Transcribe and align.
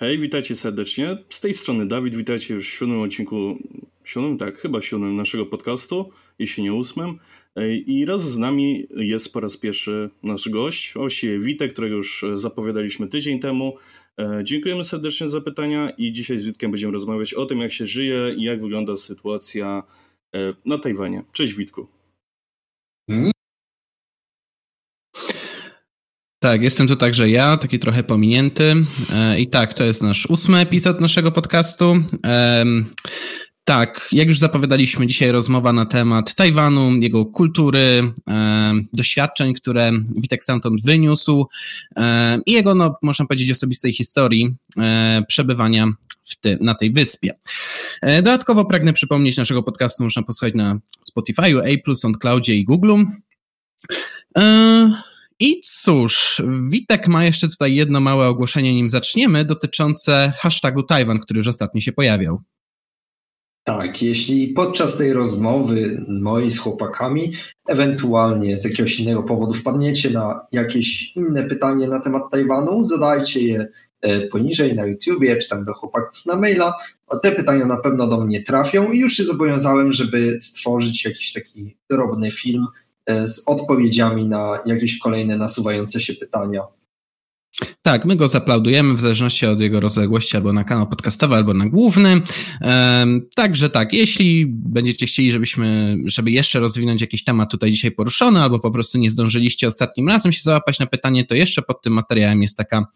Hej, 0.00 0.18
witajcie 0.18 0.54
serdecznie. 0.54 1.18
Z 1.28 1.40
tej 1.40 1.54
strony 1.54 1.86
Dawid, 1.86 2.14
witajcie 2.14 2.54
już 2.54 2.68
w 2.68 2.72
siódmym 2.72 3.00
odcinku, 3.00 3.58
siódmym, 4.04 4.38
tak, 4.38 4.58
chyba 4.58 4.80
siódmym 4.80 5.16
naszego 5.16 5.46
podcastu, 5.46 6.10
jeśli 6.38 6.62
nie 6.62 6.74
ósmym. 6.74 7.18
I 7.86 8.04
raz 8.04 8.22
z 8.22 8.38
nami 8.38 8.86
jest 8.96 9.32
po 9.32 9.40
raz 9.40 9.56
pierwszy 9.56 10.10
nasz 10.22 10.48
gość, 10.48 10.94
właściwie 10.94 11.38
Witek, 11.38 11.72
którego 11.72 11.96
już 11.96 12.24
zapowiadaliśmy 12.34 13.08
tydzień 13.08 13.40
temu. 13.40 13.76
E, 14.20 14.40
dziękujemy 14.44 14.84
serdecznie 14.84 15.28
za 15.28 15.40
pytania 15.40 15.90
i 15.90 16.12
dzisiaj 16.12 16.38
z 16.38 16.44
Witkiem 16.44 16.70
będziemy 16.70 16.92
rozmawiać 16.92 17.34
o 17.34 17.46
tym, 17.46 17.60
jak 17.60 17.72
się 17.72 17.86
żyje 17.86 18.34
i 18.36 18.42
jak 18.42 18.62
wygląda 18.62 18.96
sytuacja 18.96 19.82
e, 20.34 20.54
na 20.64 20.78
Tajwanie. 20.78 21.22
Cześć 21.32 21.54
Witku. 21.54 21.86
Tak, 26.44 26.62
jestem 26.62 26.88
tu 26.88 26.96
także 26.96 27.30
ja, 27.30 27.56
taki 27.56 27.78
trochę 27.78 28.02
pominięty. 28.02 28.74
E, 29.12 29.40
I 29.40 29.48
tak, 29.48 29.74
to 29.74 29.84
jest 29.84 30.02
nasz 30.02 30.26
ósmy 30.26 30.58
epizod 30.58 31.00
naszego 31.00 31.32
podcastu. 31.32 32.04
Tak, 33.64 34.08
jak 34.12 34.28
już 34.28 34.38
zapowiadaliśmy, 34.38 35.06
dzisiaj 35.06 35.30
rozmowa 35.30 35.72
na 35.72 35.86
temat 35.86 36.34
Tajwanu, 36.34 36.96
jego 36.96 37.26
kultury, 37.26 38.12
doświadczeń, 38.92 39.54
które 39.54 39.92
Witek 40.16 40.42
stamtąd 40.42 40.82
wyniósł 40.82 41.46
i 42.46 42.52
jego, 42.52 42.74
no, 42.74 42.98
można 43.02 43.26
powiedzieć, 43.26 43.50
osobistej 43.50 43.92
historii 43.92 44.56
e, 44.78 45.22
przebywania 45.28 45.92
na 46.60 46.74
tej 46.74 46.92
wyspie. 46.92 47.34
E, 48.02 48.22
dodatkowo 48.22 48.64
pragnę 48.64 48.92
przypomnieć, 48.92 49.36
naszego 49.36 49.62
podcastu 49.62 50.04
można 50.04 50.22
posłuchać 50.22 50.54
na 50.54 50.78
Spotify'u, 51.10 51.80
A+, 51.90 51.94
SoundCloudzie 51.94 52.54
i 52.54 52.64
Google. 52.64 53.04
I 55.40 55.60
cóż, 55.60 56.42
Witek 56.68 57.08
ma 57.08 57.24
jeszcze 57.24 57.48
tutaj 57.48 57.74
jedno 57.74 58.00
małe 58.00 58.28
ogłoszenie, 58.28 58.74
nim 58.74 58.90
zaczniemy, 58.90 59.44
dotyczące 59.44 60.32
hashtagu 60.38 60.82
Tajwan, 60.82 61.18
który 61.18 61.38
już 61.38 61.48
ostatnio 61.48 61.80
się 61.80 61.92
pojawiał. 61.92 62.42
Tak, 63.64 64.02
jeśli 64.02 64.48
podczas 64.48 64.96
tej 64.96 65.12
rozmowy 65.12 66.04
mojej 66.08 66.50
z 66.50 66.58
chłopakami, 66.58 67.32
ewentualnie 67.68 68.58
z 68.58 68.64
jakiegoś 68.64 69.00
innego 69.00 69.22
powodu 69.22 69.54
wpadniecie 69.54 70.10
na 70.10 70.46
jakieś 70.52 71.12
inne 71.16 71.42
pytanie 71.42 71.88
na 71.88 72.00
temat 72.00 72.22
Tajwanu, 72.30 72.82
zadajcie 72.82 73.40
je 73.40 73.66
e, 74.00 74.20
poniżej 74.20 74.74
na 74.74 74.86
YouTubie, 74.86 75.36
czy 75.36 75.48
tam 75.48 75.64
do 75.64 75.74
chłopaków 75.74 76.26
na 76.26 76.36
maila. 76.36 76.72
Te 77.22 77.32
pytania 77.32 77.66
na 77.66 77.76
pewno 77.76 78.06
do 78.06 78.20
mnie 78.20 78.42
trafią 78.42 78.92
i 78.92 78.98
już 78.98 79.12
się 79.12 79.24
zobowiązałem, 79.24 79.92
żeby 79.92 80.38
stworzyć 80.40 81.04
jakiś 81.04 81.32
taki 81.32 81.76
drobny 81.90 82.30
film 82.30 82.66
z 83.08 83.42
odpowiedziami 83.46 84.28
na 84.28 84.58
jakieś 84.66 84.98
kolejne 84.98 85.36
nasuwające 85.36 86.00
się 86.00 86.14
pytania. 86.14 86.60
Tak, 87.82 88.04
my 88.04 88.16
go 88.16 88.28
zaplaudujemy 88.28 88.94
w 88.94 89.00
zależności 89.00 89.46
od 89.46 89.60
jego 89.60 89.80
rozległości 89.80 90.36
albo 90.36 90.52
na 90.52 90.64
kanał 90.64 90.86
podcastowy, 90.86 91.34
albo 91.34 91.54
na 91.54 91.68
główny. 91.68 92.20
Także 93.36 93.70
tak, 93.70 93.92
jeśli 93.92 94.46
będziecie 94.46 95.06
chcieli, 95.06 95.32
żebyśmy, 95.32 95.96
żeby 96.04 96.30
jeszcze 96.30 96.60
rozwinąć 96.60 97.00
jakiś 97.00 97.24
temat 97.24 97.50
tutaj 97.50 97.70
dzisiaj 97.70 97.90
poruszony, 97.90 98.42
albo 98.42 98.58
po 98.58 98.70
prostu 98.70 98.98
nie 98.98 99.10
zdążyliście 99.10 99.68
ostatnim 99.68 100.08
razem 100.08 100.32
się 100.32 100.40
załapać 100.42 100.78
na 100.78 100.86
pytanie, 100.86 101.24
to 101.24 101.34
jeszcze 101.34 101.62
pod 101.62 101.82
tym 101.82 101.92
materiałem 101.92 102.42
jest 102.42 102.56
taka 102.56 102.86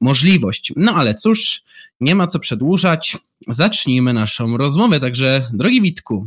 możliwość. 0.00 0.72
No 0.76 0.94
ale 0.94 1.14
cóż, 1.14 1.62
nie 2.00 2.14
ma 2.14 2.26
co 2.26 2.38
przedłużać. 2.38 3.16
Zacznijmy 3.48 4.12
naszą 4.12 4.56
rozmowę. 4.56 5.00
Także, 5.00 5.50
drogi 5.54 5.82
Witku, 5.82 6.26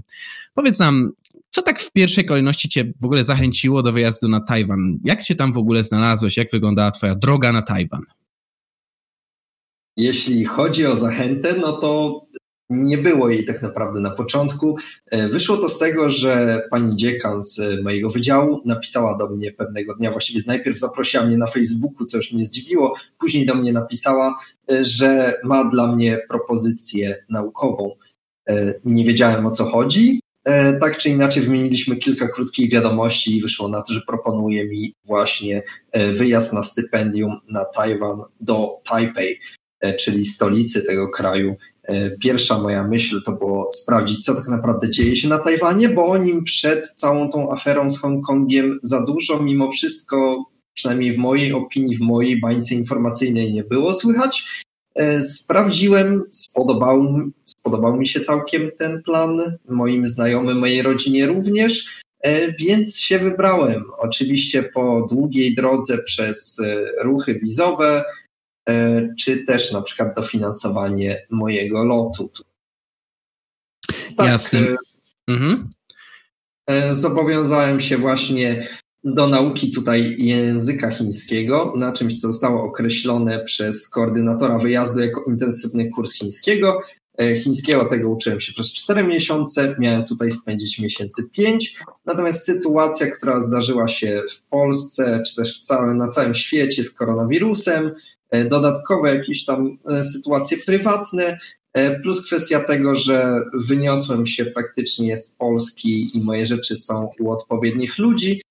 powiedz 0.53 0.79
nam, 0.79 1.11
co 1.51 1.61
tak 1.61 1.79
w 1.79 1.91
pierwszej 1.91 2.25
kolejności 2.25 2.69
cię 2.69 2.93
w 3.01 3.05
ogóle 3.05 3.23
zachęciło 3.23 3.83
do 3.83 3.91
wyjazdu 3.91 4.27
na 4.27 4.41
Tajwan? 4.41 4.99
Jak 5.03 5.23
cię 5.23 5.35
tam 5.35 5.53
w 5.53 5.57
ogóle 5.57 5.83
znalazłeś? 5.83 6.37
Jak 6.37 6.51
wyglądała 6.51 6.91
twoja 6.91 7.15
droga 7.15 7.51
na 7.51 7.61
Tajwan? 7.61 8.01
Jeśli 9.97 10.45
chodzi 10.45 10.85
o 10.85 10.95
zachętę, 10.95 11.55
no 11.61 11.71
to 11.71 12.21
nie 12.69 12.97
było 12.97 13.29
jej 13.29 13.45
tak 13.45 13.61
naprawdę 13.61 13.99
na 13.99 14.11
początku. 14.11 14.77
E, 15.11 15.27
wyszło 15.27 15.57
to 15.57 15.69
z 15.69 15.79
tego, 15.79 16.09
że 16.09 16.63
pani 16.71 16.95
dziekan 16.95 17.43
z 17.43 17.83
mojego 17.83 18.09
wydziału 18.09 18.61
napisała 18.65 19.17
do 19.17 19.29
mnie 19.29 19.51
pewnego 19.51 19.95
dnia, 19.95 20.11
właściwie 20.11 20.41
najpierw 20.47 20.79
zaprosiła 20.79 21.25
mnie 21.25 21.37
na 21.37 21.47
Facebooku, 21.47 22.05
co 22.05 22.17
już 22.17 22.31
mnie 22.31 22.45
zdziwiło, 22.45 22.95
później 23.19 23.45
do 23.45 23.55
mnie 23.55 23.73
napisała, 23.73 24.39
e, 24.71 24.85
że 24.85 25.33
ma 25.43 25.69
dla 25.69 25.95
mnie 25.95 26.19
propozycję 26.29 27.25
naukową. 27.29 27.91
E, 28.49 28.73
nie 28.85 29.05
wiedziałem 29.05 29.45
o 29.45 29.51
co 29.51 29.65
chodzi, 29.65 30.19
tak 30.81 30.97
czy 30.97 31.09
inaczej 31.09 31.43
wymieniliśmy 31.43 31.95
kilka 31.95 32.27
krótkich 32.27 32.71
wiadomości 32.71 33.37
i 33.37 33.41
wyszło 33.41 33.67
na 33.67 33.81
to, 33.81 33.93
że 33.93 34.01
proponuje 34.07 34.67
mi 34.67 34.93
właśnie 35.05 35.63
e, 35.91 36.11
wyjazd 36.11 36.53
na 36.53 36.63
stypendium 36.63 37.37
na 37.49 37.65
Tajwan 37.65 38.21
do 38.39 38.81
Taipei, 38.85 39.39
e, 39.81 39.93
czyli 39.93 40.25
stolicy 40.25 40.85
tego 40.85 41.09
kraju. 41.09 41.55
Pierwsza 42.23 42.59
moja 42.59 42.87
myśl 42.87 43.21
to 43.25 43.31
było 43.31 43.69
sprawdzić, 43.71 44.25
co 44.25 44.35
tak 44.35 44.47
naprawdę 44.47 44.89
dzieje 44.89 45.15
się 45.15 45.27
na 45.27 45.37
Tajwanie, 45.37 45.89
bo 45.89 46.05
o 46.05 46.17
nim 46.17 46.43
przed 46.43 46.91
całą 46.95 47.29
tą 47.29 47.51
aferą 47.51 47.89
z 47.89 47.99
Hongkongiem 47.99 48.79
za 48.83 49.01
dużo, 49.01 49.39
mimo 49.39 49.71
wszystko, 49.71 50.45
przynajmniej 50.73 51.13
w 51.13 51.17
mojej 51.17 51.53
opinii, 51.53 51.97
w 51.97 52.01
mojej 52.01 52.39
bańce 52.39 52.75
informacyjnej 52.75 53.53
nie 53.53 53.63
było 53.63 53.93
słychać. 53.93 54.45
E, 54.95 55.21
sprawdziłem, 55.21 56.23
spodobał, 56.31 57.07
spodobał 57.45 57.97
mi 57.97 58.07
się 58.07 58.19
całkiem 58.19 58.71
ten 58.79 59.03
plan, 59.03 59.57
moim 59.69 60.07
znajomym, 60.07 60.59
mojej 60.59 60.81
rodzinie 60.81 61.27
również, 61.27 62.01
e, 62.19 62.53
więc 62.53 62.99
się 62.99 63.19
wybrałem. 63.19 63.83
Oczywiście 63.97 64.63
po 64.63 65.07
długiej 65.11 65.55
drodze 65.55 65.97
przez 65.97 66.59
e, 66.59 67.03
ruchy 67.03 67.39
wizowe, 67.39 68.03
czy 69.19 69.43
też 69.43 69.71
na 69.71 69.81
przykład 69.81 70.15
dofinansowanie 70.15 71.25
mojego 71.29 71.85
lotu. 71.85 72.31
Tak, 74.17 74.27
Jasne. 74.27 74.59
Mhm. 75.27 75.69
Zobowiązałem 76.91 77.79
się 77.79 77.97
właśnie 77.97 78.67
do 79.03 79.27
nauki 79.27 79.71
tutaj 79.71 80.15
języka 80.17 80.89
chińskiego, 80.89 81.73
na 81.77 81.91
czymś, 81.91 82.21
co 82.21 82.31
zostało 82.31 82.63
określone 82.63 83.43
przez 83.43 83.89
koordynatora 83.89 84.59
wyjazdu 84.59 84.99
jako 84.99 85.23
intensywny 85.27 85.89
kurs 85.89 86.13
chińskiego. 86.13 86.81
E, 87.21 87.35
chińskiego 87.35 87.85
tego 87.85 88.09
uczyłem 88.09 88.39
się 88.39 88.53
przez 88.53 88.73
4 88.73 89.03
miesiące, 89.03 89.75
miałem 89.79 90.05
tutaj 90.05 90.31
spędzić 90.31 90.79
miesięcy 90.79 91.29
5. 91.31 91.75
Natomiast 92.05 92.45
sytuacja, 92.45 93.07
która 93.07 93.41
zdarzyła 93.41 93.87
się 93.87 94.23
w 94.29 94.43
Polsce, 94.49 95.23
czy 95.27 95.35
też 95.35 95.59
w 95.59 95.61
całym, 95.61 95.97
na 95.97 96.07
całym 96.07 96.35
świecie 96.35 96.83
z 96.83 96.91
koronawirusem, 96.91 97.91
e, 98.29 98.45
dodatkowe 98.45 99.15
jakieś 99.15 99.45
tam 99.45 99.77
e, 99.89 100.03
sytuacje 100.03 100.57
prywatne, 100.57 101.39
plus 102.03 102.25
kwestia 102.25 102.59
tego, 102.59 102.95
że 102.95 103.41
wyniosłem 103.53 104.25
się 104.25 104.45
praktycznie 104.45 105.17
z 105.17 105.29
Polski 105.29 106.17
i 106.17 106.21
moje 106.21 106.45
rzeczy 106.45 106.75
są 106.75 107.09
u 107.19 107.31
odpowiednich 107.31 107.97
ludzi, 107.97 108.41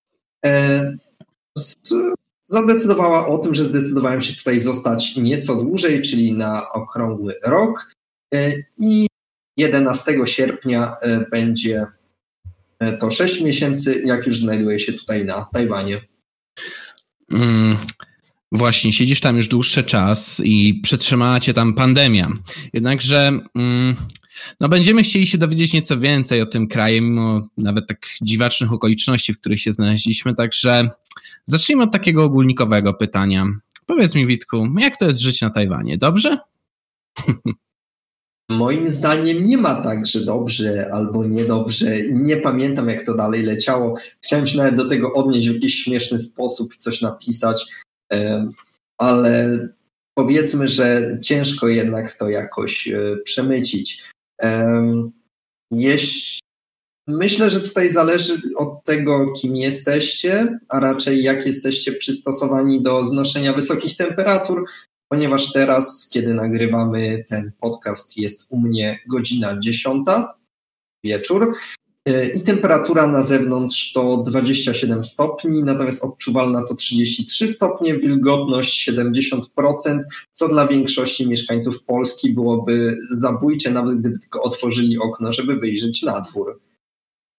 zadecydowała 2.44 3.26
o 3.26 3.38
tym, 3.38 3.54
że 3.54 3.64
zdecydowałem 3.64 4.20
się 4.20 4.34
tutaj 4.34 4.60
zostać 4.60 5.16
nieco 5.16 5.56
dłużej, 5.56 6.02
czyli 6.02 6.32
na 6.32 6.70
okrągły 6.72 7.34
rok. 7.44 7.94
E, 8.34 8.52
I 8.78 9.06
11 9.56 10.18
sierpnia 10.24 10.94
e, 11.02 11.20
będzie 11.30 11.86
to 12.98 13.10
6 13.10 13.40
miesięcy, 13.40 14.02
jak 14.04 14.26
już 14.26 14.38
znajduję 14.38 14.78
się 14.78 14.92
tutaj 14.92 15.24
na 15.24 15.46
Tajwanie. 15.52 16.00
Mm, 17.32 17.76
właśnie, 18.52 18.92
siedzisz 18.92 19.20
tam 19.20 19.36
już 19.36 19.48
dłuższy 19.48 19.82
czas 19.82 20.40
i 20.44 20.80
przetrzymała 20.82 21.40
cię 21.40 21.54
tam 21.54 21.74
pandemia. 21.74 22.28
Jednakże 22.72 23.32
mm, 23.54 23.96
no 24.60 24.68
będziemy 24.68 25.02
chcieli 25.02 25.26
się 25.26 25.38
dowiedzieć 25.38 25.72
nieco 25.72 25.98
więcej 25.98 26.40
o 26.40 26.46
tym 26.46 26.68
kraju, 26.68 27.02
mimo 27.02 27.48
nawet 27.58 27.86
tak 27.86 28.06
dziwacznych 28.22 28.72
okoliczności, 28.72 29.34
w 29.34 29.40
których 29.40 29.60
się 29.60 29.72
znaleźliśmy, 29.72 30.34
także 30.34 30.90
zacznijmy 31.44 31.82
od 31.82 31.92
takiego 31.92 32.24
ogólnikowego 32.24 32.94
pytania. 32.94 33.46
Powiedz 33.86 34.14
mi, 34.14 34.26
Witku, 34.26 34.68
jak 34.78 34.96
to 34.96 35.06
jest 35.06 35.20
żyć 35.20 35.40
na 35.40 35.50
Tajwanie? 35.50 35.98
Dobrze? 35.98 36.38
Moim 38.50 38.88
zdaniem 38.88 39.46
nie 39.46 39.56
ma 39.56 39.82
tak, 39.82 40.06
że 40.06 40.24
dobrze 40.24 40.88
albo 40.92 41.24
niedobrze. 41.24 41.86
Nie 42.12 42.36
pamiętam, 42.36 42.88
jak 42.88 43.06
to 43.06 43.14
dalej 43.14 43.42
leciało. 43.42 43.96
Chciałem 44.24 44.46
się 44.46 44.58
nawet 44.58 44.74
do 44.74 44.88
tego 44.88 45.14
odnieść 45.14 45.48
w 45.48 45.54
jakiś 45.54 45.84
śmieszny 45.84 46.18
sposób, 46.18 46.76
coś 46.76 47.00
napisać, 47.00 47.66
ale 48.98 49.58
powiedzmy, 50.14 50.68
że 50.68 51.18
ciężko 51.22 51.68
jednak 51.68 52.12
to 52.12 52.28
jakoś 52.28 52.88
e, 52.88 53.16
przemycić. 53.24 54.02
Jeśli, 55.70 56.40
myślę, 57.08 57.50
że 57.50 57.60
tutaj 57.60 57.88
zależy 57.88 58.40
od 58.56 58.84
tego, 58.84 59.32
kim 59.32 59.56
jesteście, 59.56 60.58
a 60.68 60.80
raczej 60.80 61.22
jak 61.22 61.46
jesteście 61.46 61.92
przystosowani 61.92 62.82
do 62.82 63.04
znoszenia 63.04 63.52
wysokich 63.52 63.96
temperatur, 63.96 64.64
ponieważ 65.08 65.52
teraz, 65.52 66.08
kiedy 66.12 66.34
nagrywamy 66.34 67.24
ten 67.28 67.52
podcast, 67.60 68.16
jest 68.16 68.46
u 68.48 68.60
mnie 68.60 69.00
godzina 69.08 69.58
10 69.60 70.06
wieczór 71.04 71.54
i 72.34 72.40
temperatura 72.40 73.06
na 73.06 73.22
zewnątrz 73.22 73.92
to 73.92 74.16
27 74.16 75.04
stopni, 75.04 75.64
natomiast 75.64 76.04
odczuwalna 76.04 76.62
to 76.62 76.74
33 76.74 77.48
stopnie, 77.48 77.98
wilgotność 77.98 78.90
70%, 78.90 79.40
co 80.32 80.48
dla 80.48 80.68
większości 80.68 81.28
mieszkańców 81.28 81.82
Polski 81.82 82.34
byłoby 82.34 82.98
zabójcze, 83.10 83.70
nawet 83.70 84.00
gdyby 84.00 84.18
tylko 84.18 84.42
otworzyli 84.42 84.98
okno, 84.98 85.32
żeby 85.32 85.56
wyjrzeć 85.56 86.02
na 86.02 86.20
dwór. 86.20 86.60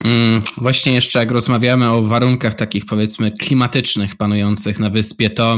Mm, 0.03 0.41
właśnie 0.57 0.93
jeszcze 0.93 1.19
jak 1.19 1.31
rozmawiamy 1.31 1.89
o 1.89 2.03
warunkach 2.03 2.55
takich 2.55 2.85
powiedzmy 2.85 3.31
klimatycznych 3.31 4.15
panujących 4.15 4.79
na 4.79 4.89
wyspie, 4.89 5.29
to 5.29 5.57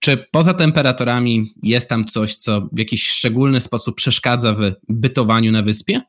czy 0.00 0.26
poza 0.30 0.54
temperaturami 0.54 1.54
jest 1.62 1.88
tam 1.88 2.04
coś, 2.04 2.36
co 2.36 2.68
w 2.72 2.78
jakiś 2.78 3.08
szczególny 3.08 3.60
sposób 3.60 3.96
przeszkadza 3.96 4.54
w 4.54 4.72
bytowaniu 4.88 5.52
na 5.52 5.62
wyspie? 5.62 6.00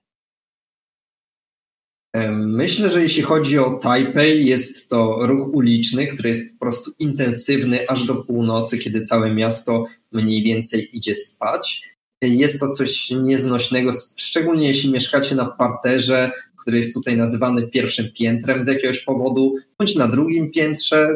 Myślę, 2.32 2.90
że 2.90 3.02
jeśli 3.02 3.22
chodzi 3.22 3.60
o 3.60 3.72
Taipei, 3.72 4.46
jest 4.46 4.90
to 4.90 5.28
ruch 5.28 5.54
uliczny, 5.54 6.08
który 6.08 6.30
jest 6.30 6.54
po 6.54 6.60
prostu 6.60 6.92
intensywny 7.00 7.90
aż 7.90 8.04
do 8.04 8.16
północy, 8.16 8.78
kiedy 8.78 9.02
całe 9.02 9.34
miasto 9.34 9.86
mniej 10.12 10.44
więcej 10.44 10.98
idzie 10.98 11.16
spać. 11.16 11.84
Jest 12.22 12.60
to 12.60 12.70
coś 12.70 13.12
nieznośnego, 13.12 13.92
szczególnie 14.16 14.68
jeśli 14.68 14.92
mieszkacie 14.92 15.36
na 15.36 15.46
parterze, 15.46 16.32
który 16.62 16.78
jest 16.78 16.94
tutaj 16.94 17.18
nazywany 17.18 17.68
pierwszym 17.68 18.12
piętrem 18.18 18.64
z 18.64 18.68
jakiegoś 18.68 19.00
powodu, 19.00 19.56
bądź 19.80 19.96
na 19.96 20.08
drugim 20.08 20.52
piętrze. 20.52 21.16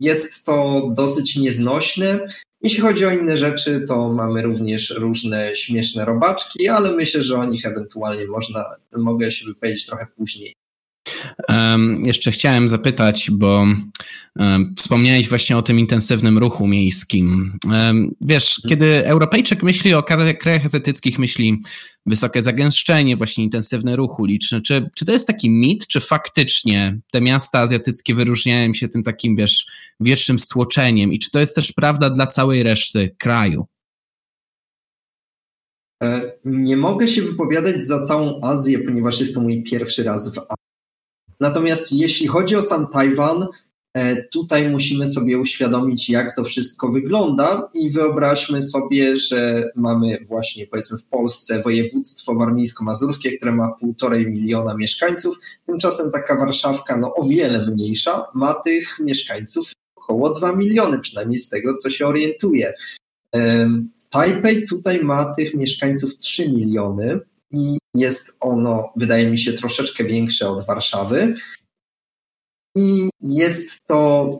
Jest 0.00 0.44
to 0.44 0.88
dosyć 0.96 1.36
nieznośne. 1.36 2.28
Jeśli 2.62 2.80
chodzi 2.80 3.06
o 3.06 3.10
inne 3.10 3.36
rzeczy, 3.36 3.84
to 3.88 4.12
mamy 4.12 4.42
również 4.42 4.90
różne 4.90 5.56
śmieszne 5.56 6.04
robaczki, 6.04 6.68
ale 6.68 6.92
myślę, 6.92 7.22
że 7.22 7.36
o 7.36 7.44
nich 7.44 7.66
ewentualnie 7.66 8.26
można, 8.26 8.64
mogę 8.96 9.30
się 9.30 9.46
wypowiedzieć 9.46 9.86
trochę 9.86 10.06
później. 10.16 10.54
Um, 11.48 12.04
jeszcze 12.04 12.30
chciałem 12.30 12.68
zapytać, 12.68 13.30
bo 13.32 13.66
um, 14.36 14.74
wspomniałeś 14.76 15.28
właśnie 15.28 15.56
o 15.56 15.62
tym 15.62 15.78
intensywnym 15.78 16.38
ruchu 16.38 16.68
miejskim. 16.68 17.58
Um, 17.64 18.14
wiesz, 18.20 18.60
hmm. 18.62 18.70
kiedy 18.70 19.06
Europejczyk 19.06 19.62
myśli 19.62 19.94
o 19.94 20.02
krajach 20.02 20.64
azjatyckich, 20.64 21.18
myśli 21.18 21.62
wysokie 22.06 22.42
zagęszczenie, 22.42 23.16
właśnie 23.16 23.44
intensywny 23.44 23.96
ruch 23.96 24.20
uliczny. 24.20 24.62
Czy, 24.62 24.90
czy 24.96 25.04
to 25.04 25.12
jest 25.12 25.26
taki 25.26 25.50
mit, 25.50 25.86
czy 25.86 26.00
faktycznie 26.00 26.98
te 27.12 27.20
miasta 27.20 27.58
azjatyckie 27.58 28.14
wyróżniają 28.14 28.74
się 28.74 28.88
tym 28.88 29.02
takim, 29.02 29.36
wiesz, 29.36 29.66
wiecznym 30.00 30.38
stłoczeniem 30.38 31.12
i 31.12 31.18
czy 31.18 31.30
to 31.30 31.40
jest 31.40 31.54
też 31.54 31.72
prawda 31.72 32.10
dla 32.10 32.26
całej 32.26 32.62
reszty 32.62 33.16
kraju? 33.18 33.66
E, 36.02 36.32
nie 36.44 36.76
mogę 36.76 37.08
się 37.08 37.22
wypowiadać 37.22 37.84
za 37.84 38.02
całą 38.02 38.40
Azję, 38.42 38.78
ponieważ 38.78 39.20
jest 39.20 39.34
to 39.34 39.40
mój 39.40 39.62
pierwszy 39.62 40.04
raz 40.04 40.34
w 40.34 40.38
Azji. 40.38 40.65
Natomiast 41.40 41.92
jeśli 41.92 42.26
chodzi 42.26 42.56
o 42.56 42.62
sam 42.62 42.86
Tajwan, 42.92 43.46
e, 43.94 44.22
tutaj 44.22 44.70
musimy 44.70 45.08
sobie 45.08 45.38
uświadomić, 45.38 46.08
jak 46.08 46.36
to 46.36 46.44
wszystko 46.44 46.88
wygląda 46.88 47.68
i 47.74 47.90
wyobraźmy 47.90 48.62
sobie, 48.62 49.16
że 49.16 49.70
mamy 49.76 50.24
właśnie 50.28 50.66
powiedzmy 50.66 50.98
w 50.98 51.06
Polsce 51.06 51.62
województwo 51.62 52.34
warmińsko-mazurskie, 52.34 53.36
które 53.36 53.52
ma 53.52 53.68
półtorej 53.80 54.26
miliona 54.26 54.76
mieszkańców, 54.76 55.38
tymczasem 55.66 56.10
taka 56.10 56.36
Warszawka, 56.36 56.96
no 56.96 57.14
o 57.14 57.28
wiele 57.28 57.66
mniejsza, 57.66 58.24
ma 58.34 58.54
tych 58.54 59.00
mieszkańców 59.00 59.72
około 59.96 60.30
2 60.30 60.56
miliony, 60.56 60.98
przynajmniej 60.98 61.38
z 61.38 61.48
tego, 61.48 61.74
co 61.74 61.90
się 61.90 62.06
orientuje. 62.06 62.72
Tajpej 64.10 64.66
tutaj 64.66 65.04
ma 65.04 65.34
tych 65.34 65.54
mieszkańców 65.54 66.18
3 66.18 66.52
miliony, 66.52 67.20
i 67.52 67.78
jest 67.94 68.36
ono, 68.40 68.92
wydaje 68.96 69.30
mi 69.30 69.38
się, 69.38 69.52
troszeczkę 69.52 70.04
większe 70.04 70.48
od 70.48 70.66
Warszawy. 70.66 71.34
I 72.76 73.08
jest 73.20 73.78
to, 73.86 74.38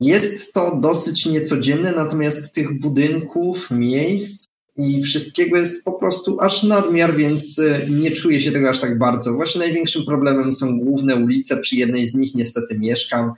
jest 0.00 0.52
to 0.52 0.76
dosyć 0.80 1.26
niecodzienne, 1.26 1.92
natomiast 1.92 2.54
tych 2.54 2.80
budynków, 2.80 3.70
miejsc 3.70 4.46
i 4.76 5.02
wszystkiego 5.02 5.56
jest 5.56 5.84
po 5.84 5.92
prostu 5.92 6.36
aż 6.40 6.62
nadmiar, 6.62 7.16
więc 7.16 7.58
e, 7.58 7.86
nie 7.90 8.10
czuję 8.10 8.40
się 8.40 8.52
tego 8.52 8.70
aż 8.70 8.80
tak 8.80 8.98
bardzo. 8.98 9.32
Właśnie 9.32 9.58
największym 9.58 10.04
problemem 10.04 10.52
są 10.52 10.78
główne 10.78 11.16
ulice, 11.16 11.56
przy 11.56 11.76
jednej 11.76 12.06
z 12.06 12.14
nich 12.14 12.34
niestety 12.34 12.78
mieszkam 12.78 13.32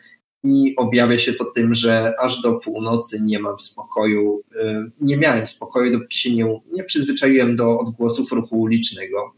i 0.45 0.75
objawia 0.77 1.19
się 1.19 1.33
to 1.33 1.45
tym, 1.45 1.75
że 1.75 2.15
aż 2.21 2.41
do 2.41 2.53
północy 2.53 3.23
nie 3.23 3.39
mam 3.39 3.59
spokoju, 3.59 4.43
y, 4.53 4.91
nie 5.01 5.17
miałem 5.17 5.47
spokoju, 5.47 5.93
dopóki 5.93 6.19
się 6.19 6.35
nie, 6.35 6.61
nie 6.73 6.85
przyzwyczaiłem 6.85 7.57
do 7.57 7.79
odgłosów 7.79 8.33
ruchu 8.33 8.61
ulicznego. 8.61 9.35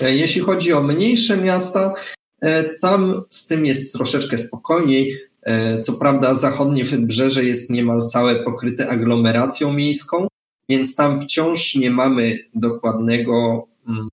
E, 0.00 0.16
jeśli 0.16 0.40
chodzi 0.40 0.72
o 0.72 0.82
mniejsze 0.82 1.36
miasta, 1.36 1.94
e, 2.40 2.64
tam 2.78 3.22
z 3.30 3.46
tym 3.46 3.66
jest 3.66 3.92
troszeczkę 3.92 4.38
spokojniej. 4.38 5.18
E, 5.42 5.80
co 5.80 5.92
prawda, 5.92 6.34
zachodnie 6.34 6.84
wybrzeże 6.84 7.44
jest 7.44 7.70
niemal 7.70 8.04
całe 8.04 8.34
pokryte 8.34 8.88
aglomeracją 8.88 9.72
miejską, 9.72 10.26
więc 10.68 10.96
tam 10.96 11.20
wciąż 11.20 11.74
nie 11.74 11.90
mamy 11.90 12.38
dokładnego 12.54 13.66
mm, 13.88 14.08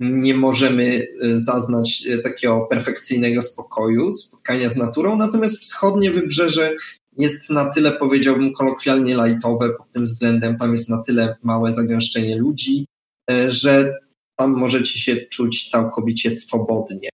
nie 0.00 0.34
możemy 0.34 0.84
e, 1.22 1.38
zaznać 1.38 2.04
e, 2.10 2.18
takiego 2.18 2.60
perfekcyjnego 2.60 3.42
spokoju, 3.42 4.12
spotkania 4.12 4.68
z 4.68 4.76
naturą, 4.76 5.16
natomiast 5.16 5.60
wschodnie 5.60 6.10
wybrzeże 6.10 6.76
jest 7.18 7.50
na 7.50 7.64
tyle, 7.64 7.92
powiedziałbym, 7.92 8.52
kolokwialnie 8.52 9.16
lajtowe 9.16 9.70
pod 9.70 9.92
tym 9.92 10.04
względem, 10.04 10.56
tam 10.56 10.72
jest 10.72 10.88
na 10.88 11.02
tyle 11.02 11.36
małe 11.42 11.72
zagęszczenie 11.72 12.36
ludzi, 12.36 12.86
e, 13.30 13.50
że 13.50 13.98
tam 14.36 14.50
możecie 14.50 14.98
się 14.98 15.16
czuć 15.16 15.70
całkowicie 15.70 16.30
swobodnie. 16.30 17.08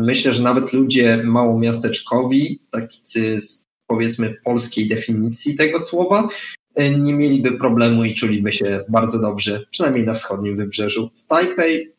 Myślę, 0.00 0.32
że 0.32 0.42
nawet 0.42 0.72
ludzie 0.72 1.22
małomiasteczkowi, 1.24 2.62
tacy 2.70 3.40
z 3.40 3.66
powiedzmy 3.86 4.34
polskiej 4.44 4.88
definicji 4.88 5.56
tego 5.56 5.80
słowa, 5.80 6.28
nie 6.76 7.14
mieliby 7.14 7.52
problemu 7.52 8.04
i 8.04 8.14
czuliby 8.14 8.52
się 8.52 8.80
bardzo 8.88 9.20
dobrze, 9.20 9.66
przynajmniej 9.70 10.06
na 10.06 10.14
wschodnim 10.14 10.56
wybrzeżu. 10.56 11.10
W 11.14 11.26
Tajpej 11.26 11.92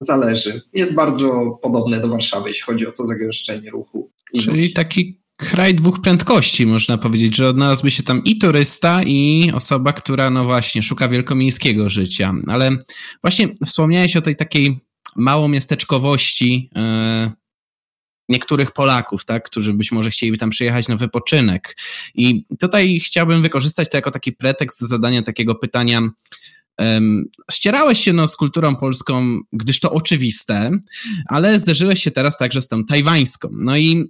zależy. 0.00 0.62
Jest 0.72 0.94
bardzo 0.94 1.58
podobne 1.62 2.00
do 2.00 2.08
Warszawy, 2.08 2.48
jeśli 2.48 2.62
chodzi 2.62 2.86
o 2.86 2.92
to 2.92 3.06
zagęszczenie 3.06 3.70
ruchu. 3.70 4.10
Czyli 4.40 4.72
taki 4.72 5.20
kraj 5.36 5.74
dwóch 5.74 6.00
prędkości, 6.00 6.66
można 6.66 6.98
powiedzieć, 6.98 7.36
że 7.36 7.48
odnalazłby 7.48 7.90
się 7.90 8.02
tam 8.02 8.24
i 8.24 8.38
turysta, 8.38 9.02
i 9.02 9.50
osoba, 9.54 9.92
która, 9.92 10.30
no 10.30 10.44
właśnie, 10.44 10.82
szuka 10.82 11.08
wielkomiejskiego 11.08 11.88
życia. 11.88 12.34
Ale 12.46 12.70
właśnie 13.22 13.48
wspomniałeś 13.66 14.16
o 14.16 14.22
tej 14.22 14.36
takiej 14.36 14.78
małomiasteczkowości, 15.16 16.70
yy, 16.74 17.30
niektórych 18.28 18.72
Polaków, 18.72 19.24
tak, 19.24 19.44
którzy 19.44 19.74
być 19.74 19.92
może 19.92 20.10
chcieliby 20.10 20.38
tam 20.38 20.50
przyjechać 20.50 20.88
na 20.88 20.96
wypoczynek. 20.96 21.76
I 22.14 22.44
tutaj 22.60 23.00
chciałbym 23.00 23.42
wykorzystać 23.42 23.90
to 23.90 23.96
jako 23.96 24.10
taki 24.10 24.32
pretekst 24.32 24.80
do 24.80 24.86
zadania 24.86 25.22
takiego 25.22 25.54
pytania. 25.54 26.02
Um, 26.78 27.24
ścierałeś 27.50 28.00
się 28.00 28.12
no, 28.12 28.28
z 28.28 28.36
kulturą 28.36 28.76
polską, 28.76 29.38
gdyż 29.52 29.80
to 29.80 29.92
oczywiste, 29.92 30.70
ale 31.26 31.60
zderzyłeś 31.60 32.02
się 32.02 32.10
teraz 32.10 32.38
także 32.38 32.60
z 32.60 32.68
tą 32.68 32.84
tajwańską. 32.84 33.48
No 33.52 33.76
i 33.76 34.04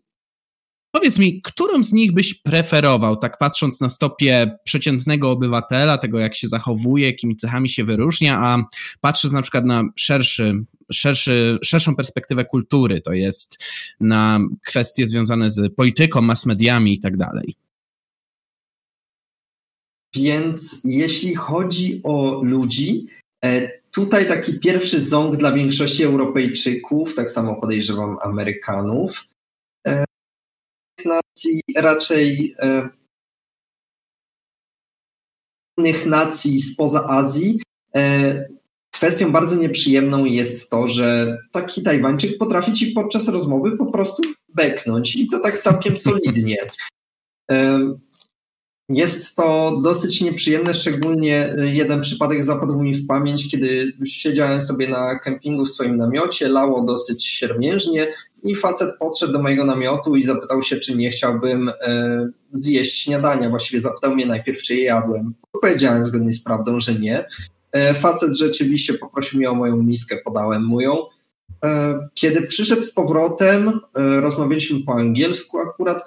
Powiedz 0.97 1.19
mi, 1.19 1.43
którą 1.43 1.83
z 1.83 1.93
nich 1.93 2.13
byś 2.13 2.35
preferował, 2.35 3.17
tak 3.17 3.39
patrząc 3.39 3.81
na 3.81 3.91
stopie 3.91 4.59
przeciętnego 4.65 5.31
obywatela, 5.31 5.99
tego 5.99 6.19
jak 6.19 6.35
się 6.35 6.49
zachowuje, 6.49 7.07
jakimi 7.07 7.37
cechami 7.37 7.69
się 7.69 7.85
wyróżnia, 7.85 8.39
a 8.39 8.65
patrząc 9.01 9.35
na 9.35 9.43
przykład 9.43 9.65
na 9.65 9.85
szerszy, 9.97 10.65
szerszy, 10.93 11.59
szerszą 11.65 11.97
perspektywę 11.97 12.45
kultury, 12.45 13.01
to 13.01 13.13
jest 13.13 13.65
na 14.01 14.41
kwestie 14.67 15.07
związane 15.07 15.51
z 15.51 15.75
polityką, 15.75 16.23
mass 16.23 16.47
mediami 16.47 16.93
i 16.93 17.01
tak 17.01 17.17
dalej. 17.17 17.57
Więc 20.15 20.81
jeśli 20.85 21.35
chodzi 21.35 22.01
o 22.05 22.41
ludzi, 22.45 23.07
e, 23.45 23.71
tutaj 23.91 24.29
taki 24.29 24.61
pierwszy 24.61 25.01
ząg 25.01 25.37
dla 25.37 25.53
większości 25.53 26.05
Europejczyków, 26.05 27.15
tak 27.15 27.31
samo 27.31 27.61
podejrzewam 27.61 28.17
Amerykanów, 28.23 29.25
e, 29.87 30.05
nacji 31.05 31.61
raczej 31.77 32.55
e, 32.59 32.89
innych 35.79 36.07
nacji 36.07 36.63
spoza 36.63 37.05
Azji. 37.09 37.61
E, 38.97 38.99
kwestią 38.99 39.33
bardzo 39.33 39.57
nieprzyjemną 39.57 40.25
jest 40.25 40.71
to, 40.71 40.89
że 40.89 41.39
taki 41.53 41.83
Tajwańczyk 41.83 42.39
potrafi 42.39 42.73
ci 42.73 42.87
podczas 42.87 43.29
rozmowy 43.29 43.77
po 43.77 43.87
prostu 43.87 44.23
beknąć 44.55 45.17
i 45.17 45.29
to 45.29 45.39
tak 45.41 45.59
całkiem 45.59 45.97
solidnie. 46.07 46.57
E, 47.51 47.81
jest 48.89 49.37
to 49.37 49.81
dosyć 49.85 50.21
nieprzyjemne, 50.21 50.75
szczególnie 50.75 51.55
jeden 51.59 52.01
przypadek 52.01 52.45
zapadł 52.45 52.83
mi 52.83 52.95
w 52.95 53.07
pamięć, 53.07 53.51
kiedy 53.51 53.93
siedziałem 54.05 54.63
sobie 54.63 54.89
na 54.89 55.19
kempingu 55.19 55.65
w 55.65 55.71
swoim 55.71 55.97
namiocie, 55.97 56.49
lało 56.49 56.85
dosyć 56.85 57.27
siermiężnie 57.27 58.07
i 58.43 58.55
facet 58.55 58.97
podszedł 58.99 59.33
do 59.33 59.43
mojego 59.43 59.65
namiotu 59.65 60.17
i 60.17 60.23
zapytał 60.23 60.63
się, 60.63 60.77
czy 60.77 60.97
nie 60.97 61.11
chciałbym 61.11 61.69
e, 61.69 62.29
zjeść 62.53 63.03
śniadania. 63.03 63.51
Właściwie 63.51 63.81
zapytał 63.81 64.15
mnie 64.15 64.27
najpierw, 64.27 64.63
czy 64.63 64.75
je 64.75 64.85
jadłem. 64.85 65.35
Powiedziałem 65.53 66.07
zgodnie 66.07 66.35
z 66.35 66.43
prawdą, 66.43 66.81
że 66.81 66.95
nie. 66.95 67.25
Facet 67.95 68.37
rzeczywiście 68.37 68.95
poprosił 68.95 69.39
mnie 69.39 69.51
o 69.51 69.55
moją 69.55 69.77
miskę, 69.77 70.17
podałem 70.25 70.65
mu 70.65 70.81
ją. 70.81 70.97
Kiedy 72.15 72.43
przyszedł 72.43 72.83
z 72.83 72.93
powrotem, 72.93 73.81
rozmawialiśmy 73.95 74.81
po 74.85 74.93
angielsku 74.93 75.59
akurat, 75.59 76.05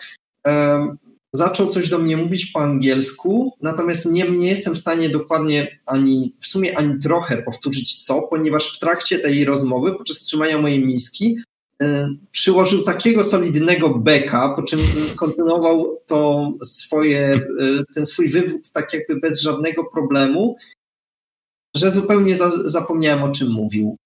zaczął 1.33 1.67
coś 1.67 1.89
do 1.89 1.99
mnie 1.99 2.17
mówić 2.17 2.45
po 2.45 2.59
angielsku, 2.59 3.53
natomiast 3.61 4.05
nie, 4.05 4.31
nie 4.31 4.49
jestem 4.49 4.75
w 4.75 4.77
stanie 4.77 5.09
dokładnie 5.09 5.79
ani, 5.85 6.35
w 6.39 6.47
sumie 6.47 6.77
ani 6.77 6.99
trochę 6.99 7.37
powtórzyć 7.37 8.05
co, 8.05 8.21
ponieważ 8.21 8.77
w 8.77 8.79
trakcie 8.79 9.19
tej 9.19 9.45
rozmowy, 9.45 9.93
podczas 9.93 10.17
trzymania 10.17 10.57
mojej 10.57 10.85
miski, 10.85 11.37
przyłożył 12.31 12.83
takiego 12.83 13.23
solidnego 13.23 13.89
beka, 13.89 14.53
po 14.55 14.63
czym 14.63 14.79
kontynuował 15.15 16.01
to 16.05 16.51
swoje, 16.63 17.41
ten 17.95 18.05
swój 18.05 18.29
wywód 18.29 18.71
tak 18.71 18.93
jakby 18.93 19.15
bez 19.15 19.41
żadnego 19.41 19.83
problemu, 19.83 20.55
że 21.75 21.91
zupełnie 21.91 22.37
za, 22.37 22.69
zapomniałem 22.69 23.23
o 23.23 23.31
czym 23.31 23.51
mówił. 23.51 23.97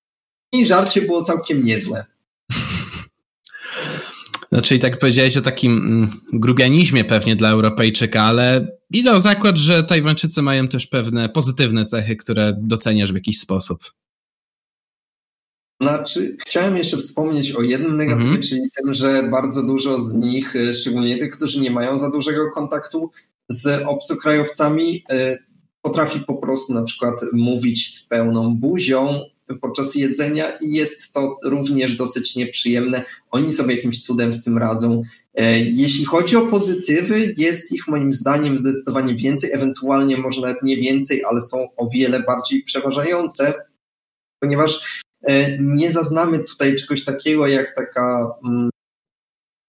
I 0.54 0.66
żarcie 0.66 1.02
było 1.02 1.22
całkiem 1.22 1.64
niezłe. 1.64 2.06
Czyli 4.64 4.80
tak 4.80 5.00
powiedziałeś 5.00 5.38
o 5.38 5.42
takim 5.42 5.78
mm, 5.78 6.10
grubianizmie 6.34 7.06
pewnie 7.06 7.36
dla 7.36 7.50
Europejczyka, 7.50 8.24
ale 8.24 8.68
idę 8.90 9.12
o 9.12 9.20
zakład, 9.20 9.58
że 9.58 9.84
Tajwańczycy 9.84 10.42
mają 10.42 10.68
też 10.68 10.88
pewne 10.88 11.30
pozytywne 11.30 11.86
cechy, 11.86 12.16
które 12.16 12.58
doceniasz 12.62 13.12
w 13.12 13.16
jakiś 13.16 13.40
sposób. 13.40 13.80
Znaczy, 15.82 16.38
chciałem 16.40 16.78
jeszcze 16.78 16.98
wspomnieć 16.98 17.52
o 17.52 17.62
jednym 17.62 17.98
negatywie, 17.98 18.30
mm 18.30 18.42
-hmm. 18.42 18.50
czyli 18.50 18.62
tym, 18.76 18.94
że 18.94 19.24
bardzo 19.24 19.64
dużo 19.64 19.98
z 19.98 20.14
nich, 20.14 20.56
e, 20.56 20.74
szczególnie 20.74 21.18
tych, 21.18 21.38
którzy 21.38 21.60
nie 21.60 21.72
mają 21.72 21.98
za 21.98 22.12
dużego 22.12 22.52
kontaktu 22.52 23.12
z 23.50 23.84
obcokrajowcami, 23.86 25.04
e, 25.10 25.38
potrafi 25.84 26.20
po 26.20 26.36
prostu 26.36 26.74
na 26.74 26.84
przykład 26.84 27.16
mówić 27.34 27.94
z 27.94 28.06
pełną 28.06 28.56
buzią, 28.56 29.20
podczas 29.62 29.96
jedzenia 29.96 30.58
i 30.62 30.74
jest 30.74 31.14
to 31.14 31.40
również 31.44 31.96
dosyć 31.96 32.36
nieprzyjemne. 32.36 33.06
Oni 33.32 33.54
sobie 33.54 33.76
jakimś 33.76 34.00
cudem 34.00 34.34
z 34.34 34.44
tym 34.44 34.58
radzą. 34.58 35.04
E, 35.36 35.60
jeśli 35.60 36.06
chodzi 36.06 36.36
o 36.36 36.46
pozytywy, 36.46 37.34
jest 37.38 37.72
ich 37.72 37.88
moim 37.88 38.14
zdaniem 38.14 38.58
zdecydowanie 38.58 39.16
więcej, 39.16 39.52
ewentualnie 39.54 40.18
może 40.18 40.42
nawet 40.42 40.64
nie 40.64 40.78
więcej, 40.78 41.24
ale 41.30 41.42
są 41.42 41.68
o 41.78 41.90
wiele 41.90 42.20
bardziej 42.20 42.64
przeważające, 42.64 43.54
ponieważ 44.40 45.02
e, 45.22 45.58
nie 45.60 45.92
zaznamy 45.92 46.40
tutaj 46.40 46.76
czegoś 46.76 47.04
takiego 47.04 47.48
jak 47.48 47.76
taka, 47.76 48.32
mm, 48.46 48.70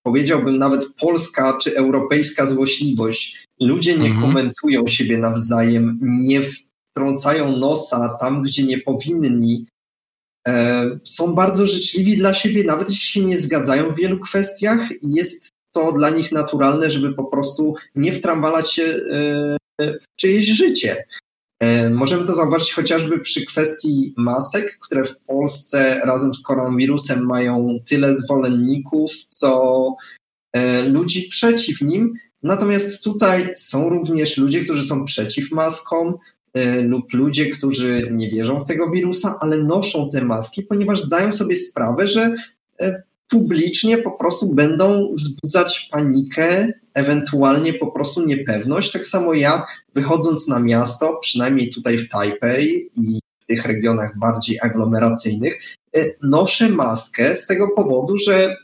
powiedziałbym 0.04 0.58
nawet 0.58 0.94
polska 1.00 1.58
czy 1.62 1.76
europejska 1.76 2.46
złośliwość. 2.46 3.46
Ludzie 3.61 3.99
nie 3.99 4.06
mhm. 4.06 4.20
komentują 4.23 4.87
siebie 4.87 5.18
nawzajem, 5.18 5.99
nie 6.02 6.40
wtrącają 6.42 7.56
nosa 7.56 8.16
tam, 8.20 8.42
gdzie 8.42 8.62
nie 8.62 8.78
powinni. 8.78 9.66
E, 10.49 10.87
są 11.04 11.34
bardzo 11.34 11.66
życzliwi 11.66 12.16
dla 12.16 12.34
siebie, 12.34 12.64
nawet 12.64 12.90
jeśli 12.90 13.06
się 13.06 13.20
nie 13.20 13.38
zgadzają 13.38 13.94
w 13.94 13.99
wielu 13.99 14.20
kwestiach 14.20 14.88
i 15.02 15.12
jest 15.14 15.49
to 15.75 15.92
dla 15.92 16.11
nich 16.11 16.32
naturalne, 16.32 16.90
żeby 16.90 17.14
po 17.14 17.25
prostu 17.25 17.75
nie 17.94 18.12
wtrambalać 18.12 18.73
się 18.73 18.82
e, 18.82 19.99
w 19.99 20.04
czyjeś 20.16 20.46
życie. 20.46 21.04
E, 21.61 21.90
możemy 21.90 22.26
to 22.26 22.34
zauważyć 22.34 22.73
chociażby 22.73 23.18
przy 23.18 23.46
kwestii 23.46 24.14
masek, 24.16 24.78
które 24.80 25.04
w 25.04 25.20
Polsce 25.20 26.00
razem 26.04 26.34
z 26.34 26.42
koronawirusem 26.42 27.26
mają 27.26 27.78
tyle 27.87 28.16
zwolenników, 28.16 29.11
co 29.28 29.94
ludzi 30.88 31.28
przeciw 31.28 31.80
nim. 31.80 32.12
Natomiast 32.42 33.04
tutaj 33.04 33.49
są 33.56 33.88
również 33.88 34.38
ludzie, 34.38 34.64
którzy 34.64 34.82
są 34.82 35.04
przeciw 35.04 35.50
maskom, 35.52 36.18
E, 36.54 36.80
lub 36.80 37.12
ludzie, 37.12 37.46
którzy 37.46 38.08
nie 38.11 38.30
wierzą 38.30 38.61
w 38.61 38.64
tego 38.66 38.90
wirusa, 38.90 39.38
ale 39.40 39.58
noszą 39.58 40.11
te 40.11 40.25
maski, 40.25 40.62
ponieważ 40.62 41.00
zdają 41.00 41.32
sobie 41.32 41.56
sprawę, 41.56 42.08
że 42.08 42.34
e, 42.80 43.02
publicznie 43.28 43.99
po 43.99 44.11
prostu 44.11 44.54
będą 44.54 45.14
wzbudzać 45.14 45.88
panikę, 45.93 46.73
ewentualnie 46.95 47.75
po 47.75 47.93
prostu 47.93 48.26
niepewność. 48.26 48.93
Tak 48.93 49.07
samo 49.07 49.35
ja, 49.35 49.66
wychodząc 49.95 50.49
na 50.49 50.61
miasto, 50.61 51.19
przynajmniej 51.23 51.71
tutaj 51.71 51.99
w 51.99 52.09
Tajpej 52.09 52.90
i 52.97 53.19
w 53.43 53.47
tych 53.47 53.64
regionach 53.64 54.19
bardziej 54.19 54.61
aglomeracyjnych, 54.61 55.54
e, 55.97 56.04
noszę 56.23 56.69
maskę 56.69 57.35
z 57.35 57.47
tego 57.47 57.69
powodu, 57.76 58.19
że 58.19 58.57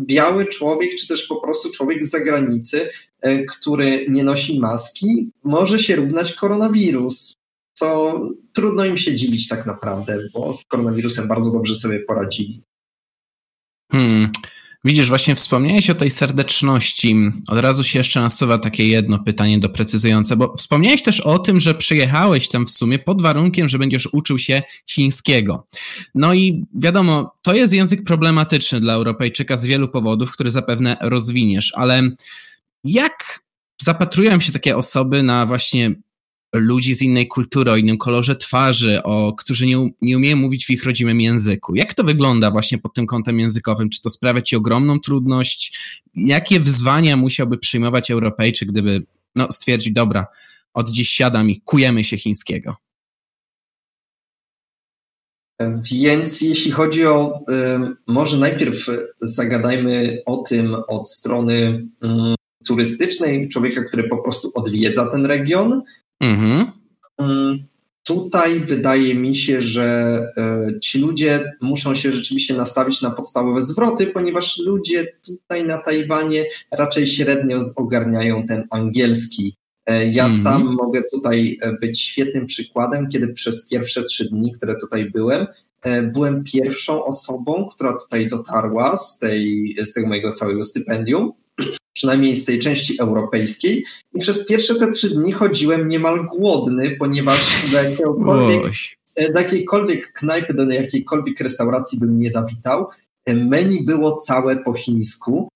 biały 0.00 0.46
człowiek, 0.46 0.90
czy 0.94 1.08
też 1.08 1.26
po 1.26 1.36
prostu 1.36 1.70
człowiek 1.70 2.04
z 2.04 2.10
zagranicy 2.10 2.88
E, 3.24 3.44
który 3.44 4.06
nie 4.08 4.24
nosi 4.24 4.60
maski, 4.60 5.32
może 5.44 5.78
się 5.78 5.96
równać 5.96 6.32
koronawirus, 6.32 7.34
co 7.72 8.20
trudno 8.52 8.84
im 8.84 8.96
się 8.96 9.14
dziwić 9.14 9.48
tak 9.48 9.66
naprawdę, 9.66 10.18
bo 10.34 10.54
z 10.54 10.64
koronawirusem 10.64 11.28
bardzo 11.28 11.52
dobrze 11.52 11.74
sobie 11.74 12.00
poradzili. 12.00 12.62
Hmm. 13.94 14.30
Widzisz, 14.84 15.08
właśnie 15.08 15.34
wspomniałeś 15.34 15.90
o 15.90 15.94
tej 15.94 16.10
serdeczności. 16.10 17.16
Od 17.48 17.58
razu 17.58 17.84
się 17.84 17.98
jeszcze 17.98 18.20
nasuwa 18.20 18.58
takie 18.58 18.88
jedno 18.88 19.18
pytanie 19.18 19.58
doprecyzujące, 19.58 20.36
bo 20.36 20.56
wspomniałeś 20.56 21.02
też 21.02 21.20
o 21.20 21.38
tym, 21.38 21.60
że 21.60 21.74
przyjechałeś 21.74 22.48
tam 22.48 22.66
w 22.66 22.70
sumie 22.70 22.98
pod 22.98 23.22
warunkiem, 23.22 23.68
że 23.68 23.78
będziesz 23.78 24.08
uczył 24.12 24.38
się 24.38 24.62
chińskiego. 24.90 25.66
No 26.14 26.34
i 26.34 26.64
wiadomo, 26.74 27.34
to 27.42 27.54
jest 27.54 27.72
język 27.72 28.04
problematyczny 28.04 28.80
dla 28.80 28.92
Europejczyka 28.92 29.56
z 29.56 29.66
wielu 29.66 29.88
powodów, 29.88 30.30
który 30.30 30.50
zapewne 30.50 30.96
rozwiniesz, 31.00 31.72
ale 31.76 32.02
jak 32.84 33.40
zapatrują 33.82 34.40
się 34.40 34.52
takie 34.52 34.76
osoby 34.76 35.22
na 35.22 35.46
właśnie 35.46 35.94
ludzi 36.54 36.94
z 36.94 37.02
innej 37.02 37.28
kultury, 37.28 37.70
o 37.70 37.76
innym 37.76 37.98
kolorze 37.98 38.36
twarzy, 38.36 39.02
o, 39.02 39.32
którzy 39.32 39.66
nie, 39.66 39.90
nie 40.02 40.16
umieją 40.16 40.36
mówić 40.36 40.66
w 40.66 40.70
ich 40.70 40.84
rodzimym 40.84 41.20
języku. 41.20 41.74
Jak 41.74 41.94
to 41.94 42.04
wygląda 42.04 42.50
właśnie 42.50 42.78
pod 42.78 42.94
tym 42.94 43.06
kątem 43.06 43.40
językowym? 43.40 43.90
Czy 43.90 44.02
to 44.02 44.10
sprawia 44.10 44.42
ci 44.42 44.56
ogromną 44.56 45.00
trudność? 45.00 45.78
Jakie 46.14 46.60
wyzwania 46.60 47.16
musiałby 47.16 47.58
przyjmować 47.58 48.10
Europejczyk, 48.10 48.68
gdyby 48.68 49.06
no, 49.36 49.52
stwierdzić, 49.52 49.92
dobra, 49.92 50.26
od 50.74 50.90
dziś 50.90 51.10
siadam 51.10 51.50
i 51.50 51.60
kujemy 51.60 52.04
się 52.04 52.18
chińskiego? 52.18 52.76
Więc 55.92 56.40
jeśli 56.40 56.70
chodzi 56.70 57.06
o, 57.06 57.44
może 58.06 58.38
najpierw 58.38 58.86
zagadajmy 59.20 60.22
o 60.26 60.36
tym 60.36 60.76
od 60.88 61.10
strony 61.10 61.86
turystycznej, 62.66 63.48
człowieka, 63.48 63.82
który 63.82 64.08
po 64.08 64.22
prostu 64.22 64.50
odwiedza 64.54 65.10
ten 65.10 65.26
region. 65.26 65.82
Mhm. 66.20 66.72
Mm, 67.18 67.66
tutaj 68.04 68.60
wydaje 68.60 69.14
mi 69.14 69.34
się, 69.34 69.62
że 69.62 70.18
e, 70.36 70.80
ci 70.80 70.98
ludzie 70.98 71.52
muszą 71.60 71.94
się 71.94 72.12
rzeczywiście 72.12 72.54
nastawić 72.54 73.02
na 73.02 73.10
podstawowe 73.10 73.62
zwroty, 73.62 74.06
ponieważ 74.06 74.58
ludzie 74.58 75.06
tutaj 75.26 75.64
na 75.64 75.78
Tajwanie 75.78 76.44
raczej 76.70 77.06
średnio 77.06 77.60
ogarniają 77.76 78.46
ten 78.46 78.66
angielski. 78.70 79.56
E, 79.86 80.06
ja 80.06 80.24
mhm. 80.24 80.42
sam 80.42 80.74
mogę 80.74 81.02
tutaj 81.12 81.58
e, 81.60 81.72
być 81.72 82.00
świetnym 82.00 82.46
przykładem, 82.46 83.08
kiedy 83.08 83.28
przez 83.28 83.66
pierwsze 83.68 84.02
trzy 84.02 84.24
dni, 84.24 84.52
które 84.52 84.80
tutaj 84.80 85.10
byłem, 85.10 85.46
byłem 86.12 86.44
pierwszą 86.44 87.04
osobą, 87.04 87.68
która 87.74 87.92
tutaj 87.92 88.28
dotarła 88.28 88.96
z, 88.96 89.18
tej, 89.18 89.76
z 89.84 89.92
tego 89.92 90.08
mojego 90.08 90.32
całego 90.32 90.64
stypendium 90.64 91.32
przynajmniej 91.94 92.36
z 92.36 92.44
tej 92.44 92.58
części 92.58 93.00
europejskiej. 93.00 93.84
I 94.14 94.20
przez 94.20 94.46
pierwsze 94.46 94.74
te 94.74 94.92
trzy 94.92 95.10
dni 95.10 95.32
chodziłem 95.32 95.88
niemal 95.88 96.26
głodny, 96.26 96.96
ponieważ 96.98 97.70
do, 97.72 97.82
jakiegokolwiek, 97.82 98.62
do 99.34 99.40
jakiejkolwiek 99.40 100.12
knajpy, 100.12 100.54
do 100.54 100.72
jakiejkolwiek 100.72 101.40
restauracji 101.40 101.98
bym 101.98 102.18
nie 102.18 102.30
zawitał. 102.30 102.86
Menu 103.26 103.84
było 103.84 104.16
całe 104.16 104.56
po 104.56 104.74
chińsku, 104.74 105.48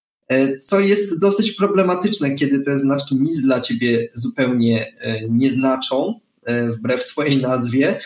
co 0.61 0.81
jest 0.81 1.19
dosyć 1.19 1.53
problematyczne, 1.53 2.35
kiedy 2.35 2.61
te 2.61 2.79
znaczki 2.79 3.17
nic 3.17 3.43
dla 3.43 3.61
ciebie 3.61 4.09
zupełnie 4.15 4.93
e, 5.01 5.29
nie 5.29 5.51
znaczą, 5.51 6.21
e, 6.45 6.69
wbrew 6.69 7.05
swojej 7.05 7.41
nazwie. 7.41 8.01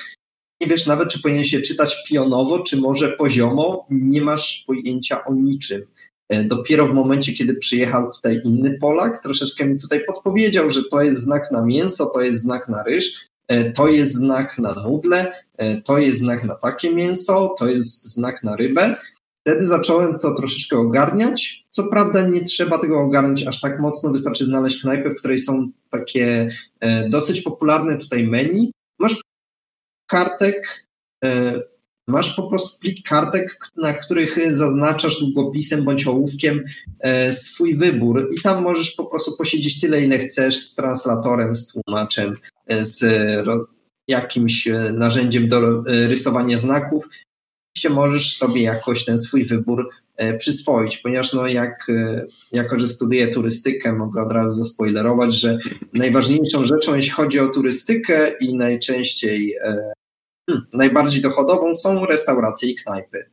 Nie 0.61 0.67
wiesz 0.67 0.87
nawet, 0.87 1.09
czy 1.09 1.23
powinien 1.23 1.45
się 1.45 1.61
czytać 1.61 1.97
pionowo, 2.09 2.59
czy 2.61 2.77
może 2.77 3.13
poziomo, 3.13 3.87
nie 3.91 4.23
masz 4.23 4.65
pojęcia 4.67 5.25
o 5.25 5.35
niczym. 5.35 5.83
E, 6.33 6.45
dopiero 6.45 6.87
w 6.87 6.93
momencie, 6.93 7.33
kiedy 7.33 7.55
przyjechał 7.55 8.13
tutaj 8.13 8.41
inny 8.45 8.79
Polak, 8.81 9.23
troszeczkę 9.23 9.67
mi 9.67 9.81
tutaj 9.81 10.05
podpowiedział, 10.05 10.71
że 10.71 10.83
to 10.91 11.03
jest 11.03 11.21
znak 11.21 11.51
na 11.51 11.65
mięso, 11.65 12.07
to 12.07 12.21
jest 12.21 12.41
znak 12.41 12.69
na 12.69 12.83
ryż, 12.83 13.15
e, 13.49 13.73
to 13.73 13.89
jest 13.89 14.15
znak 14.15 14.59
na 14.59 14.75
nudle, 14.75 15.33
e, 15.57 15.83
to 15.83 15.99
jest 15.99 16.19
znak 16.19 16.45
na 16.45 16.55
takie 16.55 16.95
mięso, 16.95 17.55
to 17.59 17.67
jest 17.67 18.05
znak 18.05 18.43
na 18.43 18.57
rybę. 18.57 18.97
Wtedy 19.47 19.67
zacząłem 19.67 20.19
to 20.19 20.35
troszeczkę 20.35 20.77
ogarniać. 20.77 21.65
Co 21.71 21.85
prawda 21.85 22.29
nie 22.29 22.45
trzeba 22.45 22.79
tego 22.79 23.01
ogarnąć 23.01 23.47
aż 23.47 23.61
tak 23.61 23.81
mocno, 23.81 24.11
wystarczy 24.11 24.45
znaleźć 24.45 24.81
knajpę, 24.81 25.11
w 25.11 25.19
której 25.19 25.39
są 25.39 25.71
takie 25.91 26.49
dosyć 27.09 27.41
popularne 27.41 27.99
tutaj 27.99 28.27
menu. 28.27 28.73
Masz 28.99 29.21
kartek, 30.07 30.87
Masz 32.09 32.37
po 32.37 32.49
prostu 32.49 32.79
plik 32.81 33.09
kartek, 33.09 33.59
na 33.77 33.93
których 33.93 34.55
zaznaczasz 34.55 35.21
długopisem 35.21 35.85
bądź 35.85 36.07
ołówkiem 36.07 36.65
e, 37.01 37.33
swój 37.33 37.75
wybór 37.75 38.31
i 38.39 38.41
tam 38.41 38.63
możesz 38.63 38.91
po 38.91 39.05
prostu 39.05 39.37
posiedzieć 39.37 39.81
tyle, 39.81 40.03
ile 40.03 40.19
chcesz 40.19 40.59
z 40.59 40.75
translatorem, 40.75 41.57
z 41.57 41.67
tłumaczem, 41.67 42.33
e, 42.67 42.85
z 42.85 43.05
jakimś 44.09 44.69
narzędziem 44.93 45.49
do 45.49 45.83
rysowania 45.87 46.59
znaków, 46.59 47.09
oczywiście 47.71 47.91
możesz 47.91 48.37
sobie 48.37 48.63
jakoś 48.63 49.05
ten 49.05 49.19
swój 49.19 49.45
wybór 49.45 49.91
przyswoić, 50.39 50.99
ponieważ 50.99 51.33
no 51.33 51.47
jak, 51.47 51.87
jako, 52.53 52.79
że 52.79 52.89
studiuję 52.89 53.29
turystykę, 53.29 53.93
mogę 53.93 54.23
od 54.23 54.33
razu 54.33 54.65
zaspoilerować, 54.65 55.35
że 55.35 55.59
najważniejszą 55.93 56.65
rzeczą, 56.65 56.95
jeśli 56.95 57.11
chodzi 57.11 57.41
o 57.41 57.49
turystykę 57.49 58.33
i 58.41 58.57
najczęściej 58.57 59.55
hmm, 60.51 60.67
najbardziej 60.73 61.23
dochodową 61.23 61.75
są 61.75 62.07
restauracje 62.07 62.71
i 62.71 62.75
knajpy. 62.75 63.31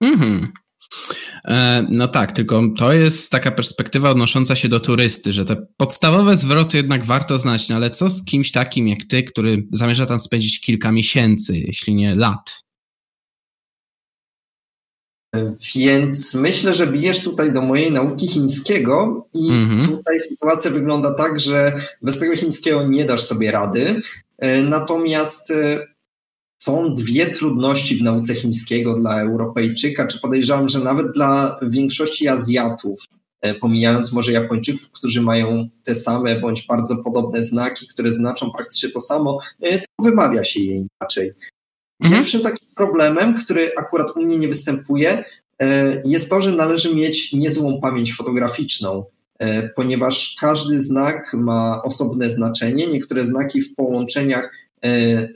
Mhm. 0.00 0.52
E, 1.44 1.86
no 1.90 2.08
tak, 2.08 2.32
tylko 2.32 2.62
to 2.78 2.92
jest 2.92 3.30
taka 3.30 3.50
perspektywa 3.50 4.10
odnosząca 4.10 4.56
się 4.56 4.68
do 4.68 4.80
turysty, 4.80 5.32
że 5.32 5.44
te 5.44 5.66
podstawowe 5.76 6.36
zwroty 6.36 6.76
jednak 6.76 7.04
warto 7.04 7.38
znać, 7.38 7.68
no 7.68 7.76
ale 7.76 7.90
co 7.90 8.10
z 8.10 8.24
kimś 8.24 8.52
takim 8.52 8.88
jak 8.88 8.98
ty, 9.08 9.22
który 9.22 9.66
zamierza 9.72 10.06
tam 10.06 10.20
spędzić 10.20 10.60
kilka 10.60 10.92
miesięcy, 10.92 11.58
jeśli 11.58 11.94
nie 11.94 12.14
lat? 12.14 12.64
Więc 15.74 16.34
myślę, 16.34 16.74
że 16.74 16.86
bijesz 16.86 17.20
tutaj 17.20 17.52
do 17.52 17.62
mojej 17.62 17.92
nauki 17.92 18.28
chińskiego 18.28 19.26
i 19.34 19.50
mhm. 19.50 19.88
tutaj 19.88 20.20
sytuacja 20.20 20.70
wygląda 20.70 21.14
tak, 21.14 21.40
że 21.40 21.72
bez 22.02 22.18
tego 22.18 22.36
chińskiego 22.36 22.82
nie 22.82 23.04
dasz 23.04 23.22
sobie 23.22 23.50
rady. 23.50 24.00
E, 24.38 24.62
natomiast 24.62 25.50
e, 25.50 25.86
są 26.64 26.94
dwie 26.94 27.30
trudności 27.30 27.96
w 27.96 28.02
nauce 28.02 28.34
chińskiego 28.34 28.94
dla 28.94 29.20
Europejczyka, 29.20 30.06
czy 30.06 30.20
podejrzewam, 30.20 30.68
że 30.68 30.80
nawet 30.80 31.12
dla 31.12 31.60
większości 31.62 32.28
Azjatów, 32.28 33.04
e, 33.40 33.54
pomijając 33.54 34.12
może 34.12 34.32
Japończyków, 34.32 34.90
którzy 34.90 35.22
mają 35.22 35.68
te 35.82 35.94
same 35.94 36.40
bądź 36.40 36.66
bardzo 36.66 36.96
podobne 36.96 37.42
znaki, 37.42 37.86
które 37.86 38.12
znaczą 38.12 38.50
praktycznie 38.50 38.88
to 38.88 39.00
samo, 39.00 39.38
e, 39.60 39.78
to 39.78 40.04
wymawia 40.04 40.44
się 40.44 40.60
je 40.60 40.76
inaczej. 40.76 41.32
Mhm. 42.00 42.22
Pierwszym 42.22 42.40
takim 42.40 42.68
problemem, 42.76 43.34
który 43.34 43.70
akurat 43.78 44.16
u 44.16 44.22
mnie 44.22 44.38
nie 44.38 44.48
występuje, 44.48 45.24
e, 45.62 46.02
jest 46.04 46.30
to, 46.30 46.40
że 46.40 46.52
należy 46.52 46.94
mieć 46.94 47.32
niezłą 47.32 47.80
pamięć 47.80 48.16
fotograficzną, 48.16 49.04
ponieważ 49.76 50.36
każdy 50.40 50.82
znak 50.82 51.34
ma 51.34 51.82
osobne 51.82 52.30
znaczenie. 52.30 52.86
Niektóre 52.86 53.24
znaki 53.24 53.60
w 53.62 53.74
połączeniach 53.74 54.50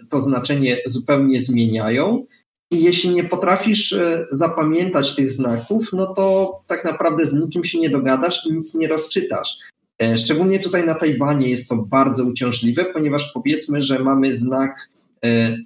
to 0.09 0.21
znaczenie 0.21 0.77
zupełnie 0.87 1.41
zmieniają. 1.41 2.27
I 2.71 2.83
jeśli 2.83 3.11
nie 3.11 3.25
potrafisz 3.25 3.93
e, 3.93 4.27
zapamiętać 4.31 5.15
tych 5.15 5.33
znaków, 5.33 5.93
no 5.93 6.07
to 6.07 6.59
tak 6.67 6.85
naprawdę 6.85 7.27
z 7.27 7.35
nikim 7.35 7.65
się 7.65 7.79
nie 7.79 7.91
dogadasz 7.91 8.47
i 8.47 8.53
nic 8.53 8.75
nie 8.75 8.89
rozczytasz. 8.89 9.59
E, 10.03 10.19
szczególnie 10.19 10.61
tutaj 10.61 10.87
na 10.87 10.95
Tajwanie 10.95 11.49
jest 11.49 11.69
to 11.69 11.77
bardzo 11.77 12.25
uciążliwe, 12.25 12.85
ponieważ 12.85 13.31
powiedzmy, 13.35 13.83
że 13.83 13.99
mamy 13.99 14.37
znak 14.37 14.91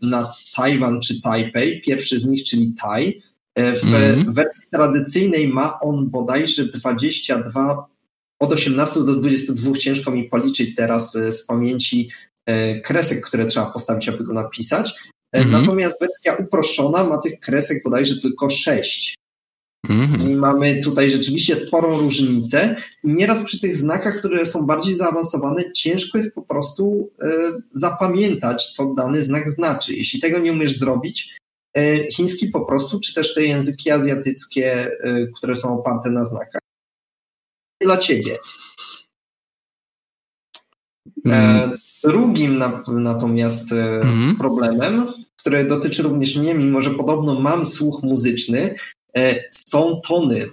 na 0.03 0.33
Tajwan 0.57 1.01
czy 1.01 1.21
Taipei, 1.21 1.81
pierwszy 1.81 2.19
z 2.19 2.25
nich, 2.25 2.45
czyli 2.45 2.75
Tai. 2.83 3.23
W 3.57 3.85
mm. 3.85 4.33
wersji 4.33 4.71
tradycyjnej 4.71 5.49
ma 5.49 5.81
on 5.81 6.11
bodajże 6.11 6.65
22, 6.65 7.87
od 8.41 8.53
18 8.53 9.01
do 9.01 9.15
22, 9.15 9.73
ciężko 9.73 10.11
mi 10.11 10.25
policzyć 10.25 10.75
teraz 10.75 11.13
z 11.13 11.47
pamięci 11.47 12.09
E, 12.09 12.32
kresek, 12.85 13.27
które 13.27 13.47
trzeba 13.47 13.67
postawić, 13.67 14.09
aby 14.09 14.25
go 14.25 14.33
napisać. 14.33 14.95
E, 15.35 15.39
mhm. 15.39 15.63
Natomiast 15.63 16.01
wersja 16.01 16.35
uproszczona 16.35 17.05
ma 17.05 17.19
tych 17.19 17.41
kresek 17.41 17.83
bodajże 17.85 18.21
tylko 18.21 18.51
sześć. 18.51 19.15
Mhm. 19.89 20.31
I 20.31 20.37
mamy 20.37 20.83
tutaj 20.83 21.11
rzeczywiście 21.11 21.57
sporą 21.57 21.99
różnicę. 21.99 22.77
I 23.05 23.13
nieraz 23.13 23.45
przy 23.45 23.61
tych 23.61 23.77
znakach, 23.77 24.19
które 24.19 24.47
są 24.47 24.67
bardziej 24.67 24.95
zaawansowane, 24.95 25.73
ciężko 25.73 26.19
jest 26.19 26.35
po 26.35 26.43
prostu 26.43 27.11
y, 27.23 27.27
zapamiętać, 27.73 28.67
co 28.67 28.95
dany 28.95 29.25
znak 29.25 29.51
znaczy. 29.51 29.95
Jeśli 29.95 30.21
tego 30.21 30.39
nie 30.39 30.53
umiesz 30.53 30.79
zrobić, 30.79 31.37
chiński 32.13 32.49
po 32.49 32.61
prostu, 32.65 33.01
czy 33.01 33.15
też 33.15 33.35
te 33.35 33.43
języki 33.43 33.91
azjatyckie, 33.91 34.91
które 35.37 35.57
są 35.57 35.79
oparte 35.79 36.11
na 36.11 36.25
znakach, 36.25 36.61
dla 37.81 37.97
ciebie. 37.97 38.39
Mhm. 41.25 41.79
Drugim 42.05 42.59
na, 42.59 42.83
natomiast 42.89 43.73
mm. 43.73 44.37
problemem, 44.37 45.07
który 45.37 45.65
dotyczy 45.65 46.03
również 46.03 46.37
mnie, 46.37 46.55
mimo 46.55 46.83
że 46.83 46.91
podobno 46.91 47.41
mam 47.41 47.67
słuch 47.67 48.03
muzyczny, 48.03 48.75
e, 49.17 49.35
są 49.51 50.01
tony. 50.09 50.49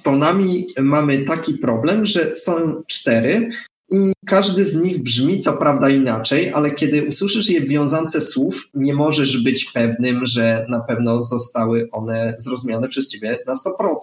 Z 0.00 0.02
tonami 0.02 0.66
mamy 0.80 1.18
taki 1.18 1.54
problem, 1.54 2.06
że 2.06 2.34
są 2.34 2.82
cztery 2.86 3.48
i 3.90 4.12
każdy 4.26 4.64
z 4.64 4.76
nich 4.76 5.02
brzmi 5.02 5.40
co 5.40 5.52
prawda 5.52 5.88
inaczej, 5.90 6.50
ale 6.50 6.70
kiedy 6.70 7.04
usłyszysz 7.04 7.50
je 7.50 7.60
w 7.60 7.68
wiązance 7.68 8.20
słów, 8.20 8.68
nie 8.74 8.94
możesz 8.94 9.42
być 9.42 9.64
pewnym, 9.64 10.26
że 10.26 10.66
na 10.68 10.80
pewno 10.80 11.22
zostały 11.22 11.88
one 11.92 12.34
zrozumiane 12.38 12.88
przez 12.88 13.08
ciebie 13.08 13.38
na 13.46 13.54
100%. 13.54 13.96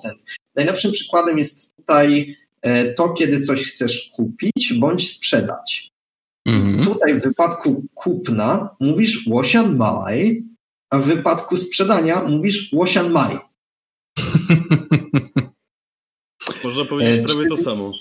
Najlepszym 0.55 0.91
przykładem 0.91 1.37
jest 1.37 1.75
tutaj 1.75 2.37
e, 2.61 2.93
to, 2.93 3.09
kiedy 3.09 3.39
coś 3.39 3.71
chcesz 3.71 4.11
kupić 4.15 4.73
bądź 4.79 5.15
sprzedać. 5.15 5.94
Mhm. 6.45 6.83
Tutaj 6.83 7.13
w 7.13 7.23
wypadku 7.23 7.83
kupna 7.93 8.75
mówisz 8.79 9.27
Łosian 9.27 9.77
Maj, 9.77 10.43
a 10.89 10.99
w 10.99 11.05
wypadku 11.05 11.57
sprzedania 11.57 12.23
mówisz 12.23 12.73
Łosian 12.73 13.11
Maj. 13.11 13.37
Można 16.63 16.85
powiedzieć 16.85 17.19
e, 17.19 17.23
prawie 17.23 17.49
to 17.49 17.57
samo. 17.57 17.91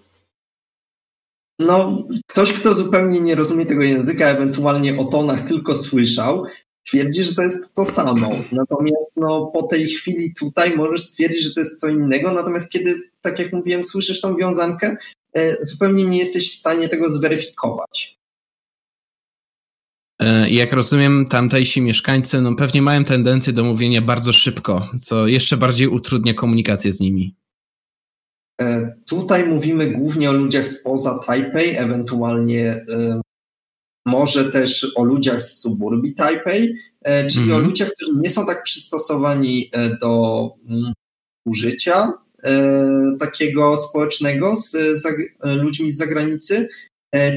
No, 1.59 2.07
ktoś, 2.27 2.53
kto 2.53 2.75
zupełnie 2.75 3.21
nie 3.21 3.35
rozumie 3.35 3.67
tego 3.67 3.83
języka, 3.83 4.29
ewentualnie 4.29 4.99
o 4.99 5.05
tonach 5.05 5.41
tylko 5.41 5.75
słyszał, 5.75 6.47
twierdzi, 6.87 7.25
że 7.25 7.35
to 7.35 7.43
jest 7.43 7.75
to 7.75 7.85
samo. 7.85 8.31
Natomiast 8.53 9.17
no, 9.17 9.47
po 9.47 9.63
tej 9.63 9.87
chwili 9.87 10.35
tutaj 10.35 10.77
możesz 10.77 11.01
stwierdzić, 11.01 11.43
że 11.43 11.55
to 11.55 11.61
jest 11.61 11.81
co 11.81 11.89
innego. 11.89 12.33
Natomiast 12.33 12.71
kiedy, 12.71 12.95
tak 13.23 13.39
jak 13.39 13.53
mówiłem, 13.53 13.85
słyszysz 13.85 14.21
tą 14.21 14.37
wiązankę, 14.37 14.97
e, 15.33 15.65
zupełnie 15.65 16.05
nie 16.05 16.19
jesteś 16.19 16.53
w 16.53 16.55
stanie 16.55 16.89
tego 16.89 17.09
zweryfikować. 17.09 18.19
E, 20.25 20.51
jak 20.51 20.73
rozumiem, 20.73 21.27
tamtejsi 21.27 21.81
mieszkańcy 21.81 22.41
no 22.41 22.55
pewnie 22.55 22.83
mają 22.83 23.05
tendencję 23.05 23.53
do 23.53 23.65
mówienia 23.65 24.03
bardzo 24.03 24.33
szybko, 24.33 24.91
co 25.01 25.27
jeszcze 25.27 25.57
bardziej 25.57 25.89
utrudnia 25.89 26.35
komunikację 26.35 26.93
z 26.93 27.01
nimi. 27.01 27.37
E, 28.61 28.97
tutaj 29.09 29.49
mówimy 29.49 29.91
głównie 29.91 30.31
o 30.31 30.33
ludziach 30.33 30.67
spoza 30.67 31.19
Taipei, 31.27 31.77
ewentualnie 31.77 32.71
e, 32.71 33.21
może 34.07 34.45
też 34.45 34.93
o 34.97 35.05
ludziach 35.05 35.43
z 35.43 35.61
suburbii 35.61 36.15
Taipei, 36.15 36.75
czyli 37.31 37.53
o 37.53 37.55
mhm. 37.55 37.65
ludziach, 37.65 37.91
którzy 37.91 38.19
nie 38.21 38.31
są 38.31 38.47
tak 38.47 38.63
przystosowani 38.63 39.71
do 40.01 40.51
mm, 40.69 40.93
użycia 41.47 42.13
takiego 43.21 43.77
społecznego 43.77 44.57
z 44.57 44.77
ludźmi 45.45 45.91
z 45.91 45.97
zagranicy, 45.97 46.69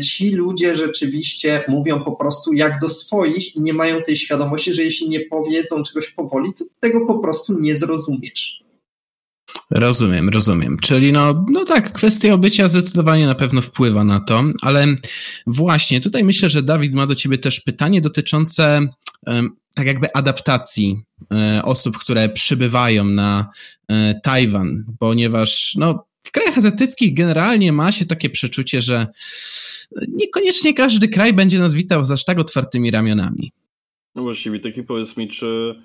ci 0.04 0.32
ludzie 0.32 0.76
rzeczywiście 0.76 1.64
mówią 1.68 2.04
po 2.04 2.16
prostu 2.16 2.54
jak 2.54 2.80
do 2.80 2.90
swoich 2.90 3.56
i 3.56 3.62
nie 3.62 3.74
mają 3.74 4.02
tej 4.02 4.18
świadomości, 4.18 4.74
że 4.74 4.84
jeśli 4.84 5.10
nie 5.10 5.20
powiedzą 5.20 5.84
czegoś 5.84 6.10
powoli, 6.10 6.54
to 6.54 6.66
tego 6.80 7.06
po 7.06 7.20
prostu 7.20 7.60
nie 7.60 7.76
zrozumiesz. 7.76 8.64
Rozumiem, 9.72 10.30
rozumiem. 10.30 10.78
Czyli 10.82 11.12
no, 11.12 11.46
no 11.52 11.66
tak, 11.66 11.94
kwestia 11.94 12.34
obycia 12.34 12.68
zdecydowanie 12.68 13.26
na 13.26 13.36
pewno 13.36 13.62
wpływa 13.62 14.04
na 14.04 14.20
to, 14.20 14.44
ale 14.62 14.86
właśnie 15.48 16.02
tutaj 16.02 16.24
myślę, 16.24 16.50
że 16.50 16.64
Dawid 16.64 16.94
ma 16.94 17.08
do 17.08 17.16
ciebie 17.16 17.38
też 17.38 17.60
pytanie 17.60 18.02
dotyczące 18.02 18.88
tak 19.74 19.88
jakby 19.88 20.14
adaptacji 20.14 21.04
e, 21.32 21.62
osób, 21.66 21.98
które 21.98 22.30
przybywają 22.30 23.06
na 23.06 23.50
e, 23.88 24.20
Tajwan, 24.24 24.86
ponieważ 25.00 25.76
no, 25.76 26.08
w 26.28 26.32
krajach 26.32 26.58
azjatyckich 26.58 27.14
generalnie 27.14 27.72
ma 27.72 27.92
się 27.92 28.06
takie 28.06 28.30
przeczucie, 28.30 28.82
że 28.82 29.08
niekoniecznie 30.08 30.74
każdy 30.74 31.08
kraj 31.08 31.34
będzie 31.34 31.60
nas 31.60 31.74
witał 31.74 32.06
z 32.06 32.12
aż 32.12 32.26
tak 32.26 32.40
otwartymi 32.40 32.92
ramionami. 32.92 33.52
No 34.16 34.22
właściwie, 34.22 34.60
taki 34.60 34.84
powiedz 34.84 35.18
mi, 35.18 35.28
czy 35.28 35.76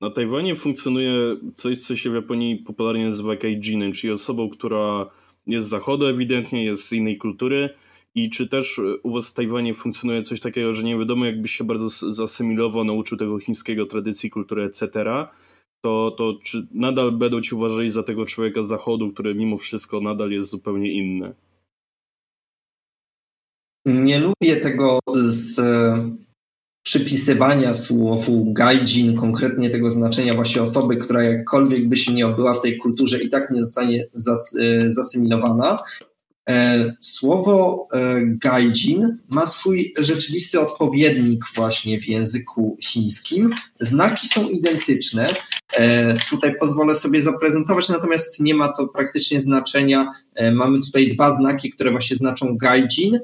na 0.00 0.10
Tajwanie 0.10 0.56
funkcjonuje 0.56 1.36
coś, 1.54 1.78
co 1.78 1.96
się 1.96 2.10
w 2.10 2.14
Japonii 2.14 2.56
popularnie 2.56 3.06
nazywa 3.06 3.36
kaijinem, 3.36 3.92
czyli 3.92 4.12
osobą, 4.12 4.50
która 4.50 5.10
jest 5.46 5.66
z 5.66 5.70
zachodu 5.70 6.06
ewidentnie, 6.06 6.64
jest 6.64 6.84
z 6.84 6.92
innej 6.92 7.18
kultury 7.18 7.70
i 8.14 8.30
czy 8.30 8.48
też 8.48 8.80
u 9.02 9.12
was 9.12 9.30
w 9.30 9.34
Tajwanie 9.34 9.74
funkcjonuje 9.74 10.22
coś 10.22 10.40
takiego, 10.40 10.72
że 10.72 10.82
nie 10.82 10.98
wiadomo 10.98 11.26
jakbyś 11.26 11.52
się 11.52 11.64
bardzo 11.64 12.12
zasymilował, 12.12 12.84
nauczył 12.84 13.18
tego 13.18 13.38
chińskiego, 13.38 13.86
tradycji, 13.86 14.30
kultury, 14.30 14.62
etc., 14.62 14.88
to, 15.84 16.14
to 16.18 16.38
czy 16.42 16.66
nadal 16.74 17.12
będą 17.12 17.40
ci 17.40 17.54
uważali 17.54 17.90
za 17.90 18.02
tego 18.02 18.24
człowieka 18.24 18.62
z 18.62 18.68
zachodu, 18.68 19.12
który 19.12 19.34
mimo 19.34 19.58
wszystko 19.58 20.00
nadal 20.00 20.30
jest 20.30 20.50
zupełnie 20.50 20.92
inny? 20.92 21.34
Nie 23.86 24.20
lubię 24.20 24.56
tego 24.56 24.98
z 25.14 25.58
e, 25.58 26.10
przypisywania 26.86 27.74
słowu 27.74 28.52
gaijin, 28.52 29.16
konkretnie 29.16 29.70
tego 29.70 29.90
znaczenia 29.90 30.34
właśnie 30.34 30.62
osoby, 30.62 30.96
która 30.96 31.22
jakkolwiek 31.22 31.88
by 31.88 31.96
się 31.96 32.12
nie 32.12 32.26
obyła 32.26 32.54
w 32.54 32.60
tej 32.60 32.78
kulturze 32.78 33.22
i 33.22 33.30
tak 33.30 33.50
nie 33.50 33.60
zostanie 33.60 34.04
zas, 34.12 34.56
e, 34.60 34.90
zasymilowana. 34.90 35.78
E, 36.48 36.84
słowo 37.00 37.88
e, 37.92 38.20
gaijin 38.26 39.18
ma 39.28 39.46
swój 39.46 39.94
rzeczywisty 39.98 40.60
odpowiednik 40.60 41.44
właśnie 41.54 42.00
w 42.00 42.08
języku 42.08 42.76
chińskim. 42.80 43.54
Znaki 43.80 44.28
są 44.28 44.48
identyczne. 44.48 45.34
E, 45.72 46.14
tutaj 46.30 46.54
pozwolę 46.60 46.94
sobie 46.94 47.22
zaprezentować, 47.22 47.88
natomiast 47.88 48.40
nie 48.40 48.54
ma 48.54 48.68
to 48.72 48.88
praktycznie 48.88 49.40
znaczenia. 49.40 50.12
Mamy 50.52 50.80
tutaj 50.80 51.08
dwa 51.08 51.32
znaki, 51.32 51.70
które 51.70 51.90
właśnie 51.90 52.16
znaczą 52.16 52.56
gaijin. 52.56 53.18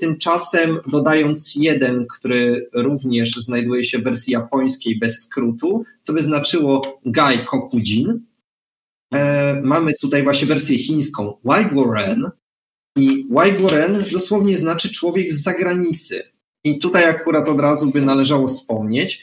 Tymczasem 0.00 0.78
dodając 0.86 1.54
jeden, 1.56 2.06
który 2.06 2.68
również 2.74 3.36
znajduje 3.36 3.84
się 3.84 3.98
w 3.98 4.04
wersji 4.04 4.32
japońskiej 4.32 4.98
bez 4.98 5.22
skrótu, 5.22 5.84
co 6.02 6.12
by 6.12 6.22
znaczyło 6.22 7.00
gai 7.06 7.44
kokujin, 7.44 8.20
mamy 9.62 9.94
tutaj 10.00 10.22
właśnie 10.22 10.46
wersję 10.46 10.78
chińską 10.78 11.34
Waigoren, 11.44 12.30
i 12.98 13.26
Waigoren 13.30 14.04
dosłownie 14.12 14.58
znaczy 14.58 14.92
człowiek 14.92 15.32
z 15.32 15.42
zagranicy. 15.42 16.22
I 16.64 16.78
tutaj 16.78 17.04
akurat 17.04 17.48
od 17.48 17.60
razu 17.60 17.90
by 17.90 18.02
należało 18.02 18.48
wspomnieć, 18.48 19.22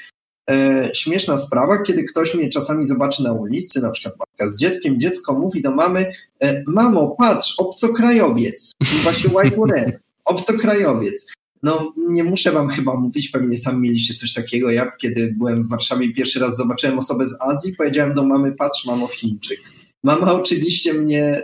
e, 0.50 0.90
śmieszna 0.94 1.38
sprawa, 1.38 1.84
kiedy 1.84 2.04
ktoś 2.04 2.36
mnie 2.36 2.50
czasami 2.50 2.88
zobaczy 2.88 3.24
na 3.24 3.34
ulicy, 3.34 3.82
na 3.82 3.92
przykład 3.92 4.20
matka 4.20 4.48
z 4.48 4.58
dzieckiem, 4.58 5.00
dziecko 5.00 5.40
mówi 5.40 5.62
do 5.62 5.72
mamy, 5.72 6.14
e, 6.40 6.64
mamo, 6.68 7.16
patrz, 7.20 7.54
obcokrajowiec. 7.58 8.72
I 8.82 9.00
właśnie 9.04 9.30
Waigoren, 9.30 9.92
obcokrajowiec. 10.26 11.28
No, 11.64 11.94
nie 11.98 12.24
muszę 12.24 12.52
wam 12.52 12.70
chyba 12.70 12.96
mówić, 12.96 13.30
pewnie 13.30 13.58
sami 13.58 13.82
mieliście 13.82 14.14
coś 14.14 14.34
takiego. 14.34 14.72
Ja, 14.72 14.92
kiedy 15.02 15.34
byłem 15.38 15.64
w 15.64 15.70
Warszawie 15.70 16.14
pierwszy 16.14 16.40
raz 16.40 16.58
zobaczyłem 16.58 17.00
osobę 17.00 17.26
z 17.26 17.42
Azji, 17.42 17.76
powiedziałem 17.76 18.14
do 18.14 18.24
mamy, 18.24 18.52
patrz, 18.52 18.86
mamo, 18.86 19.08
Chińczyk. 19.08 19.60
Mama 20.06 20.34
oczywiście 20.34 20.94
mnie 20.94 21.42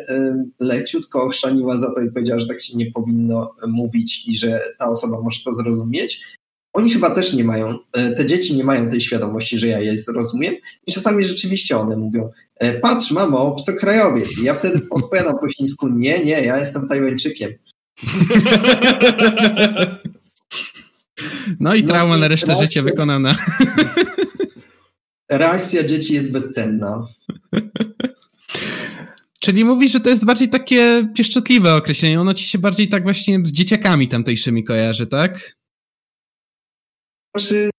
leciutko 0.59 1.23
ochrzaniła 1.23 1.77
za 1.77 1.93
to 1.95 2.01
i 2.01 2.11
powiedziała, 2.11 2.39
że 2.39 2.47
tak 2.47 2.61
się 2.61 2.77
nie 2.77 2.91
powinno 2.91 3.55
mówić 3.67 4.27
i 4.27 4.37
że 4.37 4.59
ta 4.79 4.87
osoba 4.87 5.21
może 5.21 5.39
to 5.45 5.53
zrozumieć. 5.53 6.21
Oni 6.73 6.91
chyba 6.91 7.09
też 7.09 7.33
nie 7.33 7.43
mają, 7.43 7.77
e, 7.93 8.11
te 8.11 8.25
dzieci 8.25 8.55
nie 8.55 8.63
mają 8.63 8.89
tej 8.89 9.01
świadomości, 9.01 9.59
że 9.59 9.67
ja 9.67 9.79
je 9.79 9.97
zrozumiem 9.97 10.55
i 10.87 10.91
czasami 10.91 11.23
rzeczywiście 11.23 11.77
one 11.77 11.97
mówią, 11.97 12.29
e, 12.55 12.79
patrz 12.79 13.11
mamo, 13.11 13.45
obcokrajowiec 13.45 14.37
i 14.37 14.43
ja 14.43 14.53
wtedy 14.53 14.81
odpowiadam 14.89 15.39
po 15.39 15.47
chińsku, 15.47 15.87
nie, 15.87 16.19
nie, 16.19 16.41
ja 16.41 16.57
jestem 16.57 16.87
Tajwańczykiem. 16.87 17.51
No 21.59 21.75
i 21.75 21.83
trauma 21.83 22.13
no 22.13 22.21
na 22.21 22.27
resztę 22.27 22.47
reakcja, 22.47 22.65
życia 22.65 22.81
wykonana. 22.81 23.35
Reakcja 25.31 25.83
dzieci 25.83 26.13
jest 26.13 26.31
bezcenna. 26.31 27.07
Czyli 29.39 29.65
mówisz, 29.65 29.91
że 29.91 29.99
to 29.99 30.09
jest 30.09 30.25
bardziej 30.25 30.49
takie 30.49 31.07
pieszczotliwe 31.15 31.75
określenie. 31.75 32.21
Ono 32.21 32.33
ci 32.33 32.45
się 32.45 32.59
bardziej 32.59 32.89
tak 32.89 33.03
właśnie 33.03 33.39
z 33.45 33.51
dzieciakami 33.51 34.07
tamtejszymi 34.07 34.63
kojarzy, 34.63 35.07
tak? 35.07 35.57
Znaczy, 37.35 37.69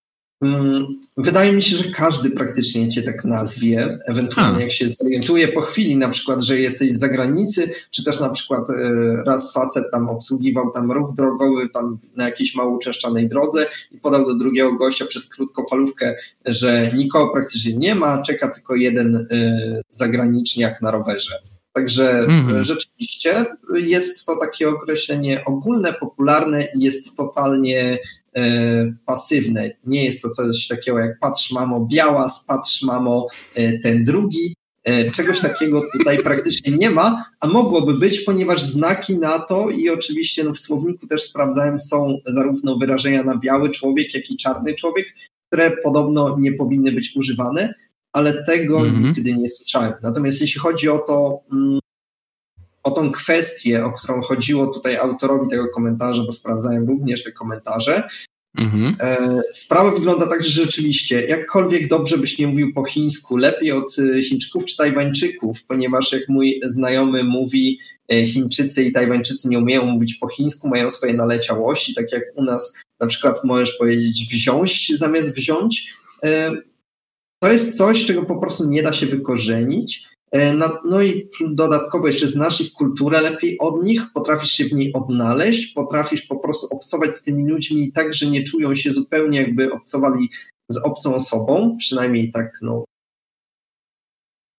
wydaje 1.17 1.51
mi 1.51 1.61
się, 1.61 1.77
że 1.77 1.83
każdy 1.83 2.29
praktycznie 2.29 2.89
cię 2.89 3.01
tak 3.01 3.25
nazwie, 3.25 3.99
ewentualnie 4.05 4.57
A. 4.57 4.61
jak 4.61 4.71
się 4.71 4.89
zorientuje 4.89 5.47
po 5.47 5.61
chwili, 5.61 5.97
na 5.97 6.09
przykład, 6.09 6.41
że 6.41 6.59
jesteś 6.59 6.91
z 6.91 6.99
zagranicy, 6.99 7.71
czy 7.91 8.03
też 8.03 8.19
na 8.19 8.29
przykład 8.29 8.69
e, 8.69 8.73
raz 9.25 9.53
facet 9.53 9.91
tam 9.91 10.09
obsługiwał 10.09 10.71
tam 10.71 10.91
ruch 10.91 11.15
drogowy 11.15 11.69
tam 11.69 11.97
na 12.15 12.25
jakiejś 12.25 12.55
mało 12.55 12.75
uczęszczanej 12.75 13.29
drodze 13.29 13.65
i 13.91 13.97
podał 13.97 14.25
do 14.25 14.35
drugiego 14.35 14.73
gościa 14.73 15.05
przez 15.05 15.29
krótkofalówkę, 15.29 16.15
że 16.45 16.91
nikogo 16.95 17.33
praktycznie 17.33 17.73
nie 17.73 17.95
ma, 17.95 18.21
czeka 18.21 18.47
tylko 18.49 18.75
jeden 18.75 19.27
e, 19.31 19.81
zagraniczniak 19.89 20.81
na 20.81 20.91
rowerze. 20.91 21.39
Także 21.73 22.19
mhm. 22.19 22.63
rzeczywiście 22.63 23.45
jest 23.75 24.25
to 24.25 24.35
takie 24.35 24.69
określenie 24.69 25.45
ogólne, 25.45 25.93
popularne 25.93 26.67
i 26.75 26.83
jest 26.83 27.17
totalnie 27.17 27.81
e, 27.91 27.97
pasywne. 29.05 29.69
Nie 29.85 30.05
jest 30.05 30.21
to 30.21 30.29
coś 30.29 30.67
takiego 30.67 30.99
jak 30.99 31.19
patrz 31.19 31.51
mamo 31.51 31.87
biała, 31.91 32.29
patrz 32.47 32.83
mamo 32.83 33.27
e, 33.55 33.79
ten 33.79 34.03
drugi. 34.03 34.55
E, 34.83 35.11
czegoś 35.11 35.39
takiego 35.39 35.81
tutaj 35.97 36.23
praktycznie 36.23 36.77
nie 36.77 36.89
ma, 36.89 37.25
a 37.39 37.47
mogłoby 37.47 37.93
być, 37.93 38.19
ponieważ 38.19 38.61
znaki 38.61 39.17
na 39.17 39.39
to 39.39 39.69
i 39.69 39.89
oczywiście 39.89 40.43
no, 40.43 40.53
w 40.53 40.59
słowniku 40.59 41.07
też 41.07 41.23
sprawdzałem, 41.23 41.79
są 41.79 42.17
zarówno 42.25 42.77
wyrażenia 42.77 43.23
na 43.23 43.37
biały 43.37 43.71
człowiek, 43.71 44.13
jak 44.13 44.29
i 44.29 44.37
czarny 44.37 44.75
człowiek, 44.75 45.07
które 45.47 45.77
podobno 45.83 46.37
nie 46.39 46.53
powinny 46.53 46.91
być 46.91 47.15
używane 47.15 47.73
ale 48.13 48.43
tego 48.43 48.79
mm 48.79 48.95
-hmm. 48.95 49.05
nigdy 49.05 49.33
nie 49.33 49.49
słyszałem. 49.49 49.93
Natomiast 50.01 50.41
jeśli 50.41 50.59
chodzi 50.59 50.89
o 50.89 50.99
to, 50.99 51.43
mm, 51.53 51.79
o 52.83 52.91
tą 52.91 53.11
kwestię, 53.11 53.85
o 53.85 53.91
którą 53.91 54.21
chodziło 54.21 54.67
tutaj 54.67 54.97
autorowi 54.97 55.49
tego 55.49 55.69
komentarza, 55.69 56.23
bo 56.23 56.31
sprawdzałem 56.31 56.87
również 56.87 57.23
te 57.23 57.31
komentarze, 57.31 58.09
Mhm. 58.57 58.95
E, 58.99 59.41
sprawa 59.51 59.91
wygląda 59.91 60.27
tak, 60.27 60.43
że 60.43 60.63
rzeczywiście, 60.63 61.25
jakkolwiek 61.27 61.87
dobrze 61.87 62.17
byś 62.17 62.39
nie 62.39 62.47
mówił 62.47 62.73
po 62.73 62.83
chińsku, 62.83 63.37
lepiej 63.37 63.71
od 63.71 63.95
e, 63.99 64.21
Chińczyków 64.21 64.65
czy 64.65 64.77
Tajwańczyków, 64.77 65.63
ponieważ 65.63 66.11
jak 66.11 66.29
mój 66.29 66.61
znajomy 66.65 67.23
mówi, 67.23 67.79
e, 68.11 68.25
Chińczycy 68.25 68.83
i 68.83 68.91
Tajwańczycy 68.91 69.49
nie 69.49 69.59
umieją 69.59 69.85
mówić 69.85 70.15
po 70.15 70.27
chińsku, 70.27 70.67
mają 70.67 70.89
swoje 70.89 71.13
naleciałości, 71.13 71.95
tak 71.95 72.11
jak 72.11 72.23
u 72.35 72.43
nas 72.43 72.73
na 72.99 73.07
przykład 73.07 73.43
możesz 73.43 73.77
powiedzieć 73.77 74.27
wziąć 74.31 74.97
zamiast 74.97 75.35
wziąć. 75.35 75.93
To 77.39 77.51
jest 77.51 77.77
coś, 77.77 78.05
czego 78.05 78.23
po 78.23 78.35
prostu 78.35 78.69
nie 78.69 78.83
da 78.83 78.93
się 78.93 79.05
wykorzenić. 79.05 80.05
E, 80.33 80.53
no 80.85 81.01
i 81.01 81.29
dodatkowo 81.49 82.07
jeszcze 82.07 82.27
znasz 82.27 82.61
ich 82.61 82.73
kulturę 82.73 83.21
lepiej 83.21 83.59
od 83.59 83.83
nich, 83.83 84.01
potrafisz 84.13 84.51
się 84.51 84.65
w 84.65 84.73
niej 84.73 84.93
odnaleźć, 84.93 85.67
potrafisz 85.67 86.21
po 86.21 86.35
prostu 86.35 86.67
obcować 86.75 87.15
z 87.15 87.23
tymi 87.23 87.49
ludźmi 87.49 87.91
tak, 87.91 88.13
że 88.13 88.25
nie 88.25 88.43
czują 88.43 88.75
się 88.75 88.93
zupełnie 88.93 89.37
jakby 89.37 89.73
obcowali 89.73 90.29
z 90.69 90.77
obcą 90.77 91.15
osobą, 91.15 91.75
przynajmniej 91.79 92.31
tak 92.31 92.51
no 92.61 92.85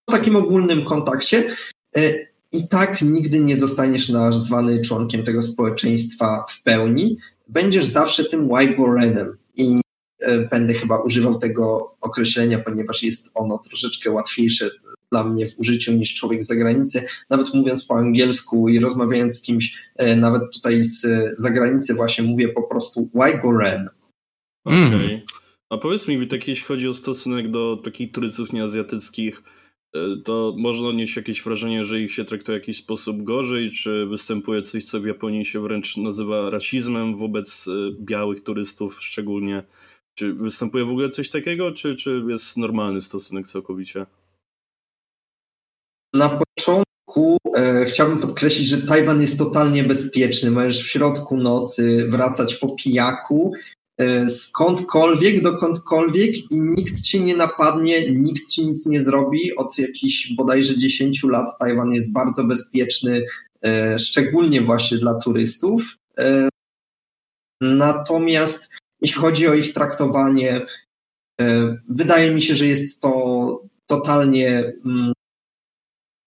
w 0.08 0.12
takim 0.12 0.37
ogólnym 0.37 0.84
kontakcie 0.84 1.56
e, 1.96 2.14
i 2.52 2.68
tak 2.68 3.02
nigdy 3.02 3.40
nie 3.40 3.56
zostaniesz 3.56 4.08
nazwany 4.08 4.80
członkiem 4.80 5.24
tego 5.24 5.42
społeczeństwa 5.42 6.44
w 6.48 6.62
pełni. 6.62 7.16
Będziesz 7.48 7.84
zawsze 7.84 8.24
tym 8.24 8.48
Waigorenem 8.48 9.37
i 9.56 9.80
E, 10.24 10.38
będę 10.38 10.74
chyba 10.74 10.98
używał 10.98 11.38
tego 11.38 11.94
określenia, 12.00 12.58
ponieważ 12.58 13.02
jest 13.02 13.30
ono 13.34 13.58
troszeczkę 13.58 14.10
łatwiejsze 14.10 14.70
dla 15.14 15.24
mnie 15.24 15.46
w 15.46 15.59
użyciu 15.59 15.92
niż 15.92 16.14
człowiek 16.14 16.44
z 16.44 16.46
zagranicy. 16.46 17.07
Nawet 17.31 17.55
mówiąc 17.55 17.85
po 17.85 17.94
angielsku 17.94 18.68
i 18.68 18.79
rozmawiając 18.79 19.38
z 19.38 19.42
kimś, 19.42 19.74
e, 19.96 20.16
nawet 20.16 20.42
tutaj 20.53 20.83
z 20.83 21.07
zagranicy 21.38 21.94
właśnie 21.94 22.24
mówię 22.24 22.48
po 22.48 22.62
prostu 22.62 23.11
why 23.14 23.38
go 23.42 23.59
ren. 23.59 23.88
Okej. 24.64 24.87
Okay. 24.87 25.22
A 25.70 25.79
powiedz 25.79 26.09
mi, 26.09 26.29
tak 26.29 26.48
jeśli 26.48 26.64
chodzi 26.64 26.88
o 26.88 26.94
stosunek 26.94 27.50
do 27.50 27.81
takich 27.85 28.12
turystów 28.12 28.53
nieazjatyckich, 28.53 29.42
e, 29.94 29.98
to 30.24 30.55
można 30.59 30.88
odnieść 30.88 31.16
jakieś 31.16 31.42
wrażenie, 31.42 31.85
że 31.85 32.00
ich 32.00 32.12
się 32.12 32.24
traktuje 32.24 32.59
w 32.59 32.62
jakiś 32.62 32.79
sposób 32.79 33.22
gorzej, 33.22 33.70
czy 33.70 34.07
występuje 34.07 34.62
coś, 34.62 34.85
co 34.85 35.00
w 35.00 35.07
Japonii 35.07 35.44
się 35.44 35.62
wręcz 35.62 35.96
nazywa 35.96 36.50
rasizmem 36.50 37.16
wobec 37.16 37.66
białych 38.00 38.42
turystów, 38.42 38.98
szczególnie 39.00 39.62
czy 40.14 40.35
występuje 40.35 40.85
w 40.85 40.90
ogóle 40.90 41.11
coś 41.11 41.29
takiego, 41.29 41.72
czy, 41.72 41.96
czy 41.96 42.22
jest 42.29 42.57
normalny 42.57 43.00
stosunek 43.00 43.46
całkowicie? 43.46 44.07
Na 46.14 46.29
początku 46.29 47.38
e, 47.57 47.85
chciałbym 47.85 48.18
podkreślić, 48.18 48.68
że 48.68 48.83
Tajwan 48.83 49.20
jest 49.20 49.38
totalnie 49.38 49.85
bezpieczny. 49.85 50.50
Możesz 50.50 50.83
w 50.83 50.90
środku 50.90 51.37
nocy 51.37 52.07
wracać 52.09 52.55
po 52.55 52.68
pijaku 52.68 53.53
e, 53.98 54.29
skądkolwiek, 54.29 55.42
dokądkolwiek 55.42 56.37
i 56.53 56.61
nikt 56.61 57.00
ci 57.00 57.22
nie 57.22 57.37
napadnie, 57.37 58.11
nikt 58.11 58.48
ci 58.50 58.66
nic 58.66 58.87
nie 58.87 59.00
zrobi. 59.00 59.57
Od 59.57 59.79
jakichś 59.79 60.33
bodajże 60.33 60.79
10 60.79 61.22
lat 61.24 61.59
Tajwan 61.59 61.92
jest 61.92 62.12
bardzo 62.12 62.44
bezpieczny, 62.44 63.27
e, 63.64 63.98
szczególnie 63.98 64.62
właśnie 64.62 64.98
dla 64.98 65.14
turystów. 65.14 65.83
E, 66.18 66.48
natomiast 67.61 68.70
jeśli 69.00 69.20
chodzi 69.20 69.48
o 69.48 69.55
ich 69.55 69.72
traktowanie, 69.72 70.66
e, 71.40 71.77
wydaje 71.88 72.31
mi 72.31 72.42
się, 72.42 72.57
że 72.57 72.66
jest 72.66 73.00
to 73.00 73.62
totalnie, 73.87 74.72
mm, 74.85 75.13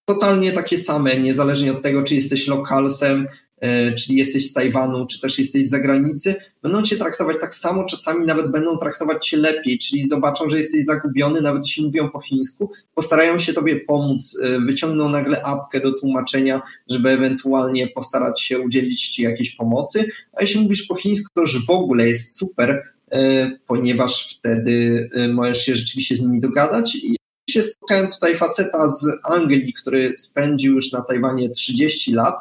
totalnie 0.08 0.52
takie 0.52 0.78
same, 0.78 1.18
niezależnie 1.18 1.72
od 1.72 1.82
tego, 1.82 2.04
czy 2.04 2.16
jesteś 2.16 2.48
lokalsem, 2.48 3.28
e, 3.60 3.92
czyli 3.92 4.18
jesteś 4.18 4.50
z 4.50 4.54
Tajwanu, 4.54 5.06
czy 5.06 5.22
też 5.22 5.40
jesteś 5.40 5.68
z 5.68 5.70
zagranicy, 5.70 6.36
będą 6.64 6.84
cię 6.84 6.96
traktować 6.98 7.38
tak 7.42 7.56
samo, 7.56 7.86
czasami 7.86 8.26
nawet 8.26 8.52
będą 8.52 8.78
traktować 8.78 9.28
cię 9.28 9.38
lepiej, 9.38 9.80
czyli 9.80 10.08
zobaczą, 10.08 10.50
że 10.50 10.58
jesteś 10.58 10.86
zagubiony, 10.86 11.42
nawet 11.42 11.64
jeśli 11.64 11.86
mówią 11.86 12.10
po 12.10 12.20
chińsku, 12.20 12.72
postarają 12.96 13.40
się 13.40 13.54
tobie 13.54 13.76
pomóc, 13.76 14.40
e, 14.44 14.60
wyciągną 14.60 15.10
nagle 15.10 15.46
apkę 15.46 15.80
do 15.80 15.92
tłumaczenia, 15.92 16.62
żeby 16.90 17.10
ewentualnie 17.10 17.88
postarać 17.88 18.42
się 18.42 18.60
udzielić 18.60 19.08
ci 19.10 19.22
jakiejś 19.24 19.56
pomocy, 19.56 20.12
a 20.34 20.42
jeśli 20.42 20.62
mówisz 20.62 20.84
po 20.84 20.96
chińsku, 20.96 21.28
to 21.34 21.42
już 21.42 21.66
w 21.66 21.70
ogóle 21.70 22.08
jest 22.08 22.38
super, 22.38 22.84
e, 23.12 23.52
ponieważ 23.68 24.38
wtedy 24.40 25.10
możesz 25.34 25.66
się 25.66 25.76
rzeczywiście 25.76 26.16
z 26.16 26.22
nimi 26.22 26.40
dogadać 26.40 26.96
i 26.96 27.18
się 27.50 27.64
spotkałem 27.64 28.08
tutaj 28.08 28.36
faceta 28.36 28.88
z 28.88 29.08
Anglii, 29.24 29.74
który 29.74 30.14
spędził 30.18 30.76
już 30.76 30.92
na 30.92 31.02
Tajwanie 31.02 31.50
30 31.50 32.14
lat 32.14 32.36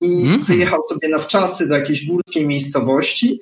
i 0.00 0.22
mm. 0.22 0.44
wyjechał 0.44 0.80
sobie 0.88 1.08
na 1.08 1.18
wczasy 1.18 1.68
do 1.68 1.74
jakiejś 1.74 2.06
górskiej 2.06 2.46
miejscowości. 2.46 3.40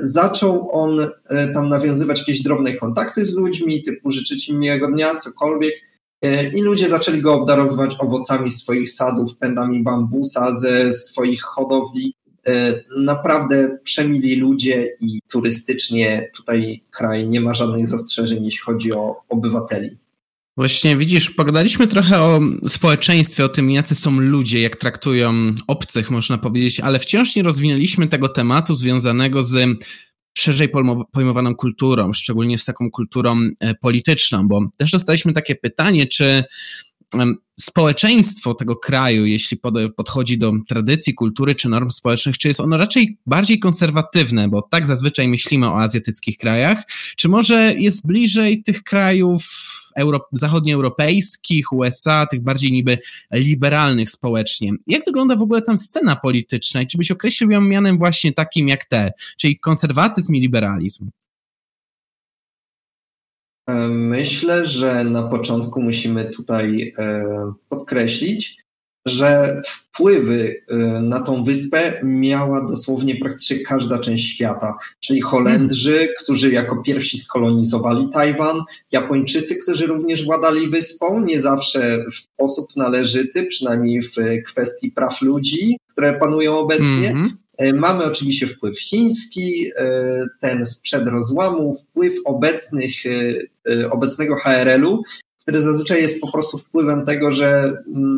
Zaczął 0.00 0.68
on 0.70 1.06
tam 1.54 1.68
nawiązywać 1.68 2.18
jakieś 2.18 2.42
drobne 2.42 2.74
kontakty 2.74 3.26
z 3.26 3.34
ludźmi, 3.34 3.82
typu 3.82 4.10
życzyć 4.10 4.48
im 4.48 4.58
miłego 4.58 4.88
dnia, 4.88 5.16
cokolwiek. 5.16 5.74
I 6.54 6.62
ludzie 6.62 6.88
zaczęli 6.88 7.20
go 7.20 7.34
obdarowywać 7.34 7.96
owocami 7.98 8.50
swoich 8.50 8.90
sadów, 8.90 9.36
pędami 9.36 9.82
bambusa 9.82 10.58
ze 10.58 10.92
swoich 10.92 11.42
hodowli. 11.42 12.14
E, 12.46 12.80
naprawdę 12.96 13.78
przemili 13.84 14.36
ludzie 14.36 14.88
i 15.00 15.18
turystycznie 15.28 16.30
tutaj 16.36 16.84
kraj 16.90 17.28
nie 17.28 17.40
ma 17.40 17.54
żadnych 17.54 17.88
zastrzeżeń, 17.88 18.44
jeśli 18.44 18.60
chodzi 18.60 18.92
o 18.92 19.16
obywateli. 19.28 19.98
Właśnie 20.56 20.96
widzisz, 20.96 21.30
pogadaliśmy 21.30 21.86
trochę 21.86 22.22
o 22.22 22.40
społeczeństwie, 22.68 23.44
o 23.44 23.48
tym, 23.48 23.70
jacy 23.70 23.94
są 23.94 24.20
ludzie, 24.20 24.60
jak 24.60 24.76
traktują 24.76 25.54
obcych, 25.66 26.10
można 26.10 26.38
powiedzieć, 26.38 26.80
ale 26.80 26.98
wciąż 26.98 27.36
nie 27.36 27.42
rozwinęliśmy 27.42 28.06
tego 28.06 28.28
tematu 28.28 28.74
związanego 28.74 29.42
z 29.42 29.78
szerzej 30.38 30.68
pojmowaną 31.12 31.54
kulturą, 31.54 32.12
szczególnie 32.12 32.58
z 32.58 32.64
taką 32.64 32.90
kulturą 32.90 33.40
e, 33.60 33.74
polityczną, 33.74 34.48
bo 34.48 34.68
też 34.76 34.90
dostaliśmy 34.90 35.32
takie 35.32 35.54
pytanie, 35.54 36.06
czy 36.06 36.44
społeczeństwo 37.60 38.54
tego 38.54 38.76
kraju, 38.76 39.26
jeśli 39.26 39.60
podchodzi 39.96 40.38
do 40.38 40.52
tradycji, 40.68 41.14
kultury 41.14 41.54
czy 41.54 41.68
norm 41.68 41.90
społecznych, 41.90 42.38
czy 42.38 42.48
jest 42.48 42.60
ono 42.60 42.76
raczej 42.76 43.18
bardziej 43.26 43.58
konserwatywne, 43.58 44.48
bo 44.48 44.62
tak 44.62 44.86
zazwyczaj 44.86 45.28
myślimy 45.28 45.68
o 45.68 45.80
azjatyckich 45.80 46.38
krajach, 46.38 46.82
czy 47.16 47.28
może 47.28 47.74
jest 47.74 48.06
bliżej 48.06 48.62
tych 48.62 48.82
krajów 48.82 49.44
euro, 49.96 50.20
zachodnioeuropejskich, 50.32 51.72
USA, 51.72 52.26
tych 52.26 52.42
bardziej 52.42 52.72
niby 52.72 52.98
liberalnych 53.32 54.10
społecznie. 54.10 54.72
Jak 54.86 55.04
wygląda 55.04 55.36
w 55.36 55.42
ogóle 55.42 55.62
tam 55.62 55.78
scena 55.78 56.16
polityczna 56.16 56.82
i 56.82 56.86
czy 56.86 56.98
byś 56.98 57.10
określił 57.10 57.50
ją 57.50 57.60
mianem 57.60 57.98
właśnie 57.98 58.32
takim 58.32 58.68
jak 58.68 58.84
te, 58.84 59.12
czyli 59.38 59.58
konserwatyzm 59.58 60.34
i 60.34 60.40
liberalizm? 60.40 61.10
E, 63.66 63.88
myślę, 63.88 64.66
że 64.66 65.04
na 65.04 65.22
początku 65.22 65.82
musimy 65.82 66.24
tutaj 66.24 66.92
e, 66.98 67.24
podkreślić, 67.68 68.64
że 69.06 69.60
wpływy 69.66 70.62
e, 70.68 70.76
na 71.00 71.20
tą 71.20 71.44
wyspę 71.44 72.00
miała 72.02 72.66
dosłownie 72.66 73.16
praktycznie 73.16 73.58
każda 73.58 73.98
część 73.98 74.34
świata, 74.34 74.78
czyli 75.00 75.20
Holendrzy, 75.20 76.08
którzy 76.22 76.52
jako 76.52 76.82
pierwsi 76.82 77.18
skolonizowali 77.18 78.08
Tajwan, 78.12 78.56
Japończycy, 78.92 79.56
którzy 79.56 79.86
również 79.86 80.24
władali 80.24 80.68
wyspą, 80.68 81.20
nie 81.20 81.40
zawsze 81.40 82.04
w 82.10 82.14
sposób 82.14 82.66
należyty, 82.76 83.46
przynajmniej 83.46 84.02
w 84.02 84.14
kwestii 84.46 84.90
praw 84.90 85.22
ludzi, 85.22 85.76
które 85.92 86.18
panują 86.18 86.58
obecnie. 86.58 87.06
Hmm. 87.06 87.43
Mamy 87.74 88.04
oczywiście 88.04 88.46
wpływ 88.46 88.80
chiński, 88.80 89.70
ten 90.40 90.66
sprzed 90.66 91.08
rozłamu, 91.08 91.74
wpływ 91.74 92.14
obecnych, 92.24 92.92
obecnego 93.90 94.36
HRL-u, 94.36 95.02
który 95.44 95.62
zazwyczaj 95.62 96.02
jest 96.02 96.20
po 96.20 96.32
prostu 96.32 96.58
wpływem 96.58 97.06
tego, 97.06 97.32
że 97.32 97.72
mm, 97.86 98.16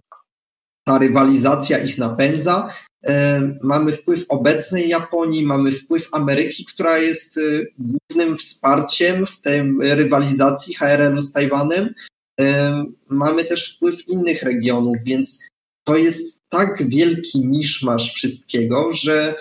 ta 0.84 0.98
rywalizacja 0.98 1.78
ich 1.78 1.98
napędza. 1.98 2.70
E, 3.06 3.40
mamy 3.62 3.92
wpływ 3.92 4.24
obecnej 4.28 4.88
Japonii, 4.88 5.46
mamy 5.46 5.72
wpływ 5.72 6.08
Ameryki, 6.12 6.64
która 6.64 6.98
jest 6.98 7.38
e, 7.38 7.40
głównym 7.78 8.36
wsparciem 8.36 9.26
w 9.26 9.40
tej 9.40 9.62
rywalizacji 9.80 10.74
HRL-u 10.74 11.20
z 11.22 11.32
Tajwanem. 11.32 11.94
E, 12.40 12.84
mamy 13.08 13.44
też 13.44 13.76
wpływ 13.76 14.08
innych 14.08 14.42
regionów, 14.42 14.96
więc 15.04 15.40
to 15.86 15.96
jest 15.96 16.42
tak 16.48 16.88
wielki 16.88 17.46
miszmasz 17.46 18.14
wszystkiego, 18.14 18.92
że 18.92 19.34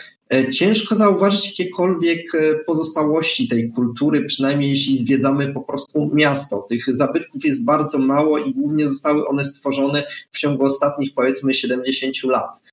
ciężko 0.54 0.96
zauważyć 0.96 1.60
jakiekolwiek 1.60 2.32
pozostałości 2.68 3.48
tej 3.48 3.72
kultury, 3.72 4.26
przynajmniej 4.26 4.70
jeśli 4.70 4.98
zwiedzamy 4.98 5.54
po 5.54 5.62
prostu 5.62 6.12
miasto. 6.14 6.66
Tych 6.70 6.96
zabytków 6.96 7.46
jest 7.46 7.66
bardzo 7.66 7.98
mało 7.98 8.38
i 8.38 8.54
głównie 8.54 8.88
zostały 8.88 9.28
one 9.28 9.46
stworzone 9.46 10.04
w 10.32 10.40
ciągu 10.40 10.66
ostatnich 10.66 11.14
powiedzmy 11.16 11.54
70 11.54 12.24
lat. 12.24 12.64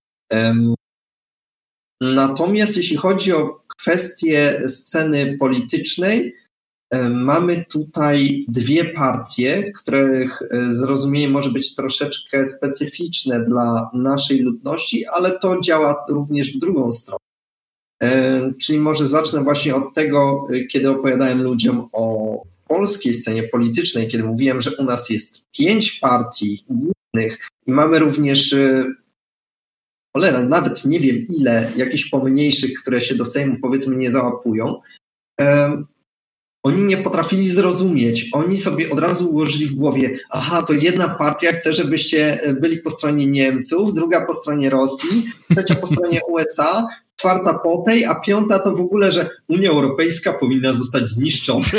Natomiast 2.00 2.76
jeśli 2.76 2.96
chodzi 2.96 3.32
o 3.32 3.62
kwestię 3.76 4.60
sceny 4.68 5.36
politycznej, 5.40 6.34
Mamy 7.10 7.64
tutaj 7.68 8.44
dwie 8.48 8.84
partie, 8.84 9.72
których 9.72 10.42
e, 10.42 10.72
zrozumienie 10.72 11.28
może 11.28 11.50
być 11.50 11.74
troszeczkę 11.74 12.46
specyficzne 12.46 13.44
dla 13.44 13.90
naszej 13.94 14.38
ludności, 14.38 15.04
ale 15.16 15.38
to 15.38 15.60
działa 15.60 16.04
również 16.08 16.56
w 16.56 16.58
drugą 16.58 16.92
stronę. 16.92 17.18
Czyli 18.60 18.78
może 18.78 19.08
zacznę 19.08 19.42
właśnie 19.42 19.74
od 19.74 19.94
tego, 19.94 20.46
e, 20.50 20.64
kiedy 20.64 20.90
opowiadałem 20.90 21.42
ludziom 21.42 21.88
o 21.92 22.36
polskiej 22.68 23.14
scenie 23.14 23.42
politycznej, 23.42 24.08
kiedy 24.08 24.24
mówiłem, 24.24 24.60
że 24.60 24.76
u 24.76 24.84
nas 24.84 25.10
jest 25.10 25.50
pięć 25.50 25.92
partii 25.92 26.64
głównych 26.68 27.48
i 27.66 27.72
mamy 27.72 27.98
również 27.98 28.52
e, 28.52 28.84
cholera, 30.16 30.42
nawet 30.42 30.84
nie 30.84 31.00
wiem 31.00 31.26
ile, 31.40 31.72
jakichś 31.76 32.04
pomniejszych, 32.10 32.82
które 32.82 33.00
się 33.00 33.14
do 33.14 33.24
Sejmu 33.24 33.56
powiedzmy 33.62 33.96
nie 33.96 34.12
załapują, 34.12 34.80
oni 36.62 36.82
nie 36.82 36.96
potrafili 36.96 37.50
zrozumieć. 37.50 38.28
Oni 38.32 38.58
sobie 38.58 38.90
od 38.90 38.98
razu 38.98 39.30
ułożyli 39.30 39.66
w 39.66 39.74
głowie, 39.74 40.18
aha, 40.30 40.62
to 40.62 40.72
jedna 40.72 41.08
partia 41.08 41.52
chce, 41.52 41.74
żebyście 41.74 42.38
byli 42.60 42.78
po 42.78 42.90
stronie 42.90 43.26
Niemców, 43.26 43.94
druga 43.94 44.26
po 44.26 44.34
stronie 44.34 44.70
Rosji, 44.70 45.24
trzecia 45.50 45.74
po 45.74 45.86
stronie 45.86 46.20
USA, 46.32 46.86
czwarta 47.16 47.58
po 47.58 47.82
tej, 47.86 48.04
a 48.04 48.14
piąta 48.14 48.58
to 48.58 48.76
w 48.76 48.80
ogóle, 48.80 49.12
że 49.12 49.30
Unia 49.48 49.70
Europejska 49.70 50.32
powinna 50.32 50.72
zostać 50.72 51.08
zniszczona. 51.08 51.66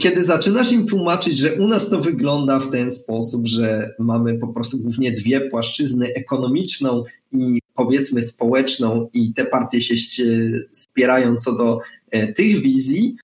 Kiedy 0.00 0.24
zaczynasz 0.24 0.72
im 0.72 0.86
tłumaczyć, 0.86 1.38
że 1.38 1.54
u 1.54 1.68
nas 1.68 1.90
to 1.90 2.00
wygląda 2.00 2.58
w 2.58 2.70
ten 2.70 2.90
sposób, 2.90 3.46
że 3.46 3.90
mamy 3.98 4.38
po 4.38 4.48
prostu 4.48 4.78
głównie 4.78 5.12
dwie 5.12 5.40
płaszczyzny, 5.40 6.14
ekonomiczną 6.14 7.04
i 7.32 7.58
powiedzmy 7.78 8.22
społeczną, 8.22 9.08
i 9.12 9.34
te 9.34 9.44
partie 9.44 9.82
się, 9.82 9.96
się 9.96 10.24
spierają 10.72 11.36
co 11.36 11.52
do 11.52 11.80
e, 12.10 12.32
tych 12.32 12.62
wizji, 12.62 13.16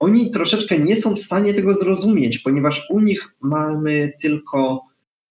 oni 0.00 0.30
troszeczkę 0.30 0.78
nie 0.78 0.96
są 0.96 1.14
w 1.14 1.20
stanie 1.20 1.54
tego 1.54 1.74
zrozumieć, 1.74 2.38
ponieważ 2.38 2.86
u 2.90 3.00
nich 3.00 3.34
mamy 3.40 4.12
tylko 4.20 4.84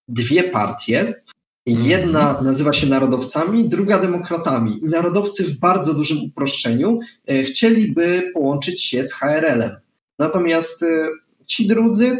dwie 0.07 0.43
partie. 0.43 1.23
Jedna 1.65 2.27
mhm. 2.27 2.45
nazywa 2.45 2.73
się 2.73 2.87
narodowcami, 2.87 3.69
druga 3.69 3.99
demokratami. 3.99 4.85
I 4.85 4.89
narodowcy 4.89 5.43
w 5.43 5.59
bardzo 5.59 5.93
dużym 5.93 6.23
uproszczeniu 6.23 6.99
e, 7.27 7.43
chcieliby 7.43 8.31
połączyć 8.33 8.83
się 8.83 9.03
z 9.03 9.13
HRL-em. 9.13 9.71
Natomiast 10.19 10.83
e, 10.83 11.07
ci 11.45 11.67
drudzy 11.67 12.17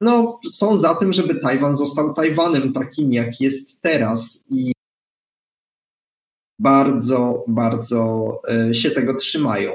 no, 0.00 0.40
są 0.50 0.78
za 0.78 0.94
tym, 0.94 1.12
żeby 1.12 1.34
Tajwan 1.34 1.76
został 1.76 2.14
Tajwanem 2.14 2.72
takim, 2.72 3.12
jak 3.12 3.40
jest 3.40 3.80
teraz. 3.80 4.44
I 4.50 4.72
bardzo, 6.58 7.44
bardzo 7.48 8.32
e, 8.48 8.74
się 8.74 8.90
tego 8.90 9.14
trzymają. 9.14 9.72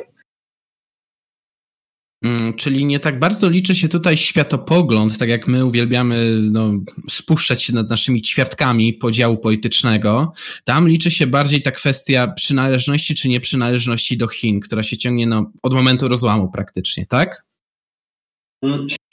Mm, 2.24 2.54
czyli 2.54 2.86
nie 2.86 3.00
tak 3.00 3.20
bardzo 3.20 3.50
liczy 3.50 3.76
się 3.76 3.90
tutaj 3.90 4.18
światopogląd, 4.18 5.18
tak 5.18 5.30
jak 5.30 5.48
my 5.48 5.66
uwielbiamy 5.66 6.40
no, 6.52 6.72
spuszczać 7.10 7.64
się 7.64 7.74
nad 7.74 7.90
naszymi 7.90 8.22
ćwiartkami 8.22 8.94
podziału 8.94 9.38
politycznego. 9.38 10.34
Tam 10.64 10.88
liczy 10.88 11.12
się 11.12 11.28
bardziej 11.28 11.62
ta 11.62 11.72
kwestia 11.72 12.28
przynależności 12.28 13.16
czy 13.16 13.30
nieprzynależności 13.30 14.18
do 14.18 14.28
Chin, 14.28 14.60
która 14.60 14.84
się 14.84 14.98
ciągnie 14.98 15.28
no, 15.28 15.52
od 15.64 15.74
momentu 15.74 16.08
rozłamu 16.08 16.52
praktycznie, 16.52 17.06
tak? 17.06 17.46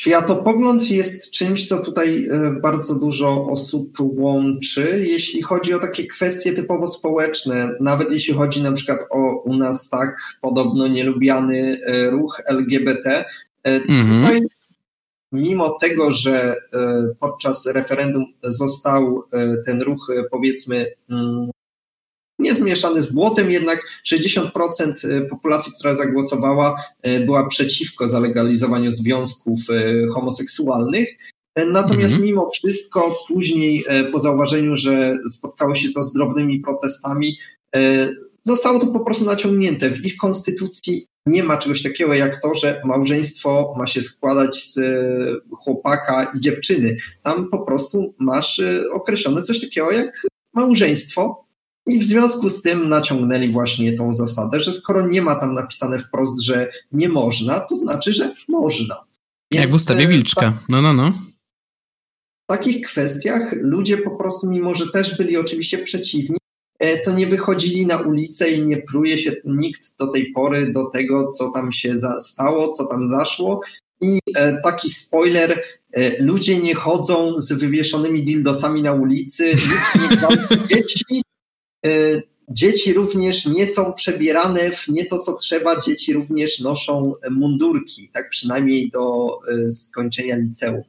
Światopogląd 0.01 0.91
jest 0.91 1.31
czymś, 1.31 1.69
co 1.69 1.79
tutaj 1.79 2.27
e, 2.27 2.61
bardzo 2.63 2.99
dużo 2.99 3.47
osób 3.47 3.97
łączy, 4.01 5.05
jeśli 5.07 5.43
chodzi 5.43 5.75
o 5.75 5.79
takie 5.79 6.07
kwestie 6.07 6.53
typowo 6.53 6.89
społeczne, 6.89 7.77
nawet 7.81 8.13
jeśli 8.13 8.35
chodzi 8.35 8.63
na 8.63 8.73
przykład 8.73 9.07
o 9.11 9.43
u 9.43 9.57
nas 9.57 9.89
tak 9.89 10.17
podobno 10.41 10.89
nielubiany 10.89 11.79
e, 11.87 12.11
ruch 12.11 12.43
LGBT. 12.47 13.25
E, 13.65 13.75
mhm. 13.75 14.23
Tutaj, 14.23 14.43
mimo 15.33 15.77
tego, 15.81 16.13
że 16.13 16.57
podczas 17.21 17.67
referendum 17.67 18.25
został 18.43 19.23
ten 19.67 19.83
ruch, 19.83 20.13
powiedzmy, 20.31 20.87
niezmieszany 22.39 23.03
z 23.03 23.13
błotem, 23.13 23.51
jednak 23.51 23.83
60% 24.13 25.05
y, 25.05 25.27
populacji, 25.31 25.73
która 25.79 25.95
zagłosowała, 25.95 26.85
y, 27.07 27.21
była 27.21 27.47
przeciwko 27.47 28.09
zalegalizowaniu 28.09 28.91
związków 28.91 29.61
y, 29.71 30.07
homoseksualnych. 30.15 31.09
Natomiast 31.73 32.11
mhm. 32.11 32.23
mimo 32.23 32.51
wszystko, 32.51 33.17
później 33.29 33.85
po 34.13 34.21
zauważeniu, 34.21 34.77
że 34.77 35.19
spotkało 35.31 35.75
się 35.75 35.93
to 35.93 36.05
z 36.05 36.13
drobnymi 36.13 36.61
protestami, 36.61 37.39
zostało 38.43 38.79
to 38.79 38.87
po 38.87 39.01
prostu 39.01 39.25
naciągnięte. 39.25 39.91
W 39.91 40.07
ich 40.07 40.17
konstytucji 40.17 41.07
nie 41.27 41.45
ma 41.45 41.57
czegoś 41.57 41.83
takiego 41.83 42.15
jak 42.15 42.43
to, 42.43 42.55
że 42.55 42.83
małżeństwo 42.85 43.75
ma 43.79 43.87
się 43.87 44.03
składać 44.03 44.63
z 44.63 44.81
chłopaka 45.53 46.33
i 46.35 46.41
dziewczyny. 46.41 46.97
Tam 47.23 47.51
po 47.51 47.59
prostu 47.59 48.15
masz 48.19 48.61
określone 48.93 49.43
coś 49.43 49.61
takiego 49.61 49.91
jak 49.91 50.23
małżeństwo, 50.55 51.48
i 51.89 51.99
w 51.99 52.05
związku 52.05 52.51
z 52.51 52.63
tym 52.63 52.89
naciągnęli 52.89 53.49
właśnie 53.49 53.93
tą 53.93 54.13
zasadę, 54.13 54.61
że 54.61 54.73
skoro 54.73 55.07
nie 55.07 55.23
ma 55.23 55.35
tam 55.35 55.55
napisane 55.55 55.99
wprost, 55.99 56.41
że 56.41 56.73
nie 56.93 57.09
można, 57.09 57.61
to 57.61 57.75
znaczy, 57.75 58.13
że 58.13 58.35
można. 58.49 59.05
Więc 59.53 59.63
Jak 59.63 59.71
w 59.71 59.75
ustawie 59.75 60.05
e, 60.05 60.09
Wilczka. 60.09 60.59
No, 60.69 60.83
no, 60.83 60.93
no. 60.93 61.13
W 62.45 62.47
takich 62.49 62.87
kwestiach 62.87 63.53
ludzie 63.61 63.99
po 63.99 64.11
prostu, 64.11 64.51
mimo 64.51 64.75
że 64.75 64.91
też 64.91 65.17
byli 65.17 65.37
oczywiście 65.37 65.79
przeciwni, 65.79 66.37
e, 66.79 66.99
to 66.99 67.13
nie 67.13 67.27
wychodzili 67.27 67.87
na 67.87 67.97
ulicę 67.97 68.51
i 68.51 68.67
nie 68.67 68.77
pruje 68.77 69.19
się 69.19 69.33
nikt 69.45 69.99
do 69.99 70.07
tej 70.07 70.33
pory 70.33 70.73
do 70.73 70.85
tego, 70.85 71.29
co 71.29 71.51
tam 71.51 71.73
się 71.73 71.95
stało, 72.21 72.69
co 72.69 72.87
tam 72.87 73.07
zaszło. 73.07 73.61
I 74.01 74.19
e, 74.37 74.61
taki 74.63 74.91
spoiler, 74.91 75.63
ludzie 76.19 76.59
nie 76.59 76.75
chodzą 76.75 77.39
z 77.39 77.53
wywieszonymi 77.53 78.25
dildosami 78.25 78.83
na 78.83 78.93
ulicy, 78.93 79.45
nikt 79.55 80.11
nie 80.11 80.17
gwałci 80.17 80.69
dzieci, 80.69 81.23
dzieci 82.51 82.93
również 82.93 83.47
nie 83.47 83.67
są 83.67 83.93
przebierane 83.93 84.71
w 84.71 84.89
nie 84.89 85.07
to, 85.07 85.19
co 85.19 85.35
trzeba. 85.35 85.81
Dzieci 85.81 86.13
również 86.13 86.61
noszą 86.61 87.15
mundurki, 87.31 88.09
tak 88.13 88.31
przynajmniej 88.31 88.91
do 88.91 89.29
e, 89.67 89.71
skończenia 89.71 90.37
liceum. 90.37 90.83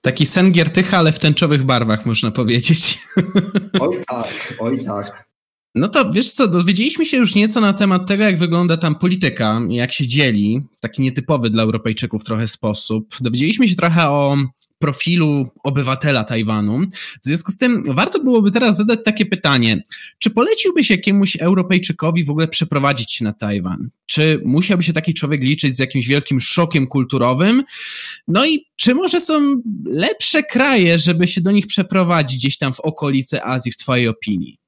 Taki 0.00 0.26
sen 0.26 0.52
Giertycha, 0.52 0.98
ale 0.98 1.12
w 1.12 1.18
tęczowych 1.18 1.64
barwach, 1.64 2.06
można 2.06 2.30
powiedzieć. 2.30 2.98
Oj 3.80 4.00
tak, 4.06 4.54
oj 4.58 4.84
tak. 4.84 5.34
No 5.74 5.88
to 5.88 6.12
wiesz 6.12 6.30
co, 6.32 6.48
dowiedzieliśmy 6.48 7.06
się 7.06 7.16
już 7.16 7.34
nieco 7.34 7.60
na 7.60 7.72
temat 7.72 8.08
tego, 8.08 8.24
jak 8.24 8.38
wygląda 8.38 8.76
tam 8.76 8.94
polityka, 8.94 9.60
jak 9.68 9.92
się 9.92 10.08
dzieli, 10.08 10.62
w 10.76 10.80
taki 10.80 11.02
nietypowy 11.02 11.50
dla 11.50 11.62
Europejczyków 11.62 12.24
trochę 12.24 12.48
sposób. 12.48 13.16
Dowiedzieliśmy 13.20 13.68
się 13.68 13.76
trochę 13.76 14.08
o 14.08 14.36
profilu 14.78 15.48
obywatela 15.64 16.24
Tajwanu. 16.24 16.80
W 17.22 17.24
związku 17.26 17.52
z 17.52 17.58
tym 17.58 17.82
warto 17.88 18.22
byłoby 18.22 18.50
teraz 18.50 18.76
zadać 18.76 18.98
takie 19.04 19.26
pytanie, 19.26 19.82
czy 20.18 20.30
poleciłbyś 20.30 20.90
jakiemuś 20.90 21.36
Europejczykowi 21.36 22.24
w 22.24 22.30
ogóle 22.30 22.48
przeprowadzić 22.48 23.12
się 23.12 23.24
na 23.24 23.32
Tajwan? 23.32 23.90
Czy 24.06 24.40
musiałby 24.44 24.82
się 24.82 24.92
taki 24.92 25.14
człowiek 25.14 25.42
liczyć 25.42 25.76
z 25.76 25.78
jakimś 25.78 26.06
wielkim 26.06 26.40
szokiem 26.40 26.86
kulturowym? 26.86 27.64
No 28.28 28.46
i 28.46 28.66
czy 28.76 28.94
może 28.94 29.20
są 29.20 29.62
lepsze 29.84 30.42
kraje, 30.42 30.98
żeby 30.98 31.26
się 31.26 31.40
do 31.40 31.50
nich 31.50 31.66
przeprowadzić 31.66 32.38
gdzieś 32.38 32.58
tam 32.58 32.72
w 32.72 32.80
okolicy 32.80 33.42
Azji, 33.42 33.72
w 33.72 33.76
Twojej 33.76 34.08
opinii? 34.08 34.63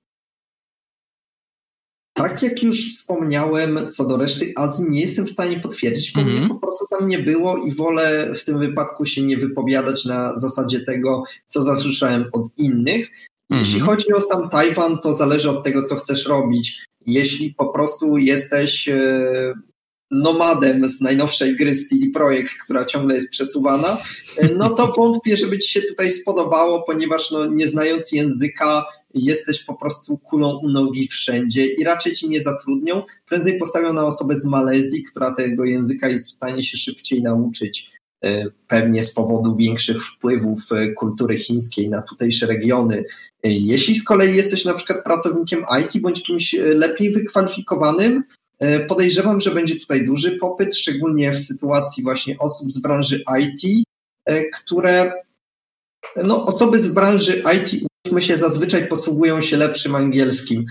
Tak 2.16 2.42
jak 2.42 2.62
już 2.62 2.94
wspomniałem, 2.94 3.78
co 3.90 4.08
do 4.08 4.16
reszty 4.16 4.52
Azji 4.56 4.84
nie 4.90 5.00
jestem 5.00 5.26
w 5.26 5.30
stanie 5.30 5.60
potwierdzić, 5.60 6.12
bo 6.12 6.20
mm 6.20 6.32
-hmm. 6.32 6.38
mnie 6.38 6.48
po 6.48 6.54
prostu 6.54 6.86
tam 6.90 7.08
nie 7.08 7.18
było 7.18 7.56
i 7.56 7.74
wolę 7.74 8.34
w 8.34 8.44
tym 8.44 8.58
wypadku 8.58 9.06
się 9.06 9.22
nie 9.22 9.36
wypowiadać 9.36 10.04
na 10.04 10.36
zasadzie 10.36 10.80
tego, 10.80 11.22
co 11.48 11.62
zasłyszałem 11.62 12.24
od 12.32 12.42
innych. 12.56 13.10
Mm 13.50 13.62
-hmm. 13.62 13.66
Jeśli 13.66 13.80
chodzi 13.80 14.12
o 14.12 14.20
sam 14.20 14.50
Tajwan, 14.50 14.98
to 14.98 15.14
zależy 15.14 15.50
od 15.50 15.64
tego, 15.64 15.82
co 15.82 15.96
chcesz 15.96 16.26
robić. 16.26 16.78
Jeśli 17.06 17.54
po 17.54 17.68
prostu 17.68 18.18
jesteś 18.18 18.88
e, 18.88 19.54
nomadem 20.10 20.88
z 20.88 21.00
najnowszej 21.00 21.56
gry 21.56 21.74
CD 21.74 22.06
Projekt, 22.14 22.52
która 22.64 22.84
ciągle 22.84 23.14
jest 23.14 23.30
przesuwana, 23.30 24.02
e, 24.36 24.48
no 24.54 24.70
to 24.70 24.92
wątpię, 24.96 25.36
żeby 25.36 25.58
ci 25.58 25.72
się 25.72 25.82
tutaj 25.82 26.10
spodobało, 26.10 26.82
ponieważ 26.82 27.30
no, 27.30 27.46
nie 27.46 27.68
znając 27.68 28.12
języka, 28.12 28.84
jesteś 29.20 29.64
po 29.64 29.74
prostu 29.74 30.18
kulą 30.18 30.58
u 30.58 30.68
nogi 30.68 31.08
wszędzie 31.08 31.66
i 31.66 31.84
raczej 31.84 32.14
ci 32.14 32.28
nie 32.28 32.40
zatrudnią. 32.40 33.02
Prędzej 33.28 33.58
postawią 33.58 33.92
na 33.92 34.06
osobę 34.06 34.36
z 34.36 34.44
Malezji, 34.44 35.02
która 35.02 35.34
tego 35.34 35.64
języka 35.64 36.08
jest 36.08 36.28
w 36.28 36.32
stanie 36.32 36.64
się 36.64 36.76
szybciej 36.76 37.22
nauczyć. 37.22 37.96
E, 38.24 38.44
pewnie 38.68 39.02
z 39.02 39.14
powodu 39.14 39.56
większych 39.56 40.04
wpływów 40.04 40.72
e, 40.72 40.92
kultury 40.92 41.38
chińskiej 41.38 41.88
na 41.88 42.02
tutejsze 42.02 42.46
regiony. 42.46 43.04
E, 43.42 43.50
jeśli 43.50 43.94
z 43.94 44.04
kolei 44.04 44.36
jesteś 44.36 44.64
na 44.64 44.74
przykład 44.74 45.04
pracownikiem 45.04 45.64
IT 45.82 46.02
bądź 46.02 46.22
kimś 46.22 46.56
lepiej 46.74 47.12
wykwalifikowanym, 47.12 48.24
podejrzewam, 48.88 49.40
że 49.40 49.50
będzie 49.50 49.76
tutaj 49.76 50.04
duży 50.04 50.38
popyt, 50.38 50.76
szczególnie 50.76 51.32
w 51.32 51.40
sytuacji 51.40 52.02
właśnie 52.02 52.38
osób 52.38 52.72
z 52.72 52.78
branży 52.78 53.24
IT, 53.40 53.86
które 54.54 55.12
no, 56.24 56.46
osoby 56.46 56.78
z 56.78 56.94
branży 56.94 57.42
IT 57.56 57.86
my 58.12 58.22
się 58.22 58.36
zazwyczaj 58.36 58.88
posługują 58.88 59.40
się 59.40 59.56
lepszym 59.56 59.94
angielskim. 59.94 60.66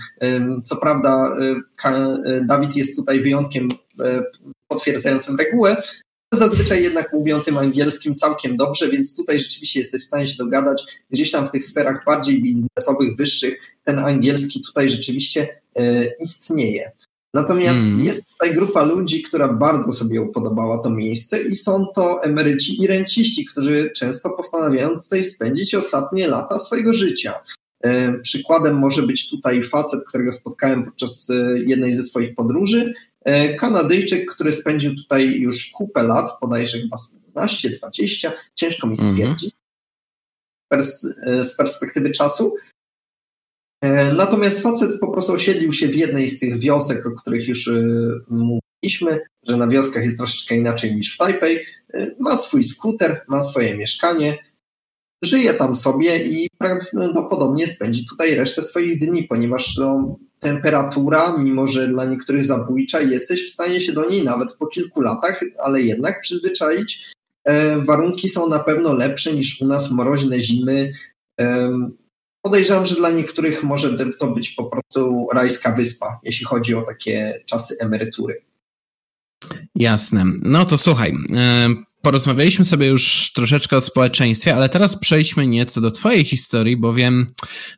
Co 0.64 0.76
prawda, 0.76 1.36
Dawid 2.42 2.76
jest 2.76 2.96
tutaj 2.96 3.20
wyjątkiem 3.20 3.68
potwierdzającym 4.68 5.36
regułę. 5.36 5.82
Zazwyczaj 6.34 6.82
jednak 6.82 7.12
mówią 7.12 7.40
tym 7.40 7.58
angielskim 7.58 8.14
całkiem 8.14 8.56
dobrze, 8.56 8.88
więc 8.88 9.16
tutaj 9.16 9.38
rzeczywiście 9.38 9.80
jesteś 9.80 10.02
w 10.02 10.06
stanie 10.06 10.28
się 10.28 10.36
dogadać. 10.36 10.84
Gdzieś 11.10 11.30
tam 11.30 11.46
w 11.46 11.50
tych 11.50 11.64
sferach 11.64 12.04
bardziej 12.06 12.42
biznesowych, 12.42 13.16
wyższych, 13.16 13.58
ten 13.84 13.98
angielski 13.98 14.62
tutaj 14.62 14.88
rzeczywiście 14.88 15.60
istnieje. 16.20 16.92
Natomiast 17.36 17.80
mm. 17.80 18.04
jest 18.04 18.28
tutaj 18.32 18.54
grupa 18.54 18.84
ludzi, 18.84 19.22
która 19.22 19.48
bardzo 19.48 19.92
sobie 19.92 20.20
upodobała 20.20 20.78
to 20.78 20.90
miejsce 20.90 21.42
i 21.42 21.54
są 21.54 21.86
to 21.94 22.24
emeryci 22.24 22.82
i 22.82 22.86
renciści, 22.86 23.44
którzy 23.44 23.90
często 23.96 24.30
postanawiają 24.30 25.00
tutaj 25.00 25.24
spędzić 25.24 25.74
ostatnie 25.74 26.28
lata 26.28 26.58
swojego 26.58 26.94
życia. 26.94 27.34
E, 27.84 28.18
przykładem 28.18 28.78
może 28.78 29.02
być 29.02 29.30
tutaj 29.30 29.64
facet, 29.64 30.04
którego 30.08 30.32
spotkałem 30.32 30.84
podczas 30.84 31.30
e, 31.30 31.58
jednej 31.58 31.94
ze 31.94 32.02
swoich 32.02 32.34
podróży. 32.34 32.94
E, 33.24 33.54
Kanadyjczyk, 33.54 34.34
który 34.34 34.52
spędził 34.52 34.94
tutaj 34.96 35.40
już 35.40 35.70
kupę 35.70 36.02
lat, 36.02 36.30
bodajże 36.40 36.78
chyba 36.78 36.96
17-20, 37.36 38.30
ciężko 38.54 38.86
mi 38.86 38.92
mhm. 38.92 39.14
stwierdzić 39.14 39.54
mm. 40.70 41.44
z 41.44 41.56
perspektywy 41.56 42.10
czasu, 42.10 42.54
natomiast 44.16 44.60
facet 44.60 45.00
po 45.00 45.12
prostu 45.12 45.32
osiedlił 45.32 45.72
się 45.72 45.88
w 45.88 45.94
jednej 45.94 46.28
z 46.28 46.38
tych 46.38 46.58
wiosek, 46.58 47.06
o 47.06 47.10
których 47.10 47.48
już 47.48 47.68
e, 47.68 47.82
mówiliśmy, 48.28 49.20
że 49.48 49.56
na 49.56 49.68
wioskach 49.68 50.04
jest 50.04 50.18
troszeczkę 50.18 50.56
inaczej 50.56 50.94
niż 50.94 51.14
w 51.14 51.18
Tajpej. 51.18 51.66
E, 51.94 52.10
ma 52.20 52.36
swój 52.36 52.64
skuter, 52.64 53.24
ma 53.28 53.42
swoje 53.42 53.76
mieszkanie, 53.76 54.38
żyje 55.24 55.54
tam 55.54 55.74
sobie 55.74 56.24
i 56.24 56.48
prawdopodobnie 56.58 57.66
spędzi 57.66 58.06
tutaj 58.06 58.34
resztę 58.34 58.62
swoich 58.62 58.98
dni, 58.98 59.22
ponieważ 59.22 59.76
no, 59.76 60.18
temperatura, 60.40 61.38
mimo 61.38 61.66
że 61.66 61.88
dla 61.88 62.04
niektórych 62.04 62.44
zabójcza, 62.44 63.00
jesteś 63.00 63.46
w 63.46 63.50
stanie 63.50 63.80
się 63.80 63.92
do 63.92 64.10
niej 64.10 64.24
nawet 64.24 64.52
po 64.52 64.66
kilku 64.66 65.00
latach, 65.00 65.40
ale 65.64 65.82
jednak 65.82 66.20
przyzwyczaić. 66.20 67.16
Warunki 67.76 68.28
są 68.28 68.48
na 68.48 68.58
pewno 68.58 68.94
lepsze 68.94 69.32
niż 69.32 69.60
u 69.60 69.66
nas 69.66 69.92
mroźne 69.92 70.40
zimy 70.40 70.92
Podejrzewam, 72.46 72.84
że 72.84 72.94
dla 72.94 73.10
niektórych 73.10 73.64
może 73.64 74.12
to 74.18 74.26
być 74.26 74.50
po 74.50 74.64
prostu 74.64 75.26
rajska 75.34 75.72
wyspa, 75.72 76.20
jeśli 76.22 76.46
chodzi 76.46 76.74
o 76.74 76.82
takie 76.82 77.42
czasy 77.46 77.76
emerytury. 77.80 78.42
Jasne. 79.74 80.24
No 80.42 80.64
to 80.64 80.78
słuchaj, 80.78 81.14
e, 81.36 81.68
porozmawialiśmy 82.02 82.64
sobie 82.64 82.86
już 82.86 83.32
troszeczkę 83.34 83.76
o 83.76 83.80
społeczeństwie, 83.80 84.54
ale 84.54 84.68
teraz 84.68 84.98
przejdźmy 84.98 85.46
nieco 85.46 85.80
do 85.80 85.90
Twojej 85.90 86.24
historii, 86.24 86.76
bowiem, 86.76 87.26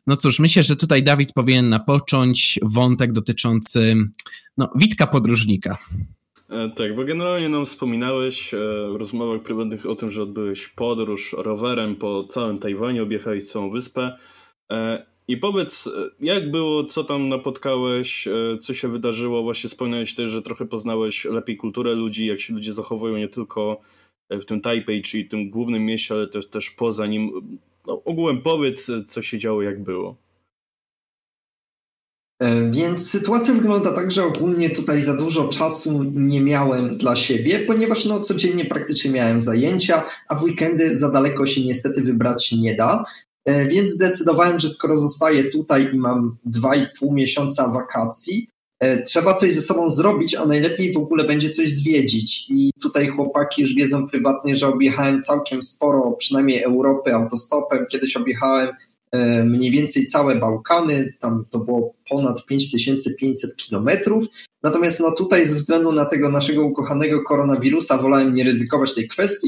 no 0.07 0.15
cóż, 0.15 0.39
myślę, 0.39 0.63
że 0.63 0.75
tutaj 0.75 1.03
Dawid 1.03 1.33
powinien 1.33 1.69
napocząć 1.69 2.59
wątek 2.63 3.11
dotyczący 3.11 3.95
no, 4.57 4.69
Witka 4.75 5.07
podróżnika. 5.07 5.77
E, 6.49 6.69
tak, 6.69 6.95
bo 6.95 7.05
generalnie 7.05 7.49
nam 7.49 7.65
wspominałeś 7.65 8.53
e, 8.53 8.57
w 8.93 8.95
rozmowach 8.95 9.41
prywatnych 9.41 9.85
o 9.85 9.95
tym, 9.95 10.11
że 10.11 10.23
odbyłeś 10.23 10.67
podróż 10.67 11.35
rowerem 11.37 11.95
po 11.95 12.23
całym 12.23 12.59
Tajwanie, 12.59 13.03
objechałeś 13.03 13.47
całą 13.47 13.71
wyspę. 13.71 14.17
E, 14.71 15.05
I 15.27 15.37
powiedz, 15.37 15.87
e, 15.87 16.09
jak 16.19 16.51
było, 16.51 16.83
co 16.83 17.03
tam 17.03 17.29
napotkałeś, 17.29 18.27
e, 18.27 18.57
co 18.57 18.73
się 18.73 18.87
wydarzyło? 18.87 19.43
Właśnie 19.43 19.69
wspomniałeś 19.69 20.15
też, 20.15 20.31
że 20.31 20.41
trochę 20.41 20.65
poznałeś 20.65 21.25
lepiej 21.25 21.57
kulturę 21.57 21.95
ludzi, 21.95 22.25
jak 22.25 22.39
się 22.39 22.53
ludzie 22.53 22.73
zachowują 22.73 23.17
nie 23.17 23.29
tylko 23.29 23.81
w 24.29 24.45
tym 24.45 24.61
Taipei, 24.61 25.01
czyli 25.01 25.25
tym 25.25 25.49
głównym 25.49 25.85
mieście, 25.85 26.13
ale 26.13 26.27
też, 26.27 26.47
też 26.47 26.69
poza 26.69 27.07
nim. 27.07 27.31
No, 27.87 28.01
ogółem 28.05 28.41
powiedz, 28.41 28.91
co 29.07 29.21
się 29.21 29.37
działo, 29.37 29.61
jak 29.61 29.83
było. 29.83 30.15
Więc 32.71 33.09
sytuacja 33.09 33.53
wygląda 33.53 33.91
tak, 33.91 34.11
że 34.11 34.23
ogólnie 34.23 34.69
tutaj 34.69 35.01
za 35.01 35.17
dużo 35.17 35.47
czasu 35.47 36.03
nie 36.03 36.41
miałem 36.41 36.97
dla 36.97 37.15
siebie, 37.15 37.59
ponieważ 37.59 38.05
no, 38.05 38.19
codziennie 38.19 38.65
praktycznie 38.65 39.11
miałem 39.11 39.41
zajęcia, 39.41 40.03
a 40.29 40.35
w 40.35 40.43
weekendy 40.43 40.97
za 40.97 41.11
daleko 41.11 41.47
się 41.47 41.61
niestety 41.61 42.01
wybrać 42.03 42.51
nie 42.51 42.75
da. 42.75 43.05
E, 43.49 43.65
więc 43.65 43.91
zdecydowałem, 43.91 44.59
że 44.59 44.69
skoro 44.69 44.97
zostaję 44.97 45.43
tutaj 45.43 45.89
i 45.93 45.97
mam 45.97 46.37
dwa 46.45 46.75
i 46.75 46.87
pół 46.99 47.13
miesiąca 47.13 47.67
wakacji, 47.67 48.49
e, 48.79 49.03
trzeba 49.03 49.33
coś 49.33 49.53
ze 49.55 49.61
sobą 49.61 49.89
zrobić, 49.89 50.35
a 50.35 50.45
najlepiej 50.45 50.93
w 50.93 50.97
ogóle 50.97 51.23
będzie 51.23 51.49
coś 51.49 51.71
zwiedzić. 51.71 52.45
I 52.49 52.71
tutaj 52.81 53.07
chłopaki 53.07 53.61
już 53.61 53.73
wiedzą 53.73 54.07
prywatnie, 54.07 54.55
że 54.55 54.67
objechałem 54.67 55.21
całkiem 55.21 55.61
sporo, 55.61 56.11
przynajmniej 56.11 56.63
Europy 56.63 57.13
autostopem. 57.13 57.85
Kiedyś 57.91 58.15
objechałem 58.17 58.69
mniej 59.45 59.71
więcej 59.71 60.05
całe 60.05 60.35
Bałkany, 60.35 61.13
tam 61.19 61.45
to 61.49 61.59
było 61.59 61.93
ponad 62.09 62.45
5500 62.45 63.55
kilometrów. 63.55 64.23
Natomiast 64.63 64.99
no 64.99 65.11
tutaj 65.11 65.45
ze 65.45 65.55
względu 65.55 65.91
na 65.91 66.05
tego 66.05 66.29
naszego 66.29 66.65
ukochanego 66.65 67.23
koronawirusa 67.23 67.97
wolałem 67.97 68.33
nie 68.33 68.43
ryzykować 68.43 68.93
tej 68.93 69.07
kwestii. 69.07 69.47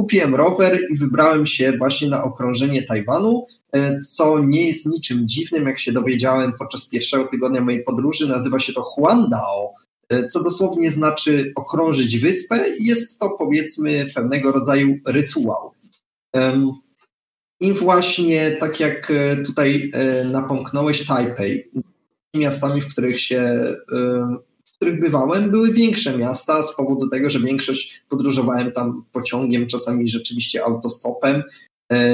Kupiłem 0.00 0.34
rower 0.34 0.80
i 0.90 0.96
wybrałem 0.96 1.46
się 1.46 1.72
właśnie 1.78 2.08
na 2.08 2.24
okrążenie 2.24 2.82
Tajwanu, 2.82 3.46
co 4.08 4.44
nie 4.44 4.66
jest 4.66 4.86
niczym 4.86 5.28
dziwnym, 5.28 5.66
jak 5.66 5.78
się 5.78 5.92
dowiedziałem 5.92 6.52
podczas 6.58 6.88
pierwszego 6.88 7.24
tygodnia 7.26 7.60
mojej 7.60 7.84
podróży. 7.84 8.28
Nazywa 8.28 8.58
się 8.58 8.72
to 8.72 8.82
Huandao, 8.82 9.74
co 10.30 10.42
dosłownie 10.42 10.90
znaczy 10.90 11.52
okrążyć 11.56 12.18
wyspę. 12.18 12.64
Jest 12.80 13.18
to 13.18 13.30
powiedzmy 13.38 14.06
pewnego 14.14 14.52
rodzaju 14.52 14.96
rytuał. 15.06 15.72
I 17.60 17.72
właśnie 17.72 18.50
tak 18.50 18.80
jak 18.80 19.10
e, 19.10 19.36
tutaj 19.36 19.90
e, 19.92 20.24
napomknąłeś 20.24 21.06
Taipei, 21.06 21.64
miastami, 22.34 22.80
w 22.80 22.88
których 22.88 23.20
się, 23.20 23.38
e, 23.38 24.36
których 24.80 25.00
bywałem, 25.00 25.50
były 25.50 25.72
większe 25.72 26.18
miasta 26.18 26.62
z 26.62 26.76
powodu 26.76 27.08
tego, 27.08 27.30
że 27.30 27.40
większość 27.40 28.02
podróżowałem 28.08 28.72
tam 28.72 29.04
pociągiem, 29.12 29.66
czasami 29.66 30.08
rzeczywiście 30.08 30.64
autostopem, 30.64 31.42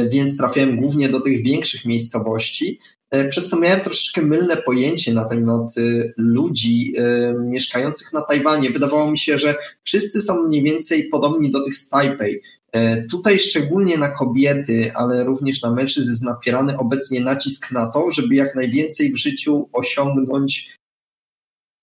więc 0.08 0.36
trafiałem 0.36 0.76
głównie 0.76 1.08
do 1.08 1.20
tych 1.20 1.42
większych 1.42 1.84
miejscowości. 1.84 2.80
Przez 3.28 3.48
to 3.48 3.58
miałem 3.58 3.80
troszeczkę 3.80 4.22
mylne 4.22 4.56
pojęcie 4.56 5.12
na 5.12 5.24
temat 5.24 5.74
ludzi 6.16 6.92
mieszkających 7.40 8.12
na 8.12 8.22
Tajwanie. 8.22 8.70
Wydawało 8.70 9.10
mi 9.10 9.18
się, 9.18 9.38
że 9.38 9.54
wszyscy 9.84 10.22
są 10.22 10.42
mniej 10.42 10.62
więcej 10.62 11.08
podobni 11.08 11.50
do 11.50 11.64
tych 11.64 11.76
z 11.76 11.88
Taipei. 11.88 12.40
E, 12.72 13.02
tutaj 13.02 13.38
szczególnie 13.38 13.98
na 13.98 14.08
kobiety, 14.08 14.92
ale 14.94 15.24
również 15.24 15.62
na 15.62 15.72
mężczyzn 15.72 16.10
jest 16.10 16.22
napierany 16.22 16.78
obecnie 16.78 17.20
nacisk 17.20 17.72
na 17.72 17.86
to, 17.86 18.10
żeby 18.12 18.34
jak 18.34 18.54
najwięcej 18.54 19.12
w 19.12 19.16
życiu 19.16 19.68
osiągnąć 19.72 20.75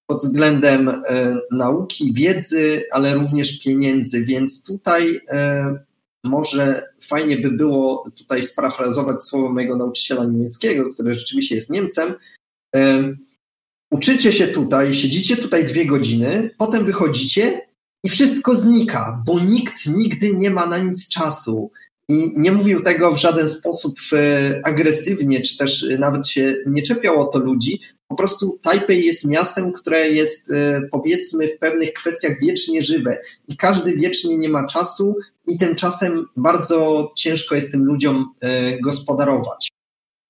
pod 0.07 0.21
względem 0.21 0.89
e, 0.89 1.01
nauki, 1.51 2.13
wiedzy, 2.13 2.83
ale 2.91 3.13
również 3.13 3.59
pieniędzy. 3.59 4.23
Więc 4.23 4.63
tutaj 4.63 5.19
e, 5.31 5.73
może 6.23 6.83
fajnie 7.03 7.37
by 7.37 7.51
było 7.51 8.11
tutaj 8.17 8.43
sparafrazować 8.43 9.23
słowo 9.23 9.49
mojego 9.49 9.77
nauczyciela 9.77 10.25
niemieckiego, 10.25 10.93
który 10.93 11.15
rzeczywiście 11.15 11.55
jest 11.55 11.69
Niemcem. 11.69 12.13
Uczycie 13.91 14.31
się 14.31 14.47
tutaj, 14.47 14.95
siedzicie 14.95 15.37
tutaj 15.37 15.65
dwie 15.65 15.85
godziny, 15.85 16.49
potem 16.57 16.85
wychodzicie 16.85 17.61
i 18.03 18.09
wszystko 18.09 18.55
znika, 18.55 19.23
bo 19.25 19.39
nikt 19.39 19.87
nigdy 19.87 20.33
nie 20.35 20.49
ma 20.49 20.67
na 20.67 20.77
nic 20.77 21.09
czasu. 21.09 21.71
I 22.09 22.33
nie 22.37 22.51
mówił 22.51 22.81
tego 22.81 23.11
w 23.11 23.17
żaden 23.17 23.49
sposób 23.49 23.99
e, 24.13 24.61
agresywnie, 24.63 25.41
czy 25.41 25.57
też 25.57 25.83
e, 25.83 25.97
nawet 25.97 26.27
się 26.27 26.55
nie 26.67 26.81
czepiał 26.81 27.21
o 27.21 27.25
to 27.25 27.39
ludzi. 27.39 27.81
Po 28.13 28.17
prostu 28.17 28.59
Tajpej 28.61 29.05
jest 29.05 29.27
miastem, 29.27 29.73
które 29.73 30.09
jest 30.09 30.51
e, 30.51 30.81
powiedzmy 30.91 31.47
w 31.47 31.59
pewnych 31.59 31.93
kwestiach 31.93 32.39
wiecznie 32.41 32.83
żywe 32.83 33.17
i 33.47 33.57
każdy 33.57 33.93
wiecznie 33.93 34.37
nie 34.37 34.49
ma 34.49 34.65
czasu 34.65 35.15
i 35.47 35.57
tymczasem 35.57 36.25
bardzo 36.37 37.11
ciężko 37.17 37.55
jest 37.55 37.71
tym 37.71 37.85
ludziom 37.85 38.33
gospodarować. 38.83 39.69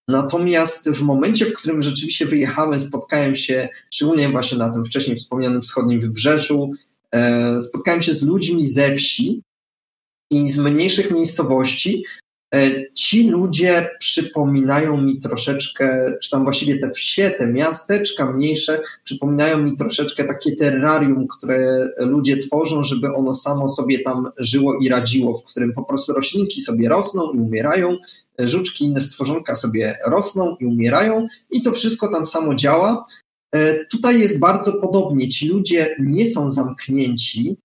Natomiast 0.07 0.89
w 0.89 1.01
momencie, 1.01 1.45
w 1.45 1.53
którym 1.53 1.81
rzeczywiście 1.81 2.25
wyjechałem, 2.25 2.79
spotkałem 2.79 3.35
się 3.35 3.69
szczególnie 3.93 4.29
właśnie 4.29 4.57
na 4.57 4.73
tym 4.73 4.85
wcześniej 4.85 5.17
wspomnianym 5.17 5.61
wschodnim 5.61 6.01
wybrzeżu, 6.01 6.71
E, 7.13 7.59
spotkałem 7.59 8.01
się 8.01 8.13
z 8.13 8.23
ludźmi 8.23 8.67
ze 8.67 8.95
wsi 8.95 9.41
i 10.31 10.49
z 10.49 10.57
mniejszych 10.57 11.11
miejscowości. 11.11 12.03
E, 12.53 12.85
ci 12.93 13.29
ludzie 13.29 13.89
przypominają 13.99 15.01
mi 15.01 15.19
troszeczkę, 15.19 16.13
czy 16.21 16.29
tam 16.29 16.43
właściwie 16.43 16.77
te 16.77 16.91
wsie, 16.91 17.31
te 17.31 17.47
miasteczka 17.47 18.31
mniejsze, 18.31 18.81
przypominają 19.03 19.57
mi 19.57 19.77
troszeczkę 19.77 20.23
takie 20.23 20.55
terrarium, 20.55 21.27
które 21.27 21.89
ludzie 21.97 22.37
tworzą, 22.37 22.83
żeby 22.83 23.15
ono 23.15 23.33
samo 23.33 23.69
sobie 23.69 24.03
tam 24.03 24.31
żyło 24.37 24.77
i 24.81 24.89
radziło, 24.89 25.37
w 25.37 25.43
którym 25.43 25.73
po 25.73 25.83
prostu 25.83 26.13
roślinki 26.13 26.61
sobie 26.61 26.89
rosną 26.89 27.31
i 27.31 27.37
umierają, 27.37 27.97
żuczki, 28.39 28.85
inne 28.85 29.01
stworzonka 29.01 29.55
sobie 29.55 29.97
rosną 30.07 30.55
i 30.59 30.65
umierają 30.65 31.27
i 31.51 31.61
to 31.61 31.71
wszystko 31.71 32.11
tam 32.11 32.25
samo 32.25 32.55
działa. 32.55 33.05
E, 33.55 33.85
tutaj 33.85 34.19
jest 34.19 34.39
bardzo 34.39 34.73
podobnie. 34.73 35.29
Ci 35.29 35.47
ludzie 35.47 35.95
nie 35.99 36.25
są 36.27 36.49
zamknięci 36.49 37.57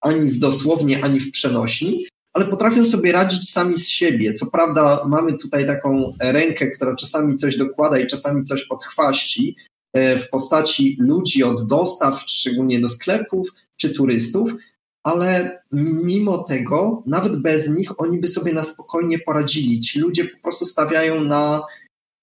ani 0.00 0.30
w 0.30 0.38
dosłownie, 0.38 1.04
ani 1.04 1.20
w 1.20 1.30
przenośni, 1.30 2.06
ale 2.34 2.44
potrafią 2.44 2.84
sobie 2.84 3.12
radzić 3.12 3.50
sami 3.50 3.78
z 3.78 3.88
siebie. 3.88 4.32
Co 4.32 4.46
prawda, 4.46 5.04
mamy 5.06 5.32
tutaj 5.32 5.66
taką 5.66 6.12
rękę, 6.22 6.70
która 6.70 6.94
czasami 6.94 7.36
coś 7.36 7.56
dokłada 7.56 7.98
i 7.98 8.06
czasami 8.06 8.44
coś 8.44 8.64
podchwaści 8.64 9.56
e, 9.92 10.16
w 10.16 10.30
postaci 10.30 10.96
ludzi 11.00 11.42
od 11.42 11.66
dostaw, 11.66 12.24
szczególnie 12.26 12.80
do 12.80 12.88
sklepów 12.88 13.48
czy 13.76 13.90
turystów, 13.90 14.54
ale 15.02 15.58
mimo 15.72 16.38
tego, 16.38 17.02
nawet 17.06 17.42
bez 17.42 17.68
nich, 17.68 18.00
oni 18.00 18.18
by 18.18 18.28
sobie 18.28 18.52
na 18.52 18.64
spokojnie 18.64 19.18
poradzili. 19.18 19.80
Ci 19.80 19.98
ludzie 19.98 20.24
po 20.24 20.42
prostu 20.42 20.66
stawiają 20.66 21.24
na 21.24 21.62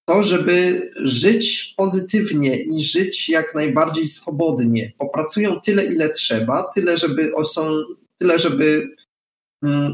to, 0.05 0.24
żeby 0.24 0.89
żyć 0.95 1.74
pozytywnie 1.78 2.55
i 2.64 2.84
żyć 2.84 3.30
jak 3.30 3.55
najbardziej 3.55 4.07
swobodnie. 4.07 4.91
Popracują 4.97 5.62
tyle, 5.62 5.86
ile 5.86 6.09
trzeba, 6.09 6.72
tyle, 6.76 6.97
żeby, 6.97 7.32
są, 7.43 7.84
tyle, 8.18 8.39
żeby 8.39 8.89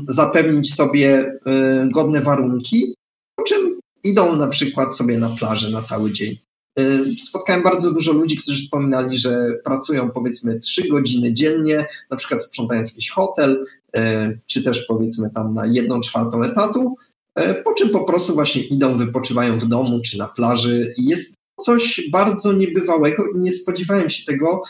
zapewnić 0.07 0.74
sobie 0.74 1.26
y, 1.26 1.89
godne 1.91 2.22
warunki, 2.22 2.93
po 3.36 3.43
czym 3.43 3.80
idą 4.03 4.36
na 4.36 4.47
przykład 4.47 4.97
sobie 4.97 5.18
na 5.18 5.30
plażę 5.30 5.70
na 5.70 5.82
cały 5.82 6.11
dzień. 6.11 6.38
Y, 6.80 7.05
spotkałem 7.24 7.63
bardzo 7.63 7.91
dużo 7.91 8.13
ludzi, 8.13 8.38
którzy 8.38 8.63
wspominali, 8.63 9.18
że 9.18 9.51
pracują 9.63 10.11
powiedzmy 10.11 10.59
trzy 10.59 10.88
godziny 10.88 11.34
dziennie, 11.34 11.86
na 12.11 12.18
przykład 12.18 12.43
sprzątając 12.43 12.89
jakiś 12.89 13.09
hotel, 13.09 13.65
y, 13.95 14.39
czy 14.47 14.63
też 14.63 14.86
powiedzmy 14.86 15.30
tam 15.30 15.53
na 15.53 15.65
jedną 15.65 16.01
czwartą 16.01 16.43
etatu, 16.43 16.95
po 17.63 17.74
czym 17.74 17.89
po 17.89 18.03
prostu 18.03 18.34
właśnie 18.34 18.61
idą, 18.61 18.97
wypoczywają 18.97 19.59
w 19.59 19.65
domu 19.65 20.01
czy 20.05 20.18
na 20.18 20.28
plaży. 20.28 20.93
Jest 20.97 21.36
coś 21.59 22.09
bardzo 22.11 22.53
niebywałego 22.53 23.24
i 23.36 23.38
nie 23.38 23.51
spodziewałem 23.51 24.09
się 24.09 24.26
tego, 24.26 24.63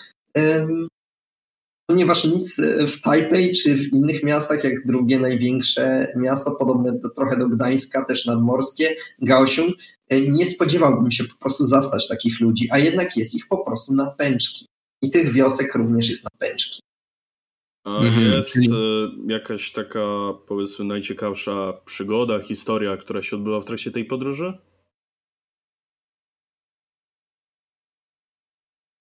ponieważ 1.87 2.25
nic 2.25 2.61
w 2.87 3.01
Tajpej 3.01 3.53
czy 3.53 3.75
w 3.75 3.93
innych 3.93 4.23
miastach, 4.23 4.63
jak 4.63 4.85
drugie 4.85 5.19
największe 5.19 6.07
miasto, 6.17 6.55
podobne 6.55 6.99
do, 6.99 7.09
trochę 7.09 7.37
do 7.37 7.47
Gdańska, 7.47 8.05
też 8.05 8.25
nadmorskie, 8.25 8.95
Kaohsiung, 9.27 9.75
e, 10.09 10.21
nie 10.21 10.45
spodziewałbym 10.45 11.11
się 11.11 11.23
po 11.23 11.35
prostu 11.39 11.65
zastać 11.65 12.07
takich 12.07 12.39
ludzi, 12.39 12.67
a 12.71 12.77
jednak 12.77 13.17
jest 13.17 13.35
ich 13.35 13.47
po 13.47 13.57
prostu 13.57 13.95
na 13.95 14.11
pęczki. 14.11 14.65
I 15.01 15.11
tych 15.11 15.33
wiosek 15.33 15.75
również 15.75 16.09
jest 16.09 16.23
na 16.23 16.29
pęczki. 16.39 16.79
A 17.85 17.99
mhm, 17.99 18.25
jest. 18.25 18.57
E, 18.57 18.61
jakaś 19.27 19.71
taka, 19.71 20.33
powiedzmy, 20.47 20.85
najciekawsza 20.85 21.73
przygoda, 21.85 22.39
historia, 22.39 22.97
która 22.97 23.21
się 23.21 23.35
odbyła 23.35 23.61
w 23.61 23.65
trakcie 23.65 23.91
tej 23.91 24.05
podróży? 24.05 24.57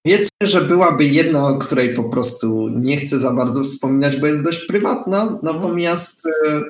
Wiedzmy, 0.07 0.29
że 0.41 0.61
byłaby 0.61 1.05
jedna, 1.05 1.49
o 1.49 1.59
której 1.59 1.95
po 1.95 2.05
prostu 2.05 2.69
nie 2.69 2.97
chcę 2.97 3.19
za 3.19 3.33
bardzo 3.33 3.65
wspominać, 3.65 4.17
bo 4.17 4.27
jest 4.27 4.45
dość 4.45 4.67
prywatna, 4.67 5.39
natomiast 5.43 6.27
e, 6.27 6.63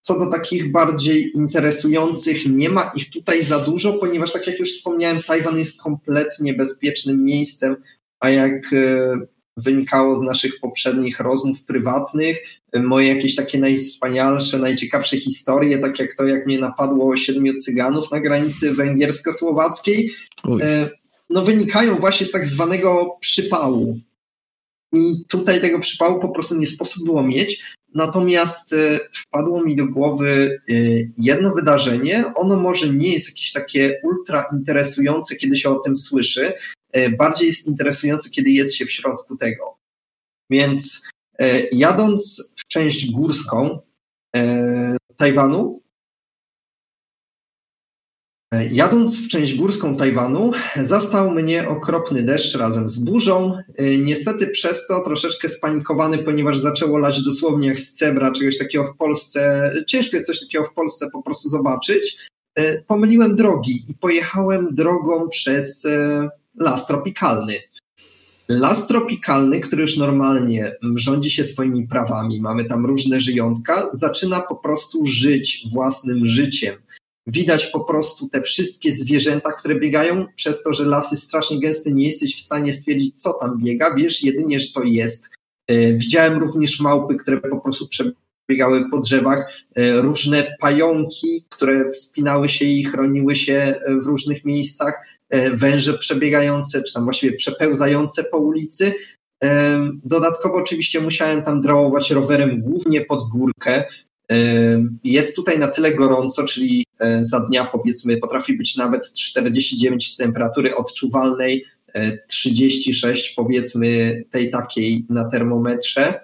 co 0.00 0.18
do 0.18 0.26
takich 0.26 0.72
bardziej 0.72 1.32
interesujących, 1.36 2.46
nie 2.46 2.68
ma 2.68 2.92
ich 2.94 3.10
tutaj 3.10 3.44
za 3.44 3.58
dużo, 3.58 3.92
ponieważ 3.92 4.32
tak 4.32 4.46
jak 4.46 4.58
już 4.58 4.76
wspomniałem, 4.76 5.22
Tajwan 5.22 5.58
jest 5.58 5.82
kompletnie 5.82 6.54
bezpiecznym 6.54 7.24
miejscem, 7.24 7.76
a 8.20 8.30
jak 8.30 8.72
e, 8.72 9.16
wynikało 9.56 10.16
z 10.16 10.22
naszych 10.22 10.60
poprzednich 10.60 11.20
rozmów 11.20 11.64
prywatnych, 11.64 12.36
moje 12.82 13.08
jakieś 13.08 13.36
takie 13.36 13.58
najwspanialsze, 13.58 14.58
najciekawsze 14.58 15.16
historie, 15.16 15.78
tak 15.78 15.98
jak 15.98 16.14
to, 16.14 16.24
jak 16.24 16.46
mnie 16.46 16.58
napadło 16.58 17.16
siedmiu 17.16 17.54
cyganów 17.54 18.10
na 18.10 18.20
granicy 18.20 18.74
węgiersko-słowackiej, 18.74 20.10
e, 20.60 20.90
no 21.30 21.44
wynikają 21.44 21.96
właśnie 21.96 22.26
z 22.26 22.30
tak 22.30 22.46
zwanego 22.46 23.16
przypału. 23.20 24.00
I 24.92 25.24
tutaj 25.28 25.60
tego 25.60 25.80
przypału 25.80 26.20
po 26.20 26.28
prostu 26.28 26.54
nie 26.58 26.66
sposób 26.66 27.04
było 27.04 27.22
mieć. 27.22 27.62
Natomiast 27.94 28.72
e, 28.72 29.00
wpadło 29.12 29.64
mi 29.64 29.76
do 29.76 29.86
głowy 29.86 30.60
e, 30.68 30.74
jedno 31.18 31.54
wydarzenie. 31.54 32.24
Ono 32.34 32.56
może 32.60 32.88
nie 32.88 33.12
jest 33.12 33.28
jakieś 33.28 33.52
takie 33.52 34.00
ultra 34.02 34.44
interesujące, 34.52 35.36
kiedy 35.36 35.56
się 35.56 35.70
o 35.70 35.78
tym 35.78 35.96
słyszy, 35.96 36.52
E, 36.94 37.10
bardziej 37.10 37.48
jest 37.48 37.66
interesujące, 37.66 38.30
kiedy 38.30 38.50
jest 38.50 38.74
się 38.74 38.86
w 38.86 38.92
środku 38.92 39.36
tego. 39.36 39.78
Więc 40.50 41.08
jadąc 41.72 42.54
w 42.56 42.66
część 42.66 43.10
górską 43.10 43.78
Tajwanu, 45.16 45.82
Jadąc 48.70 49.18
w 49.18 49.28
część 49.28 49.54
górską 49.54 49.96
Tajwanu, 49.96 50.52
zastał 50.76 51.30
mnie 51.30 51.68
okropny 51.68 52.22
deszcz 52.22 52.56
razem 52.56 52.88
z 52.88 52.98
burzą. 52.98 53.58
Niestety 53.98 54.46
przez 54.46 54.86
to 54.86 55.00
troszeczkę 55.00 55.48
spanikowany, 55.48 56.18
ponieważ 56.18 56.58
zaczęło 56.58 56.98
lać 56.98 57.22
dosłownie 57.22 57.68
jak 57.68 57.78
z 57.78 57.92
cebra, 57.92 58.32
czegoś 58.32 58.58
takiego 58.58 58.92
w 58.94 58.96
Polsce. 58.96 59.72
Ciężko 59.86 60.16
jest 60.16 60.26
coś 60.26 60.40
takiego 60.40 60.64
w 60.64 60.74
Polsce 60.74 61.10
po 61.12 61.22
prostu 61.22 61.48
zobaczyć. 61.48 62.16
pomyliłem 62.86 63.36
drogi 63.36 63.84
i 63.88 63.94
pojechałem 63.94 64.68
drogą 64.74 65.28
przez 65.28 65.86
las 66.60 66.86
tropikalny. 66.86 67.54
Las 68.48 68.86
tropikalny, 68.86 69.60
który 69.60 69.82
już 69.82 69.96
normalnie 69.96 70.72
rządzi 70.94 71.30
się 71.30 71.44
swoimi 71.44 71.88
prawami, 71.88 72.40
mamy 72.40 72.64
tam 72.64 72.86
różne 72.86 73.20
żyjątka, 73.20 73.82
zaczyna 73.92 74.40
po 74.40 74.56
prostu 74.56 75.06
żyć 75.06 75.66
własnym 75.72 76.26
życiem. 76.26 76.74
Widać 77.26 77.66
po 77.66 77.80
prostu 77.80 78.28
te 78.28 78.42
wszystkie 78.42 78.92
zwierzęta, 78.92 79.52
które 79.52 79.74
biegają, 79.74 80.26
przez 80.36 80.62
to, 80.62 80.72
że 80.72 80.84
las 80.84 81.10
jest 81.10 81.22
strasznie 81.22 81.60
gęsty, 81.60 81.92
nie 81.92 82.06
jesteś 82.06 82.36
w 82.36 82.40
stanie 82.40 82.72
stwierdzić, 82.72 83.22
co 83.22 83.32
tam 83.32 83.58
biega, 83.58 83.94
wiesz 83.94 84.22
jedynie, 84.22 84.60
że 84.60 84.72
to 84.72 84.82
jest. 84.82 85.30
E, 85.68 85.92
widziałem 85.92 86.38
również 86.38 86.80
małpy, 86.80 87.16
które 87.16 87.40
po 87.40 87.60
prostu 87.60 87.88
przebiegały 87.88 88.90
po 88.90 89.00
drzewach, 89.00 89.52
e, 89.74 89.92
różne 89.92 90.56
pająki, 90.60 91.44
które 91.48 91.90
wspinały 91.90 92.48
się 92.48 92.64
i 92.64 92.84
chroniły 92.84 93.36
się 93.36 93.74
w 94.02 94.06
różnych 94.06 94.44
miejscach 94.44 95.14
E, 95.34 95.50
węże 95.50 95.98
przebiegające, 95.98 96.82
czy 96.82 96.94
tam 96.94 97.04
właściwie 97.04 97.36
przepełzające 97.36 98.24
po 98.24 98.38
ulicy. 98.38 98.92
E, 99.44 99.78
dodatkowo 100.04 100.54
oczywiście 100.54 101.00
musiałem 101.00 101.42
tam 101.42 101.62
drałować 101.62 102.10
rowerem 102.10 102.60
głównie 102.60 103.00
pod 103.00 103.28
górkę. 103.28 103.84
E, 104.32 104.36
jest 105.04 105.36
tutaj 105.36 105.58
na 105.58 105.68
tyle 105.68 105.94
gorąco, 105.94 106.44
czyli 106.44 106.84
za 107.20 107.40
dnia 107.40 107.64
powiedzmy 107.64 108.16
potrafi 108.16 108.56
być 108.56 108.76
nawet 108.76 109.12
49 109.12 110.16
temperatury 110.16 110.76
odczuwalnej, 110.76 111.64
36 112.28 113.30
powiedzmy 113.30 114.18
tej 114.30 114.50
takiej 114.50 115.06
na 115.10 115.24
termometrze. 115.24 116.20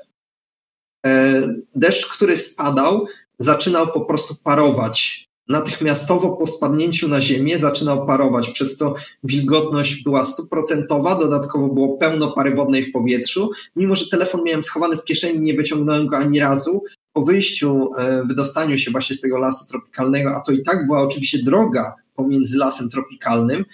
Deszcz, 1.74 2.06
który 2.06 2.36
spadał, 2.36 3.06
zaczynał 3.38 3.92
po 3.92 4.00
prostu 4.00 4.34
parować 4.44 5.30
natychmiastowo 5.50 6.36
po 6.36 6.46
spadnięciu 6.46 7.08
na 7.08 7.20
ziemię 7.20 7.58
zaczynał 7.58 8.06
parować, 8.06 8.50
przez 8.50 8.76
co 8.76 8.94
wilgotność 9.24 10.02
była 10.02 10.24
stuprocentowa, 10.24 11.18
dodatkowo 11.18 11.68
było 11.68 11.98
pełno 11.98 12.32
pary 12.32 12.54
wodnej 12.54 12.82
w 12.82 12.92
powietrzu. 12.92 13.50
Mimo, 13.76 13.94
że 13.94 14.06
telefon 14.06 14.44
miałem 14.44 14.64
schowany 14.64 14.96
w 14.96 15.04
kieszeni, 15.04 15.40
nie 15.40 15.54
wyciągnąłem 15.54 16.06
go 16.06 16.16
ani 16.16 16.40
razu. 16.40 16.82
Po 17.12 17.24
wyjściu, 17.24 17.90
e, 17.98 18.24
wydostaniu 18.24 18.78
się 18.78 18.90
właśnie 18.90 19.16
z 19.16 19.20
tego 19.20 19.38
lasu 19.38 19.66
tropikalnego, 19.66 20.36
a 20.36 20.40
to 20.40 20.52
i 20.52 20.62
tak 20.62 20.86
była 20.86 21.02
oczywiście 21.02 21.42
droga 21.42 21.94
pomiędzy 22.14 22.58
lasem 22.58 22.90
tropikalnym, 22.90 23.64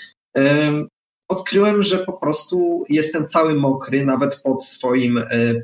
odkryłem, 1.28 1.82
że 1.82 1.98
po 1.98 2.12
prostu 2.12 2.84
jestem 2.88 3.28
cały 3.28 3.54
mokry, 3.54 4.04
nawet 4.04 4.40
pod 4.40 4.64
swoim 4.64 5.18
e, 5.18 5.54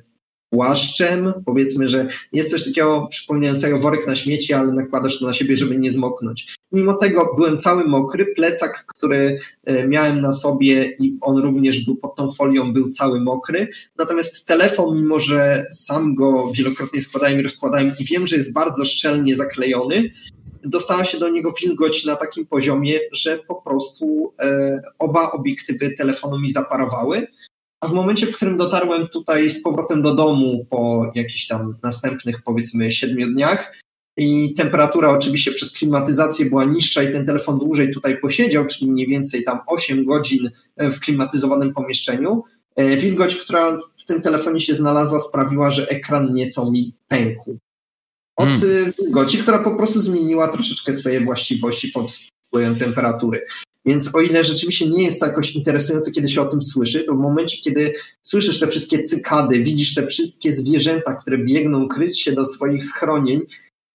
płaszczem. 0.53 1.33
Powiedzmy, 1.47 1.89
że 1.89 2.09
jest 2.33 2.51
coś 2.51 2.65
takiego 2.65 3.07
przypominającego 3.11 3.79
worek 3.79 4.07
na 4.07 4.15
śmieci, 4.15 4.53
ale 4.53 4.73
nakładasz 4.73 5.19
to 5.19 5.27
na 5.27 5.33
siebie, 5.33 5.57
żeby 5.57 5.77
nie 5.77 5.93
zmoknąć. 5.93 6.57
Mimo 6.73 6.95
tego 6.95 7.35
byłem 7.37 7.59
cały 7.59 7.85
mokry, 7.85 8.27
plecak, 8.27 8.85
który 8.87 9.39
e, 9.65 9.89
miałem 9.89 10.21
na 10.21 10.33
sobie 10.33 10.95
i 10.99 11.19
on 11.21 11.39
również 11.39 11.85
był 11.85 11.97
pod 11.97 12.17
tą 12.17 12.33
folią, 12.33 12.73
był 12.73 12.89
cały 12.89 13.21
mokry. 13.21 13.69
Natomiast 13.99 14.47
telefon, 14.47 14.97
mimo 14.97 15.21
że 15.21 15.67
sam 15.71 16.15
go 16.15 16.53
wielokrotnie 16.57 17.01
składałem 17.01 17.41
i 17.41 17.43
rozkładałem 17.43 17.93
i 17.99 18.05
wiem, 18.05 18.27
że 18.27 18.37
jest 18.37 18.53
bardzo 18.53 18.85
szczelnie 18.85 19.37
zaklejony, 19.37 20.11
dostała 20.65 21.05
się 21.05 21.19
do 21.19 21.29
niego 21.29 21.53
wilgoć 21.63 22.05
na 22.05 22.17
takim 22.17 22.47
poziomie, 22.47 22.99
że 23.13 23.39
po 23.39 23.55
prostu 23.55 24.33
e, 24.41 24.83
oba 24.99 25.33
obiektywy 25.33 25.91
telefonu 25.91 26.41
mi 26.41 26.51
zaparowały. 26.51 27.27
A 27.83 27.89
w 27.89 27.93
momencie, 27.93 28.27
w 28.27 28.37
którym 28.37 28.57
dotarłem 28.57 29.09
tutaj 29.09 29.51
z 29.51 29.63
powrotem 29.63 30.03
do 30.03 30.15
domu 30.15 30.67
po 30.71 31.13
jakichś 31.15 31.47
tam 31.47 31.77
następnych, 31.83 32.43
powiedzmy, 32.43 32.93
siedmiu 32.93 33.27
dniach, 33.27 33.73
i 34.17 34.55
temperatura 34.55 35.11
oczywiście 35.11 35.53
przez 35.53 35.73
klimatyzację 35.73 36.47
była 36.47 36.65
niższa 36.65 37.03
i 37.03 37.13
ten 37.13 37.27
telefon 37.27 37.59
dłużej 37.59 37.91
tutaj 37.91 38.21
posiedział, 38.21 38.67
czyli 38.67 38.91
mniej 38.91 39.07
więcej 39.07 39.45
tam 39.45 39.59
8 39.67 40.05
godzin 40.05 40.51
w 40.79 41.01
klimatyzowanym 41.01 41.75
pomieszczeniu. 41.75 42.43
E, 42.77 42.97
wilgoć, 42.97 43.37
która 43.37 43.79
w 43.97 44.05
tym 44.05 44.23
telefonie 44.23 44.61
się 44.61 44.75
znalazła, 44.75 45.21
sprawiła, 45.21 45.71
że 45.71 45.89
ekran 45.89 46.33
nieco 46.33 46.71
mi 46.71 46.95
pękł. 47.09 47.59
Od 48.37 48.49
hmm. 48.49 48.93
wilgoci, 48.99 49.39
która 49.39 49.59
po 49.59 49.75
prostu 49.75 50.01
zmieniła 50.01 50.49
troszeczkę 50.49 50.93
swoje 50.93 51.21
właściwości 51.21 51.89
pod 51.89 52.13
wpływem 52.47 52.77
temperatury. 52.77 53.47
Więc 53.87 54.15
o 54.15 54.21
ile 54.21 54.45
rzeczywiście 54.45 54.89
nie 54.89 55.05
jest 55.05 55.21
to 55.21 55.27
jakoś 55.27 55.53
interesujące, 55.53 56.11
kiedy 56.11 56.29
się 56.29 56.41
o 56.41 56.45
tym 56.45 56.63
słyszy, 56.63 57.05
to 57.05 57.15
w 57.15 57.19
momencie, 57.19 57.57
kiedy 57.63 57.95
słyszysz 58.23 58.61
te 58.61 58.69
wszystkie 58.69 59.03
cykady, 59.03 59.63
widzisz 59.63 59.95
te 59.95 60.07
wszystkie 60.07 60.53
zwierzęta, 60.53 61.15
które 61.15 61.39
biegną 61.39 61.89
kryć 61.89 62.21
się 62.21 62.33
do 62.33 62.45
swoich 62.45 62.85
schronień 62.85 63.41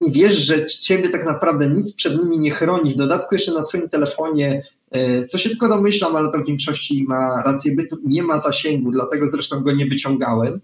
i 0.01 0.11
wiesz, 0.11 0.38
że 0.38 0.65
ciebie 0.65 1.09
tak 1.09 1.25
naprawdę 1.25 1.69
nic 1.69 1.93
przed 1.93 2.23
nimi 2.23 2.39
nie 2.39 2.51
chroni, 2.51 2.93
w 2.93 2.97
dodatku 2.97 3.35
jeszcze 3.35 3.53
na 3.53 3.63
twoim 3.63 3.89
telefonie, 3.89 4.63
e, 4.91 5.25
co 5.25 5.38
się 5.38 5.49
tylko 5.49 5.67
domyślam, 5.67 6.15
ale 6.15 6.31
to 6.31 6.39
w 6.39 6.47
większości 6.47 7.05
ma 7.07 7.43
rację 7.45 7.75
bytu, 7.75 7.97
nie 8.05 8.23
ma 8.23 8.39
zasięgu, 8.39 8.91
dlatego 8.91 9.27
zresztą 9.27 9.59
go 9.59 9.71
nie 9.71 9.85
wyciągałem, 9.85 10.61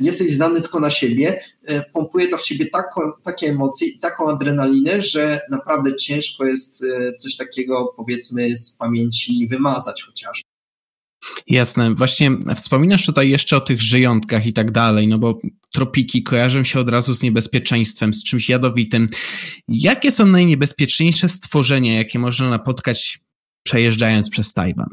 jesteś 0.00 0.32
znany 0.32 0.60
tylko 0.60 0.80
na 0.80 0.90
siebie, 0.90 1.40
e, 1.64 1.82
pompuje 1.82 2.28
to 2.28 2.36
w 2.36 2.42
ciebie 2.42 2.66
taką, 2.66 3.00
takie 3.24 3.46
emocje 3.46 3.88
i 3.88 3.98
taką 3.98 4.28
adrenalinę, 4.28 5.02
że 5.02 5.40
naprawdę 5.50 5.96
ciężko 5.96 6.44
jest 6.44 6.84
e, 6.84 7.12
coś 7.12 7.36
takiego, 7.36 7.94
powiedzmy, 7.96 8.56
z 8.56 8.72
pamięci 8.72 9.48
wymazać 9.48 10.02
chociażby. 10.02 10.48
Jasne. 11.46 11.94
Właśnie 11.94 12.30
wspominasz 12.56 13.06
tutaj 13.06 13.30
jeszcze 13.30 13.56
o 13.56 13.60
tych 13.60 13.82
żyjątkach 13.82 14.46
i 14.46 14.52
tak 14.52 14.70
dalej, 14.70 15.08
no 15.08 15.18
bo 15.18 15.40
tropiki 15.72 16.22
kojarzą 16.22 16.64
się 16.64 16.80
od 16.80 16.88
razu 16.88 17.14
z 17.14 17.22
niebezpieczeństwem, 17.22 18.14
z 18.14 18.24
czymś 18.24 18.48
jadowitym. 18.48 19.08
Jakie 19.68 20.10
są 20.10 20.26
najniebezpieczniejsze 20.26 21.28
stworzenia, 21.28 21.94
jakie 21.94 22.18
można 22.18 22.50
napotkać 22.50 23.20
przejeżdżając 23.62 24.30
przez 24.30 24.54
Tajwan? 24.54 24.88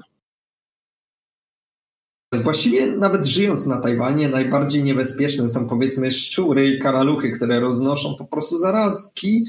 Właściwie 2.34 2.88
nawet 2.88 3.26
żyjąc 3.26 3.66
na 3.66 3.78
Tajwanie, 3.82 4.30
najbardziej 4.30 4.84
niebezpieczne 4.84 5.50
są 5.50 5.68
powiedzmy 5.68 6.12
szczury 6.12 6.68
i 6.68 6.80
karaluchy, 6.80 7.32
które 7.32 7.60
roznoszą 7.60 8.16
po 8.16 8.26
prostu 8.26 8.58
zarazki. 8.58 9.46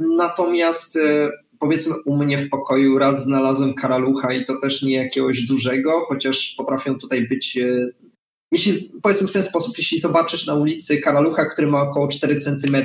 Natomiast 0.00 0.96
e, 0.96 1.30
powiedzmy 1.58 1.94
u 2.04 2.16
mnie 2.16 2.38
w 2.38 2.48
pokoju 2.48 2.98
raz 2.98 3.24
znalazłem 3.24 3.74
karalucha 3.74 4.32
i 4.32 4.44
to 4.44 4.60
też 4.60 4.82
nie 4.82 4.94
jakiegoś 4.94 5.42
dużego, 5.42 5.90
chociaż 6.08 6.54
potrafią 6.58 6.98
tutaj 6.98 7.28
być. 7.28 7.56
E, 7.56 7.88
jeśli 8.52 8.92
powiedzmy 9.02 9.28
w 9.28 9.32
ten 9.32 9.42
sposób, 9.42 9.78
jeśli 9.78 9.98
zobaczysz 9.98 10.46
na 10.46 10.54
ulicy 10.54 11.00
karalucha, 11.00 11.44
który 11.44 11.66
ma 11.66 11.82
około 11.82 12.08
4 12.08 12.36
cm, 12.36 12.76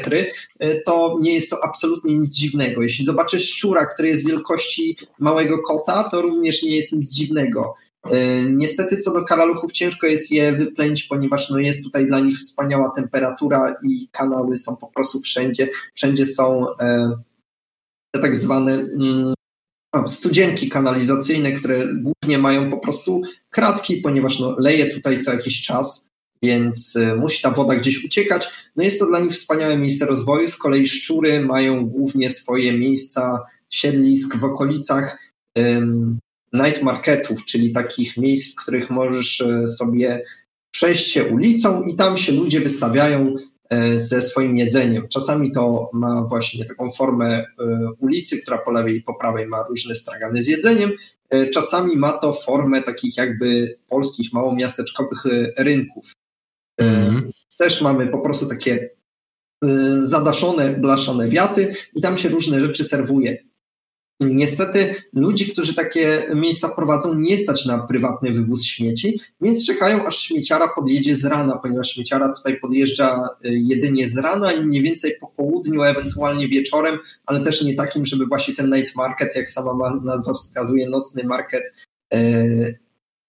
e, 0.60 0.82
to 0.82 1.20
nie 1.22 1.34
jest 1.34 1.50
to 1.50 1.64
absolutnie 1.64 2.18
nic 2.18 2.36
dziwnego. 2.36 2.82
Jeśli 2.82 3.06
zobaczysz 3.06 3.50
szczura, 3.50 3.86
który 3.86 4.08
jest 4.08 4.28
wielkości 4.28 4.98
małego 5.20 5.62
kota, 5.62 6.04
to 6.04 6.22
również 6.22 6.64
nie 6.64 6.76
jest 6.76 6.92
nic 6.92 7.14
dziwnego. 7.14 7.76
E, 8.12 8.44
niestety 8.44 8.98
co 8.98 9.14
do 9.14 9.24
karaluchów 9.24 9.72
ciężko 9.72 10.08
jest 10.08 10.32
je 10.32 10.54
wyplenić, 10.54 11.04
ponieważ 11.04 11.50
no 11.50 11.60
jest 11.60 11.84
tutaj 11.84 12.08
dla 12.08 12.20
nich 12.20 12.38
wspaniała 12.38 12.92
temperatura 12.96 13.76
i 13.84 14.08
kanały 14.12 14.58
są 14.58 14.76
po 14.76 14.88
prostu 14.88 15.22
wszędzie. 15.22 15.68
Wszędzie 15.96 16.26
są 16.26 16.66
e, 16.80 17.12
te 18.12 18.22
tak 18.22 18.38
zwane 18.38 18.74
mm, 18.74 19.34
studzienki 20.08 20.70
kanalizacyjne, 20.70 21.52
które 21.52 21.80
głównie 21.96 22.38
mają 22.38 22.72
po 22.72 22.78
prostu 22.78 23.22
kratki, 23.50 23.98
ponieważ 23.98 24.40
no, 24.40 24.56
leje 24.60 24.86
tutaj 24.86 25.20
co 25.20 25.32
jakiś 25.32 25.62
czas, 25.62 26.08
więc 26.44 26.96
e, 26.96 27.16
musi 27.16 27.42
ta 27.42 27.52
woda 27.52 27.76
gdzieś 27.76 28.04
uciekać. 28.04 28.48
No 28.76 28.84
jest 28.84 29.00
to 29.00 29.06
dla 29.06 29.20
nich 29.20 29.32
wspaniałe 29.32 29.78
miejsce 29.78 30.06
rozwoju. 30.06 30.48
Z 30.48 30.58
kolei 30.58 30.88
szczury 30.88 31.42
mają 31.42 31.86
głównie 31.86 32.30
swoje 32.30 32.78
miejsca 32.78 33.40
siedlisk 33.70 34.38
w 34.38 34.44
okolicach 34.44 35.18
night 36.54 36.84
marketów, 36.84 37.46
czyli 37.46 37.72
takich 37.72 38.18
miejsc, 38.18 38.52
w 38.52 38.56
których 38.56 38.90
możesz 38.90 39.42
e, 39.42 39.68
sobie 39.68 40.24
przejść 40.72 41.12
się 41.12 41.26
ulicą 41.26 41.84
i 41.84 41.96
tam 41.96 42.18
się 42.18 42.32
ludzie 42.32 42.60
wystawiają 42.60 43.36
e, 43.70 44.00
ze 44.00 44.22
swoim 44.22 44.58
jedzeniem. 44.58 45.08
Czasami 45.08 45.52
to 45.52 45.90
ma 45.94 46.26
właśnie 46.30 46.66
taką 46.66 46.92
formę 46.92 47.28
e, 47.28 47.46
ulicy, 48.00 48.42
która 48.42 48.58
po 48.58 48.72
lewej 48.72 48.96
i 48.96 49.02
po 49.02 49.14
prawej 49.14 49.48
ma 49.48 49.64
różne 49.70 49.96
stragany 49.96 50.42
z 50.42 50.48
jedzeniem. 50.48 50.92
Czasami 51.54 51.98
ma 51.98 52.12
to 52.12 52.34
formę 52.34 52.82
takich 52.82 53.18
jakby 53.18 53.78
polskich 53.88 54.34
małomiasteczkowych 54.34 55.24
rynków. 55.58 56.12
Mm. 56.78 57.30
Też 57.58 57.82
mamy 57.82 58.08
po 58.08 58.20
prostu 58.20 58.50
takie 58.50 58.90
zadaszone, 60.02 60.70
blaszane 60.70 61.30
wiaty 61.30 61.76
i 61.94 62.02
tam 62.02 62.18
się 62.18 62.30
różne 62.30 62.62
rzeczy 62.62 62.84
serwuje. 62.84 63.38
Niestety 64.26 64.96
ludzi, 65.14 65.52
którzy 65.52 65.76
takie 65.76 66.22
miejsca 66.36 66.70
prowadzą, 66.70 67.20
nie 67.20 67.38
stać 67.38 67.66
na 67.66 67.80
prywatny 67.80 68.32
wywóz 68.32 68.64
śmieci, 68.64 69.22
więc 69.42 69.66
czekają, 69.66 70.06
aż 70.06 70.18
śmieciara 70.18 70.68
podjedzie 70.76 71.16
z 71.16 71.26
rana, 71.26 71.58
ponieważ 71.58 71.90
śmieciara 71.90 72.34
tutaj 72.34 72.60
podjeżdża 72.60 73.30
e, 73.46 73.50
jedynie 73.54 74.10
z 74.10 74.18
rana 74.18 74.54
i 74.54 74.66
mniej 74.66 74.84
więcej 74.84 75.16
po 75.22 75.28
południu, 75.28 75.84
ewentualnie 75.84 76.48
wieczorem, 76.48 76.98
ale 77.26 77.42
też 77.42 77.62
nie 77.62 77.74
takim, 77.74 78.06
żeby 78.06 78.26
właśnie 78.26 78.56
ten 78.56 78.70
night 78.70 78.96
market, 78.96 79.36
jak 79.36 79.50
sama 79.50 79.72
nazwa 80.04 80.34
wskazuje, 80.34 80.90
nocny 80.90 81.24
market, 81.24 81.64
e, 82.14 82.46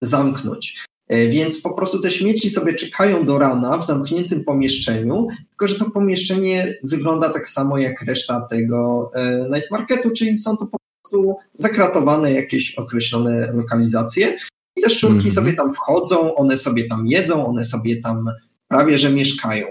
zamknąć. 0.02 0.84
E, 1.08 1.28
więc 1.28 1.60
po 1.60 1.74
prostu 1.74 2.02
te 2.02 2.10
śmieci 2.10 2.50
sobie 2.50 2.74
czekają 2.74 3.24
do 3.24 3.38
rana 3.38 3.78
w 3.78 3.86
zamkniętym 3.86 4.44
pomieszczeniu, 4.44 5.26
tylko 5.50 5.68
że 5.68 5.74
to 5.74 5.90
pomieszczenie 5.90 6.66
wygląda 6.82 7.28
tak 7.28 7.48
samo 7.48 7.78
jak 7.78 8.02
reszta 8.02 8.40
tego 8.40 9.10
night 9.52 9.70
marketu, 9.70 10.10
czyli 10.10 10.36
są 10.36 10.56
to 10.56 10.66
po 10.66 10.83
prostu 11.14 11.36
zakratowane 11.54 12.32
jakieś 12.32 12.74
określone 12.74 13.52
lokalizacje 13.52 14.38
i 14.76 14.82
te 14.82 14.90
szczurki 14.90 15.16
mm 15.16 15.30
-hmm. 15.30 15.34
sobie 15.34 15.52
tam 15.52 15.74
wchodzą, 15.74 16.34
one 16.34 16.56
sobie 16.56 16.88
tam 16.88 17.06
jedzą, 17.06 17.46
one 17.46 17.64
sobie 17.64 18.02
tam 18.02 18.30
prawie 18.68 18.98
że 18.98 19.10
mieszkają. 19.10 19.66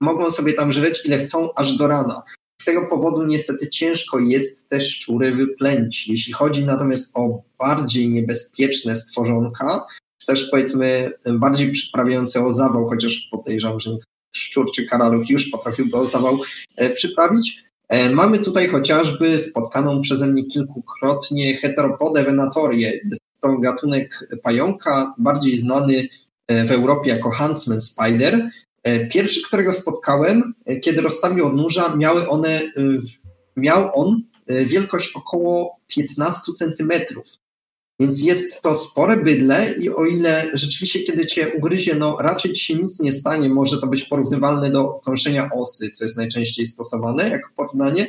Mogą 0.00 0.30
sobie 0.30 0.52
tam 0.52 0.72
żreć 0.72 1.02
ile 1.04 1.18
chcą 1.18 1.54
aż 1.54 1.76
do 1.76 1.86
rana. 1.86 2.22
Z 2.60 2.64
tego 2.64 2.86
powodu 2.86 3.26
niestety 3.26 3.68
ciężko 3.68 4.18
jest 4.18 4.68
te 4.68 4.80
szczury 4.80 5.32
wyplenić. 5.32 6.08
Jeśli 6.08 6.32
chodzi 6.32 6.64
natomiast 6.64 7.16
o 7.16 7.42
bardziej 7.58 8.10
niebezpieczne 8.10 8.96
stworzonka, 8.96 9.86
też 10.26 10.50
powiedzmy 10.50 11.12
bardziej 11.38 11.72
przyprawiające 11.72 12.44
o 12.44 12.52
zawał, 12.52 12.88
chociaż 12.88 13.28
podejrzewam, 13.30 13.80
że 13.80 13.96
szczur 14.36 14.72
czy 14.72 14.86
karaluch 14.86 15.30
już 15.30 15.50
potrafiłby 15.50 15.96
o 15.96 16.06
zawał 16.06 16.38
e, 16.76 16.90
przyprawić. 16.90 17.67
E, 17.88 18.10
mamy 18.10 18.38
tutaj 18.38 18.68
chociażby 18.68 19.38
spotkaną 19.38 20.00
przeze 20.00 20.26
mnie 20.26 20.46
kilkukrotnie 20.46 21.56
heteropodę 21.56 22.24
venatorię. 22.24 22.92
Jest 23.04 23.22
to 23.40 23.58
gatunek 23.58 24.28
pająka, 24.42 25.14
bardziej 25.18 25.58
znany 25.58 26.08
e, 26.46 26.64
w 26.64 26.72
Europie 26.72 27.10
jako 27.10 27.30
Huntsman 27.30 27.80
Spider. 27.80 28.50
Pierwszy, 29.10 29.42
którego 29.42 29.72
spotkałem, 29.72 30.54
kiedy 30.82 31.00
rozstawił 31.00 31.46
odnóża, 31.46 31.96
miały 31.96 32.28
one, 32.28 32.60
miał 33.56 34.00
on 34.00 34.22
wielkość 34.48 35.12
około 35.16 35.76
15 35.86 36.52
centymetrów. 36.52 37.26
Więc 38.00 38.22
jest 38.22 38.62
to 38.62 38.74
spore 38.74 39.16
bydle 39.16 39.74
i 39.82 39.90
o 39.90 40.04
ile 40.04 40.50
rzeczywiście, 40.54 41.00
kiedy 41.00 41.26
cię 41.26 41.52
ugryzie, 41.58 41.94
no 41.94 42.16
raczej 42.20 42.52
ci 42.52 42.64
się 42.64 42.74
nic 42.74 43.00
nie 43.00 43.12
stanie, 43.12 43.48
może 43.48 43.80
to 43.80 43.86
być 43.86 44.04
porównywalne 44.04 44.70
do 44.70 44.88
kąszenia 45.04 45.48
osy, 45.54 45.90
co 45.90 46.04
jest 46.04 46.16
najczęściej 46.16 46.66
stosowane 46.66 47.28
jako 47.28 47.50
porównanie. 47.56 48.06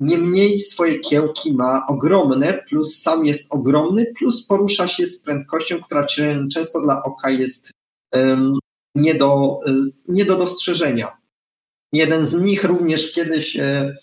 Niemniej 0.00 0.60
swoje 0.60 0.98
kiełki 0.98 1.52
ma 1.52 1.86
ogromne, 1.88 2.64
plus 2.68 3.02
sam 3.02 3.26
jest 3.26 3.46
ogromny, 3.50 4.12
plus 4.18 4.46
porusza 4.46 4.88
się 4.88 5.06
z 5.06 5.22
prędkością, 5.22 5.80
która 5.80 6.06
często 6.52 6.80
dla 6.80 7.02
oka 7.02 7.30
jest 7.30 7.70
um, 8.14 8.58
nie, 8.94 9.14
do, 9.14 9.60
nie 10.08 10.24
do 10.24 10.36
dostrzeżenia. 10.36 11.16
Jeden 11.92 12.26
z 12.26 12.34
nich 12.34 12.64
również 12.64 13.12
kiedyś 13.12 13.56
e, 13.56 13.96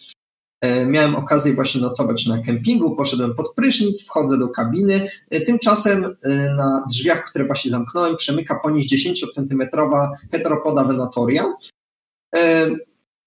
miałem 0.86 1.16
okazję 1.16 1.54
właśnie 1.54 1.82
nocować 1.82 2.26
na 2.26 2.42
kempingu, 2.42 2.96
poszedłem 2.96 3.36
pod 3.36 3.54
prysznic, 3.56 4.06
wchodzę 4.06 4.38
do 4.38 4.48
kabiny. 4.48 5.08
E, 5.30 5.42
tymczasem 5.42 6.06
e, 6.06 6.30
na 6.56 6.86
drzwiach, 6.90 7.24
które 7.30 7.46
właśnie 7.46 7.72
zamknąłem, 7.72 8.16
przemyka 8.16 8.60
po 8.64 8.70
nich 8.70 8.86
10-centymetrowa 8.90 10.08
heteropoda 10.32 10.84
venatoria. 10.84 11.54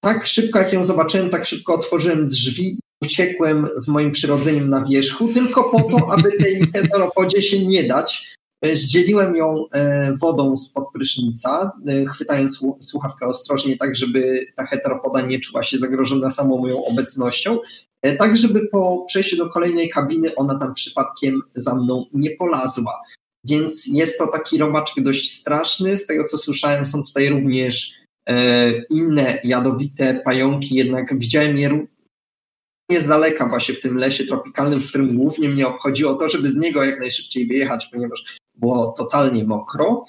Tak 0.01 0.27
szybko, 0.27 0.59
jak 0.59 0.73
ją 0.73 0.85
zobaczyłem, 0.85 1.29
tak 1.29 1.45
szybko 1.45 1.75
otworzyłem 1.75 2.29
drzwi 2.29 2.67
i 2.67 2.79
uciekłem 3.05 3.67
z 3.77 3.89
moim 3.89 4.13
przyrodzeniem 4.13 4.71
na 4.71 4.85
wierzchu, 4.85 5.29
tylko 5.29 5.65
po 5.65 5.83
to, 5.83 6.13
aby 6.13 6.33
tej 6.33 6.61
heteropodzie 6.75 7.43
się 7.43 7.67
nie 7.67 7.85
dać. 7.85 8.36
E, 8.63 8.77
zdzieliłem 8.77 9.37
ją 9.37 9.65
e, 9.75 10.17
wodą 10.17 10.57
spod 10.57 10.85
prysznica, 10.95 11.73
e, 11.89 12.05
chwytając 12.05 12.61
słuchawkę 12.81 13.27
ostrożnie, 13.27 13.77
tak 13.77 13.97
żeby 13.97 14.47
ta 14.57 14.67
heteropoda 14.67 15.21
nie 15.21 15.41
czuła 15.41 15.63
się 15.63 15.79
zagrożona 15.79 16.31
samą 16.31 16.59
moją 16.59 16.85
obecnością, 16.85 17.59
tak 18.19 18.37
żeby 18.37 18.69
po 18.73 19.05
przejściu 19.09 19.37
do 19.37 19.49
kolejnej 19.49 19.89
kabiny 19.89 20.35
ona 20.35 20.59
tam 20.59 20.75
przypadkiem 20.75 21.41
za 21.55 21.75
mną 21.75 22.07
nie 22.13 22.31
polazła. 22.31 22.93
Więc 23.45 23.87
jest 23.87 24.19
to 24.19 24.27
taki 24.27 24.59
robaczek 24.59 25.05
dość 25.05 25.33
straszny. 25.33 25.97
Z 25.97 26.07
tego 26.07 26.25
co 26.25 26.39
słyszałem, 26.39 26.87
są 26.87 27.03
tutaj 27.03 27.29
również 27.29 27.93
inne 28.91 29.39
jadowite 29.45 30.21
pająki, 30.25 30.75
jednak 30.75 31.19
widziałem 31.19 31.59
je 31.59 31.87
nie 32.91 33.01
z 33.01 33.07
daleka 33.07 33.49
właśnie 33.49 33.75
w 33.75 33.81
tym 33.81 33.97
lesie 33.97 34.25
tropikalnym, 34.25 34.81
w 34.81 34.89
którym 34.89 35.17
głównie 35.17 35.49
mnie 35.49 35.67
obchodziło 35.67 36.15
to, 36.15 36.29
żeby 36.29 36.49
z 36.49 36.57
niego 36.57 36.85
jak 36.85 37.01
najszybciej 37.01 37.47
wyjechać, 37.47 37.89
ponieważ 37.93 38.25
było 38.57 38.95
totalnie 38.97 39.45
mokro. 39.45 40.05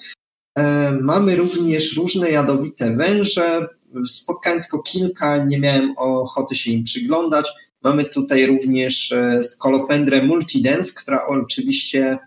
E, 0.58 0.92
mamy 0.92 1.36
również 1.36 1.96
różne 1.96 2.30
jadowite 2.30 2.96
węże. 2.96 3.66
Spotkałem 4.06 4.60
tylko 4.60 4.82
kilka, 4.82 5.44
nie 5.44 5.58
miałem 5.58 5.94
ochoty 5.96 6.56
się 6.56 6.70
im 6.70 6.84
przyglądać. 6.84 7.48
Mamy 7.82 8.04
tutaj 8.04 8.46
również 8.46 9.12
e, 9.12 9.42
skolopendrę 9.42 10.22
multidens, 10.22 10.92
która 10.92 11.26
oczywiście 11.26 12.18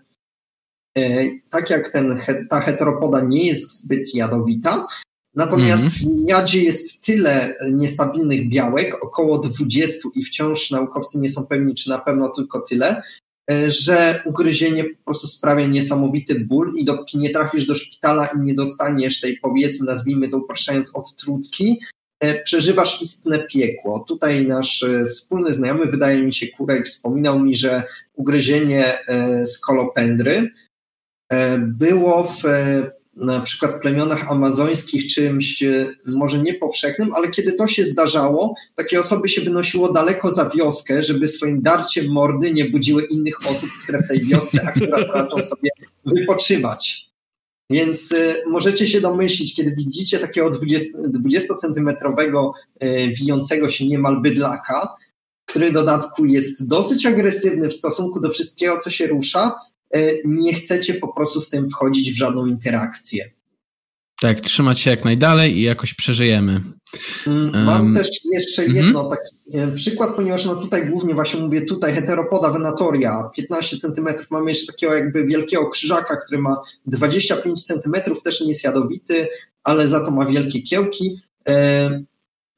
e, 0.98 1.24
tak 1.50 1.70
jak 1.70 1.88
ten, 1.88 2.18
ta 2.50 2.60
heteropoda 2.60 3.20
nie 3.20 3.46
jest 3.46 3.78
zbyt 3.78 4.14
jadowita, 4.14 4.86
Natomiast 5.34 5.82
mm 5.82 5.94
-hmm. 5.94 6.24
w 6.26 6.28
jadzie 6.28 6.62
jest 6.62 7.04
tyle 7.04 7.54
niestabilnych 7.72 8.48
białek, 8.48 9.04
około 9.04 9.38
20 9.38 10.08
i 10.14 10.24
wciąż 10.24 10.70
naukowcy 10.70 11.18
nie 11.18 11.30
są 11.30 11.46
pewni, 11.46 11.74
czy 11.74 11.90
na 11.90 11.98
pewno 11.98 12.28
tylko 12.28 12.60
tyle, 12.60 13.02
E, 13.02 13.21
że 13.66 14.22
ugryzienie 14.26 14.84
po 14.84 15.04
prostu 15.04 15.26
sprawia 15.26 15.66
niesamowity 15.66 16.40
ból 16.40 16.72
i 16.76 16.84
dopóki 16.84 17.18
nie 17.18 17.30
trafisz 17.30 17.66
do 17.66 17.74
szpitala 17.74 18.26
i 18.26 18.40
nie 18.40 18.54
dostaniesz 18.54 19.20
tej, 19.20 19.38
powiedzmy, 19.42 19.86
nazwijmy 19.86 20.28
to 20.28 20.38
upraszczając, 20.38 20.96
odtrutki, 20.96 21.80
e, 22.20 22.42
przeżywasz 22.42 23.02
istne 23.02 23.38
piekło. 23.38 24.04
Tutaj 24.08 24.46
nasz 24.46 24.82
e, 24.82 25.06
wspólny 25.06 25.52
znajomy, 25.52 25.86
wydaje 25.86 26.22
mi 26.22 26.32
się, 26.32 26.46
Kurek, 26.46 26.86
wspominał 26.86 27.40
mi, 27.40 27.56
że 27.56 27.82
ugryzienie 28.14 28.84
skolopendry 29.44 30.50
było 31.58 32.24
w 32.24 32.42
na 33.16 33.40
przykład 33.40 33.80
plemionach 33.80 34.30
amazońskich 34.30 35.14
czymś 35.14 35.62
e, 35.62 35.88
może 36.06 36.38
niepowszechnym, 36.38 37.10
ale 37.14 37.30
kiedy 37.30 37.52
to 37.52 37.66
się 37.66 37.84
zdarzało, 37.84 38.54
takie 38.74 39.00
osoby 39.00 39.28
się 39.28 39.40
wynosiło 39.40 39.92
daleko 39.92 40.34
za 40.34 40.50
wioskę, 40.50 41.02
żeby 41.02 41.28
swoim 41.28 41.62
darciem 41.62 42.12
mordy 42.12 42.52
nie 42.52 42.64
budziły 42.64 43.02
innych 43.02 43.46
osób, 43.46 43.70
które 43.82 44.02
w 44.02 44.08
tej 44.08 44.24
wiosce 44.24 44.68
akurat 44.68 45.08
raczą 45.14 45.42
sobie 45.42 45.70
wypoczywać. 46.04 47.12
Więc 47.70 48.12
y, 48.12 48.34
możecie 48.50 48.86
się 48.86 49.00
domyślić, 49.00 49.54
kiedy 49.54 49.74
widzicie 49.76 50.18
takiego 50.18 50.50
20-centymetrowego 50.50 52.50
y, 52.84 53.08
wijącego 53.08 53.68
się 53.68 53.86
niemal 53.86 54.22
bydlaka, 54.22 54.88
który 55.46 55.70
w 55.70 55.74
dodatku 55.74 56.24
jest 56.24 56.66
dosyć 56.66 57.06
agresywny 57.06 57.68
w 57.68 57.74
stosunku 57.74 58.20
do 58.20 58.30
wszystkiego, 58.30 58.78
co 58.78 58.90
się 58.90 59.06
rusza, 59.06 59.52
E, 59.52 59.71
nie 60.24 60.54
chcecie 60.54 60.94
po 60.94 61.08
prostu 61.08 61.40
z 61.40 61.50
tym 61.50 61.70
wchodzić 61.70 62.12
w 62.12 62.16
żadną 62.16 62.46
interakcję. 62.46 63.30
Tak, 64.20 64.40
trzymać 64.40 64.80
się 64.80 64.90
jak 64.90 65.04
najdalej 65.04 65.58
i 65.58 65.62
jakoś 65.62 65.94
przeżyjemy. 65.94 66.60
Mm, 67.26 67.64
mam 67.64 67.82
um, 67.82 67.94
też 67.94 68.08
jeszcze 68.32 68.62
mm 68.62 68.74
-hmm. 68.74 68.84
jedno 68.84 69.08
taki 69.10 69.58
e, 69.58 69.72
przykład, 69.72 70.14
ponieważ 70.16 70.44
no 70.44 70.56
tutaj 70.56 70.90
głównie 70.90 71.14
właśnie 71.14 71.40
mówię 71.40 71.60
tutaj 71.60 71.92
heteropoda 71.92 72.50
venatoria, 72.50 73.30
15 73.36 73.76
cm, 73.76 74.06
mamy 74.30 74.50
jeszcze 74.50 74.72
takiego 74.72 74.94
jakby 74.94 75.24
wielkiego 75.24 75.70
krzyżaka, 75.70 76.16
który 76.16 76.40
ma 76.40 76.56
25 76.86 77.62
cm, 77.62 77.94
też 78.24 78.40
nie 78.40 78.48
jest 78.48 78.64
jadowity, 78.64 79.28
ale 79.64 79.88
za 79.88 80.04
to 80.04 80.10
ma 80.10 80.26
wielkie 80.26 80.62
kiełki. 80.62 81.20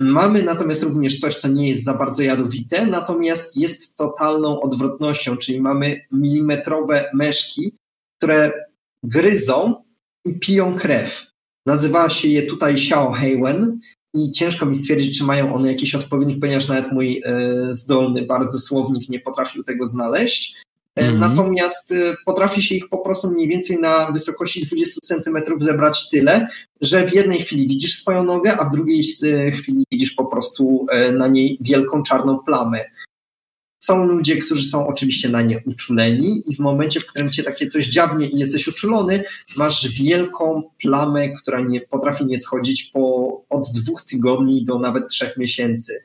Mamy 0.04 0.42
natomiast 0.42 0.82
również 0.82 1.20
coś, 1.20 1.36
co 1.36 1.48
nie 1.48 1.68
jest 1.68 1.84
za 1.84 1.94
bardzo 1.94 2.22
jadowite, 2.22 2.86
natomiast 2.86 3.56
jest 3.56 3.96
totalną 3.96 4.60
odwrotnością, 4.60 5.36
czyli 5.36 5.60
mamy 5.60 6.00
milimetrowe 6.12 7.10
meszki, 7.14 7.76
które 8.16 8.52
gryzą 9.02 9.74
i 10.26 10.38
piją 10.40 10.74
krew. 10.74 11.26
Nazywa 11.66 12.10
się 12.10 12.28
je 12.28 12.42
tutaj 12.42 12.74
Xiao 12.74 13.12
Heiwen 13.12 13.80
i 14.14 14.32
ciężko 14.32 14.66
mi 14.66 14.74
stwierdzić, 14.74 15.18
czy 15.18 15.24
mają 15.24 15.54
one 15.54 15.72
jakiś 15.72 15.94
odpowiednik, 15.94 16.40
ponieważ 16.40 16.68
nawet 16.68 16.92
mój 16.92 17.20
e, 17.24 17.40
zdolny 17.72 18.26
bardzo 18.26 18.58
słownik 18.58 19.08
nie 19.08 19.20
potrafił 19.20 19.64
tego 19.64 19.86
znaleźć. 19.86 20.62
Mm 20.96 21.14
-hmm. 21.14 21.18
Natomiast 21.18 21.92
e, 21.92 22.16
potrafi 22.26 22.62
się 22.62 22.74
ich 22.74 22.88
po 22.88 22.98
prostu 22.98 23.30
mniej 23.30 23.48
więcej 23.48 23.78
na 23.78 24.12
wysokości 24.12 24.66
20 24.66 25.00
cm 25.02 25.38
zebrać 25.60 26.08
tyle, 26.08 26.48
że 26.80 27.06
w 27.06 27.14
jednej 27.14 27.42
chwili 27.42 27.68
widzisz 27.68 27.94
swoją 27.94 28.24
nogę, 28.24 28.56
a 28.60 28.64
w 28.64 28.72
drugiej 28.72 29.04
e, 29.26 29.50
chwili 29.50 29.84
widzisz 29.92 30.12
po 30.12 30.26
prostu 30.26 30.86
na 31.12 31.28
niej 31.28 31.58
wielką 31.60 32.02
czarną 32.02 32.38
plamę. 32.38 32.78
Są 33.82 34.06
ludzie, 34.06 34.36
którzy 34.36 34.64
są 34.64 34.86
oczywiście 34.86 35.28
na 35.28 35.42
nie 35.42 35.60
uczuleni 35.66 36.42
i 36.46 36.56
w 36.56 36.58
momencie, 36.58 37.00
w 37.00 37.06
którym 37.06 37.32
cię 37.32 37.42
takie 37.42 37.66
coś 37.66 37.86
dziabnie 37.86 38.26
i 38.26 38.38
jesteś 38.38 38.68
uczulony, 38.68 39.24
masz 39.56 39.88
wielką 39.88 40.62
plamę, 40.82 41.28
która 41.28 41.60
nie 41.60 41.80
potrafi 41.80 42.24
nie 42.24 42.38
schodzić 42.38 42.82
po 42.82 43.44
od 43.50 43.68
dwóch 43.74 44.02
tygodni 44.02 44.64
do 44.64 44.78
nawet 44.78 45.08
trzech 45.08 45.36
miesięcy. 45.36 46.02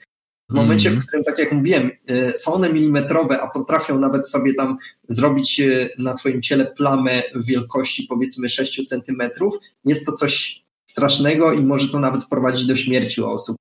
W 0.49 0.53
momencie, 0.53 0.89
mm. 0.89 1.01
w 1.01 1.07
którym, 1.07 1.23
tak 1.23 1.39
jak 1.39 1.51
mówiłem, 1.51 1.91
e, 2.07 2.37
są 2.37 2.53
one 2.53 2.73
milimetrowe, 2.73 3.41
a 3.41 3.47
potrafią 3.47 3.99
nawet 3.99 4.29
sobie 4.29 4.53
tam 4.53 4.77
zrobić 5.07 5.59
e, 5.59 5.89
na 5.97 6.13
Twoim 6.13 6.41
ciele 6.41 6.65
plamę 6.65 7.23
wielkości 7.35 8.03
powiedzmy 8.09 8.49
6 8.49 8.83
centymetrów, 8.89 9.57
jest 9.85 10.05
to 10.05 10.11
coś 10.11 10.63
strasznego 10.89 11.53
i 11.53 11.63
może 11.63 11.89
to 11.89 11.99
nawet 11.99 12.25
prowadzić 12.25 12.65
do 12.65 12.75
śmierci 12.75 13.21
osób 13.21 13.55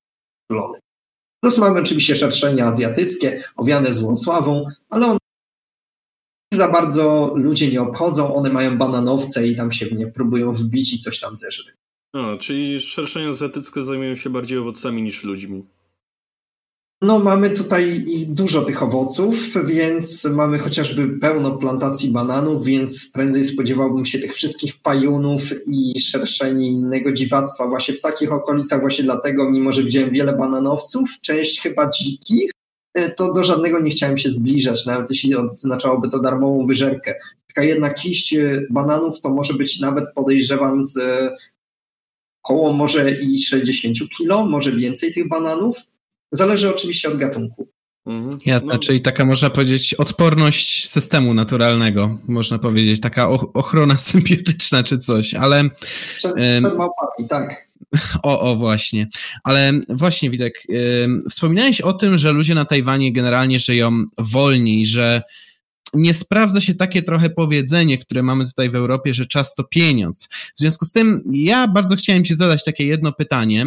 uczulonych. 0.51 0.81
Plus 1.43 1.59
mamy 1.59 1.81
oczywiście 1.81 2.17
szerszenia 2.17 2.67
azjatyckie, 2.67 3.45
owiane 3.57 3.93
złą 3.93 4.17
sławą, 4.17 4.65
ale 4.91 5.07
one 5.07 5.19
za 6.55 6.69
bardzo 6.69 7.33
ludzie 7.37 7.71
nie 7.71 7.83
obchodzą, 7.83 8.35
one 8.35 8.51
mają 8.53 8.79
bananowce 8.79 9.47
i 9.47 9.57
tam 9.57 9.73
się 9.73 9.87
w 9.87 9.93
nie 9.93 10.07
próbują 10.07 10.53
wbić 10.53 10.93
i 10.93 10.99
coś 10.99 11.21
tam 11.21 11.37
zeżreć. 11.37 11.75
A, 12.15 12.37
czyli 12.37 12.81
szerszenie 12.81 13.29
azjatyckie 13.29 13.85
zajmują 13.85 14.17
się 14.17 14.31
bardziej 14.31 14.59
owocami 14.59 15.03
niż 15.03 15.25
ludźmi. 15.25 15.65
No, 17.03 17.19
mamy 17.19 17.51
tutaj 17.51 18.05
dużo 18.29 18.63
tych 18.63 18.83
owoców, 18.83 19.55
więc 19.67 20.25
mamy 20.25 20.59
chociażby 20.59 21.09
pełno 21.09 21.59
plantacji 21.59 22.11
bananów, 22.11 22.65
więc 22.65 23.11
prędzej 23.13 23.45
spodziewałbym 23.45 24.05
się 24.05 24.19
tych 24.19 24.35
wszystkich 24.35 24.83
pajunów 24.83 25.43
i 25.67 26.01
szerszeni 26.01 26.67
innego 26.67 27.13
dziwactwa 27.13 27.69
właśnie 27.69 27.95
w 27.95 28.01
takich 28.01 28.33
okolicach, 28.33 28.81
właśnie 28.81 29.05
dlatego, 29.05 29.51
mimo 29.51 29.73
że 29.73 29.83
widziałem 29.83 30.11
wiele 30.11 30.37
bananowców, 30.37 31.11
część 31.21 31.61
chyba 31.61 31.91
dzikich, 31.91 32.51
e, 32.95 33.11
to 33.11 33.33
do 33.33 33.45
żadnego 33.45 33.81
nie 33.81 33.91
chciałem 33.91 34.19
się 34.19 34.31
zbliżać, 34.31 34.87
nawet 34.87 35.11
jeśli 35.11 35.37
oznaczałoby 35.37 36.11
to 36.11 36.19
darmową 36.19 36.67
wyżerkę. 36.67 37.15
Taka 37.47 37.63
jedna 37.63 37.91
kiść 37.91 38.35
e, 38.35 38.61
bananów 38.71 39.21
to 39.21 39.29
może 39.29 39.55
być 39.55 39.81
nawet, 39.81 40.05
podejrzewam, 40.15 40.83
z 40.83 40.97
e, 40.97 41.37
około 42.43 42.73
może 42.73 43.11
i 43.11 43.43
60 43.43 43.97
kilo, 44.19 44.47
może 44.47 44.73
więcej 44.73 45.15
tych 45.15 45.29
bananów, 45.29 45.77
Zależy 46.31 46.75
oczywiście 46.75 47.09
od 47.09 47.17
gatunku. 47.17 47.69
Mhm. 48.07 48.39
Jasne, 48.47 48.73
no. 48.73 48.79
czyli 48.79 49.01
taka 49.01 49.25
można 49.25 49.51
powiedzieć 49.51 49.95
odporność 49.95 50.89
systemu 50.89 51.35
naturalnego, 51.35 52.19
można 52.29 52.59
powiedzieć, 52.59 53.01
taka 53.01 53.29
ochrona 53.55 53.99
symbiotyczna 54.09 54.83
czy 54.83 54.99
coś, 54.99 55.35
ale... 55.35 55.71
Przed, 56.17 56.35
przed 56.35 56.63
małpami, 56.63 57.29
tak. 57.29 57.69
O, 58.23 58.41
o, 58.41 58.57
właśnie. 58.57 59.09
Ale 59.45 59.73
właśnie, 59.89 60.31
Witek, 60.31 60.63
wspominałeś 61.31 61.81
o 61.81 61.93
tym, 61.93 62.19
że 62.19 62.33
ludzie 62.33 62.55
na 62.55 62.65
Tajwanie 62.65 63.13
generalnie 63.13 63.59
żyją 63.59 64.05
wolniej, 64.19 64.87
że 64.87 65.23
nie 65.95 66.15
sprawdza 66.15 66.61
się 66.61 66.75
takie 66.75 67.03
trochę 67.03 67.31
powiedzenie, 67.31 67.99
które 67.99 68.23
mamy 68.23 68.47
tutaj 68.47 68.71
w 68.71 68.77
Europie, 68.77 69.15
że 69.15 69.27
czas 69.27 69.55
to 69.55 69.65
pieniądz. 69.65 70.29
W 70.57 70.61
związku 70.61 70.85
z 70.85 70.93
tym 70.93 71.23
ja 71.33 71.69
bardzo 71.69 71.97
chciałem 71.97 72.25
Ci 72.25 72.35
zadać 72.35 72.65
takie 72.65 72.85
jedno 72.85 73.13
pytanie 73.13 73.67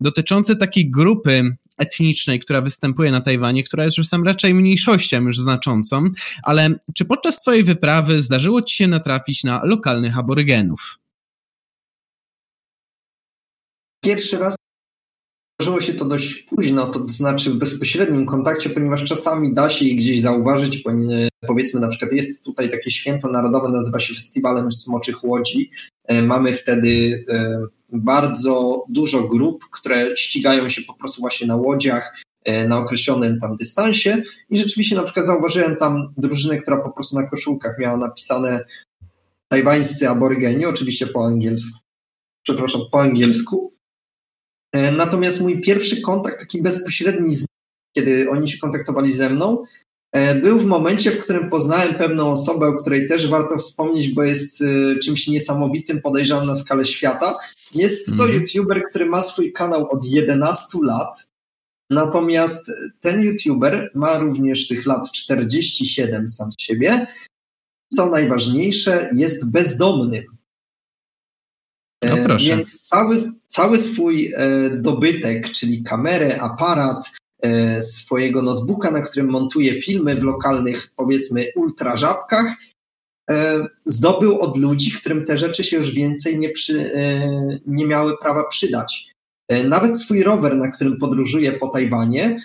dotyczące 0.00 0.56
takiej 0.56 0.90
grupy 0.90 1.56
etnicznej, 1.82 2.40
która 2.40 2.60
występuje 2.60 3.10
na 3.10 3.20
Tajwanie, 3.20 3.64
która 3.64 3.84
jest 3.84 3.98
już 3.98 4.08
sam 4.08 4.24
raczej 4.24 4.54
mniejszością 4.54 5.22
już 5.22 5.38
znaczącą, 5.38 6.08
ale 6.42 6.68
czy 6.94 7.04
podczas 7.04 7.38
Twojej 7.38 7.64
wyprawy 7.64 8.22
zdarzyło 8.22 8.62
Ci 8.62 8.76
się 8.76 8.88
natrafić 8.88 9.44
na 9.44 9.64
lokalnych 9.64 10.18
aborygenów? 10.18 10.98
Pierwszy 14.04 14.38
raz 14.38 14.56
Zdarzyło 15.62 15.80
się 15.80 15.94
to 15.94 16.04
dość 16.04 16.42
późno, 16.42 16.86
to 16.86 17.08
znaczy 17.08 17.50
w 17.50 17.56
bezpośrednim 17.56 18.26
kontakcie, 18.26 18.70
ponieważ 18.70 19.04
czasami 19.04 19.54
da 19.54 19.70
się 19.70 19.84
je 19.84 19.94
gdzieś 19.94 20.20
zauważyć, 20.20 20.84
powiedzmy 21.46 21.80
na 21.80 21.88
przykład 21.88 22.12
jest 22.12 22.44
tutaj 22.44 22.70
takie 22.70 22.90
święto 22.90 23.28
narodowe, 23.28 23.68
nazywa 23.68 23.98
się 23.98 24.14
Festiwalem 24.14 24.72
Smoczych 24.72 25.24
Łodzi. 25.24 25.70
E, 26.04 26.22
mamy 26.22 26.52
wtedy 26.52 27.24
e, 27.28 27.60
bardzo 27.92 28.84
dużo 28.88 29.22
grup, 29.22 29.64
które 29.70 30.16
ścigają 30.16 30.68
się 30.68 30.82
po 30.82 30.94
prostu 30.94 31.20
właśnie 31.20 31.46
na 31.46 31.56
łodziach, 31.56 32.22
e, 32.44 32.68
na 32.68 32.78
określonym 32.78 33.40
tam 33.40 33.56
dystansie 33.56 34.22
i 34.50 34.58
rzeczywiście 34.58 34.96
na 34.96 35.02
przykład 35.02 35.26
zauważyłem 35.26 35.76
tam 35.76 36.14
drużynę, 36.16 36.58
która 36.58 36.76
po 36.76 36.90
prostu 36.90 37.16
na 37.16 37.26
koszulkach 37.26 37.78
miała 37.78 37.98
napisane 37.98 38.64
tajwańscy 39.48 40.08
aborygeni, 40.08 40.66
oczywiście 40.66 41.06
po 41.06 41.26
angielsku, 41.26 41.78
przepraszam, 42.42 42.80
po 42.92 43.00
angielsku. 43.00 43.72
E, 44.72 44.92
natomiast 44.92 45.40
mój 45.40 45.60
pierwszy 45.60 46.00
kontakt, 46.00 46.40
taki 46.40 46.62
bezpośredni, 46.62 47.34
kiedy 47.96 48.30
oni 48.30 48.50
się 48.50 48.58
kontaktowali 48.58 49.12
ze 49.12 49.30
mną, 49.30 49.64
e, 50.12 50.34
był 50.34 50.58
w 50.58 50.64
momencie, 50.64 51.10
w 51.10 51.18
którym 51.18 51.50
poznałem 51.50 51.94
pewną 51.94 52.32
osobę, 52.32 52.68
o 52.68 52.74
której 52.74 53.08
też 53.08 53.28
warto 53.28 53.58
wspomnieć, 53.58 54.08
bo 54.08 54.24
jest 54.24 54.64
czymś 55.02 55.28
niesamowitym, 55.28 56.02
podejrzanym 56.02 56.46
na 56.46 56.54
skalę 56.54 56.84
świata. 56.84 57.36
Jest 57.74 58.06
to 58.06 58.24
mhm. 58.24 58.32
YouTuber, 58.32 58.84
który 58.90 59.06
ma 59.06 59.22
swój 59.22 59.52
kanał 59.52 59.88
od 59.90 60.04
11 60.04 60.78
lat. 60.82 61.26
Natomiast 61.90 62.70
ten 63.00 63.22
YouTuber 63.22 63.90
ma 63.94 64.18
również 64.18 64.68
tych 64.68 64.86
lat 64.86 65.12
47 65.12 66.28
sam 66.28 66.52
z 66.52 66.62
siebie. 66.62 67.06
Co 67.92 68.06
najważniejsze, 68.06 69.10
jest 69.16 69.50
bezdomnym. 69.50 70.24
No 72.04 72.18
e, 72.18 72.24
proszę. 72.24 72.46
Więc 72.46 72.80
cały, 72.80 73.32
cały 73.46 73.78
swój 73.78 74.32
e, 74.36 74.70
dobytek, 74.70 75.50
czyli 75.50 75.82
kamerę, 75.82 76.40
aparat, 76.40 77.10
e, 77.42 77.82
swojego 77.82 78.42
notebooka, 78.42 78.90
na 78.90 79.02
którym 79.02 79.30
montuje 79.30 79.74
filmy 79.74 80.16
w 80.16 80.22
lokalnych, 80.22 80.92
powiedzmy, 80.96 81.44
ultrażabkach, 81.56 82.54
zdobył 83.84 84.40
od 84.40 84.56
ludzi, 84.56 84.92
którym 84.92 85.24
te 85.24 85.38
rzeczy 85.38 85.64
się 85.64 85.76
już 85.76 85.90
więcej 85.90 86.38
nie, 86.38 86.50
przy, 86.50 86.94
e, 86.94 87.28
nie 87.66 87.86
miały 87.86 88.18
prawa 88.18 88.44
przydać. 88.48 89.06
E, 89.48 89.64
nawet 89.64 89.98
swój 89.98 90.22
rower, 90.22 90.56
na 90.56 90.68
którym 90.68 90.98
podróżuje 90.98 91.52
po 91.52 91.68
Tajwanie, 91.68 92.36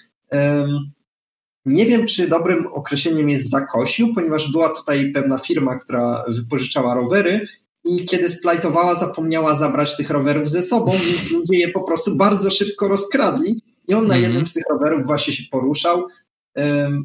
nie 1.65 1.85
wiem, 1.85 2.07
czy 2.07 2.27
dobrym 2.27 2.67
określeniem 2.67 3.29
jest 3.29 3.49
zakosił, 3.49 4.13
ponieważ 4.13 4.51
była 4.51 4.69
tutaj 4.69 5.11
pewna 5.11 5.37
firma, 5.37 5.75
która 5.75 6.23
wypożyczała 6.27 6.95
rowery 6.95 7.47
i 7.83 8.05
kiedy 8.05 8.29
splajtowała, 8.29 8.95
zapomniała 8.95 9.55
zabrać 9.55 9.97
tych 9.97 10.09
rowerów 10.09 10.49
ze 10.49 10.63
sobą, 10.63 10.91
więc 11.05 11.31
ludzie 11.31 11.59
je 11.59 11.67
po 11.67 11.83
prostu 11.83 12.15
bardzo 12.15 12.51
szybko 12.51 12.87
rozkradli 12.87 13.61
i 13.87 13.93
on 13.93 14.07
na 14.07 14.15
mhm. 14.15 14.23
jednym 14.23 14.47
z 14.47 14.53
tych 14.53 14.63
rowerów 14.69 15.05
właśnie 15.05 15.33
się 15.33 15.43
poruszał, 15.51 16.07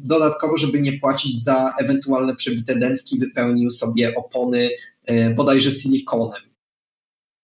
Dodatkowo, 0.03 0.57
żeby 0.57 0.81
nie 0.81 0.99
płacić 0.99 1.43
za 1.43 1.73
ewentualne 1.79 2.35
przebite 2.35 2.75
dętki, 2.75 3.19
wypełnił 3.19 3.69
sobie 3.69 4.15
opony 4.15 4.69
bodajże 5.35 5.71
silikonem. 5.71 6.41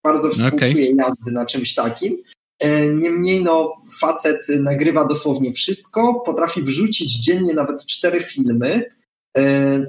Bardzo 0.03 0.29
współczuję 0.29 0.71
okay. 0.71 0.95
jazdy 0.97 1.31
na 1.31 1.45
czymś 1.45 1.75
takim. 1.75 2.17
Niemniej 2.95 3.43
no, 3.43 3.73
facet 3.99 4.47
nagrywa 4.59 5.05
dosłownie 5.05 5.53
wszystko, 5.53 6.23
potrafi 6.25 6.61
wrzucić 6.61 7.15
dziennie 7.15 7.53
nawet 7.53 7.85
cztery 7.85 8.21
filmy, 8.21 8.83
E, 8.83 8.98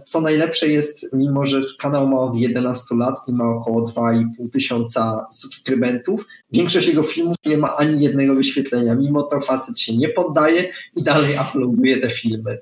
co 0.04 0.20
najlepsze 0.20 0.68
jest, 0.68 1.12
mimo 1.12 1.46
że 1.46 1.62
kanał 1.78 2.08
ma 2.08 2.18
od 2.20 2.36
11 2.36 2.94
lat 2.94 3.16
i 3.26 3.32
ma 3.32 3.48
około 3.48 3.82
2,5 3.82 4.50
tysiąca 4.52 5.26
subskrybentów, 5.32 6.26
większość 6.52 6.88
jego 6.88 7.02
filmów 7.02 7.36
nie 7.46 7.58
ma 7.58 7.76
ani 7.76 8.04
jednego 8.04 8.34
wyświetlenia. 8.34 8.94
Mimo 8.94 9.22
to 9.22 9.40
facet 9.40 9.78
się 9.78 9.96
nie 9.96 10.08
poddaje 10.08 10.72
i 10.96 11.02
dalej 11.02 11.36
uploaduje 11.48 11.98
te 11.98 12.10
filmy. 12.10 12.58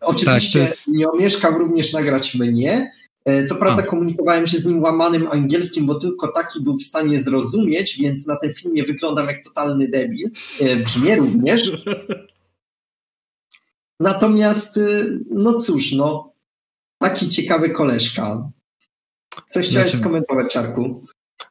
Oczywiście 0.00 0.60
tak, 0.60 0.68
jest... 0.68 0.88
nie 0.88 1.10
omieszkał 1.10 1.58
również 1.58 1.92
nagrać 1.92 2.34
mnie. 2.34 2.90
E, 3.24 3.44
co 3.44 3.54
prawda 3.54 3.82
A. 3.82 3.86
komunikowałem 3.86 4.46
się 4.46 4.58
z 4.58 4.64
nim 4.64 4.82
łamanym 4.82 5.28
angielskim, 5.28 5.86
bo 5.86 5.94
tylko 5.94 6.28
taki 6.28 6.60
był 6.60 6.76
w 6.76 6.82
stanie 6.82 7.20
zrozumieć, 7.20 7.98
więc 7.98 8.26
na 8.26 8.36
tym 8.36 8.54
filmie 8.54 8.82
wyglądam 8.82 9.26
jak 9.26 9.44
totalny 9.44 9.88
debil. 9.88 10.30
E, 10.60 10.76
brzmię 10.76 11.16
również. 11.16 11.70
Natomiast, 14.00 14.76
y, 14.76 15.18
no 15.30 15.54
cóż, 15.54 15.92
no, 15.92 16.32
taki 16.98 17.28
ciekawy 17.28 17.70
koleżka. 17.70 18.50
Coś 19.46 19.68
chciałeś 19.68 19.90
znaczy, 19.90 20.02
skomentować, 20.02 20.52
Czarku? 20.52 21.04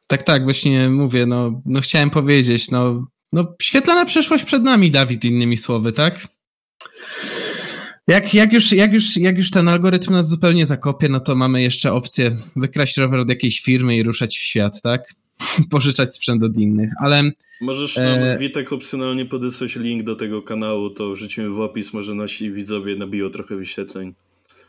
Tak, 0.06 0.22
tak, 0.22 0.44
właśnie 0.44 0.90
mówię, 0.90 1.26
no, 1.26 1.62
no 1.66 1.80
chciałem 1.80 2.10
powiedzieć, 2.10 2.70
no, 2.70 3.06
no 3.32 3.54
świetlana 3.62 4.04
przeszłość 4.04 4.44
przed 4.44 4.62
nami, 4.62 4.90
Dawid, 4.90 5.24
innymi 5.24 5.56
słowy, 5.56 5.92
tak? 5.92 6.28
Jak, 8.08 8.34
jak, 8.34 8.52
już, 8.52 8.72
jak, 8.72 8.92
już, 8.92 9.16
jak 9.16 9.38
już 9.38 9.50
ten 9.50 9.68
algorytm 9.68 10.12
nas 10.12 10.28
zupełnie 10.28 10.66
zakopie, 10.66 11.08
no 11.08 11.20
to 11.20 11.36
mamy 11.36 11.62
jeszcze 11.62 11.92
opcję 11.92 12.36
wykraść 12.56 12.96
rower 12.96 13.20
od 13.20 13.28
jakiejś 13.28 13.60
firmy 13.60 13.96
i 13.96 14.02
ruszać 14.02 14.38
w 14.38 14.42
świat, 14.42 14.82
tak? 14.82 15.14
pożyczać 15.70 16.14
sprzęt 16.14 16.42
od 16.42 16.58
innych, 16.58 16.90
ale... 17.00 17.30
Możesz 17.60 17.96
nam, 17.96 18.06
e... 18.06 18.38
Witek, 18.38 18.72
opcjonalnie 18.72 19.26
podesłać 19.26 19.76
link 19.76 20.04
do 20.04 20.16
tego 20.16 20.42
kanału, 20.42 20.90
to 20.90 21.12
wrzucimy 21.12 21.50
w 21.50 21.60
opis, 21.60 21.92
może 21.92 22.14
nasi 22.14 22.50
widzowie 22.52 22.96
nabiją 22.96 23.30
trochę 23.30 23.56
wyświetleń 23.56 24.14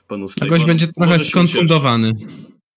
panu 0.10 0.28
Stefanu. 0.28 0.52
Gość 0.52 0.66
będzie 0.66 0.88
trochę 0.88 1.20
skonfundowany. 1.20 2.14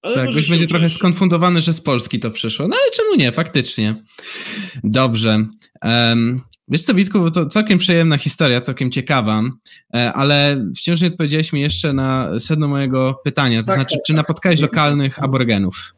Ale 0.03 0.15
tak, 0.15 0.35
gość 0.35 0.51
będzie 0.51 0.67
trochę 0.67 0.89
skonfundowany, 0.89 1.63
że 1.63 1.73
z 1.73 1.81
Polski 1.81 2.21
to 2.21 2.31
przyszło. 2.31 2.69
No 2.69 2.77
ale 2.83 2.91
czemu 2.91 3.15
nie, 3.15 3.33
faktycznie. 3.33 4.03
Dobrze. 4.85 5.47
Um, 5.85 6.37
wiesz 6.69 6.83
co, 6.83 6.95
Witku, 6.95 7.19
bo 7.19 7.31
to 7.31 7.47
całkiem 7.47 7.79
przyjemna 7.79 8.19
historia, 8.19 8.61
całkiem 8.61 8.91
ciekawa, 8.91 9.43
e, 9.95 10.13
ale 10.13 10.65
wciąż 10.77 11.01
nie 11.01 11.09
odpowiedziałeś 11.09 11.53
mi 11.53 11.61
jeszcze 11.61 11.93
na 11.93 12.41
sedno 12.41 12.69
mojego 12.69 13.21
pytania, 13.25 13.61
to 13.61 13.67
tak, 13.67 13.75
znaczy, 13.75 13.95
tak, 13.95 14.05
czy 14.07 14.15
napotkałeś 14.15 14.61
tak. 14.61 14.71
lokalnych 14.71 15.23
aborygenów? 15.23 15.95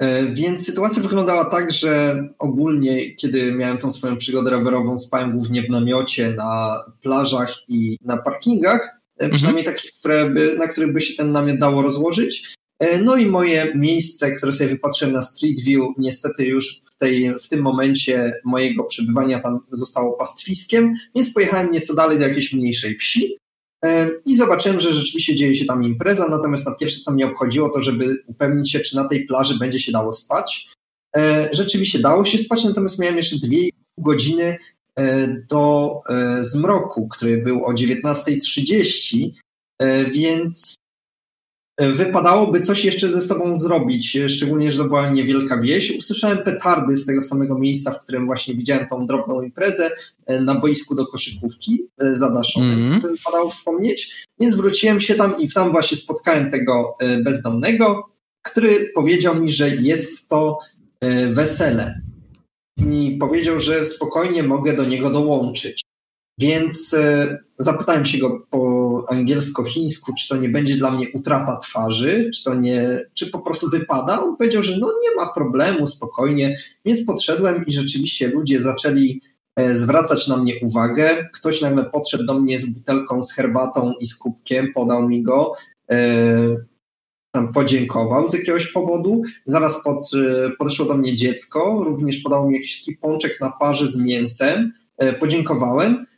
E, 0.00 0.32
więc 0.32 0.66
sytuacja 0.66 1.02
wyglądała 1.02 1.44
tak, 1.44 1.72
że 1.72 2.22
ogólnie, 2.38 3.14
kiedy 3.14 3.52
miałem 3.52 3.78
tą 3.78 3.90
swoją 3.90 4.16
przygodę 4.16 4.50
rowerową, 4.50 4.98
spałem 4.98 5.32
głównie 5.32 5.62
w 5.62 5.70
namiocie, 5.70 6.30
na 6.30 6.80
plażach 7.02 7.56
i 7.68 7.96
na 8.04 8.16
parkingach, 8.16 8.80
e, 8.80 9.22
mhm. 9.24 9.32
przynajmniej 9.32 9.64
takich, 9.64 9.90
które 9.92 10.30
by, 10.30 10.56
na 10.58 10.68
których 10.68 10.92
by 10.92 11.00
się 11.00 11.14
ten 11.14 11.32
namiot 11.32 11.58
dało 11.58 11.82
rozłożyć. 11.82 12.54
E, 12.78 12.98
no 13.02 13.16
i 13.16 13.26
moje 13.26 13.72
miejsce, 13.74 14.30
które 14.30 14.52
sobie 14.52 14.70
wypatrzyłem 14.70 15.14
na 15.14 15.22
Street 15.22 15.60
View, 15.60 15.82
niestety 15.98 16.46
już 16.46 16.80
w, 16.86 16.98
tej, 16.98 17.34
w 17.42 17.48
tym 17.48 17.62
momencie 17.62 18.32
mojego 18.44 18.84
przebywania 18.84 19.40
tam 19.40 19.58
zostało 19.70 20.12
pastwiskiem, 20.12 20.94
więc 21.14 21.34
pojechałem 21.34 21.70
nieco 21.70 21.94
dalej 21.94 22.18
do 22.18 22.28
jakiejś 22.28 22.52
mniejszej 22.52 22.96
wsi. 22.96 23.38
I 24.26 24.36
zobaczyłem, 24.36 24.80
że 24.80 24.92
rzeczywiście 24.92 25.34
dzieje 25.34 25.54
się 25.54 25.64
tam 25.64 25.84
impreza, 25.84 26.28
natomiast 26.28 26.66
na 26.66 26.74
pierwsze, 26.74 27.00
co 27.00 27.12
mnie 27.12 27.26
obchodziło, 27.26 27.68
to 27.68 27.82
żeby 27.82 28.04
upewnić 28.26 28.70
się, 28.70 28.80
czy 28.80 28.96
na 28.96 29.04
tej 29.04 29.26
plaży 29.26 29.58
będzie 29.58 29.78
się 29.78 29.92
dało 29.92 30.12
spać. 30.12 30.68
Rzeczywiście 31.52 31.98
dało 31.98 32.24
się 32.24 32.38
spać, 32.38 32.64
natomiast 32.64 32.98
miałem 32.98 33.16
jeszcze 33.16 33.38
dwie 33.38 33.68
godziny 33.98 34.56
do 35.48 35.94
zmroku, 36.40 37.08
który 37.08 37.38
był 37.38 37.64
o 37.64 37.72
19.30, 37.72 39.30
więc 40.10 40.74
wypadałoby 41.88 42.60
coś 42.60 42.84
jeszcze 42.84 43.08
ze 43.08 43.20
sobą 43.20 43.56
zrobić, 43.56 44.18
szczególnie, 44.28 44.72
że 44.72 44.78
to 44.78 44.84
była 44.84 45.10
niewielka 45.10 45.60
wieś. 45.60 45.96
Usłyszałem 45.98 46.38
petardy 46.38 46.96
z 46.96 47.06
tego 47.06 47.22
samego 47.22 47.58
miejsca, 47.58 47.90
w 47.90 47.98
którym 47.98 48.26
właśnie 48.26 48.54
widziałem 48.54 48.88
tą 48.88 49.06
drobną 49.06 49.42
imprezę 49.42 49.90
e, 50.26 50.40
na 50.40 50.54
boisku 50.54 50.94
do 50.94 51.06
koszykówki 51.06 51.78
e, 52.00 52.14
zadaszonym, 52.14 52.72
mm 52.72 52.86
-hmm. 52.86 53.02
co 53.02 53.08
wypadało 53.08 53.50
wspomnieć. 53.50 54.26
Więc 54.40 54.54
wróciłem 54.54 55.00
się 55.00 55.14
tam 55.14 55.38
i 55.38 55.50
tam 55.50 55.72
właśnie 55.72 55.96
spotkałem 55.96 56.50
tego 56.50 56.96
e, 57.00 57.18
bezdomnego, 57.18 58.10
który 58.42 58.90
powiedział 58.94 59.40
mi, 59.40 59.50
że 59.50 59.70
jest 59.76 60.28
to 60.28 60.58
wesele. 61.28 62.00
I 62.76 63.16
powiedział, 63.20 63.58
że 63.58 63.84
spokojnie 63.84 64.42
mogę 64.42 64.76
do 64.76 64.84
niego 64.84 65.10
dołączyć. 65.10 65.84
Więc 66.38 66.96
zapytałem 67.58 68.06
się 68.06 68.18
go 68.18 68.46
po 68.50 68.79
angielsko-chińsku, 69.08 70.12
czy 70.18 70.28
to 70.28 70.36
nie 70.36 70.48
będzie 70.48 70.76
dla 70.76 70.90
mnie 70.90 71.06
utrata 71.14 71.56
twarzy, 71.56 72.30
czy 72.34 72.44
to 72.44 72.54
nie, 72.54 73.00
czy 73.14 73.30
po 73.30 73.38
prostu 73.38 73.70
wypada. 73.70 74.22
On 74.24 74.36
powiedział, 74.36 74.62
że 74.62 74.76
no 74.78 74.92
nie 75.02 75.14
ma 75.16 75.32
problemu, 75.32 75.86
spokojnie. 75.86 76.56
Więc 76.84 77.04
podszedłem 77.04 77.66
i 77.66 77.72
rzeczywiście 77.72 78.28
ludzie 78.28 78.60
zaczęli 78.60 79.20
e, 79.56 79.74
zwracać 79.74 80.28
na 80.28 80.36
mnie 80.36 80.54
uwagę. 80.62 81.28
Ktoś 81.32 81.60
nagle 81.60 81.84
podszedł 81.84 82.24
do 82.24 82.40
mnie 82.40 82.58
z 82.58 82.66
butelką 82.66 83.22
z 83.22 83.32
herbatą 83.32 83.92
i 84.00 84.06
z 84.06 84.16
kubkiem, 84.16 84.72
podał 84.74 85.08
mi 85.08 85.22
go. 85.22 85.52
E, 85.90 86.56
tam 87.32 87.52
podziękował 87.52 88.28
z 88.28 88.34
jakiegoś 88.34 88.66
powodu. 88.72 89.22
Zaraz 89.46 89.82
pod, 89.84 90.10
podeszło 90.58 90.86
do 90.86 90.94
mnie 90.94 91.16
dziecko, 91.16 91.84
również 91.84 92.18
podał 92.18 92.48
mi 92.48 92.54
jakiś 92.54 92.80
taki 92.80 92.96
pączek 92.96 93.40
na 93.40 93.52
parze 93.60 93.86
z 93.86 93.96
mięsem. 93.96 94.72
Podziękowałem 95.20 95.92
E, 95.92 96.09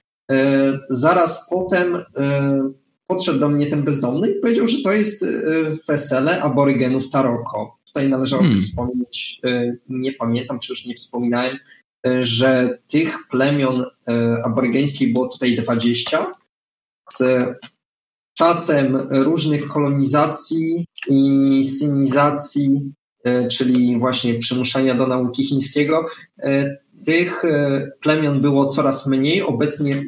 zaraz 0.91 1.49
potem 1.51 1.97
e, 1.97 2.03
podszedł 3.07 3.39
do 3.39 3.49
mnie 3.49 3.66
ten 3.66 3.83
bezdomny 3.83 4.31
i 4.31 4.41
powiedział, 4.41 4.66
że 4.66 4.83
to 4.83 4.93
jest 4.93 5.23
e, 5.23 5.27
wesele 5.89 6.43
aborygenów 6.43 7.11
Taroko. 7.11 7.79
Tutaj 7.87 8.09
należałoby 8.09 8.49
hmm. 8.49 8.64
wspomnieć, 8.64 9.41
nie 9.89 10.12
pamiętam, 10.12 10.59
czy 10.59 10.73
już 10.73 10.87
nie 10.87 10.95
wspominałem, 10.95 11.57
że 12.20 12.79
tych 12.89 13.18
plemion 13.31 13.85
aborygeńskich 14.45 15.12
było 15.12 15.27
tutaj 15.27 15.57
20. 15.57 16.35
Z 17.12 17.23
czasem 18.39 18.97
różnych 19.11 19.68
kolonizacji 19.68 20.87
i 21.09 21.64
synizacji, 21.64 22.93
czyli 23.51 23.99
właśnie 23.99 24.39
przymuszania 24.39 24.95
do 24.95 25.07
nauki 25.07 25.45
chińskiego, 25.45 26.07
tych 27.07 27.44
e, 27.44 27.90
plemion 28.00 28.40
było 28.40 28.66
coraz 28.66 29.07
mniej, 29.07 29.42
obecnie 29.42 30.05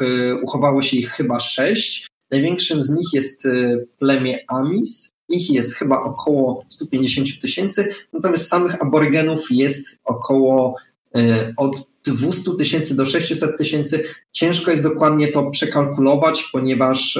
e, 0.00 0.34
uchowało 0.34 0.82
się 0.82 0.96
ich 0.96 1.10
chyba 1.10 1.40
sześć. 1.40 2.08
Największym 2.30 2.82
z 2.82 2.90
nich 2.90 3.08
jest 3.12 3.46
e, 3.46 3.76
plemię 3.98 4.38
Amis, 4.48 5.10
ich 5.28 5.50
jest 5.50 5.74
chyba 5.74 6.02
około 6.02 6.64
150 6.68 7.40
tysięcy, 7.42 7.94
natomiast 8.12 8.48
samych 8.48 8.82
aborygenów 8.82 9.46
jest 9.50 10.00
około 10.04 10.76
od 11.56 11.90
200 12.06 12.50
tysięcy 12.58 12.96
do 12.96 13.06
600 13.06 13.58
tysięcy. 13.58 14.04
Ciężko 14.32 14.70
jest 14.70 14.82
dokładnie 14.82 15.28
to 15.28 15.50
przekalkulować, 15.50 16.48
ponieważ 16.52 17.18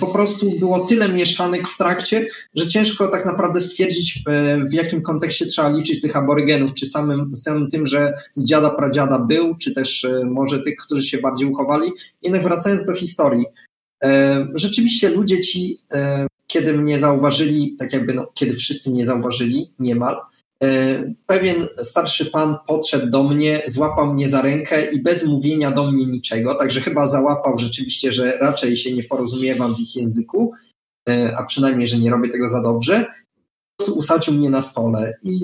po 0.00 0.06
prostu 0.06 0.58
było 0.58 0.86
tyle 0.86 1.08
mieszanek 1.08 1.68
w 1.68 1.76
trakcie, 1.76 2.26
że 2.54 2.68
ciężko 2.68 3.08
tak 3.08 3.26
naprawdę 3.26 3.60
stwierdzić, 3.60 4.22
e, 4.28 4.58
w 4.58 4.72
jakim 4.72 5.02
kontekście 5.02 5.46
trzeba 5.46 5.68
liczyć 5.68 6.00
tych 6.00 6.16
aborygenów, 6.16 6.74
czy 6.74 6.86
samym, 6.86 7.36
samym 7.36 7.70
tym, 7.70 7.86
że 7.86 8.12
z 8.34 8.44
dziada 8.44 8.70
pradziada 8.70 9.18
był, 9.18 9.56
czy 9.56 9.74
też 9.74 10.04
e, 10.04 10.24
może 10.24 10.62
tych, 10.62 10.76
którzy 10.76 11.02
się 11.02 11.18
bardziej 11.18 11.48
uchowali. 11.48 11.92
Jednak 12.22 12.42
wracając 12.42 12.86
do 12.86 12.94
historii, 12.94 13.44
rzeczywiście 14.54 15.08
ludzie 15.08 15.40
ci, 15.40 15.78
kiedy 16.46 16.72
mnie 16.72 16.98
zauważyli, 16.98 17.76
tak 17.78 17.92
jakby, 17.92 18.14
no, 18.14 18.26
kiedy 18.34 18.56
wszyscy 18.56 18.90
mnie 18.90 19.06
zauważyli, 19.06 19.70
niemal, 19.78 20.16
E, 20.16 20.29
pewien 21.26 21.66
starszy 21.82 22.26
pan 22.26 22.56
podszedł 22.66 23.10
do 23.10 23.24
mnie, 23.24 23.62
złapał 23.66 24.12
mnie 24.12 24.28
za 24.28 24.42
rękę 24.42 24.92
i 24.92 25.02
bez 25.02 25.26
mówienia 25.26 25.70
do 25.70 25.90
mnie 25.90 26.06
niczego, 26.06 26.54
także 26.54 26.80
chyba 26.80 27.06
załapał 27.06 27.58
rzeczywiście, 27.58 28.12
że 28.12 28.38
raczej 28.38 28.76
się 28.76 28.92
nie 28.92 29.02
porozumiewam 29.02 29.76
w 29.76 29.80
ich 29.80 29.96
języku, 29.96 30.52
e, 31.08 31.36
a 31.36 31.44
przynajmniej, 31.44 31.88
że 31.88 31.98
nie 31.98 32.10
robię 32.10 32.30
tego 32.30 32.48
za 32.48 32.62
dobrze. 32.62 33.04
Po 33.76 33.84
prostu 33.84 33.98
usadził 33.98 34.34
mnie 34.34 34.50
na 34.50 34.62
stole 34.62 35.18
i 35.22 35.40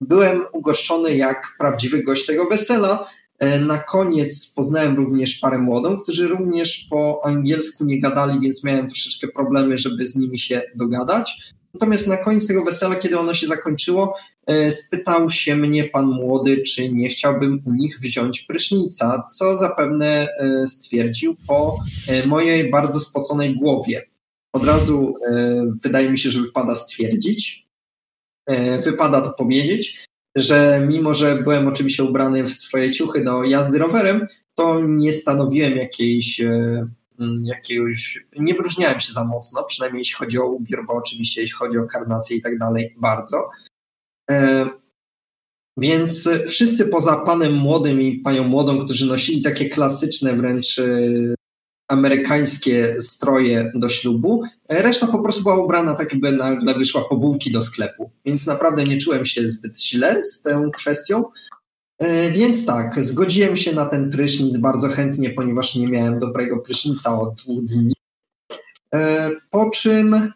byłem 0.00 0.40
ugoszczony 0.52 1.16
jak 1.16 1.54
prawdziwy 1.58 2.02
gość 2.02 2.26
tego 2.26 2.44
wesela. 2.44 3.08
E, 3.38 3.58
na 3.58 3.78
koniec 3.78 4.46
poznałem 4.46 4.96
również 4.96 5.34
parę 5.34 5.58
młodą, 5.58 5.96
którzy 5.96 6.28
również 6.28 6.86
po 6.90 7.20
angielsku 7.24 7.84
nie 7.84 8.00
gadali, 8.00 8.40
więc 8.40 8.64
miałem 8.64 8.88
troszeczkę 8.88 9.28
problemy, 9.28 9.78
żeby 9.78 10.08
z 10.08 10.16
nimi 10.16 10.38
się 10.38 10.62
dogadać. 10.74 11.52
Natomiast 11.74 12.06
na 12.06 12.16
koniec 12.16 12.46
tego 12.46 12.64
wesela, 12.64 12.94
kiedy 12.94 13.18
ono 13.18 13.34
się 13.34 13.46
zakończyło, 13.46 14.14
E, 14.39 14.39
spytał 14.70 15.30
się 15.30 15.56
mnie 15.56 15.84
pan 15.84 16.06
młody, 16.06 16.62
czy 16.62 16.92
nie 16.92 17.08
chciałbym 17.08 17.62
u 17.64 17.72
nich 17.72 18.00
wziąć 18.00 18.40
prysznica, 18.40 19.28
co 19.32 19.56
zapewne 19.56 20.28
e, 20.38 20.66
stwierdził 20.66 21.36
po 21.46 21.78
e, 22.08 22.26
mojej 22.26 22.70
bardzo 22.70 23.00
spoconej 23.00 23.56
głowie. 23.56 24.02
Od 24.52 24.64
razu 24.64 25.14
wydaje 25.82 26.10
mi 26.10 26.18
się, 26.18 26.30
że 26.30 26.40
wypada 26.40 26.74
stwierdzić, 26.74 27.68
wypada 28.84 29.20
to 29.20 29.32
powiedzieć, 29.32 30.06
że 30.36 30.86
mimo, 30.88 31.14
że 31.14 31.36
byłem 31.36 31.68
oczywiście 31.68 32.04
ubrany 32.04 32.44
w 32.44 32.54
swoje 32.54 32.90
ciuchy 32.90 33.24
do 33.24 33.44
jazdy 33.44 33.78
rowerem, 33.78 34.26
to 34.54 34.80
nie 34.84 35.12
stanowiłem 35.12 35.76
jakiejś 35.76 36.40
jakiegoś, 37.42 38.26
nie 38.38 38.54
wyróżniałem 38.54 39.00
się 39.00 39.12
za 39.12 39.24
mocno, 39.24 39.64
przynajmniej 39.64 40.00
jeśli 40.00 40.14
chodzi 40.14 40.38
o 40.38 40.46
ubiór, 40.46 40.86
bo 40.86 40.92
oczywiście 40.92 41.40
jeśli 41.40 41.56
chodzi 41.56 41.78
o 41.78 41.86
karnację 41.86 42.36
i 42.36 42.42
tak 42.42 42.58
dalej, 42.58 42.94
bardzo. 42.98 43.50
E, 44.30 44.66
więc 45.76 46.28
wszyscy 46.46 46.86
poza 46.86 47.16
panem 47.16 47.52
młodym 47.54 48.02
i 48.02 48.18
panią 48.18 48.44
młodą, 48.44 48.84
którzy 48.84 49.06
nosili 49.06 49.42
takie 49.42 49.68
klasyczne 49.68 50.34
wręcz 50.34 50.78
e, 50.78 50.84
amerykańskie 51.88 53.02
stroje 53.02 53.72
do 53.74 53.88
ślubu, 53.88 54.42
e, 54.68 54.82
reszta 54.82 55.06
po 55.06 55.18
prostu 55.18 55.42
była 55.42 55.64
ubrana 55.64 55.94
tak, 55.94 56.12
jakby 56.12 56.32
nagle 56.32 56.74
wyszła 56.74 57.04
po 57.08 57.16
bułki 57.16 57.52
do 57.52 57.62
sklepu. 57.62 58.10
Więc 58.24 58.46
naprawdę 58.46 58.84
nie 58.84 58.98
czułem 58.98 59.24
się 59.24 59.48
zbyt 59.48 59.82
źle 59.82 60.22
z 60.22 60.42
tą 60.42 60.70
kwestią. 60.70 61.24
Więc 62.32 62.66
tak, 62.66 63.04
zgodziłem 63.04 63.56
się 63.56 63.72
na 63.72 63.86
ten 63.86 64.10
prysznic 64.10 64.56
bardzo 64.56 64.88
chętnie, 64.88 65.30
ponieważ 65.30 65.74
nie 65.74 65.88
miałem 65.88 66.18
dobrego 66.18 66.58
prysznica 66.58 67.20
od 67.20 67.34
dwóch 67.34 67.64
dni. 67.64 67.92
Po 69.50 69.70
czym 69.70 70.32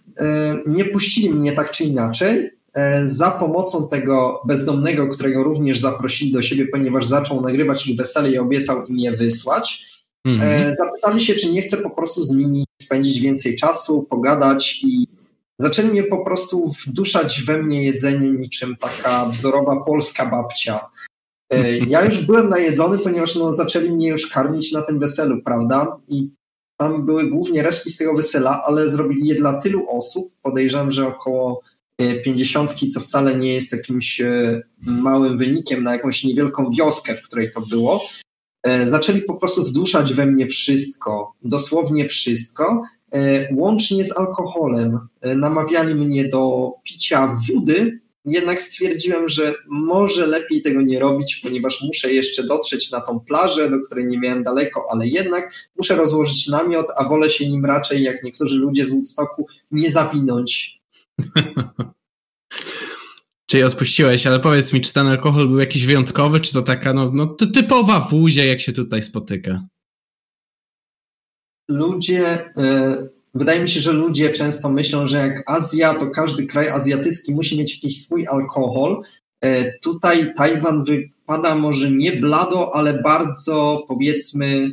nie 0.66 0.84
puścili 0.84 1.30
mnie 1.30 1.52
tak 1.52 1.70
czy 1.70 1.84
inaczej, 1.84 2.53
za 3.02 3.30
pomocą 3.30 3.88
tego 3.88 4.42
bezdomnego, 4.46 5.08
którego 5.08 5.42
również 5.42 5.78
zaprosili 5.78 6.32
do 6.32 6.42
siebie, 6.42 6.66
ponieważ 6.66 7.06
zaczął 7.06 7.40
nagrywać 7.40 7.86
ich 7.86 7.96
wesele 7.96 8.30
i 8.30 8.38
obiecał 8.38 8.86
im 8.86 8.98
je 8.98 9.12
wysłać. 9.12 9.84
Mhm. 10.24 10.76
Zapytali 10.76 11.20
się, 11.20 11.34
czy 11.34 11.50
nie 11.50 11.62
chcę 11.62 11.76
po 11.76 11.90
prostu 11.90 12.22
z 12.22 12.30
nimi 12.30 12.64
spędzić 12.82 13.20
więcej 13.20 13.56
czasu, 13.56 14.02
pogadać 14.02 14.80
i 14.82 15.06
zaczęli 15.58 15.88
mnie 15.88 16.02
po 16.02 16.24
prostu 16.24 16.72
wduszać 16.86 17.42
we 17.42 17.62
mnie 17.62 17.84
jedzenie 17.84 18.30
niczym 18.30 18.76
taka 18.80 19.26
wzorowa 19.26 19.84
polska 19.84 20.26
babcia. 20.26 20.80
E, 21.50 21.78
ja 21.78 22.04
już 22.04 22.24
byłem 22.24 22.48
najedzony, 22.48 22.98
ponieważ 22.98 23.34
no, 23.34 23.52
zaczęli 23.52 23.90
mnie 23.90 24.08
już 24.08 24.26
karmić 24.26 24.72
na 24.72 24.82
tym 24.82 24.98
weselu, 24.98 25.42
prawda? 25.42 25.96
I 26.08 26.30
tam 26.76 27.06
były 27.06 27.30
głównie 27.30 27.62
resztki 27.62 27.90
z 27.90 27.96
tego 27.96 28.14
wesela, 28.14 28.62
ale 28.66 28.88
zrobili 28.88 29.28
je 29.28 29.34
dla 29.34 29.52
tylu 29.52 29.86
osób, 29.88 30.32
podejrzewam, 30.42 30.90
że 30.90 31.06
około 31.06 31.62
E, 31.62 31.73
pięćdziesiątki, 32.24 32.88
co 32.88 33.00
wcale 33.00 33.36
nie 33.36 33.52
jest 33.52 33.72
jakimś 33.72 34.20
e, 34.20 34.62
małym 34.80 35.38
wynikiem 35.38 35.84
na 35.84 35.92
jakąś 35.92 36.24
niewielką 36.24 36.70
wioskę, 36.70 37.14
w 37.14 37.22
której 37.22 37.50
to 37.50 37.60
było, 37.60 38.04
e, 38.62 38.86
zaczęli 38.86 39.22
po 39.22 39.34
prostu 39.34 39.64
wduszać 39.64 40.14
we 40.14 40.26
mnie 40.26 40.46
wszystko, 40.46 41.32
dosłownie 41.42 42.08
wszystko, 42.08 42.82
łącznie 43.52 44.04
z 44.04 44.18
alkoholem. 44.18 44.98
Namawiali 45.22 45.94
mnie 45.94 46.28
do 46.28 46.72
picia 46.84 47.36
wody, 47.48 48.00
jednak 48.24 48.62
stwierdziłem, 48.62 49.28
że 49.28 49.54
może 49.68 50.26
lepiej 50.26 50.62
tego 50.62 50.82
nie 50.82 50.98
robić, 50.98 51.36
ponieważ 51.36 51.82
muszę 51.82 52.12
jeszcze 52.12 52.46
dotrzeć 52.46 52.90
na 52.90 53.00
tą 53.00 53.20
plażę, 53.20 53.70
do 53.70 53.80
której 53.80 54.06
nie 54.06 54.18
miałem 54.18 54.42
daleko, 54.42 54.86
ale 54.90 55.06
jednak 55.06 55.52
muszę 55.76 55.96
rozłożyć 55.96 56.48
namiot, 56.48 56.86
a 56.96 57.08
wolę 57.08 57.30
się 57.30 57.48
nim 57.48 57.64
raczej, 57.64 58.02
jak 58.02 58.22
niektórzy 58.22 58.54
ludzie 58.54 58.84
z 58.84 58.92
Woodstocku, 58.92 59.46
nie 59.70 59.90
zawinąć 59.90 60.80
Czyli 63.50 63.62
odpuściłeś, 63.62 64.26
ale 64.26 64.40
powiedz 64.40 64.72
mi, 64.72 64.80
czy 64.80 64.92
ten 64.92 65.06
alkohol 65.06 65.48
był 65.48 65.58
jakiś 65.58 65.86
wyjątkowy, 65.86 66.40
czy 66.40 66.52
to 66.52 66.62
taka 66.62 66.92
no, 66.92 67.10
no 67.14 67.26
typowa 67.26 68.00
wózia, 68.00 68.44
jak 68.44 68.60
się 68.60 68.72
tutaj 68.72 69.02
spotyka? 69.02 69.60
ludzie, 71.68 72.50
e, 72.56 73.08
wydaje 73.34 73.60
mi 73.60 73.68
się, 73.68 73.80
że 73.80 73.92
ludzie 73.92 74.32
często 74.32 74.68
myślą, 74.68 75.06
że 75.06 75.18
jak 75.18 75.50
Azja, 75.50 75.94
to 75.94 76.10
każdy 76.10 76.46
kraj 76.46 76.68
azjatycki 76.68 77.34
musi 77.34 77.58
mieć 77.58 77.74
jakiś 77.74 78.04
swój 78.04 78.26
alkohol. 78.26 79.02
E, 79.40 79.78
tutaj 79.78 80.34
Tajwan 80.34 80.84
wypada 80.84 81.54
może 81.54 81.90
nie 81.90 82.12
blado, 82.12 82.76
ale 82.76 83.02
bardzo 83.02 83.84
powiedzmy 83.88 84.70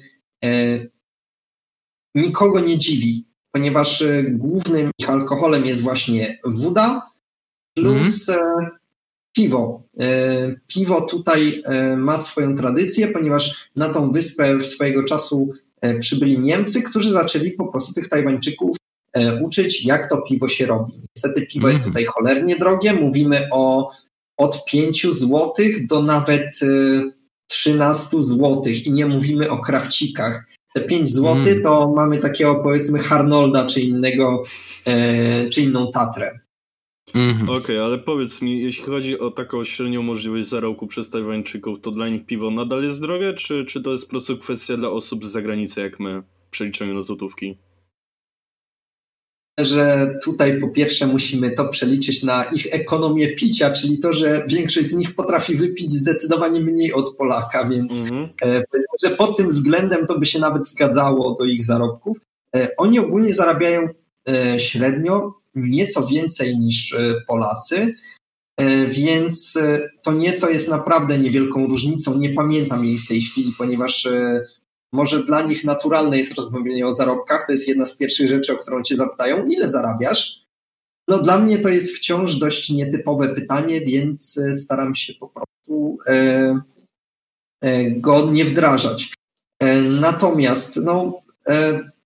nikogo 2.16 2.60
nie 2.60 2.78
dziwi, 2.78 3.31
ponieważ 3.52 4.04
głównym 4.30 4.92
ich 5.00 5.10
alkoholem 5.10 5.66
jest 5.66 5.82
właśnie 5.82 6.40
woda 6.46 7.12
plus 7.76 8.30
mm 8.30 8.72
piwo. 9.34 9.84
E, 10.00 10.56
piwo 10.68 11.02
tutaj 11.02 11.62
e, 11.66 11.98
ma 11.98 12.18
swoją 12.18 12.56
tradycję, 12.56 13.08
ponieważ 13.08 13.70
na 13.76 13.90
tą 13.90 14.12
wyspę 14.12 14.56
w 14.56 14.66
swojego 14.66 15.04
czasu 15.04 15.50
e, 15.82 15.98
przybyli 15.98 16.40
Niemcy, 16.40 16.82
którzy 16.82 17.12
zaczęli 17.12 17.52
po 17.52 17.68
prostu 17.68 17.94
tych 17.94 18.10
Tajwańczyków 18.10 18.78
uczyć, 19.42 19.86
jak 19.86 20.10
to 20.10 20.22
piwo 20.22 20.48
się 20.48 20.66
robi. 20.66 20.94
Niestety 21.16 21.48
piwo 21.48 21.68
mm. 21.68 21.70
jest 21.70 21.88
mhm. 21.88 21.94
tutaj 21.94 22.06
cholernie 22.06 22.56
drogie. 22.56 22.94
Mówimy 22.94 23.48
o 23.52 23.92
od 24.38 24.66
5 24.66 25.08
zł 25.08 25.54
do 25.90 26.02
nawet 26.02 26.60
13 27.48 28.22
zł 28.22 28.64
i 28.86 28.92
nie 28.92 29.06
mówimy 29.06 29.50
o 29.50 29.58
krawcikach. 29.58 30.46
Te 30.74 30.82
5 30.82 31.10
zł 31.10 31.34
mm. 31.34 31.64
to 31.64 31.94
mamy 31.96 32.18
takiego 32.18 32.56
powiedzmy 32.56 33.00
Harnolda 33.00 33.66
czy 33.66 33.82
innego, 33.82 34.44
czy 35.52 35.62
inną 35.62 35.92
Tatrę. 35.92 36.40
Mhm. 37.14 37.50
Okej, 37.50 37.58
okay, 37.58 37.82
ale 37.82 37.98
powiedz 37.98 38.42
mi, 38.42 38.62
jeśli 38.62 38.84
chodzi 38.84 39.20
o 39.20 39.32
taką 39.32 39.64
średnią 39.64 40.02
możliwość 40.02 40.50
zarobku 40.50 40.88
przez 40.88 41.10
Tajwańczyków, 41.10 41.82
to 41.82 41.92
dla 41.92 42.10
nich 42.10 42.26
piwo 42.26 42.52
nadal 42.52 42.84
jest 42.84 43.02
drogie, 43.02 43.34
czy, 43.34 43.66
czy 43.66 43.82
to 43.82 43.92
jest 43.92 44.06
po 44.06 44.10
prostu 44.10 44.38
kwestia 44.38 44.78
dla 44.78 44.90
osób 44.90 45.26
z 45.26 45.32
zagranicy, 45.32 45.82
jak 45.82 46.00
my, 46.00 46.24
w 46.48 46.50
przeliczeniu 46.50 46.94
na 46.94 47.02
złotówki? 47.02 47.58
Że 49.66 50.14
tutaj 50.24 50.60
po 50.62 50.70
pierwsze 50.70 51.08
musimy 51.08 51.52
to 51.52 51.68
przeliczyć 51.68 52.24
na 52.24 52.44
ich 52.44 52.68
ekonomię 52.72 53.36
picia, 53.36 53.72
czyli 53.72 54.00
to, 54.00 54.14
że 54.14 54.44
większość 54.48 54.88
z 54.88 54.94
nich 54.94 55.16
potrafi 55.16 55.56
wypić 55.56 55.92
zdecydowanie 55.92 56.60
mniej 56.60 56.94
od 56.94 57.16
Polaka, 57.16 57.70
więc 57.70 58.02
powiedzmy, 58.42 58.98
że 59.04 59.10
pod 59.10 59.38
tym 59.38 59.50
względem 59.50 60.08
to 60.08 60.20
by 60.20 60.26
się 60.26 60.40
nawet 60.40 60.68
zgadzało 60.68 61.36
do 61.36 61.46
ich 61.46 61.66
zarobków. 61.66 62.18
E, 62.56 62.68
oni 62.78 63.00
ogólnie 63.00 63.34
zarabiają 63.34 63.90
e, 64.30 64.60
średnio 64.60 65.34
nieco 65.56 66.08
więcej 66.08 66.58
niż 66.58 66.96
Polacy, 67.28 67.96
więc 68.88 69.60
to 70.04 70.14
nieco 70.14 70.50
jest 70.50 70.70
naprawdę 70.70 71.18
niewielką 71.18 71.68
różnicą. 71.68 72.18
Nie 72.18 72.30
pamiętam 72.30 72.86
jej 72.86 73.00
w 73.00 73.08
tej 73.08 73.22
chwili, 73.22 73.54
ponieważ 73.58 74.08
może 74.94 75.24
dla 75.24 75.42
nich 75.42 75.64
naturalne 75.64 76.18
jest 76.18 76.36
rozmawianie 76.36 76.86
o 76.86 76.94
zarobkach. 76.94 77.46
To 77.46 77.52
jest 77.52 77.68
jedna 77.68 77.86
z 77.86 77.98
pierwszych 77.98 78.28
rzeczy, 78.28 78.54
o 78.54 78.58
którą 78.58 78.84
cię 78.84 78.96
zapytają, 78.96 79.46
ile 79.46 79.70
zarabiasz? 79.70 80.42
No 81.08 81.20
dla 81.20 81.40
mnie 81.40 81.58
to 81.58 81.70
jest 81.70 81.96
wciąż 81.96 82.36
dość 82.36 82.70
nietypowe 82.70 83.30
pytanie, 83.30 83.82
więc 83.82 84.40
staram 84.56 84.96
się 84.96 85.14
po 85.14 85.28
prostu 85.28 85.98
go 87.90 88.32
nie 88.32 88.46
wdrażać. 88.46 89.14
Natomiast 89.84 90.78
no, 90.78 91.22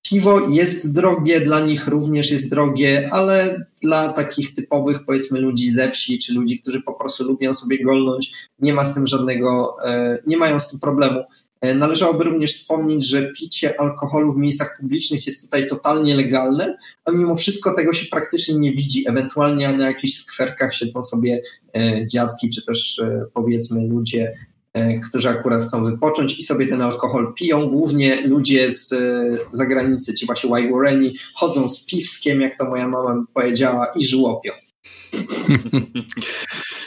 Piwo 0.09 0.49
jest 0.49 0.93
drogie, 0.93 1.41
dla 1.41 1.59
nich 1.59 1.87
również 1.87 2.31
jest 2.31 2.49
drogie, 2.49 3.09
ale 3.11 3.65
dla 3.81 4.13
takich 4.13 4.55
typowych, 4.55 5.05
powiedzmy, 5.05 5.39
ludzi 5.39 5.71
ze 5.71 5.91
wsi, 5.91 6.19
czy 6.19 6.33
ludzi, 6.33 6.59
którzy 6.59 6.81
po 6.81 6.93
prostu 6.93 7.23
lubią 7.23 7.53
sobie 7.53 7.83
golnąć, 7.83 8.31
nie 8.59 8.73
ma 8.73 8.85
z 8.85 8.93
tym 8.93 9.07
żadnego, 9.07 9.75
e, 9.85 10.19
nie 10.27 10.37
mają 10.37 10.59
z 10.59 10.69
tym 10.69 10.79
problemu. 10.79 11.23
E, 11.61 11.75
należałoby 11.75 12.23
również 12.23 12.53
wspomnieć, 12.53 13.07
że 13.07 13.31
picie 13.31 13.79
alkoholu 13.79 14.33
w 14.33 14.37
miejscach 14.37 14.77
publicznych 14.79 15.25
jest 15.25 15.41
tutaj 15.41 15.67
totalnie 15.67 16.15
legalne, 16.15 16.77
a 17.05 17.11
mimo 17.11 17.35
wszystko 17.35 17.73
tego 17.73 17.93
się 17.93 18.05
praktycznie 18.05 18.55
nie 18.55 18.71
widzi. 18.71 19.09
Ewentualnie 19.09 19.73
na 19.73 19.87
jakichś 19.87 20.13
skwerkach 20.13 20.75
siedzą 20.75 21.03
sobie 21.03 21.41
e, 21.75 22.07
dziadki, 22.07 22.49
czy 22.49 22.65
też 22.65 23.01
powiedzmy 23.33 23.87
ludzie 23.87 24.33
E, 24.75 24.99
którzy 24.99 25.29
akurat 25.29 25.63
chcą 25.63 25.83
wypocząć 25.83 26.39
i 26.39 26.43
sobie 26.43 26.67
ten 26.67 26.81
alkohol 26.81 27.33
piją. 27.33 27.69
Głównie 27.69 28.21
ludzie 28.21 28.71
z 28.71 28.93
e, 28.93 29.37
zagranicy, 29.51 30.13
ci 30.13 30.25
właśnie 30.25 30.49
Warreni, 30.49 31.15
chodzą 31.33 31.67
z 31.67 31.85
piwskiem, 31.85 32.41
jak 32.41 32.57
to 32.57 32.65
moja 32.65 32.87
mama 32.87 33.25
powiedziała, 33.33 33.85
i 33.95 34.05
żłopią. 34.05 34.51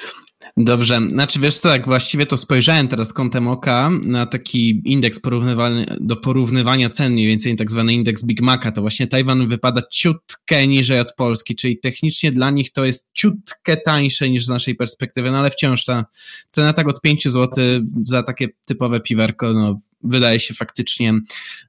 Dobrze, 0.61 1.01
znaczy 1.09 1.41
wiesz 1.41 1.59
co, 1.59 1.69
tak 1.69 1.87
właściwie 1.87 2.27
to 2.27 2.37
spojrzałem 2.37 2.89
teraz 2.89 3.13
kątem 3.13 3.49
oka 3.49 3.91
na 4.05 4.27
taki 4.27 4.83
indeks 4.85 5.21
porównywalny, 5.21 5.87
do 6.01 6.17
porównywania 6.17 6.89
cen, 6.89 7.13
mniej 7.13 7.27
więcej 7.27 7.57
tak 7.57 7.71
zwany 7.71 7.93
indeks 7.93 8.25
Big 8.25 8.41
Maca, 8.41 8.73
to 8.73 8.81
właśnie 8.81 9.07
Tajwan 9.07 9.49
wypada 9.49 9.83
ciutkę 9.91 10.67
niżej 10.67 11.01
od 11.01 11.15
Polski, 11.15 11.57
czyli 11.57 11.79
technicznie 11.79 12.33
dla 12.33 12.51
nich 12.51 12.73
to 12.73 12.85
jest 12.85 13.09
ciutkę 13.15 13.77
tańsze 13.77 14.31
niż 14.31 14.47
z 14.47 14.49
naszej 14.49 14.75
perspektywy, 14.75 15.31
no 15.31 15.39
ale 15.39 15.51
wciąż 15.51 15.85
ta 15.85 16.05
cena 16.49 16.73
tak 16.73 16.89
od 16.89 17.01
5 17.01 17.29
zł 17.29 17.65
za 18.03 18.23
takie 18.23 18.49
typowe 18.65 19.01
piwerko, 19.01 19.53
no 19.53 19.79
wydaje 20.05 20.41
się 20.41 20.55
faktycznie 20.55 21.15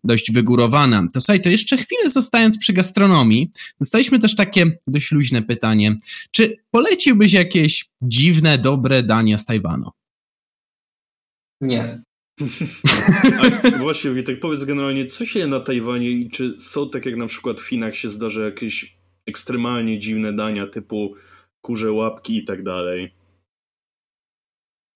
dość 0.04 0.32
wygórowana. 0.32 1.08
To 1.14 1.22
słuchaj, 1.22 1.42
to 1.42 1.50
jeszcze 1.50 1.78
chwilę 1.78 2.10
zostając 2.10 2.58
przy 2.58 2.74
gastronomii, 2.74 3.52
dostaliśmy 3.80 4.20
też 4.20 4.36
takie 4.36 4.78
dość 4.88 5.12
luźne 5.12 5.42
pytanie. 5.42 5.98
Czy 6.32 6.56
poleciłbyś 6.72 7.34
jakieś 7.34 7.90
dziwne, 8.02 8.58
dobre 8.58 9.04
dania 9.04 9.38
z 9.38 9.46
Tajwanu? 9.46 9.90
Nie. 11.62 12.02
A 13.64 13.78
właśnie, 13.78 14.12
Witek, 14.12 14.40
powiedz 14.40 14.64
generalnie, 14.64 15.06
co 15.06 15.26
się 15.26 15.48
na 15.48 15.60
Tajwanie 15.60 16.10
i 16.10 16.30
czy 16.30 16.58
są 16.58 16.90
tak 16.90 17.06
jak 17.06 17.16
na 17.16 17.28
przykład 17.28 17.62
w 17.62 17.68
Chinach 17.68 17.96
się 17.96 18.10
zdarza 18.10 18.42
jakieś 18.42 18.98
ekstremalnie 19.26 20.00
dziwne 20.00 20.34
dania 20.34 20.68
typu 20.68 21.14
kurze 21.62 21.92
łapki 21.92 22.38
i 22.38 22.44
tak 22.44 22.64
dalej? 22.64 23.19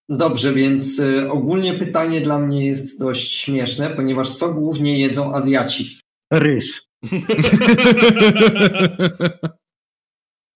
Dobrze, 0.09 0.53
więc 0.53 0.99
y, 0.99 1.31
ogólnie 1.31 1.73
pytanie 1.73 2.21
dla 2.21 2.39
mnie 2.39 2.65
jest 2.65 2.99
dość 2.99 3.31
śmieszne, 3.31 3.89
ponieważ 3.89 4.29
co 4.29 4.53
głównie 4.53 4.99
jedzą 4.99 5.35
Azjaci? 5.35 5.99
Ryż. 6.33 6.87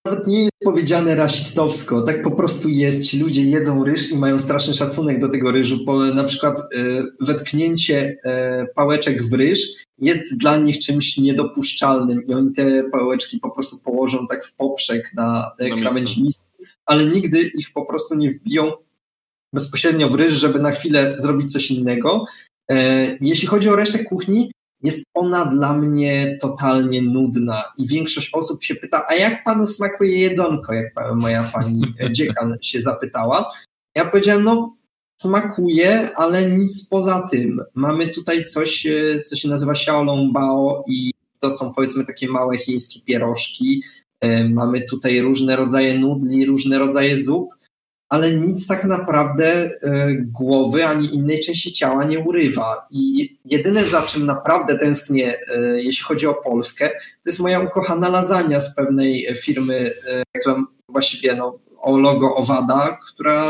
Nawet 0.06 0.28
nie 0.28 0.39
jest 0.39 0.52
powiedziane 0.64 1.16
rasistowsko, 1.16 2.02
tak 2.02 2.24
po 2.24 2.32
prostu 2.32 2.70
jest. 2.70 3.08
Ci 3.08 3.20
ludzie 3.20 3.41
jedzą 3.41 3.84
ryż 3.84 4.12
i 4.12 4.18
mają 4.18 4.39
straszny 4.39 4.74
szacunek 4.74 5.20
do 5.20 5.30
tego 5.30 5.52
ryżu. 5.52 5.86
Po, 5.86 6.06
na 6.06 6.24
przykład 6.24 6.60
y, 6.60 7.04
wetknięcie 7.26 8.10
y, 8.10 8.18
pałeczek 8.76 9.24
w 9.24 9.34
ryż 9.34 9.74
jest 9.98 10.38
dla 10.38 10.58
nich 10.58 10.80
czymś 10.80 11.18
niedopuszczalnym 11.18 12.28
i 12.28 12.34
oni 12.34 12.52
te 12.54 12.84
pałeczki 12.91 13.39
po 13.39 13.52
prostu 13.52 13.78
położą 13.84 14.28
tak 14.28 14.45
w 14.45 14.56
poprzek 14.56 15.12
na, 15.14 15.52
na 15.60 15.78
krawędź 15.78 16.18
miski, 16.18 16.45
ale 16.86 17.06
nigdy 17.06 17.41
ich 17.41 17.74
po 17.74 17.86
prostu 17.86 18.16
nie 18.16 18.32
wbiją 18.32 18.72
bezpośrednio 19.58 20.10
w 20.10 20.16
ryż, 20.16 20.34
żeby 20.34 20.60
na 20.60 20.72
chwilę 20.72 21.14
zrobić 21.18 21.51
coś 21.51 21.72
innego. 21.72 22.26
E, 22.72 22.78
jeśli 23.22 23.47
chodzi 23.47 23.70
o 23.70 23.76
resztę 23.76 24.03
kuchni, 24.03 24.51
jest 24.84 25.05
ona 25.14 25.45
dla 25.45 25.74
mnie 25.74 26.38
totalnie 26.41 27.01
nudna 27.01 27.64
i 27.78 27.88
większość 27.88 28.30
osób 28.34 28.64
się 28.64 28.76
pyta, 28.76 29.05
a 29.08 29.16
jak 29.16 29.43
panu 29.43 29.68
smakuje 29.68 30.20
jedzonko, 30.20 30.74
jak 30.74 30.93
moja 31.16 31.43
pani 31.43 31.82
dziekan 32.16 32.55
się 32.62 32.82
zapytała. 32.82 33.51
Ja 33.95 34.05
powiedziałem, 34.05 34.43
no 34.43 34.76
smakuje, 35.22 36.10
ale 36.16 36.51
nic 36.51 36.88
poza 36.89 37.28
tym. 37.32 37.62
Mamy 37.74 38.08
tutaj 38.08 38.43
coś, 38.43 38.86
e, 38.86 39.24
co 39.26 39.36
się 39.36 39.49
nazywa 39.49 39.72
xiaolongbao 39.72 40.84
i 40.88 41.12
to 41.39 41.51
są 41.51 41.74
powiedzmy 41.74 42.05
takie 42.05 42.28
małe 42.28 42.58
chińskie 42.58 42.99
pierożki. 43.01 43.84
E, 44.22 44.49
mamy 44.49 44.82
tutaj 44.82 45.22
różne 45.22 45.55
rodzaje 45.55 45.99
nudli, 45.99 46.45
różne 46.45 46.80
rodzaje 46.80 47.24
zup 47.24 47.58
ale 48.10 48.34
nic 48.34 48.68
tak 48.68 48.86
naprawdę 48.86 49.45
e, 49.47 49.70
głowy 50.16 50.86
ani 50.86 51.16
innej 51.16 51.39
części 51.39 51.74
ciała 51.74 52.03
nie 52.03 52.20
urywa. 52.20 52.86
I 52.91 53.36
jedyne 53.45 53.89
za 53.89 54.01
czym 54.01 54.26
naprawdę 54.26 54.78
tęsknię, 54.78 55.34
e, 55.34 55.82
jeśli 55.82 56.03
chodzi 56.03 56.28
o 56.28 56.34
Polskę, 56.34 56.89
to 56.89 57.30
jest 57.30 57.39
moja 57.39 57.60
ukochana 57.60 58.10
lasagna 58.10 58.60
z 58.60 58.76
pewnej 58.76 59.36
firmy, 59.36 59.91
e, 60.08 60.24
właściwie 60.89 61.36
no, 61.36 61.60
o 61.78 61.99
logo 61.99 62.36
Owada, 62.36 62.97
która 63.10 63.43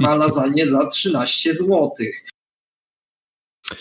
ma 0.00 0.14
lasagne 0.26 0.66
za 0.66 0.86
13 0.86 1.54
złotych. 1.54 2.24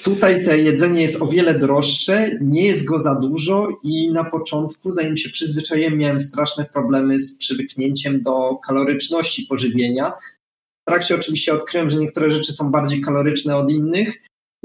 Tutaj 0.03 0.45
te 0.45 0.57
jedzenie 0.57 1.01
jest 1.01 1.21
o 1.21 1.27
wiele 1.27 1.59
droższe, 1.59 2.31
nie 2.41 2.65
jest 2.65 2.85
go 2.85 2.99
za 2.99 3.15
dużo 3.15 3.67
i 3.83 4.11
na 4.11 4.23
początku, 4.23 4.91
zanim 4.91 5.17
się 5.17 5.29
przyzwyczaiłem, 5.29 5.97
miałem 5.97 6.21
straszne 6.21 6.65
problemy 6.65 7.19
z 7.19 7.37
przywyknięciem 7.37 8.21
do 8.21 8.55
kaloryczności 8.67 9.43
pożywienia. 9.43 10.13
W 10.81 10.85
trakcie 10.87 11.15
oczywiście 11.15 11.53
odkryłem, 11.53 11.89
że 11.89 11.97
niektóre 11.97 12.31
rzeczy 12.31 12.53
są 12.53 12.71
bardziej 12.71 13.01
kaloryczne 13.01 13.55
od 13.55 13.71
innych, 13.71 14.13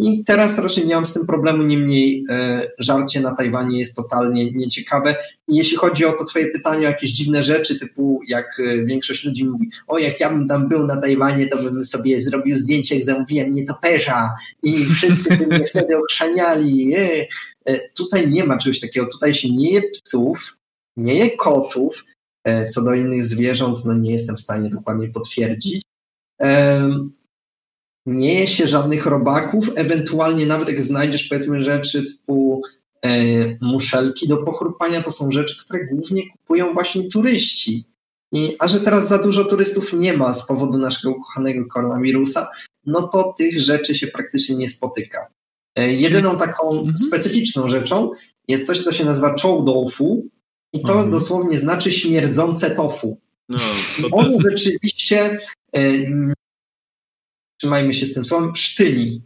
i 0.01 0.24
teraz 0.24 0.59
raczej 0.59 0.86
nie 0.86 0.94
mam 0.94 1.07
z 1.07 1.14
tym 1.14 1.26
problemu, 1.26 1.62
niemniej 1.62 2.24
e, 2.30 2.68
żarcie 2.78 3.20
na 3.20 3.34
Tajwanie 3.34 3.78
jest 3.78 3.96
totalnie 3.96 4.51
nieciekawe. 4.53 5.14
I 5.48 5.57
jeśli 5.57 5.76
chodzi 5.76 6.05
o 6.05 6.12
to 6.12 6.24
twoje 6.24 6.46
pytanie 6.46 6.86
o 6.86 6.90
jakieś 6.90 7.11
dziwne 7.11 7.42
rzeczy, 7.42 7.78
typu 7.78 8.20
jak 8.28 8.61
e, 8.61 8.84
większość 8.84 9.24
ludzi 9.24 9.44
mówi, 9.44 9.70
o 9.86 9.98
jak 9.98 10.20
ja 10.20 10.30
bym 10.30 10.48
tam 10.48 10.68
był 10.68 10.86
na 10.86 11.01
Tajwanie, 11.01 11.46
to 11.46 11.62
bym 11.62 11.84
sobie 11.84 12.20
zrobił 12.20 12.59
zdjęcie, 12.59 12.94
jak 12.94 13.05
zamówiłem 13.05 13.51
nietoperza 13.51 14.30
i 14.62 14.86
wszyscy 14.86 15.36
by 15.36 15.46
mnie 15.46 15.66
wtedy 15.74 15.98
ochrzaniali. 15.98 16.94
E. 16.96 17.26
Tutaj 17.96 18.28
nie 18.28 18.44
ma 18.44 18.59
czegoś 18.59 18.80
takiego, 18.80 19.07
tutaj 19.07 19.34
się 19.34 19.53
nie 19.53 19.72
je 19.72 19.82
psów, 19.82 20.57
nie 20.96 21.14
je 21.14 21.36
kotów, 21.36 22.05
co 22.70 22.82
do 22.82 22.94
innych 22.94 23.24
zwierząt, 23.24 23.84
no 23.84 23.94
nie 23.94 24.12
jestem 24.12 24.36
w 24.36 24.40
stanie 24.40 24.70
dokładnie 24.70 25.09
potwierdzić. 25.09 25.82
Nie 28.07 28.40
je 28.40 28.46
się 28.46 28.66
żadnych 28.66 29.07
robaków, 29.07 29.70
ewentualnie 29.74 30.46
nawet 30.46 30.68
jak 30.68 30.82
znajdziesz 30.82 31.28
powiedzmy 31.28 31.64
rzeczy 31.64 32.05
typu 32.05 32.62
muszelki 33.61 34.28
do 34.28 34.36
pochrupania, 34.36 35.03
to 35.03 35.12
są 35.12 35.30
rzeczy, 35.30 35.57
które 35.61 35.86
głównie 35.86 36.22
kupują 36.30 36.74
właśnie 36.74 37.09
turyści. 37.09 37.84
I, 38.32 38.57
a 38.59 38.68
że 38.68 38.80
teraz 38.80 39.09
za 39.09 39.18
dużo 39.18 39.44
turystów 39.44 39.92
nie 39.92 40.12
ma 40.12 40.32
z 40.32 40.46
powodu 40.46 40.78
naszego 40.78 41.11
ukochanego 41.14 41.66
koronawirusa, 41.66 42.51
no 42.86 43.09
to 43.09 43.34
tych 43.38 43.61
rzeczy 43.61 43.94
się 43.94 44.07
praktycznie 44.07 44.57
nie 44.57 44.68
spotyka. 44.68 45.26
E, 45.76 45.92
jedyną 45.92 46.38
taką 46.38 46.70
mhm. 46.70 46.96
specyficzną 46.96 47.68
rzeczą 47.68 48.11
jest 48.48 48.66
coś, 48.66 48.80
co 48.80 48.92
się 48.92 49.05
nazywa 49.05 49.34
chow 49.42 49.64
tofu 49.66 50.26
i 50.72 50.82
to 50.82 50.92
mhm. 50.92 51.11
dosłownie 51.11 51.59
znaczy 51.59 51.90
śmierdzące 51.90 52.70
tofu. 52.70 53.20
No, 53.48 53.59
to 54.01 54.16
On 54.16 54.30
jest... 54.30 54.42
rzeczywiście, 54.42 55.38
e, 55.76 55.80
trzymajmy 57.61 57.94
się 57.94 58.06
z 58.06 58.14
tym 58.14 58.24
słowem, 58.24 58.56
sztyni. 58.56 59.22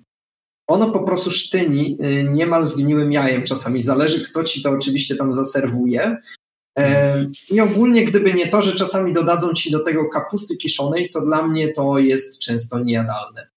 Ono 0.66 0.90
po 0.90 1.00
prostu 1.00 1.30
sztyni 1.30 1.96
e, 2.00 2.24
niemal 2.24 2.66
zgniłym 2.66 3.12
jajem 3.12 3.44
czasami. 3.44 3.82
Zależy, 3.82 4.20
kto 4.20 4.44
ci 4.44 4.62
to 4.62 4.70
oczywiście 4.70 5.16
tam 5.16 5.32
zaserwuje, 5.32 6.16
i 7.50 7.60
ogólnie, 7.60 8.04
gdyby 8.04 8.34
nie 8.34 8.48
to, 8.48 8.62
że 8.62 8.72
czasami 8.72 9.12
dodadzą 9.12 9.52
ci 9.52 9.70
do 9.70 9.80
tego 9.80 10.08
kapusty 10.08 10.56
kiszonej, 10.56 11.10
to 11.10 11.20
dla 11.20 11.46
mnie 11.46 11.72
to 11.72 11.98
jest 11.98 12.38
często 12.38 12.78
niejadalne. 12.78 13.48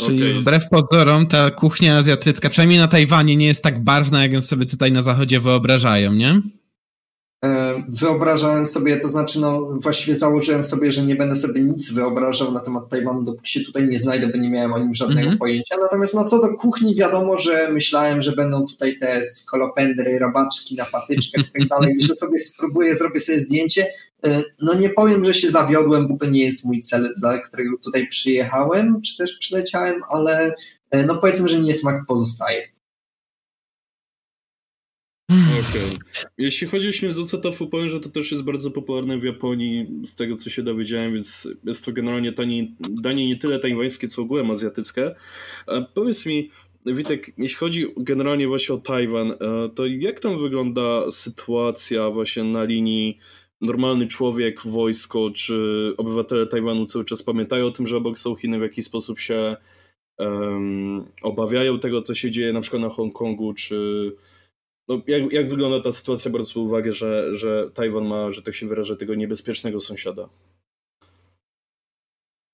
Czyli 0.00 0.22
okay. 0.22 0.40
wbrew 0.40 0.68
pozorom 0.68 1.26
ta 1.26 1.50
kuchnia 1.50 1.98
azjatycka, 1.98 2.50
przynajmniej 2.50 2.78
na 2.78 2.88
Tajwanie, 2.88 3.36
nie 3.36 3.46
jest 3.46 3.64
tak 3.64 3.84
barwna, 3.84 4.22
jak 4.22 4.32
ją 4.32 4.40
sobie 4.40 4.66
tutaj 4.66 4.92
na 4.92 5.02
zachodzie 5.02 5.40
wyobrażają, 5.40 6.12
nie? 6.12 6.40
E, 7.44 7.82
wyobrażałem 7.88 8.66
sobie, 8.66 8.96
to 8.96 9.08
znaczy, 9.08 9.40
no 9.40 9.60
właściwie 9.74 10.14
założyłem 10.14 10.64
sobie, 10.64 10.92
że 10.92 11.02
nie 11.02 11.16
będę 11.16 11.36
sobie 11.36 11.60
nic 11.60 11.92
wyobrażał 11.92 12.52
na 12.52 12.60
temat 12.60 12.88
Tajwanu, 12.88 13.22
dopóki 13.22 13.50
się 13.52 13.60
tutaj 13.60 13.88
nie 13.88 13.98
znajdę, 13.98 14.28
bo 14.28 14.38
nie 14.38 14.50
miałem 14.50 14.72
o 14.72 14.78
nim 14.78 14.94
żadnego 14.94 15.20
mm 15.20 15.34
-hmm. 15.34 15.38
pojęcia. 15.38 15.76
Natomiast 15.80 16.14
no 16.14 16.24
co 16.24 16.40
do 16.40 16.54
kuchni, 16.54 16.94
wiadomo, 16.94 17.38
że 17.38 17.72
myślałem, 17.72 18.22
że 18.22 18.32
będą 18.32 18.66
tutaj 18.66 18.98
te 18.98 19.24
skolopendry, 19.24 20.18
robaczki 20.18 20.76
na 20.76 20.84
patyczkach 20.84 21.44
i 21.48 21.58
tak 21.58 21.68
dalej, 21.68 21.94
i 21.98 22.02
że 22.02 22.14
sobie 22.14 22.38
spróbuję, 22.38 22.94
zrobię 22.94 23.20
sobie 23.20 23.40
zdjęcie. 23.40 23.86
E, 24.26 24.42
no 24.62 24.74
nie 24.74 24.90
powiem, 24.90 25.24
że 25.24 25.34
się 25.34 25.50
zawiodłem, 25.50 26.08
bo 26.08 26.16
to 26.16 26.26
nie 26.26 26.44
jest 26.44 26.64
mój 26.64 26.80
cel, 26.80 27.14
dla 27.16 27.38
którego 27.38 27.76
tutaj 27.84 28.08
przyjechałem, 28.08 29.02
czy 29.02 29.16
też 29.16 29.36
przyleciałem, 29.38 30.00
ale 30.10 30.54
e, 30.90 31.06
no 31.06 31.16
powiedzmy, 31.16 31.48
że 31.48 31.60
niesmak 31.60 32.06
pozostaje. 32.06 32.79
Okej. 35.30 35.60
Okay. 35.70 35.98
Jeśli 36.38 36.66
chodzi 36.66 36.88
o 36.88 36.92
śmierdzące 36.92 37.38
powiem, 37.70 37.88
że 37.88 38.00
to 38.00 38.08
też 38.08 38.32
jest 38.32 38.44
bardzo 38.44 38.70
popularne 38.70 39.18
w 39.18 39.24
Japonii, 39.24 39.86
z 40.04 40.14
tego 40.14 40.36
co 40.36 40.50
się 40.50 40.62
dowiedziałem, 40.62 41.14
więc 41.14 41.48
jest 41.64 41.84
to 41.84 41.92
generalnie 41.92 42.32
tani, 42.32 42.76
danie 42.80 43.28
nie 43.28 43.36
tyle 43.36 43.58
tajwańskie, 43.58 44.08
co 44.08 44.22
ogółem 44.22 44.50
azjatyckie. 44.50 45.14
A 45.66 45.80
powiedz 45.80 46.26
mi, 46.26 46.50
Witek, 46.86 47.32
jeśli 47.38 47.56
chodzi 47.56 47.86
generalnie 47.96 48.48
właśnie 48.48 48.74
o 48.74 48.78
Tajwan, 48.78 49.30
e, 49.30 49.36
to 49.74 49.86
jak 49.86 50.20
tam 50.20 50.42
wygląda 50.42 51.10
sytuacja 51.10 52.10
właśnie 52.10 52.44
na 52.44 52.64
linii 52.64 53.18
normalny 53.60 54.06
człowiek, 54.06 54.60
wojsko, 54.60 55.30
czy 55.30 55.92
obywatele 55.96 56.46
Tajwanu 56.46 56.86
cały 56.86 57.04
czas 57.04 57.22
pamiętają 57.22 57.66
o 57.66 57.70
tym, 57.70 57.86
że 57.86 57.96
obok 57.96 58.18
są 58.18 58.34
Chiny, 58.34 58.58
w 58.58 58.62
jaki 58.62 58.82
sposób 58.82 59.18
się 59.18 59.56
um, 60.18 61.04
obawiają 61.22 61.78
tego, 61.78 62.02
co 62.02 62.14
się 62.14 62.30
dzieje 62.30 62.52
na 62.52 62.60
przykład 62.60 62.82
na 62.82 62.88
Hongkongu, 62.88 63.54
czy 63.54 64.12
no, 64.90 65.02
jak, 65.06 65.32
jak 65.32 65.48
wygląda 65.48 65.80
ta 65.80 65.92
sytuacja, 65.92 66.30
biorąc 66.30 66.52
pod 66.52 66.62
uwagę, 66.62 66.92
że, 66.92 67.34
że 67.34 67.70
Tajwan 67.74 68.04
ma, 68.04 68.32
że 68.32 68.42
tak 68.42 68.54
się 68.54 68.68
wyrażę, 68.68 68.96
tego 68.96 69.14
niebezpiecznego 69.14 69.80
sąsiada? 69.80 70.28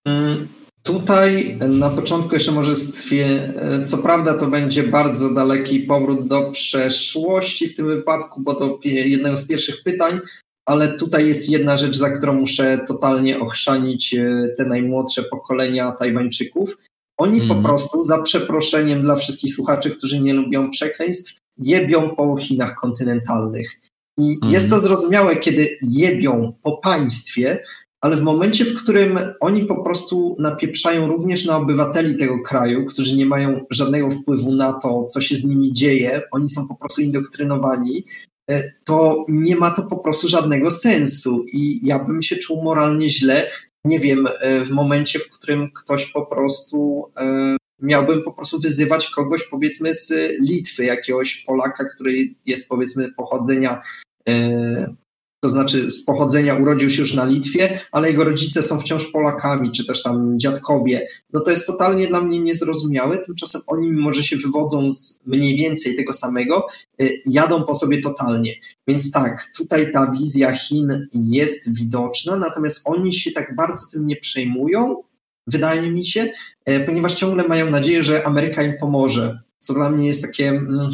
Mm, 0.06 0.48
tutaj 0.82 1.56
na 1.68 1.90
początku 1.90 2.34
jeszcze 2.34 2.52
może 2.52 2.76
stwie, 2.76 3.54
co 3.86 3.98
prawda 3.98 4.34
to 4.34 4.46
będzie 4.46 4.82
bardzo 4.82 5.34
daleki 5.34 5.80
powrót 5.80 6.26
do 6.26 6.50
przeszłości 6.50 7.68
w 7.68 7.76
tym 7.76 7.86
wypadku, 7.86 8.40
bo 8.40 8.54
to 8.54 8.78
jednego 8.84 9.36
z 9.36 9.46
pierwszych 9.46 9.82
pytań, 9.82 10.20
ale 10.66 10.88
tutaj 10.88 11.26
jest 11.26 11.48
jedna 11.48 11.76
rzecz, 11.76 11.96
za 11.96 12.10
którą 12.10 12.32
muszę 12.32 12.78
totalnie 12.88 13.40
ochrzanić 13.40 14.14
e, 14.14 14.48
te 14.56 14.64
najmłodsze 14.64 15.22
pokolenia 15.22 15.92
Tajwańczyków. 15.92 16.76
Oni 17.18 17.36
mm. 17.36 17.48
po 17.48 17.54
mhm. 17.54 17.64
prostu, 17.64 18.04
za 18.04 18.22
przeproszeniem 18.22 19.02
dla 19.02 19.16
wszystkich 19.16 19.54
słuchaczy, 19.54 19.90
którzy 19.90 20.20
nie 20.20 20.34
lubią 20.34 20.70
przekleństw, 20.70 21.34
jebią 21.58 22.16
po 22.16 22.36
Chinach 22.36 22.74
kontynentalnych. 22.74 23.80
I 24.18 24.34
mhm. 24.34 24.52
jest 24.52 24.70
to 24.70 24.80
zrozumiałe, 24.80 25.36
kiedy 25.36 25.78
jebią 25.82 26.52
po 26.62 26.76
państwie, 26.76 27.58
ale 28.00 28.16
w 28.16 28.22
momencie, 28.22 28.64
w 28.64 28.82
którym 28.82 29.18
oni 29.40 29.64
po 29.64 29.82
prostu 29.82 30.36
napieprzają 30.38 31.06
również 31.06 31.44
na 31.44 31.56
obywateli 31.56 32.16
tego 32.16 32.42
kraju, 32.42 32.86
którzy 32.86 33.14
nie 33.14 33.26
mają 33.26 33.60
żadnego 33.70 34.10
wpływu 34.10 34.54
na 34.54 34.72
to, 34.72 35.04
co 35.04 35.20
się 35.20 35.36
z 35.36 35.44
nimi 35.44 35.72
dzieje, 35.72 36.22
oni 36.32 36.48
są 36.48 36.68
po 36.68 36.74
prostu 36.74 37.02
indoktrynowani, 37.02 38.04
e, 38.50 38.72
to 38.84 39.24
nie 39.28 39.56
ma 39.56 39.70
to 39.70 39.82
po 39.82 39.98
prostu 39.98 40.28
żadnego 40.28 40.70
sensu. 40.70 41.44
I 41.52 41.86
ja 41.86 41.98
bym 41.98 42.22
się 42.22 42.36
czuł 42.36 42.62
moralnie 42.62 43.10
źle, 43.10 43.50
nie 43.84 44.00
wiem, 44.00 44.26
e, 44.40 44.64
w 44.64 44.70
momencie, 44.70 45.18
w 45.18 45.30
którym 45.30 45.70
ktoś 45.72 46.06
po 46.06 46.26
prostu 46.26 47.04
e, 47.16 47.56
miałbym 47.80 48.22
po 48.22 48.32
prostu 48.32 48.60
wyzywać 48.60 49.10
kogoś 49.10 49.42
powiedzmy 49.50 49.94
z 49.94 50.12
Litwy, 50.40 50.84
jakiegoś 50.84 51.44
Polaka, 51.46 51.84
który 51.94 52.34
jest 52.46 52.68
powiedzmy 52.68 53.12
pochodzenia, 53.12 53.82
e, 54.28 54.94
to 55.40 55.50
znaczy 55.50 55.90
z 55.90 56.04
pochodzenia 56.04 56.54
urodził 56.54 56.90
się 56.90 57.00
już 57.00 57.14
na 57.14 57.24
Litwie, 57.24 57.80
ale 57.92 58.08
jego 58.08 58.24
rodzice 58.24 58.62
są 58.62 58.80
wciąż 58.80 59.04
Polakami, 59.04 59.72
czy 59.72 59.86
też 59.86 60.02
tam 60.02 60.38
dziadkowie. 60.38 61.08
No 61.32 61.40
to 61.40 61.50
jest 61.50 61.66
totalnie 61.66 62.06
dla 62.06 62.20
mnie 62.20 62.38
niezrozumiałe, 62.38 63.18
tymczasem 63.18 63.60
oni 63.66 63.88
mimo, 63.88 64.12
że 64.12 64.22
się 64.22 64.36
wywodzą 64.36 64.92
z 64.92 65.20
mniej 65.26 65.56
więcej 65.56 65.96
tego 65.96 66.12
samego, 66.12 66.66
e, 67.00 67.08
jadą 67.26 67.64
po 67.64 67.74
sobie 67.74 68.00
totalnie. 68.00 68.54
Więc 68.88 69.10
tak, 69.10 69.52
tutaj 69.56 69.92
ta 69.92 70.12
wizja 70.12 70.52
Chin 70.52 71.08
jest 71.12 71.74
widoczna, 71.74 72.36
natomiast 72.36 72.80
oni 72.84 73.14
się 73.14 73.32
tak 73.32 73.56
bardzo 73.56 73.86
tym 73.92 74.06
nie 74.06 74.16
przejmują, 74.16 75.02
wydaje 75.46 75.90
mi 75.90 76.06
się, 76.06 76.32
e, 76.64 76.80
ponieważ 76.80 77.14
ciągle 77.14 77.48
mają 77.48 77.70
nadzieję, 77.70 78.02
że 78.02 78.26
Ameryka 78.26 78.62
im 78.62 78.78
pomoże, 78.80 79.40
co 79.58 79.74
dla 79.74 79.90
mnie 79.90 80.06
jest 80.06 80.22
takie 80.22 80.48
mm, 80.48 80.90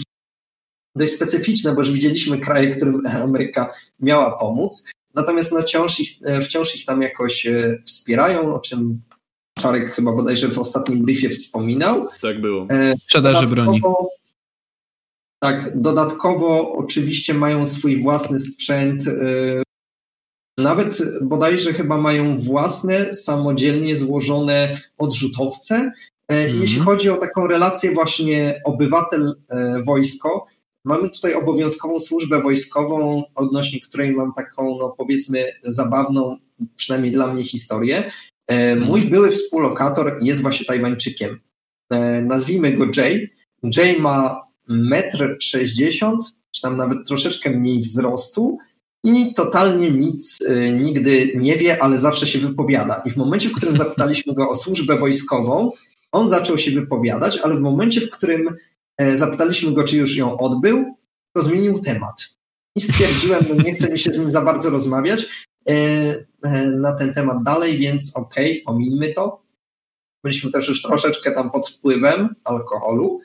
dość 0.96 1.12
specyficzne, 1.12 1.72
bo 1.72 1.80
już 1.80 1.90
widzieliśmy 1.90 2.38
kraje, 2.38 2.70
którym 2.70 3.02
Ameryka 3.24 3.74
miała 4.00 4.38
pomóc, 4.38 4.90
natomiast 5.14 5.52
no, 5.52 5.62
wciąż, 5.62 6.00
ich, 6.00 6.18
e, 6.24 6.40
wciąż 6.40 6.76
ich 6.76 6.84
tam 6.84 7.02
jakoś 7.02 7.46
e, 7.46 7.78
wspierają, 7.86 8.54
o 8.54 8.60
czym 8.60 9.02
Czarek 9.58 9.90
chyba 9.90 10.12
bodajże 10.12 10.48
w 10.48 10.58
ostatnim 10.58 11.02
briefie 11.02 11.28
wspominał. 11.28 12.08
Tak 12.22 12.40
było. 12.40 12.66
Sprzedaży 12.98 13.46
broni. 13.46 13.80
Tak, 15.42 15.80
dodatkowo 15.80 16.72
oczywiście 16.72 17.34
mają 17.34 17.66
swój 17.66 18.02
własny 18.02 18.38
sprzęt, 18.40 19.04
nawet 20.62 20.98
bodajże 21.22 21.72
chyba 21.72 21.98
mają 21.98 22.38
własne, 22.38 23.14
samodzielnie 23.14 23.96
złożone 23.96 24.80
odrzutowce. 24.98 25.92
Mm. 26.28 26.60
Jeśli 26.60 26.80
chodzi 26.80 27.10
o 27.10 27.16
taką 27.16 27.46
relację 27.46 27.92
właśnie 27.92 28.62
obywatel-wojsko, 28.66 30.28
e, 30.28 30.52
mamy 30.84 31.10
tutaj 31.10 31.34
obowiązkową 31.34 32.00
służbę 32.00 32.42
wojskową, 32.42 33.22
odnośnie 33.34 33.80
której 33.80 34.12
mam 34.12 34.32
taką, 34.32 34.78
no 34.80 34.94
powiedzmy, 34.98 35.44
zabawną, 35.62 36.36
przynajmniej 36.76 37.12
dla 37.12 37.34
mnie, 37.34 37.44
historię. 37.44 38.12
E, 38.46 38.76
mój 38.76 39.00
mhm. 39.00 39.10
były 39.10 39.30
współlokator 39.30 40.18
jest 40.22 40.42
właśnie 40.42 40.66
Tajwańczykiem. 40.66 41.40
Nazwijmy 42.22 42.72
go 42.72 42.86
Jay. 42.96 43.30
Jay 43.76 43.98
ma 43.98 44.40
1,60 44.68 46.12
m, 46.12 46.18
czy 46.50 46.62
tam 46.62 46.76
nawet 46.76 46.98
troszeczkę 47.06 47.50
mniej 47.50 47.80
wzrostu, 47.80 48.58
i 49.04 49.34
totalnie 49.34 49.90
nic 49.90 50.40
y, 50.40 50.72
nigdy 50.72 51.32
nie 51.36 51.56
wie, 51.56 51.82
ale 51.82 51.98
zawsze 51.98 52.26
się 52.26 52.38
wypowiada. 52.38 53.02
I 53.06 53.10
w 53.10 53.16
momencie, 53.16 53.48
w 53.48 53.52
którym 53.54 53.76
zapytaliśmy 53.76 54.34
go 54.34 54.50
o 54.50 54.54
służbę 54.54 54.98
wojskową, 54.98 55.72
on 56.12 56.28
zaczął 56.28 56.58
się 56.58 56.70
wypowiadać, 56.70 57.38
ale 57.38 57.56
w 57.56 57.60
momencie, 57.60 58.00
w 58.00 58.10
którym 58.10 58.56
e, 58.98 59.16
zapytaliśmy 59.16 59.72
go, 59.72 59.84
czy 59.84 59.96
już 59.96 60.16
ją 60.16 60.38
odbył, 60.38 60.96
to 61.36 61.42
zmienił 61.42 61.78
temat. 61.78 62.28
I 62.76 62.80
stwierdziłem, 62.80 63.44
że 63.44 63.54
nie 63.54 63.72
chce 63.72 63.92
mi 63.92 63.98
się 63.98 64.10
z 64.10 64.18
nim 64.18 64.30
za 64.32 64.42
bardzo 64.42 64.70
rozmawiać 64.70 65.26
e, 65.68 65.72
e, 66.42 66.66
na 66.66 66.92
ten 66.92 67.14
temat 67.14 67.42
dalej, 67.42 67.78
więc 67.78 68.16
okej, 68.16 68.64
okay, 68.64 69.12
to. 69.14 69.42
Byliśmy 70.24 70.50
też 70.50 70.68
już 70.68 70.82
troszeczkę 70.82 71.32
tam 71.32 71.50
pod 71.50 71.68
wpływem 71.68 72.34
alkoholu. 72.44 73.20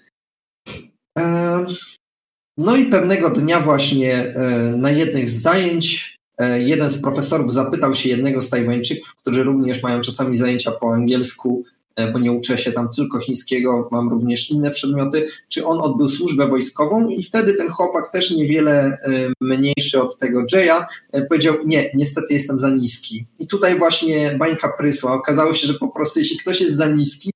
No 2.57 2.75
i 2.75 2.85
pewnego 2.85 3.29
dnia 3.29 3.59
właśnie 3.59 4.13
e, 4.13 4.73
na 4.77 4.91
jednych 4.91 5.29
z 5.29 5.41
zajęć 5.41 6.17
e, 6.37 6.61
jeden 6.61 6.89
z 6.89 7.01
profesorów 7.01 7.53
zapytał 7.53 7.95
się 7.95 8.09
jednego 8.09 8.41
z 8.41 8.49
Tajwańczyków, 8.49 9.15
którzy 9.15 9.43
również 9.43 9.83
mają 9.83 10.01
czasami 10.01 10.37
zajęcia 10.37 10.71
po 10.71 10.93
angielsku, 10.93 11.63
e, 11.95 12.11
bo 12.11 12.19
nie 12.19 12.31
uczę 12.31 12.57
się 12.57 12.71
tam 12.71 12.89
tylko 12.95 13.19
chińskiego, 13.19 13.89
mam 13.91 14.09
również 14.09 14.49
inne 14.49 14.71
przedmioty, 14.71 15.27
czy 15.49 15.65
on 15.65 15.81
odbył 15.81 16.09
służbę 16.09 16.47
wojskową 16.47 17.07
i 17.07 17.23
wtedy 17.23 17.53
ten 17.53 17.69
chłopak 17.69 18.11
też 18.11 18.31
niewiele 18.31 18.97
mniejszy 19.41 20.01
od 20.01 20.17
tego 20.17 20.43
Jaya 20.51 20.85
powiedział, 21.29 21.55
nie, 21.65 21.83
niestety 21.93 22.33
jestem 22.33 22.59
za 22.59 22.69
niski. 22.69 23.25
I 23.39 23.47
tutaj 23.47 23.79
właśnie 23.79 24.35
bańka 24.39 24.73
prysła. 24.77 25.13
Okazało 25.13 25.53
się, 25.53 25.67
że 25.67 25.73
po 25.73 25.87
prostu 25.87 26.19
jeśli 26.19 26.37
ktoś 26.37 26.61
jest 26.61 26.75
za 26.75 26.87
niski, 26.89 27.31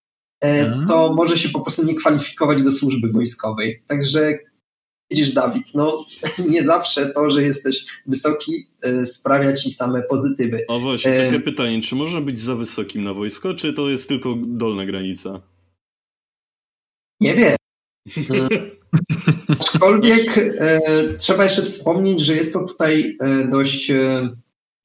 to 0.88 1.14
może 1.14 1.38
się 1.38 1.49
po 1.49 1.61
prostu 1.61 1.85
nie 1.85 1.95
kwalifikować 1.95 2.64
do 2.64 2.72
służby 2.72 3.07
wojskowej. 3.07 3.84
Także 3.88 4.38
Widzisz, 5.11 5.31
Dawid, 5.31 5.75
no 5.75 6.05
nie 6.49 6.63
zawsze 6.63 7.09
to, 7.09 7.31
że 7.31 7.43
jesteś 7.43 7.85
wysoki, 8.07 8.51
e, 8.83 9.05
sprawia 9.05 9.53
ci 9.53 9.71
same 9.71 10.01
pozytywy. 10.01 10.65
O 10.67 10.79
właśnie, 10.79 11.11
takie 11.11 11.38
e... 11.38 11.39
pytanie, 11.39 11.81
czy 11.81 11.95
można 11.95 12.21
być 12.21 12.39
za 12.39 12.55
wysokim 12.55 13.03
na 13.03 13.13
wojsko, 13.13 13.53
czy 13.53 13.73
to 13.73 13.89
jest 13.89 14.09
tylko 14.09 14.35
dolna 14.38 14.85
granica? 14.85 15.41
Nie 17.21 17.35
wiem. 17.35 17.55
Aczkolwiek 19.47 20.38
e, 20.38 20.79
trzeba 21.17 21.43
jeszcze 21.43 21.61
wspomnieć, 21.61 22.19
że 22.19 22.35
jest 22.35 22.53
to 22.53 22.65
tutaj 22.65 23.17
e, 23.21 23.47
dość 23.47 23.91
e, 23.91 24.29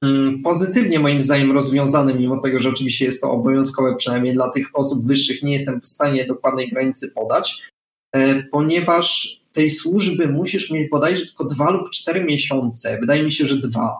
mm, 0.03 0.41
pozytywnie 0.43 0.99
moim 0.99 1.21
zdaniem 1.21 1.51
rozwiązane, 1.51 2.13
mimo 2.13 2.37
tego, 2.37 2.59
że 2.59 2.69
oczywiście 2.69 3.05
jest 3.05 3.21
to 3.21 3.31
obowiązkowe, 3.31 3.95
przynajmniej 3.95 4.33
dla 4.33 4.49
tych 4.49 4.69
osób 4.73 5.07
wyższych 5.07 5.43
nie 5.43 5.53
jestem 5.53 5.81
w 5.81 5.87
stanie 5.87 6.25
dokładnej 6.25 6.69
granicy 6.69 7.11
podać, 7.11 7.61
e, 8.15 8.43
ponieważ 8.43 9.37
tej 9.57 9.69
służby 9.69 10.27
musisz 10.27 10.71
mieć 10.71 10.89
bodajże 10.89 11.25
tylko 11.25 11.45
dwa 11.45 11.71
lub 11.71 11.89
cztery 11.89 12.23
miesiące. 12.23 12.97
Wydaje 13.01 13.23
mi 13.23 13.31
się, 13.31 13.45
że 13.45 13.57
dwa. 13.57 13.97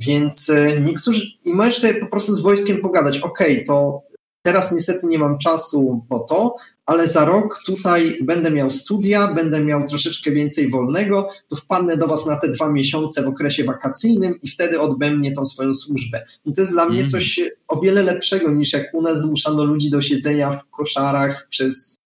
Więc 0.00 0.50
e, 0.50 0.80
niektórzy, 0.80 1.26
i 1.44 1.52
możesz 1.54 1.78
sobie 1.78 1.94
po 1.94 2.06
prostu 2.06 2.34
z 2.34 2.40
wojskiem 2.40 2.80
pogadać, 2.80 3.18
ok, 3.18 3.38
to 3.66 4.02
teraz 4.42 4.72
niestety 4.72 5.06
nie 5.06 5.18
mam 5.18 5.38
czasu 5.38 6.04
po 6.08 6.18
to, 6.18 6.56
ale 6.86 7.08
za 7.08 7.24
rok 7.24 7.62
tutaj 7.66 8.18
będę 8.22 8.50
miał 8.50 8.70
studia, 8.70 9.34
będę 9.34 9.64
miał 9.64 9.86
troszeczkę 9.86 10.30
więcej 10.30 10.70
wolnego, 10.70 11.28
to 11.48 11.56
wpadnę 11.56 11.96
do 11.96 12.06
Was 12.06 12.26
na 12.26 12.36
te 12.36 12.48
dwa 12.48 12.72
miesiące 12.72 13.22
w 13.22 13.28
okresie 13.28 13.64
wakacyjnym 13.64 14.40
i 14.42 14.48
wtedy 14.48 14.80
odbędę 14.80 15.30
tą 15.32 15.46
swoją 15.46 15.74
służbę. 15.74 16.26
I 16.44 16.52
to 16.52 16.60
jest 16.60 16.72
dla 16.72 16.88
mnie 16.88 16.98
mm. 16.98 17.10
coś 17.10 17.40
o 17.68 17.80
wiele 17.80 18.02
lepszego 18.02 18.50
niż 18.50 18.72
jak 18.72 18.94
u 18.94 19.02
nas 19.02 19.20
zmuszano 19.20 19.64
ludzi 19.64 19.90
do 19.90 20.02
siedzenia 20.02 20.50
w 20.50 20.70
koszarach 20.70 21.46
przez 21.50 21.96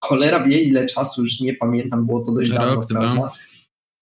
cholera 0.00 0.44
wie 0.44 0.62
ile 0.62 0.86
czasu, 0.86 1.22
już 1.22 1.40
nie 1.40 1.54
pamiętam, 1.54 2.06
było 2.06 2.20
to 2.20 2.32
dość 2.32 2.50
Rok, 2.50 2.58
dawno, 2.58 2.86
prawda? 2.88 3.30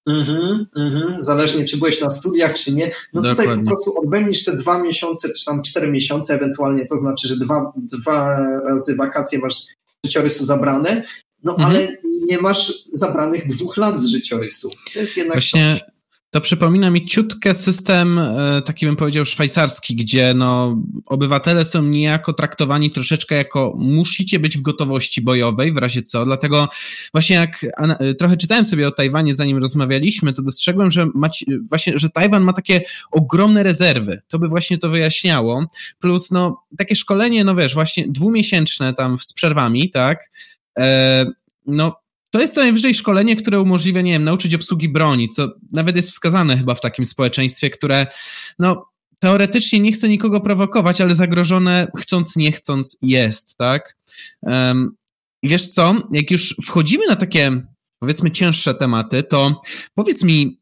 Mhm, 0.07 0.67
mhm, 0.77 1.23
zależnie 1.23 1.65
czy 1.65 1.77
byłeś 1.77 2.01
na 2.01 2.11
studiach, 2.11 2.55
czy 2.55 2.73
nie. 2.73 2.91
No 3.13 3.23
Dokładnie. 3.23 3.45
tutaj 3.45 3.59
po 3.59 3.67
prostu 3.67 4.01
odbędziesz 4.01 4.45
te 4.45 4.57
dwa 4.57 4.83
miesiące, 4.83 5.33
czy 5.33 5.45
tam 5.45 5.63
cztery 5.63 5.91
miesiące 5.91 6.35
ewentualnie, 6.35 6.87
to 6.87 6.97
znaczy, 6.97 7.29
że 7.29 7.37
dwa, 7.37 7.73
dwa 7.77 8.39
razy 8.61 8.97
wakacje 8.97 9.39
masz 9.39 9.63
życiorysu 10.07 10.45
zabrane, 10.45 11.05
no 11.43 11.53
mhm. 11.53 11.71
ale 11.71 11.97
nie 12.31 12.39
masz 12.39 12.73
zabranych 12.93 13.47
dwóch 13.47 13.77
lat 13.77 14.01
z 14.01 14.07
życiorysu. 14.07 14.69
To 14.95 14.99
jest 15.01 15.17
jednak 15.17 15.35
Właśnie 15.35 15.77
coś. 15.81 15.94
To 16.35 16.41
przypomina 16.41 16.91
mi 16.91 17.07
ciutkę 17.07 17.55
system, 17.55 18.19
e, 18.19 18.63
taki 18.67 18.87
bym 18.87 18.97
powiedział, 18.97 19.25
szwajcarski, 19.25 19.97
gdzie 19.97 20.35
no, 20.35 20.83
obywatele 21.07 21.65
są 21.65 21.83
niejako 21.83 22.33
traktowani 22.33 22.91
troszeczkę 22.91 23.35
jako 23.35 23.75
musicie 23.79 24.39
być 24.39 24.59
w 24.59 24.63
gotowości 24.63 25.23
bojowej, 25.23 25.73
w 25.73 25.77
razie 25.77 26.03
co. 26.03 26.25
Dlatego 26.25 26.69
właśnie 27.13 27.37
jak 27.37 27.67
e, 27.79 28.15
trochę 28.15 28.37
czytałem 28.37 28.65
sobie 28.65 28.89
o 28.89 28.91
Tajwanie, 28.91 29.35
zanim 29.35 29.59
rozmawialiśmy, 29.59 30.33
to 30.33 30.43
dostrzegłem, 30.43 30.91
że, 30.91 31.07
macie, 31.15 31.47
właśnie, 31.69 31.99
że 31.99 32.11
Tajwan 32.11 32.43
ma 32.43 32.53
takie 32.53 32.81
ogromne 33.11 33.63
rezerwy. 33.63 34.23
To 34.29 34.39
by 34.39 34.49
właśnie 34.49 34.79
to 34.79 34.91
wyjaśniało. 34.91 35.67
Plus, 36.01 36.31
no, 36.31 36.63
takie 36.79 36.97
szkolenie, 36.97 37.45
no 37.45 37.55
wiesz, 37.55 37.75
właśnie 37.75 38.05
dwumiesięczne 38.09 38.95
tam 38.95 39.19
z 39.19 39.33
przerwami, 39.33 39.91
tak? 39.91 40.31
E, 40.79 41.27
no, 41.67 42.04
to 42.35 42.41
jest 42.41 42.55
co 42.55 42.61
najwyżej 42.61 42.95
szkolenie, 42.95 43.37
które 43.37 43.61
umożliwia, 43.61 44.01
nie 44.01 44.13
wiem, 44.13 44.25
nauczyć 44.25 44.55
obsługi 44.55 44.89
broni, 44.89 45.29
co 45.29 45.49
nawet 45.73 45.97
jest 45.97 46.11
wskazane 46.11 46.59
chyba 46.59 46.75
w 46.75 46.81
takim 46.81 47.07
społeczeństwie, 47.07 47.71
które, 47.71 48.07
no, 48.59 48.87
teoretycznie 49.19 49.81
nie 49.81 49.93
chce 49.93 50.09
nikogo 50.09 50.41
prowokować, 50.41 51.01
ale 51.01 51.15
zagrożone 51.15 51.87
chcąc, 51.97 52.37
nie 52.37 52.53
chcąc 52.53 52.99
jest, 53.03 53.57
tak? 53.57 53.97
Um, 54.43 54.97
wiesz 55.43 55.69
co, 55.69 56.09
jak 56.13 56.31
już 56.31 56.57
wchodzimy 56.65 57.07
na 57.07 57.17
takie, 57.17 57.63
powiedzmy, 57.99 58.31
cięższe 58.31 58.75
tematy, 58.75 59.23
to 59.23 59.61
powiedz 59.95 60.23
mi, 60.23 60.61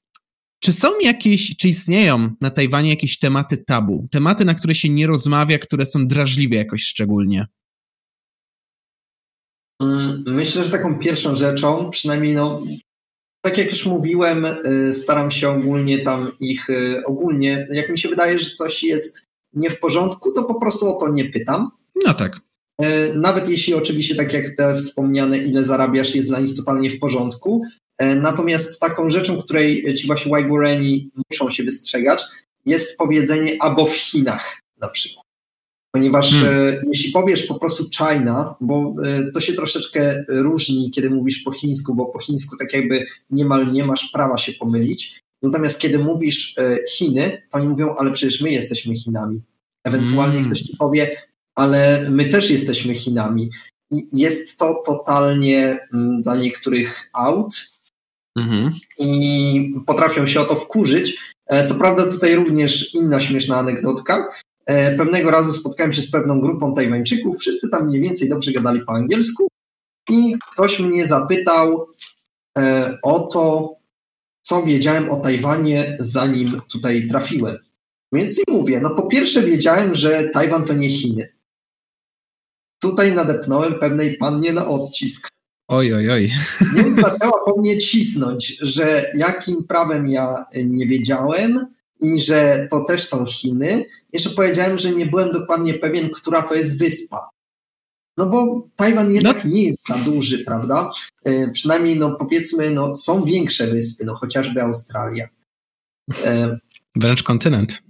czy 0.58 0.72
są 0.72 0.98
jakieś, 1.00 1.56
czy 1.56 1.68
istnieją 1.68 2.34
na 2.40 2.50
Tajwanie 2.50 2.90
jakieś 2.90 3.18
tematy 3.18 3.56
tabu? 3.56 4.08
Tematy, 4.10 4.44
na 4.44 4.54
które 4.54 4.74
się 4.74 4.88
nie 4.88 5.06
rozmawia, 5.06 5.58
które 5.58 5.86
są 5.86 6.06
drażliwe 6.06 6.56
jakoś 6.56 6.82
szczególnie? 6.82 7.46
Mm, 9.82 10.24
myślę, 10.26 10.64
że 10.64 10.70
taką 10.70 10.98
pierwszą 10.98 11.34
rzeczą, 11.34 11.90
przynajmniej 11.90 12.34
no, 12.34 12.62
tak 13.44 13.58
jak 13.58 13.70
już 13.70 13.86
mówiłem, 13.86 14.44
y, 14.44 14.92
staram 14.92 15.30
się 15.30 15.48
ogólnie 15.48 15.98
tam 15.98 16.32
ich, 16.40 16.70
y, 16.70 17.04
ogólnie, 17.04 17.68
jak 17.72 17.88
mi 17.88 17.98
się 17.98 18.08
wydaje, 18.08 18.38
że 18.38 18.50
coś 18.50 18.82
jest 18.82 19.26
nie 19.52 19.70
w 19.70 19.80
porządku, 19.80 20.32
to 20.32 20.44
po 20.44 20.60
prostu 20.60 20.96
o 20.96 21.00
to 21.00 21.08
nie 21.08 21.24
pytam. 21.24 21.70
No 22.06 22.14
tak. 22.14 22.40
Y, 22.82 23.14
nawet 23.14 23.48
jeśli 23.48 23.74
oczywiście, 23.74 24.14
tak 24.14 24.32
jak 24.32 24.56
te 24.56 24.76
wspomniane, 24.76 25.38
ile 25.38 25.64
zarabiasz, 25.64 26.14
jest 26.14 26.28
dla 26.28 26.40
nich 26.40 26.54
totalnie 26.54 26.90
w 26.90 26.98
porządku. 26.98 27.62
Natomiast 28.16 28.80
taką 28.80 29.10
rzeczą, 29.10 29.42
której 29.42 29.94
ci 29.94 30.06
właśnie 30.06 30.32
Wajbureni 30.32 31.10
muszą 31.30 31.50
się 31.50 31.64
wystrzegać, 31.64 32.22
jest 32.66 32.98
powiedzenie 32.98 33.56
albo 33.60 33.86
w 33.86 33.94
Chinach 33.94 34.60
na 34.80 34.88
przykład. 34.88 35.21
Ponieważ 35.94 36.32
hmm. 36.32 36.68
E, 36.68 36.80
jeśli 36.92 37.12
powiesz 37.12 37.46
po 37.46 37.54
prostu 37.54 37.84
China, 37.90 38.54
bo 38.60 38.94
e, 39.04 39.32
to 39.32 39.40
się 39.40 39.52
troszeczkę 39.52 40.24
różni, 40.28 40.90
kiedy 40.90 41.10
mówisz 41.10 41.38
po 41.42 41.52
chińsku, 41.52 41.94
bo 41.94 42.06
po 42.06 42.18
chińsku 42.18 42.56
tak 42.56 42.72
jakby 42.72 43.06
niemal 43.30 43.72
nie 43.72 43.84
masz 43.84 44.10
prawa 44.10 44.38
się 44.38 44.52
pomylić. 44.52 45.20
Natomiast 45.42 45.78
kiedy 45.80 45.98
mówisz 45.98 46.58
e, 46.58 46.78
Chiny, 46.90 47.42
to 47.50 47.58
oni 47.58 47.68
mówią, 47.68 47.94
ale 47.98 48.10
przecież 48.10 48.40
my 48.40 48.50
jesteśmy 48.50 48.96
Chinami. 48.96 49.42
Ewentualnie 49.84 50.34
hmm. 50.34 50.44
ktoś 50.44 50.60
ci 50.60 50.76
powie, 50.76 51.16
ale 51.54 52.10
my 52.10 52.24
też 52.24 52.50
jesteśmy 52.50 52.94
Chinami. 52.94 53.50
I 53.90 54.02
jest 54.12 54.56
to 54.56 54.82
totalnie 54.86 55.78
mm, 55.92 56.22
dla 56.22 56.36
niektórych 56.36 57.10
out 57.12 57.54
mhm. 58.38 58.72
i 58.98 59.74
potrafią 59.86 60.26
się 60.26 60.40
o 60.40 60.44
to 60.44 60.54
wkurzyć. 60.54 61.18
Co 61.66 61.74
prawda 61.74 62.06
tutaj 62.06 62.34
również 62.34 62.94
inna 62.94 63.20
śmieszna 63.20 63.56
anegdotka, 63.56 64.28
pewnego 64.96 65.30
razu 65.30 65.52
spotkałem 65.52 65.92
się 65.92 66.02
z 66.02 66.10
pewną 66.10 66.40
grupą 66.40 66.74
Tajwańczyków, 66.74 67.38
wszyscy 67.38 67.70
tam 67.70 67.86
mniej 67.86 68.00
więcej 68.00 68.28
dobrze 68.28 68.52
gadali 68.52 68.80
po 68.86 68.92
angielsku 68.92 69.48
i 70.10 70.36
ktoś 70.52 70.80
mnie 70.80 71.06
zapytał 71.06 71.86
e, 72.58 72.98
o 73.02 73.20
to, 73.20 73.74
co 74.42 74.62
wiedziałem 74.62 75.10
o 75.10 75.20
Tajwanie, 75.20 75.96
zanim 76.00 76.46
tutaj 76.72 77.06
trafiłem. 77.06 77.56
Więc 78.12 78.38
i 78.38 78.42
mówię, 78.48 78.80
no 78.80 78.90
po 78.90 79.06
pierwsze 79.06 79.42
wiedziałem, 79.42 79.94
że 79.94 80.24
Tajwan 80.24 80.64
to 80.64 80.74
nie 80.74 80.88
Chiny. 80.88 81.28
Tutaj 82.78 83.14
nadepnąłem 83.14 83.74
pewnej 83.74 84.16
pannie 84.16 84.52
na 84.52 84.68
odcisk. 84.68 85.28
Oj, 85.68 85.94
oj, 85.94 86.10
oj. 86.10 86.32
Więc 86.76 86.96
zaczęła 86.96 87.44
po 87.44 87.60
mnie 87.60 87.78
cisnąć, 87.78 88.56
że 88.60 89.04
jakim 89.16 89.64
prawem 89.64 90.08
ja 90.08 90.44
nie 90.54 90.86
wiedziałem, 90.86 91.66
i 92.02 92.20
że 92.20 92.68
to 92.70 92.84
też 92.84 93.04
są 93.04 93.26
Chiny. 93.26 93.84
Jeszcze 94.12 94.30
powiedziałem, 94.30 94.78
że 94.78 94.92
nie 94.92 95.06
byłem 95.06 95.32
dokładnie 95.32 95.74
pewien, 95.74 96.10
która 96.10 96.42
to 96.42 96.54
jest 96.54 96.78
wyspa. 96.78 97.28
No 98.16 98.26
bo 98.26 98.68
Tajwan 98.76 99.14
jednak 99.14 99.44
no. 99.44 99.50
nie 99.50 99.64
jest 99.64 99.86
za 99.88 99.94
duży, 99.94 100.44
prawda? 100.44 100.90
E, 101.24 101.50
przynajmniej, 101.50 101.98
no 101.98 102.14
powiedzmy, 102.14 102.70
no, 102.70 102.94
są 102.94 103.24
większe 103.24 103.66
wyspy, 103.66 104.04
no 104.04 104.14
chociażby 104.14 104.62
Australia. 104.62 105.28
E, 106.24 106.58
Wręcz 106.96 107.22
kontynent. 107.22 107.82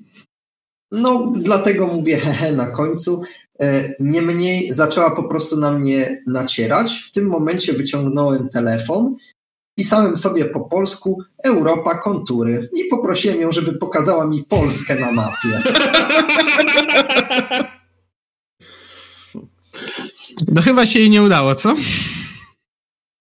No, 0.91 1.33
dlatego 1.37 1.87
mówię 1.87 2.17
hehe 2.17 2.53
na 2.53 2.67
końcu. 2.67 3.23
E, 3.61 3.95
niemniej 4.01 4.75
zaczęła 4.75 5.11
po 5.11 5.25
prostu 5.25 5.61
na 5.61 5.79
mnie 5.79 6.23
nacierać. 6.27 7.05
W 7.09 7.11
tym 7.11 7.27
momencie 7.27 7.73
wyciągnąłem 7.73 8.49
telefon 8.49 9.17
Pisałem 9.75 10.17
sobie 10.17 10.45
po 10.45 10.61
polsku 10.61 11.23
Europa 11.45 11.95
kontury 11.95 12.71
i 12.75 12.85
poprosiłem 12.85 13.41
ją, 13.41 13.53
żeby 13.53 13.73
pokazała 13.73 14.27
mi 14.27 14.45
Polskę 14.45 15.01
na 15.01 15.13
mapie. 15.13 15.63
No 20.49 20.63
chyba 20.63 20.87
się 20.87 20.99
jej 20.99 21.11
nie 21.11 21.23
udało, 21.23 21.55
co? 21.55 21.77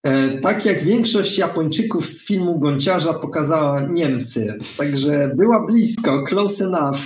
E, 0.04 0.38
tak 0.38 0.66
jak 0.66 0.84
większość 0.84 1.38
Japończyków 1.38 2.08
z 2.08 2.26
filmu 2.26 2.60
Gąciarza 2.60 3.14
pokazała 3.14 3.82
Niemcy. 3.82 4.60
Także 4.78 5.32
była 5.36 5.66
blisko, 5.66 6.24
close 6.24 6.66
enough, 6.66 6.98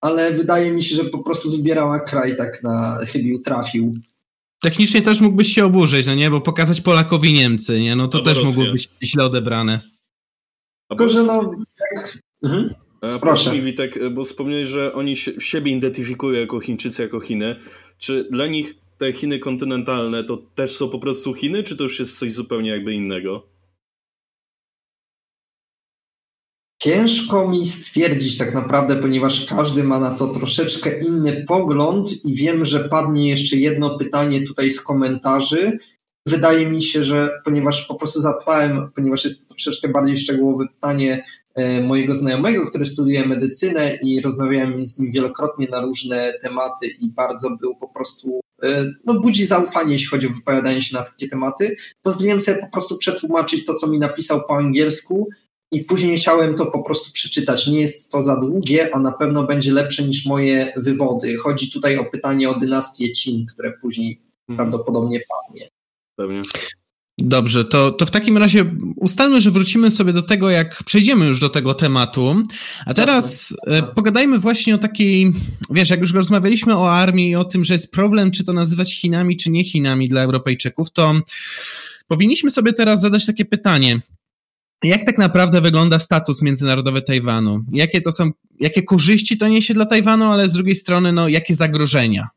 ale 0.00 0.32
wydaje 0.32 0.70
mi 0.70 0.82
się, 0.82 0.96
że 0.96 1.04
po 1.04 1.18
prostu 1.18 1.50
wybierała 1.50 2.00
kraj 2.00 2.36
tak 2.36 2.62
na 2.62 2.98
chybił 3.06 3.42
trafił. 3.42 3.92
Technicznie 4.64 5.02
też 5.02 5.20
mógłbyś 5.20 5.54
się 5.54 5.64
oburzyć, 5.64 6.06
no 6.06 6.14
nie? 6.14 6.30
Bo 6.30 6.40
pokazać 6.40 6.80
Polakowi 6.80 7.32
Niemcy, 7.32 7.80
nie? 7.80 7.96
No 7.96 8.08
to 8.08 8.18
Albo 8.18 8.30
też 8.30 8.38
Rosję. 8.38 8.58
mogło 8.58 8.72
być 8.72 8.88
źle 9.02 9.24
odebrane. 9.24 9.80
Tylko, 10.88 11.08
że 11.08 11.22
no... 11.22 11.50
Tak. 11.78 12.18
Mhm. 12.42 12.74
Proszę. 13.20 13.52
Mi, 13.52 13.62
Witek, 13.62 14.12
bo 14.12 14.24
wspomniałeś, 14.24 14.68
że 14.68 14.92
oni 14.92 15.16
siebie 15.38 15.72
identyfikują 15.72 16.40
jako 16.40 16.60
Chińczycy, 16.60 17.02
jako 17.02 17.20
Chiny. 17.20 17.56
Czy 17.98 18.28
dla 18.30 18.46
nich 18.46 18.74
te 18.98 19.12
Chiny 19.12 19.38
kontynentalne 19.38 20.24
to 20.24 20.36
też 20.54 20.76
są 20.76 20.88
po 20.88 20.98
prostu 20.98 21.34
Chiny, 21.34 21.62
czy 21.62 21.76
to 21.76 21.82
już 21.82 21.98
jest 21.98 22.18
coś 22.18 22.32
zupełnie 22.32 22.70
jakby 22.70 22.94
innego? 22.94 23.46
Ciężko 26.84 27.48
mi 27.48 27.66
stwierdzić 27.66 28.38
tak 28.38 28.54
naprawdę, 28.54 28.96
ponieważ 28.96 29.46
każdy 29.46 29.84
ma 29.84 30.00
na 30.00 30.10
to 30.10 30.26
troszeczkę 30.26 31.00
inny 31.00 31.44
pogląd 31.48 32.24
i 32.24 32.34
wiem, 32.34 32.64
że 32.64 32.88
padnie 32.88 33.30
jeszcze 33.30 33.56
jedno 33.56 33.98
pytanie 33.98 34.42
tutaj 34.42 34.70
z 34.70 34.80
komentarzy. 34.80 35.78
Wydaje 36.26 36.66
mi 36.66 36.82
się, 36.82 37.04
że 37.04 37.30
ponieważ 37.44 37.86
po 37.86 37.94
prostu 37.94 38.20
zapytałem, 38.20 38.90
ponieważ 38.94 39.24
jest 39.24 39.48
to 39.48 39.54
troszeczkę 39.54 39.88
bardziej 39.88 40.16
szczegółowe 40.16 40.66
pytanie 40.68 41.24
e, 41.54 41.80
mojego 41.80 42.14
znajomego, 42.14 42.66
który 42.66 42.86
studiuje 42.86 43.26
medycynę 43.26 43.98
i 44.02 44.20
rozmawiałem 44.20 44.86
z 44.86 44.98
nim 44.98 45.12
wielokrotnie 45.12 45.68
na 45.70 45.80
różne 45.80 46.32
tematy 46.42 46.86
i 46.86 47.08
bardzo 47.08 47.56
był 47.60 47.76
po 47.76 47.88
prostu, 47.88 48.40
e, 48.62 48.84
no 49.04 49.20
budzi 49.20 49.44
zaufanie, 49.44 49.92
jeśli 49.92 50.08
chodzi 50.08 50.26
o 50.26 50.30
wypowiadanie 50.30 50.82
się 50.82 50.96
na 50.96 51.02
takie 51.02 51.28
tematy. 51.28 51.76
Pozwoliłem 52.02 52.40
sobie 52.40 52.58
po 52.58 52.68
prostu 52.68 52.98
przetłumaczyć 52.98 53.64
to, 53.64 53.74
co 53.74 53.86
mi 53.86 53.98
napisał 53.98 54.40
po 54.48 54.56
angielsku 54.56 55.28
i 55.74 55.84
później 55.84 56.16
chciałem 56.16 56.54
to 56.54 56.66
po 56.66 56.82
prostu 56.82 57.12
przeczytać. 57.12 57.66
Nie 57.66 57.80
jest 57.80 58.12
to 58.12 58.22
za 58.22 58.40
długie, 58.40 58.94
a 58.94 59.00
na 59.00 59.12
pewno 59.12 59.46
będzie 59.46 59.72
lepsze 59.72 60.02
niż 60.02 60.26
moje 60.26 60.72
wywody. 60.76 61.36
Chodzi 61.36 61.70
tutaj 61.70 61.98
o 61.98 62.04
pytanie 62.04 62.48
o 62.48 62.58
dynastię 62.58 63.08
Qin, 63.08 63.46
które 63.46 63.72
później 63.80 64.20
hmm. 64.46 64.56
prawdopodobnie 64.56 65.20
padnie. 65.20 65.68
Pewnie. 66.16 66.42
Dobrze, 67.18 67.64
to, 67.64 67.90
to 67.90 68.06
w 68.06 68.10
takim 68.10 68.38
razie 68.38 68.64
ustalmy, 68.96 69.40
że 69.40 69.50
wrócimy 69.50 69.90
sobie 69.90 70.12
do 70.12 70.22
tego, 70.22 70.50
jak 70.50 70.82
przejdziemy 70.84 71.26
już 71.26 71.40
do 71.40 71.48
tego 71.48 71.74
tematu. 71.74 72.42
A 72.86 72.94
teraz 72.94 73.54
e, 73.66 73.82
pogadajmy 73.82 74.38
właśnie 74.38 74.74
o 74.74 74.78
takiej, 74.78 75.32
wiesz, 75.70 75.90
jak 75.90 76.00
już 76.00 76.14
rozmawialiśmy 76.14 76.76
o 76.76 76.92
armii 76.92 77.30
i 77.30 77.36
o 77.36 77.44
tym, 77.44 77.64
że 77.64 77.74
jest 77.74 77.92
problem, 77.92 78.30
czy 78.30 78.44
to 78.44 78.52
nazywać 78.52 78.94
Chinami, 78.94 79.36
czy 79.36 79.50
nie 79.50 79.64
Chinami 79.64 80.08
dla 80.08 80.22
Europejczyków, 80.22 80.92
to 80.92 81.14
powinniśmy 82.08 82.50
sobie 82.50 82.72
teraz 82.72 83.00
zadać 83.00 83.26
takie 83.26 83.44
pytanie. 83.44 84.00
Jak 84.84 85.04
tak 85.04 85.18
naprawdę 85.18 85.60
wygląda 85.60 85.98
status 85.98 86.42
międzynarodowy 86.42 87.02
Tajwanu? 87.02 87.64
Jakie 87.72 88.00
to 88.00 88.12
są, 88.12 88.30
jakie 88.60 88.82
korzyści 88.82 89.38
to 89.38 89.48
niesie 89.48 89.74
dla 89.74 89.86
Tajwanu, 89.86 90.24
ale 90.24 90.48
z 90.48 90.52
drugiej 90.52 90.74
strony, 90.74 91.12
no, 91.12 91.28
jakie 91.28 91.54
zagrożenia? 91.54 92.28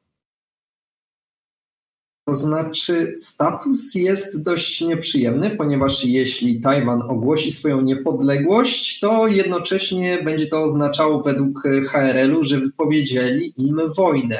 To 2.27 2.35
znaczy, 2.35 3.13
status 3.17 3.95
jest 3.95 4.43
dość 4.43 4.81
nieprzyjemny, 4.81 5.49
ponieważ 5.49 6.05
jeśli 6.05 6.61
Tajwan 6.61 7.01
ogłosi 7.01 7.51
swoją 7.51 7.81
niepodległość, 7.81 8.99
to 8.99 9.27
jednocześnie 9.27 10.23
będzie 10.23 10.47
to 10.47 10.63
oznaczało 10.63 11.23
według 11.23 11.63
HRL-u, 11.91 12.43
że 12.43 12.59
wypowiedzieli 12.59 13.53
im 13.57 13.81
wojnę. 13.97 14.39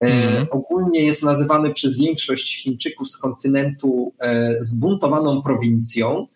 Mm. 0.00 0.46
ogólnie 0.50 1.04
jest 1.04 1.22
nazywany 1.22 1.72
przez 1.72 1.96
większość 1.96 2.62
Chińczyków 2.62 3.10
z 3.10 3.16
kontynentu 3.16 4.12
e, 4.20 4.54
zbuntowaną 4.60 5.42
prowincją. 5.42 6.26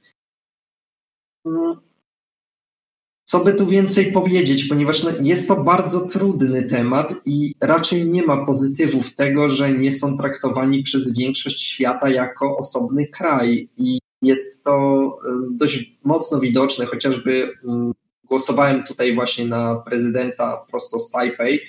Co 3.24 3.44
by 3.44 3.55
tu 3.55 3.66
więcej 3.66 4.12
powiedzieć, 4.12 4.65
ponieważ 4.65 5.02
no, 5.05 5.10
jest 5.20 5.48
to 5.48 5.65
bardzo 5.65 6.01
trudny 6.01 6.62
temat 6.62 7.15
i 7.27 7.55
raczej 7.62 8.06
nie 8.06 8.23
ma 8.23 8.47
pozytywów 8.47 9.15
tego, 9.15 9.48
że 9.48 9.73
nie 9.73 9.93
są 9.93 10.19
traktowani 10.19 10.82
przez 10.82 11.16
większość 11.16 11.62
świata 11.62 12.10
jako 12.10 12.56
osobny 12.56 13.06
kraj. 13.06 13.69
I 13.77 13.98
jest 14.23 14.65
to 14.65 15.19
dość 15.51 15.98
mocno 16.05 16.40
widoczne, 16.40 16.86
chociażby 16.86 17.52
głosowałem 18.24 18.85
tutaj 18.85 19.15
właśnie 19.15 19.47
na 19.47 19.74
prezydenta 19.74 20.65
prosto 20.70 20.98
z 20.98 21.10
Taipei 21.10 21.60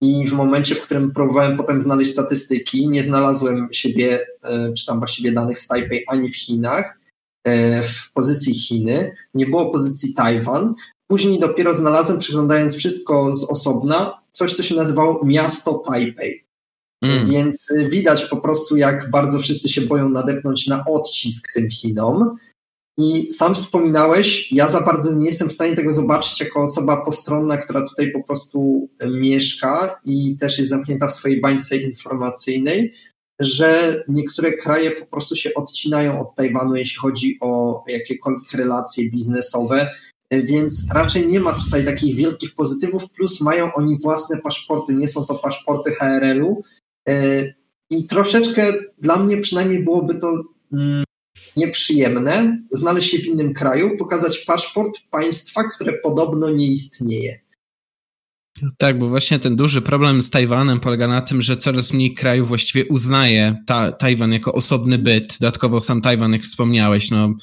i 0.00 0.28
w 0.28 0.32
momencie, 0.32 0.74
w 0.74 0.80
którym 0.80 1.12
próbowałem 1.12 1.56
potem 1.56 1.82
znaleźć 1.82 2.10
statystyki, 2.10 2.88
nie 2.88 3.02
znalazłem 3.02 3.68
siebie, 3.72 4.26
e, 4.42 4.72
czy 4.72 4.86
tam 4.86 4.98
właściwie 4.98 5.32
danych 5.32 5.58
z 5.58 5.66
Taipei 5.66 6.04
ani 6.06 6.28
w 6.28 6.36
Chinach, 6.36 6.98
w 7.82 8.12
pozycji 8.12 8.54
Chiny, 8.54 9.14
nie 9.34 9.46
było 9.46 9.70
pozycji 9.70 10.14
Tajwan. 10.14 10.74
Później 11.06 11.38
dopiero 11.38 11.74
znalazłem, 11.74 12.18
przeglądając 12.18 12.76
wszystko 12.76 13.34
z 13.34 13.44
osobna, 13.44 14.20
coś, 14.32 14.52
co 14.52 14.62
się 14.62 14.74
nazywało 14.74 15.20
miasto 15.24 15.74
Tajpej. 15.74 16.44
Mm. 17.02 17.30
Więc 17.30 17.72
widać 17.88 18.24
po 18.24 18.36
prostu, 18.36 18.76
jak 18.76 19.10
bardzo 19.10 19.38
wszyscy 19.38 19.68
się 19.68 19.80
boją 19.80 20.08
nadepnąć 20.08 20.66
na 20.66 20.84
odcisk 20.84 21.52
tym 21.54 21.70
Chinom. 21.70 22.36
I 23.00 23.32
sam 23.32 23.54
wspominałeś, 23.54 24.52
ja 24.52 24.68
za 24.68 24.80
bardzo 24.80 25.14
nie 25.14 25.26
jestem 25.26 25.48
w 25.48 25.52
stanie 25.52 25.76
tego 25.76 25.92
zobaczyć 25.92 26.40
jako 26.40 26.62
osoba 26.62 27.04
postronna, 27.04 27.56
która 27.56 27.88
tutaj 27.88 28.12
po 28.12 28.22
prostu 28.22 28.88
mieszka 29.06 30.00
i 30.04 30.36
też 30.40 30.58
jest 30.58 30.70
zamknięta 30.70 31.08
w 31.08 31.12
swojej 31.12 31.40
bańce 31.40 31.76
informacyjnej, 31.76 32.94
że 33.40 34.02
niektóre 34.08 34.52
kraje 34.52 34.90
po 34.90 35.06
prostu 35.06 35.36
się 35.36 35.54
odcinają 35.54 36.20
od 36.20 36.34
Tajwanu, 36.34 36.76
jeśli 36.76 36.96
chodzi 36.96 37.38
o 37.40 37.82
jakiekolwiek 37.88 38.52
relacje 38.52 39.10
biznesowe, 39.10 39.88
więc 40.30 40.86
raczej 40.94 41.26
nie 41.26 41.40
ma 41.40 41.52
tutaj 41.52 41.84
takich 41.84 42.16
wielkich 42.16 42.54
pozytywów, 42.54 43.10
plus 43.10 43.40
mają 43.40 43.74
oni 43.74 43.98
własne 43.98 44.40
paszporty, 44.40 44.94
nie 44.94 45.08
są 45.08 45.24
to 45.24 45.34
paszporty 45.34 45.90
HRL-u 45.90 46.62
e, 47.08 47.44
i 47.90 48.06
troszeczkę 48.06 48.72
dla 48.98 49.16
mnie 49.16 49.36
przynajmniej 49.36 49.84
byłoby 49.84 50.14
to 50.14 50.42
mm, 50.72 51.04
nieprzyjemne 51.56 52.62
znaleźć 52.70 53.10
się 53.10 53.18
w 53.18 53.26
innym 53.26 53.54
kraju, 53.54 53.96
pokazać 53.96 54.38
paszport 54.38 54.98
państwa, 55.10 55.64
które 55.64 55.92
podobno 55.92 56.50
nie 56.50 56.66
istnieje. 56.66 57.47
Tak, 58.78 58.98
bo 58.98 59.08
właśnie 59.08 59.38
ten 59.38 59.56
duży 59.56 59.82
problem 59.82 60.22
z 60.22 60.30
Tajwanem 60.30 60.80
polega 60.80 61.08
na 61.08 61.20
tym, 61.20 61.42
że 61.42 61.56
coraz 61.56 61.92
mniej 61.92 62.14
krajów 62.14 62.48
właściwie 62.48 62.86
uznaje 62.86 63.56
ta, 63.66 63.92
Tajwan 63.92 64.32
jako 64.32 64.52
osobny 64.52 64.98
byt. 64.98 65.36
Dodatkowo 65.40 65.80
sam 65.80 66.02
Tajwan, 66.02 66.32
jak 66.32 66.42
wspomniałeś, 66.42 67.10
no, 67.10 67.34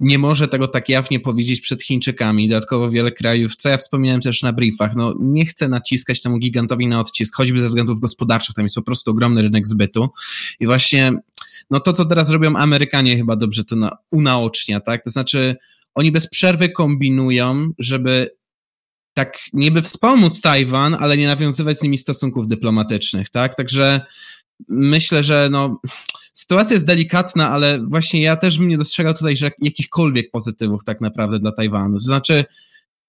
nie 0.00 0.18
może 0.18 0.48
tego 0.48 0.68
tak 0.68 0.88
jawnie 0.88 1.20
powiedzieć 1.20 1.60
przed 1.60 1.82
Chińczykami. 1.82 2.48
Dodatkowo 2.48 2.90
wiele 2.90 3.12
krajów, 3.12 3.56
co 3.56 3.68
ja 3.68 3.76
wspomniałem 3.76 4.20
też 4.20 4.42
na 4.42 4.52
briefach, 4.52 4.92
no 4.96 5.14
nie 5.20 5.46
chce 5.46 5.68
naciskać 5.68 6.22
temu 6.22 6.38
gigantowi 6.38 6.86
na 6.86 7.00
odcisk, 7.00 7.36
choćby 7.36 7.60
ze 7.60 7.66
względów 7.66 8.00
gospodarczych, 8.00 8.54
tam 8.54 8.64
jest 8.64 8.74
po 8.74 8.82
prostu 8.82 9.10
ogromny 9.10 9.42
rynek 9.42 9.66
zbytu. 9.66 10.08
I 10.60 10.66
właśnie, 10.66 11.12
no 11.70 11.80
to, 11.80 11.92
co 11.92 12.04
teraz 12.04 12.30
robią 12.30 12.56
Amerykanie 12.56 13.16
chyba 13.16 13.36
dobrze 13.36 13.64
to 13.64 13.76
na, 13.76 13.96
unaocznia, 14.10 14.80
tak? 14.80 15.04
To 15.04 15.10
znaczy, 15.10 15.56
oni 15.94 16.12
bez 16.12 16.30
przerwy 16.30 16.68
kombinują, 16.68 17.72
żeby 17.78 18.30
tak 19.20 19.38
niby 19.52 19.82
wspomóc 19.82 20.40
Tajwan, 20.40 20.96
ale 21.00 21.16
nie 21.16 21.26
nawiązywać 21.26 21.78
z 21.78 21.82
nimi 21.82 21.98
stosunków 21.98 22.48
dyplomatycznych, 22.48 23.30
tak? 23.30 23.54
Także 23.54 24.00
myślę, 24.68 25.22
że 25.22 25.48
no, 25.50 25.80
sytuacja 26.32 26.74
jest 26.74 26.86
delikatna, 26.86 27.50
ale 27.50 27.80
właśnie 27.88 28.22
ja 28.22 28.36
też 28.36 28.58
bym 28.58 28.68
nie 28.68 28.78
dostrzegał 28.78 29.14
tutaj 29.14 29.36
że 29.36 29.50
jakichkolwiek 29.58 30.30
pozytywów 30.30 30.84
tak 30.84 31.00
naprawdę 31.00 31.38
dla 31.38 31.52
Tajwanu. 31.52 31.98
To 31.98 32.04
znaczy, 32.04 32.44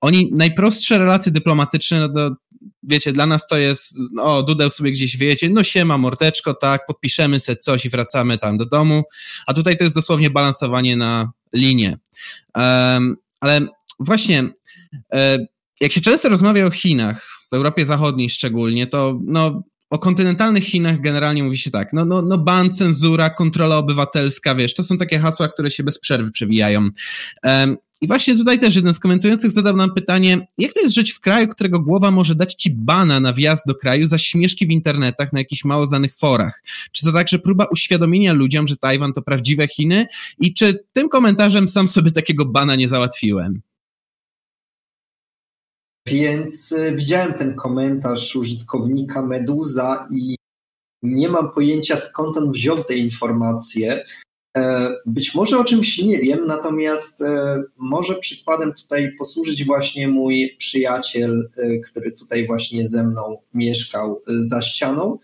oni 0.01 0.31
najprostsze 0.33 0.97
relacje 0.97 1.31
dyplomatyczne, 1.31 1.99
no 1.99 2.09
to 2.09 2.35
wiecie, 2.83 3.11
dla 3.11 3.25
nas 3.25 3.47
to 3.47 3.57
jest, 3.57 3.95
o, 4.19 4.43
Dudeł 4.43 4.69
sobie 4.69 4.91
gdzieś 4.91 5.17
wiecie, 5.17 5.49
no 5.49 5.63
siema, 5.63 5.97
mordeczko, 5.97 6.53
tak, 6.53 6.85
podpiszemy 6.87 7.39
sobie 7.39 7.55
coś 7.55 7.85
i 7.85 7.89
wracamy 7.89 8.37
tam 8.37 8.57
do 8.57 8.65
domu, 8.65 9.03
a 9.47 9.53
tutaj 9.53 9.77
to 9.77 9.83
jest 9.83 9.95
dosłownie 9.95 10.29
balansowanie 10.29 10.95
na 10.95 11.31
linię. 11.53 11.97
Um, 12.55 13.17
ale 13.39 13.67
właśnie, 13.99 14.39
um, 14.39 15.45
jak 15.81 15.91
się 15.91 16.01
często 16.01 16.29
rozmawia 16.29 16.65
o 16.65 16.71
Chinach, 16.71 17.27
w 17.51 17.53
Europie 17.53 17.85
Zachodniej 17.85 18.29
szczególnie, 18.29 18.87
to 18.87 19.19
no, 19.25 19.63
o 19.89 19.99
kontynentalnych 19.99 20.63
Chinach 20.63 21.01
generalnie 21.01 21.43
mówi 21.43 21.57
się 21.57 21.71
tak, 21.71 21.93
no, 21.93 22.05
no, 22.05 22.21
no 22.21 22.37
ban, 22.37 22.73
cenzura, 22.73 23.29
kontrola 23.29 23.77
obywatelska, 23.77 24.55
wiesz, 24.55 24.73
to 24.73 24.83
są 24.83 24.97
takie 24.97 25.19
hasła, 25.19 25.47
które 25.47 25.71
się 25.71 25.83
bez 25.83 25.99
przerwy 25.99 26.31
przewijają. 26.31 26.89
Um, 27.43 27.77
I 28.01 28.07
właśnie 28.07 28.37
tutaj 28.37 28.59
też 28.59 28.75
jeden 28.75 28.93
z 28.93 28.99
komentujących 28.99 29.51
zadał 29.51 29.75
nam 29.75 29.93
pytanie, 29.93 30.47
jak 30.57 30.73
to 30.73 30.81
jest 30.81 30.95
żyć 30.95 31.11
w 31.11 31.19
kraju, 31.19 31.47
którego 31.47 31.79
głowa 31.79 32.11
może 32.11 32.35
dać 32.35 32.53
ci 32.53 32.75
bana 32.75 33.19
na 33.19 33.33
wjazd 33.33 33.67
do 33.67 33.75
kraju 33.75 34.07
za 34.07 34.17
śmieszki 34.17 34.67
w 34.67 34.71
internetach 34.71 35.33
na 35.33 35.39
jakichś 35.39 35.65
mało 35.65 35.85
znanych 35.85 36.15
forach? 36.15 36.63
Czy 36.91 37.05
to 37.05 37.11
także 37.11 37.39
próba 37.39 37.65
uświadomienia 37.71 38.33
ludziom, 38.33 38.67
że 38.67 38.77
Tajwan 38.77 39.13
to 39.13 39.21
prawdziwe 39.21 39.67
Chiny? 39.67 40.05
I 40.39 40.53
czy 40.53 40.83
tym 40.93 41.09
komentarzem 41.09 41.67
sam 41.67 41.87
sobie 41.87 42.11
takiego 42.11 42.45
bana 42.45 42.75
nie 42.75 42.87
załatwiłem? 42.87 43.61
Więc 46.11 46.71
e, 46.71 46.91
widziałem 46.91 47.33
ten 47.33 47.55
komentarz 47.55 48.35
użytkownika 48.35 49.21
Meduza 49.21 50.07
i 50.11 50.35
nie 51.03 51.29
mam 51.29 51.51
pojęcia 51.51 51.97
skąd 51.97 52.37
on 52.37 52.51
wziął 52.51 52.83
te 52.83 52.95
informacje. 52.95 54.05
E, 54.57 54.89
być 55.05 55.35
może 55.35 55.57
o 55.57 55.63
czymś 55.63 55.97
nie 55.97 56.19
wiem, 56.19 56.45
natomiast 56.47 57.21
e, 57.21 57.63
może 57.77 58.15
przykładem 58.15 58.73
tutaj 58.73 59.11
posłużyć 59.19 59.65
właśnie 59.65 60.07
mój 60.07 60.55
przyjaciel, 60.57 61.49
który 61.85 62.11
tutaj 62.11 62.47
właśnie 62.47 62.89
ze 62.89 63.03
mną 63.03 63.37
mieszkał 63.53 64.21
za 64.27 64.61
ścianą. 64.61 65.17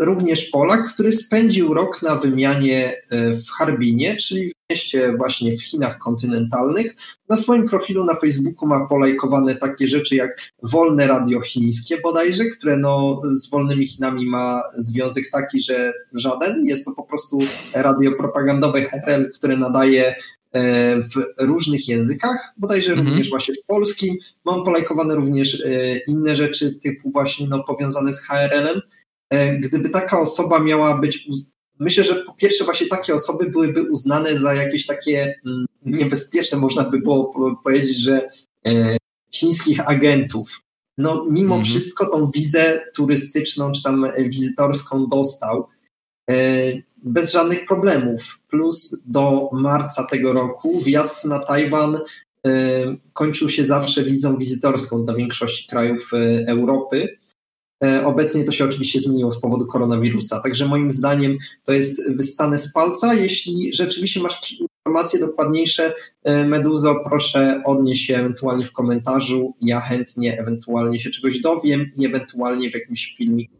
Również 0.00 0.44
Polak, 0.44 0.92
który 0.94 1.12
spędził 1.12 1.74
rok 1.74 2.02
na 2.02 2.16
wymianie 2.16 2.92
w 3.10 3.50
Harbinie, 3.58 4.16
czyli 4.16 4.50
w 4.50 4.72
mieście 4.72 5.12
właśnie 5.16 5.56
w 5.56 5.62
Chinach 5.62 5.98
kontynentalnych. 5.98 6.94
Na 7.28 7.36
swoim 7.36 7.68
profilu 7.68 8.04
na 8.04 8.14
Facebooku 8.14 8.68
ma 8.68 8.86
polajkowane 8.86 9.54
takie 9.54 9.88
rzeczy 9.88 10.14
jak 10.14 10.52
wolne 10.62 11.06
radio 11.06 11.40
chińskie 11.40 12.00
bodajże, 12.00 12.44
które 12.44 12.76
no 12.76 13.22
z 13.32 13.50
wolnymi 13.50 13.88
Chinami 13.88 14.26
ma 14.26 14.62
związek 14.76 15.24
taki, 15.32 15.60
że 15.60 15.92
żaden. 16.12 16.62
Jest 16.64 16.84
to 16.84 16.92
po 16.92 17.02
prostu 17.02 17.38
radio 17.74 18.12
propagandowe 18.12 18.82
HRL, 18.82 19.30
które 19.34 19.56
nadaje 19.56 20.14
e, 20.52 20.96
w 20.96 21.24
różnych 21.38 21.88
językach, 21.88 22.52
bodajże 22.56 22.90
mhm. 22.90 23.08
również 23.08 23.30
właśnie 23.30 23.54
w 23.54 23.66
polskim. 23.66 24.16
Mam 24.44 24.64
polajkowane 24.64 25.14
również 25.14 25.60
e, 25.60 25.98
inne 26.08 26.36
rzeczy 26.36 26.74
typu 26.74 27.10
właśnie 27.10 27.46
no, 27.48 27.64
powiązane 27.64 28.12
z 28.12 28.20
HRL-em. 28.20 28.80
E, 29.30 29.58
gdyby 29.58 29.90
taka 29.90 30.20
osoba 30.20 30.58
miała 30.58 30.98
być 30.98 31.26
Myślę, 31.78 32.04
że 32.04 32.14
po 32.14 32.32
pierwsze 32.34 32.64
właśnie 32.64 32.86
takie 32.86 33.14
osoby 33.14 33.50
byłyby 33.50 33.82
uznane 33.82 34.38
za 34.38 34.54
jakieś 34.54 34.86
takie 34.86 35.34
mm, 35.46 35.66
niebezpieczne, 35.84 36.58
można 36.58 36.84
by 36.84 37.00
było 37.00 37.56
powiedzieć, 37.64 38.02
że 38.02 38.28
e, 38.66 38.96
chińskich 39.34 39.90
agentów. 39.90 40.60
No 40.98 41.26
mimo 41.30 41.54
mhm. 41.54 41.64
wszystko 41.64 42.06
tą 42.06 42.30
wizę 42.30 42.80
turystyczną 42.96 43.72
czy 43.72 43.82
tam 43.82 44.06
wizytorską 44.24 45.06
dostał 45.06 45.68
e, 46.30 46.34
bez 46.96 47.32
żadnych 47.32 47.66
problemów. 47.66 48.40
Plus 48.48 49.02
do 49.06 49.48
marca 49.52 50.04
tego 50.04 50.32
roku 50.32 50.80
wjazd 50.80 51.24
na 51.24 51.38
Tajwan 51.38 51.98
e, 52.46 52.82
kończył 53.12 53.48
się 53.48 53.66
zawsze 53.66 54.04
wizą 54.04 54.38
wizytorską 54.38 55.04
do 55.04 55.14
większości 55.14 55.68
krajów 55.68 56.10
Europy. 56.46 57.18
E, 57.84 58.06
obecnie 58.06 58.44
to 58.44 58.52
się 58.52 58.64
oczywiście 58.64 59.00
zmieniło 59.00 59.30
z 59.30 59.40
powodu 59.40 59.66
koronawirusa, 59.66 60.40
także 60.40 60.66
moim 60.66 60.90
zdaniem 60.90 61.38
to 61.64 61.72
jest 61.72 62.12
wystane 62.12 62.58
z 62.58 62.72
palca. 62.72 63.14
Jeśli 63.14 63.74
rzeczywiście 63.74 64.20
masz 64.20 64.60
informacje 64.60 65.20
dokładniejsze, 65.20 65.92
e, 66.24 66.44
Meduzo, 66.44 66.94
proszę 67.04 67.62
odnieść 67.64 68.06
się 68.06 68.16
ewentualnie 68.16 68.64
w 68.64 68.72
komentarzu. 68.72 69.54
Ja 69.60 69.80
chętnie 69.80 70.38
ewentualnie 70.38 71.00
się 71.00 71.10
czegoś 71.10 71.40
dowiem 71.40 71.90
i 71.96 72.06
ewentualnie 72.06 72.70
w 72.70 72.74
jakimś 72.74 73.14
filmiku 73.18 73.58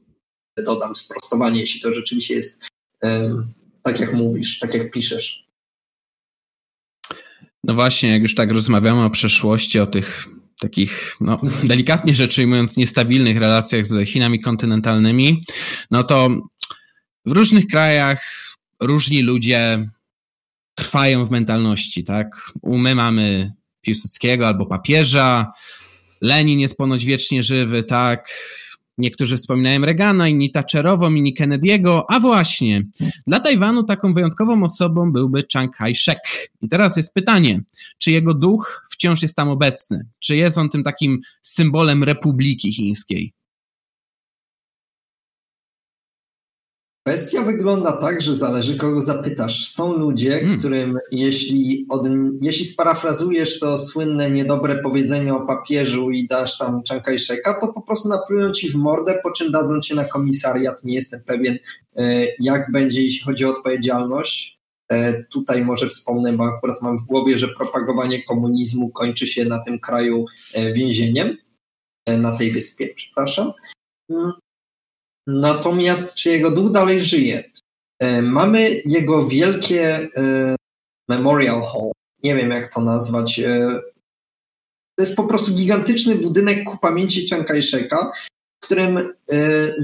dodam 0.66 0.96
sprostowanie, 0.96 1.60
jeśli 1.60 1.80
to 1.80 1.94
rzeczywiście 1.94 2.34
jest 2.34 2.68
um, 3.02 3.52
tak, 3.82 4.00
jak 4.00 4.12
mówisz, 4.12 4.58
tak 4.58 4.74
jak 4.74 4.90
piszesz. 4.90 5.48
No 7.64 7.74
właśnie, 7.74 8.10
jak 8.10 8.22
już 8.22 8.34
tak 8.34 8.52
rozmawiamy 8.52 9.04
o 9.04 9.10
przeszłości, 9.10 9.80
o 9.80 9.86
tych 9.86 10.28
takich, 10.58 11.16
no, 11.20 11.36
delikatnie 11.62 12.14
rzecz 12.14 12.38
ujmując, 12.38 12.76
niestabilnych 12.76 13.38
relacjach 13.38 13.86
z 13.86 14.08
Chinami 14.08 14.40
kontynentalnymi, 14.40 15.44
no 15.90 16.04
to 16.04 16.28
w 17.26 17.32
różnych 17.32 17.66
krajach 17.66 18.24
różni 18.80 19.22
ludzie 19.22 19.90
trwają 20.74 21.26
w 21.26 21.30
mentalności, 21.30 22.04
tak? 22.04 22.52
My 22.62 22.94
mamy 22.94 23.52
Piłsudskiego 23.80 24.46
albo 24.46 24.66
papieża, 24.66 25.52
Lenin 26.20 26.60
jest 26.60 26.76
ponoć 26.76 27.04
wiecznie 27.04 27.42
żywy, 27.42 27.82
tak? 27.82 28.28
Niektórzy 28.98 29.36
wspominają 29.36 29.80
Reagana, 29.80 30.28
inni 30.28 30.50
Thatcherową, 30.50 31.14
inni 31.14 31.34
Kennedy'ego, 31.34 32.02
a 32.08 32.20
właśnie, 32.20 32.82
dla 33.26 33.40
Tajwanu 33.40 33.82
taką 33.82 34.14
wyjątkową 34.14 34.64
osobą 34.64 35.12
byłby 35.12 35.44
Chiang 35.52 35.76
Kai-shek. 35.76 36.50
I 36.62 36.68
teraz 36.68 36.96
jest 36.96 37.14
pytanie, 37.14 37.62
czy 37.98 38.10
jego 38.10 38.34
duch 38.34 38.86
wciąż 38.90 39.22
jest 39.22 39.36
tam 39.36 39.48
obecny? 39.48 40.06
Czy 40.18 40.36
jest 40.36 40.58
on 40.58 40.68
tym 40.68 40.82
takim 40.82 41.20
symbolem 41.42 42.04
Republiki 42.04 42.72
Chińskiej? 42.72 43.32
Kwestia 47.08 47.42
wygląda 47.42 47.92
tak, 47.92 48.20
że 48.20 48.34
zależy 48.34 48.76
kogo 48.76 49.02
zapytasz. 49.02 49.68
Są 49.68 49.92
ludzie, 49.92 50.30
hmm. 50.30 50.58
którym 50.58 50.98
jeśli, 51.12 51.86
od, 51.88 52.08
jeśli 52.42 52.64
sparafrazujesz 52.64 53.58
to 53.58 53.78
słynne 53.78 54.30
niedobre 54.30 54.82
powiedzenie 54.82 55.34
o 55.34 55.46
papieżu 55.46 56.10
i 56.10 56.26
dasz 56.26 56.58
tam 56.58 56.82
Czankajszeka, 56.82 57.60
to 57.60 57.72
po 57.72 57.82
prostu 57.82 58.08
naplują 58.08 58.52
ci 58.52 58.70
w 58.70 58.74
mordę, 58.74 59.20
po 59.22 59.30
czym 59.30 59.52
dadzą 59.52 59.80
cię 59.80 59.94
na 59.94 60.04
komisariat. 60.04 60.84
Nie 60.84 60.94
jestem 60.94 61.20
pewien, 61.26 61.58
e, 61.96 62.26
jak 62.40 62.72
będzie, 62.72 63.02
jeśli 63.02 63.24
chodzi 63.24 63.44
o 63.44 63.50
odpowiedzialność. 63.50 64.58
E, 64.92 65.24
tutaj 65.24 65.64
może 65.64 65.88
wspomnę, 65.88 66.32
bo 66.32 66.44
akurat 66.44 66.82
mam 66.82 66.98
w 66.98 67.02
głowie, 67.02 67.38
że 67.38 67.48
propagowanie 67.48 68.24
komunizmu 68.24 68.90
kończy 68.90 69.26
się 69.26 69.44
na 69.44 69.58
tym 69.58 69.78
kraju 69.80 70.24
e, 70.54 70.72
więzieniem, 70.72 71.36
na 72.18 72.36
tej 72.36 72.52
wyspie, 72.52 72.88
przepraszam. 72.96 73.52
Natomiast 75.28 76.14
czy 76.14 76.28
jego 76.28 76.50
duch 76.50 76.72
dalej 76.72 77.00
żyje? 77.00 77.44
E, 77.98 78.22
mamy 78.22 78.70
jego 78.84 79.26
wielkie 79.26 80.08
e, 80.16 80.56
Memorial 81.08 81.62
Hall. 81.62 81.90
Nie 82.22 82.34
wiem, 82.36 82.50
jak 82.50 82.74
to 82.74 82.80
nazwać. 82.80 83.40
E, 83.40 83.80
to 84.96 85.02
jest 85.02 85.16
po 85.16 85.24
prostu 85.24 85.54
gigantyczny 85.54 86.14
budynek 86.14 86.64
ku 86.64 86.78
pamięci 86.78 87.28
Chiang 87.28 87.48
Kai-sheka, 87.48 88.12
w 88.62 88.66
którym 88.66 88.98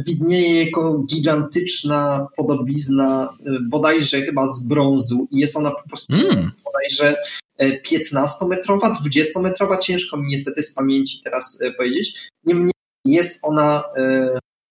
widnieje 0.07 0.65
jego 0.65 0.99
gigantyczna 0.99 2.27
podobizna, 2.37 3.37
bodajże 3.69 4.23
chyba 4.23 4.53
z 4.53 4.61
brązu 4.61 5.29
i 5.31 5.39
jest 5.39 5.57
ona 5.57 5.71
po 5.71 5.89
prostu 5.89 6.15
mm. 6.15 6.53
bodajże 6.65 7.17
15-metrowa, 7.61 8.97
20-metrowa, 9.05 9.79
ciężko 9.79 10.17
mi 10.17 10.29
niestety 10.29 10.63
z 10.63 10.75
pamięci 10.75 11.21
teraz 11.25 11.59
powiedzieć. 11.79 12.29
Niemniej 12.45 12.73
jest 13.05 13.39
ona 13.43 13.85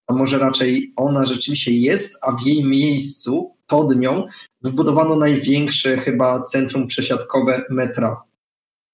a 0.07 0.13
może 0.13 0.39
raczej 0.39 0.93
ona 0.95 1.25
rzeczywiście 1.25 1.71
jest, 1.71 2.17
a 2.21 2.31
w 2.31 2.41
jej 2.45 2.65
miejscu, 2.65 3.55
pod 3.67 3.95
nią, 3.95 4.27
wybudowano 4.61 5.15
największe 5.15 5.97
chyba 5.97 6.43
centrum 6.43 6.87
przesiadkowe 6.87 7.63
metra 7.69 8.23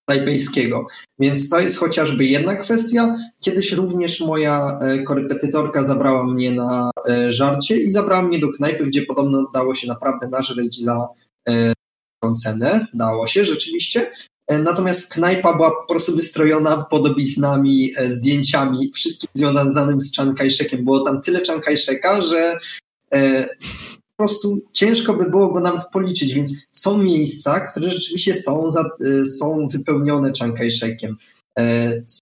tajpejskiego. 0.09 0.87
Więc 1.19 1.49
to 1.49 1.59
jest 1.59 1.77
chociażby 1.77 2.25
jedna 2.25 2.55
kwestia. 2.55 3.15
Kiedyś 3.39 3.71
również 3.71 4.19
moja 4.19 4.79
e, 4.81 5.03
korepetytorka 5.03 5.83
zabrała 5.83 6.23
mnie 6.27 6.51
na 6.51 6.91
e, 7.09 7.31
żarcie 7.31 7.77
i 7.77 7.91
zabrała 7.91 8.21
mnie 8.21 8.39
do 8.39 8.49
knajpy, 8.49 8.85
gdzie 8.85 9.01
podobno 9.01 9.51
dało 9.53 9.75
się 9.75 9.87
naprawdę 9.87 10.27
nażreć 10.27 10.81
za 10.81 11.07
e, 11.49 11.73
cenę. 12.43 12.87
Dało 12.93 13.27
się 13.27 13.45
rzeczywiście. 13.45 14.11
E, 14.49 14.59
natomiast 14.59 15.13
knajpa 15.13 15.53
była 15.53 15.71
po 15.71 15.87
prostu 15.87 16.15
wystrojona 16.15 16.85
podobiznami, 16.89 17.91
e, 17.97 18.09
zdjęciami, 18.09 18.91
wszystkim 18.95 19.29
związanym 19.33 20.01
z 20.01 20.15
Chiang. 20.15 20.39
Było 20.79 20.99
tam 20.99 21.21
tyle 21.21 21.45
Chiang 21.45 21.65
że 22.29 22.57
e, 23.11 23.47
po 24.17 24.23
prostu 24.23 24.61
ciężko 24.73 25.13
by 25.13 25.29
było 25.29 25.53
go 25.53 25.59
nawet 25.59 25.81
policzyć, 25.93 26.33
więc 26.33 26.53
są 26.71 26.97
miejsca, 26.97 27.59
które 27.59 27.91
rzeczywiście 27.91 28.35
są, 28.35 28.71
za, 28.71 28.89
są 29.39 29.67
wypełnione 29.67 30.33
Chiang. 30.33 30.57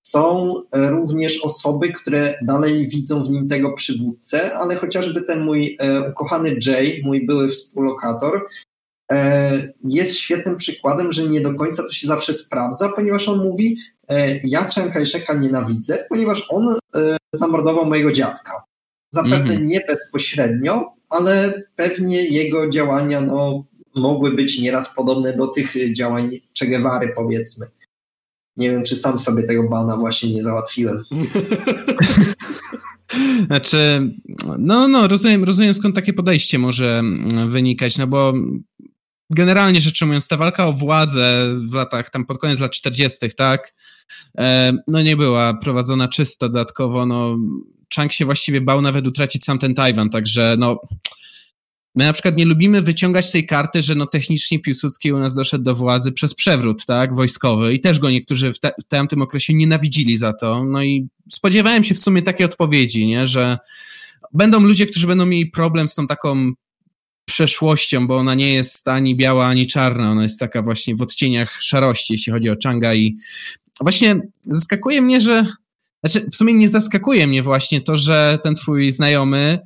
Są 0.03 0.55
również 0.73 1.41
osoby, 1.43 1.93
które 1.93 2.35
dalej 2.41 2.87
widzą 2.87 3.23
w 3.23 3.29
nim 3.29 3.49
tego 3.49 3.73
przywódcę, 3.73 4.57
ale 4.57 4.75
chociażby 4.75 5.21
ten 5.21 5.45
mój 5.45 5.77
ukochany 6.11 6.59
Jay, 6.65 7.01
mój 7.03 7.25
były 7.25 7.49
współlokator, 7.49 8.41
jest 9.83 10.15
świetnym 10.15 10.57
przykładem, 10.57 11.11
że 11.11 11.23
nie 11.23 11.41
do 11.41 11.53
końca 11.53 11.83
to 11.83 11.91
się 11.91 12.07
zawsze 12.07 12.33
sprawdza, 12.33 12.89
ponieważ 12.89 13.27
on 13.27 13.47
mówi, 13.47 13.77
e, 14.09 14.39
ja 14.43 14.69
Chiang 14.69 14.93
Kai-sheka 14.93 15.33
nienawidzę, 15.33 16.05
ponieważ 16.09 16.45
on 16.49 16.75
e, 16.95 17.17
zamordował 17.33 17.85
mojego 17.85 18.11
dziadka. 18.11 18.63
Zapewne 19.11 19.37
mm 19.37 19.57
-hmm. 19.57 19.67
nie 19.67 19.81
bezpośrednio, 19.87 20.93
ale 21.09 21.63
pewnie 21.75 22.25
jego 22.25 22.69
działania 22.69 23.21
no, 23.21 23.65
mogły 23.95 24.31
być 24.31 24.59
nieraz 24.59 24.95
podobne 24.95 25.33
do 25.33 25.47
tych 25.47 25.93
działań 25.93 26.29
Che 26.59 26.67
Guevary, 26.67 27.13
powiedzmy. 27.15 27.65
Nie 28.57 28.71
wiem, 28.71 28.83
czy 28.83 28.95
sam 28.95 29.19
sobie 29.19 29.43
tego 29.43 29.69
bana 29.69 29.97
właśnie 29.97 30.33
nie 30.33 30.43
załatwiłem. 30.43 31.03
Znaczy, 33.47 34.11
no, 34.59 34.87
no, 34.87 35.07
rozumiem, 35.07 35.43
rozumiem 35.43 35.73
skąd 35.73 35.95
takie 35.95 36.13
podejście 36.13 36.59
może 36.59 37.03
wynikać, 37.47 37.97
no 37.97 38.07
bo 38.07 38.33
generalnie 39.29 39.81
rzecz 39.81 40.01
ujmując, 40.01 40.27
ta 40.27 40.37
walka 40.37 40.67
o 40.67 40.73
władzę 40.73 41.55
w 41.69 41.73
latach, 41.73 42.09
tam 42.09 42.25
pod 42.25 42.37
koniec 42.37 42.59
lat 42.59 42.71
40., 42.71 43.17
tak, 43.37 43.73
e, 44.37 44.73
no 44.87 45.01
nie 45.01 45.17
była 45.17 45.53
prowadzona 45.53 46.07
czysto 46.07 46.49
dodatkowo, 46.49 47.05
no 47.05 47.37
Chang 47.95 48.13
się 48.13 48.25
właściwie 48.25 48.61
bał 48.61 48.81
nawet 48.81 49.07
utracić 49.07 49.43
sam 49.43 49.59
ten 49.59 49.75
Tajwan, 49.75 50.09
także 50.09 50.55
no 50.59 50.81
my 51.95 52.05
na 52.05 52.13
przykład 52.13 52.37
nie 52.37 52.45
lubimy 52.45 52.81
wyciągać 52.81 53.31
tej 53.31 53.45
karty, 53.45 53.81
że 53.81 53.95
no 53.95 54.05
technicznie 54.05 54.59
Piłsudski 54.59 55.11
u 55.11 55.19
nas 55.19 55.35
doszedł 55.35 55.63
do 55.63 55.75
władzy 55.75 56.11
przez 56.11 56.33
przewrót, 56.33 56.85
tak, 56.85 57.15
wojskowy 57.15 57.73
i 57.73 57.79
też 57.79 57.99
go 57.99 58.09
niektórzy 58.09 58.53
w, 58.53 58.59
te, 58.59 58.71
w 58.85 58.87
tamtym 58.87 59.21
okresie 59.21 59.53
nienawidzili 59.53 60.17
za 60.17 60.33
to, 60.33 60.63
no 60.63 60.83
i 60.83 61.07
spodziewałem 61.31 61.83
się 61.83 61.95
w 61.95 61.99
sumie 61.99 62.21
takiej 62.21 62.45
odpowiedzi, 62.45 63.07
nie, 63.07 63.27
że 63.27 63.57
będą 64.33 64.59
ludzie, 64.59 64.85
którzy 64.85 65.07
będą 65.07 65.25
mieli 65.25 65.45
problem 65.45 65.87
z 65.87 65.95
tą 65.95 66.07
taką 66.07 66.51
przeszłością, 67.27 68.07
bo 68.07 68.17
ona 68.17 68.35
nie 68.35 68.53
jest 68.53 68.87
ani 68.87 69.15
biała, 69.15 69.45
ani 69.45 69.67
czarna, 69.67 70.11
ona 70.11 70.23
jest 70.23 70.39
taka 70.39 70.61
właśnie 70.61 70.95
w 70.95 71.01
odcieniach 71.01 71.57
szarości, 71.61 72.13
jeśli 72.13 72.33
chodzi 72.33 72.49
o 72.49 72.55
Changa 72.63 72.93
i 72.93 73.17
właśnie 73.81 74.19
zaskakuje 74.45 75.01
mnie, 75.01 75.21
że 75.21 75.45
znaczy 76.03 76.29
w 76.31 76.35
sumie 76.35 76.53
nie 76.53 76.69
zaskakuje 76.69 77.27
mnie 77.27 77.43
właśnie 77.43 77.81
to, 77.81 77.97
że 77.97 78.39
ten 78.43 78.55
twój 78.55 78.91
znajomy 78.91 79.59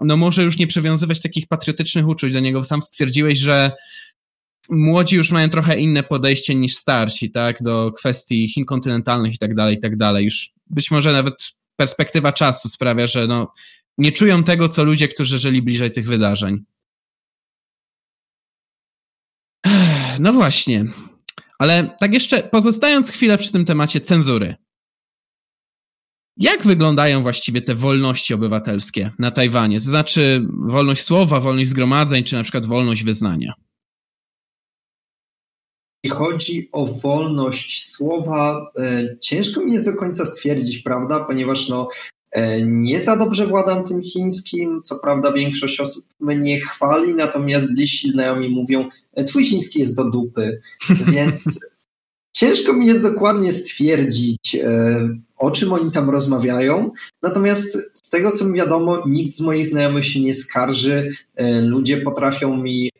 no 0.00 0.16
może 0.16 0.42
już 0.42 0.58
nie 0.58 0.66
przywiązywać 0.66 1.20
takich 1.20 1.46
patriotycznych 1.46 2.08
uczuć 2.08 2.32
do 2.32 2.40
niego. 2.40 2.64
Sam 2.64 2.82
stwierdziłeś, 2.82 3.38
że 3.38 3.72
młodzi 4.70 5.16
już 5.16 5.30
mają 5.30 5.48
trochę 5.48 5.80
inne 5.80 6.02
podejście 6.02 6.54
niż 6.54 6.76
starsi, 6.76 7.30
tak, 7.30 7.62
do 7.62 7.92
kwestii 7.92 8.48
Chin 8.48 8.64
kontynentalnych 8.64 9.34
i 9.34 9.38
tak 9.38 9.54
dalej, 9.54 9.76
i 9.76 9.80
tak 9.80 9.96
dalej. 9.96 10.24
Już 10.24 10.50
być 10.70 10.90
może 10.90 11.12
nawet 11.12 11.34
perspektywa 11.76 12.32
czasu 12.32 12.68
sprawia, 12.68 13.06
że 13.06 13.26
no, 13.26 13.52
nie 13.98 14.12
czują 14.12 14.44
tego, 14.44 14.68
co 14.68 14.84
ludzie, 14.84 15.08
którzy 15.08 15.38
żyli 15.38 15.62
bliżej 15.62 15.92
tych 15.92 16.06
wydarzeń. 16.06 16.64
No 20.20 20.32
właśnie. 20.32 20.84
Ale 21.58 21.96
tak 22.00 22.14
jeszcze 22.14 22.42
pozostając 22.42 23.10
chwilę 23.10 23.38
przy 23.38 23.52
tym 23.52 23.64
temacie 23.64 24.00
cenzury. 24.00 24.54
Jak 26.36 26.66
wyglądają 26.66 27.22
właściwie 27.22 27.62
te 27.62 27.74
wolności 27.74 28.34
obywatelskie 28.34 29.10
na 29.18 29.30
Tajwanie? 29.30 29.78
To 29.78 29.84
znaczy 29.84 30.46
wolność 30.50 31.02
słowa, 31.02 31.40
wolność 31.40 31.70
zgromadzeń, 31.70 32.24
czy 32.24 32.36
na 32.36 32.42
przykład 32.42 32.66
wolność 32.66 33.04
wyznania? 33.04 33.52
Jeśli 36.04 36.18
chodzi 36.18 36.68
o 36.72 36.86
wolność 36.86 37.86
słowa, 37.86 38.72
e, 38.78 39.18
ciężko 39.20 39.60
mi 39.60 39.72
jest 39.72 39.84
do 39.84 39.96
końca 39.96 40.26
stwierdzić, 40.26 40.78
prawda, 40.78 41.24
ponieważ 41.24 41.68
no, 41.68 41.88
nie 42.66 43.02
za 43.02 43.16
dobrze 43.16 43.46
władam 43.46 43.84
tym 43.84 44.02
chińskim. 44.02 44.80
Co 44.84 44.98
prawda, 44.98 45.32
większość 45.32 45.80
osób 45.80 46.04
mnie 46.20 46.60
chwali, 46.60 47.14
natomiast 47.14 47.72
bliżsi 47.72 48.08
znajomi 48.08 48.48
mówią, 48.48 48.88
e, 49.12 49.24
twój 49.24 49.44
chiński 49.44 49.80
jest 49.80 49.96
do 49.96 50.10
dupy. 50.10 50.60
Więc 51.12 51.60
ciężko 52.32 52.72
mi 52.72 52.86
jest 52.86 53.02
dokładnie 53.02 53.52
stwierdzić, 53.52 54.56
o 55.36 55.50
czym 55.50 55.72
oni 55.72 55.92
tam 55.92 56.10
rozmawiają. 56.10 56.90
Natomiast 57.22 57.78
z 58.04 58.10
tego, 58.10 58.30
co 58.30 58.44
mi 58.44 58.58
wiadomo, 58.58 59.02
nikt 59.06 59.36
z 59.36 59.40
moich 59.40 59.66
znajomych 59.66 60.06
się 60.06 60.20
nie 60.20 60.34
skarży. 60.34 61.10
Ludzie 61.62 61.96
potrafią 61.96 62.56
mi 62.56 62.90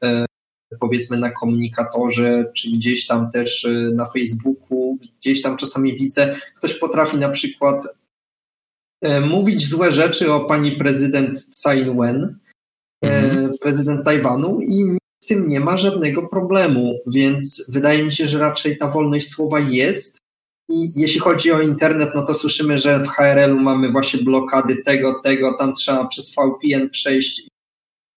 powiedzmy 0.81 1.19
na 1.19 1.31
komunikatorze, 1.31 2.45
czy 2.55 2.71
gdzieś 2.71 3.07
tam 3.07 3.31
też 3.31 3.67
na 3.95 4.05
Facebooku, 4.05 4.99
gdzieś 5.21 5.43
tam 5.43 5.57
czasami 5.57 5.97
widzę, 5.99 6.37
ktoś 6.57 6.75
potrafi 6.75 7.19
na 7.19 7.29
przykład 7.29 7.85
e, 7.85 7.89
mówić 9.27 9.69
złe 9.69 9.93
rzeczy 9.93 10.33
o 10.33 10.45
pani 10.45 10.73
prezydent 10.73 11.47
Tsai 11.51 11.83
Ing-wen, 11.83 12.39
e, 13.05 13.09
mhm. 13.09 13.59
prezydent 13.61 14.05
Tajwanu 14.05 14.61
i 14.61 14.85
nic 14.85 14.99
z 15.25 15.27
tym 15.27 15.47
nie 15.47 15.61
ma 15.61 15.77
żadnego 15.77 16.29
problemu, 16.29 16.99
więc 17.07 17.65
wydaje 17.69 18.05
mi 18.05 18.13
się, 18.13 18.27
że 18.27 18.39
raczej 18.39 18.79
ta 18.79 18.89
wolność 18.89 19.29
słowa 19.29 19.61
jest 19.61 20.19
i 20.69 21.01
jeśli 21.01 21.21
chodzi 21.21 21.53
o 21.53 21.61
internet, 21.61 22.11
no 22.15 22.23
to 22.23 22.35
słyszymy, 22.35 22.79
że 22.79 23.01
w 23.01 23.09
HRL-u 23.09 23.61
mamy 23.61 23.93
właśnie 23.93 24.23
blokady 24.23 24.77
tego, 24.77 25.21
tego, 25.25 25.53
tam 25.59 25.75
trzeba 25.75 26.07
przez 26.07 26.35
VPN 26.35 26.91
przejść 26.91 27.49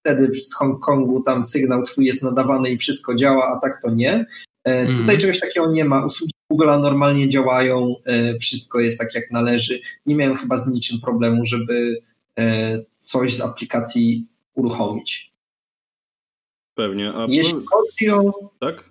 wtedy 0.08 0.36
z 0.36 0.54
Hongkongu 0.56 1.24
tam 1.24 1.44
sygnał 1.44 1.84
twój 1.84 2.06
jest 2.06 2.24
nadawany 2.24 2.70
i 2.70 2.78
wszystko 2.78 3.16
działa, 3.16 3.48
a 3.48 3.60
tak 3.60 3.82
to 3.82 3.90
nie. 3.90 4.26
Mm. 4.64 4.98
Tutaj 4.98 5.18
czegoś 5.18 5.40
takiego 5.40 5.72
nie 5.72 5.86
ma. 5.86 6.06
Usługi 6.06 6.34
Google'a 6.52 6.82
normalnie 6.82 7.30
działają, 7.30 7.96
e, 8.06 8.40
wszystko 8.40 8.80
jest 8.80 9.00
tak 9.00 9.16
jak 9.16 9.32
należy. 9.32 9.80
Nie 10.06 10.16
miałem 10.16 10.38
chyba 10.38 10.58
z 10.58 10.68
niczym 10.68 11.02
problemu, 11.02 11.46
żeby 11.46 12.02
e, 12.40 12.80
coś 13.00 13.36
z 13.36 13.42
aplikacji 13.42 14.26
uruchomić. 14.54 15.34
Pewnie. 16.76 17.14
A 17.14 17.26
Jeśli 17.30 17.60
chodzi 17.72 18.10
o. 18.10 18.52
Tak? 18.60 18.90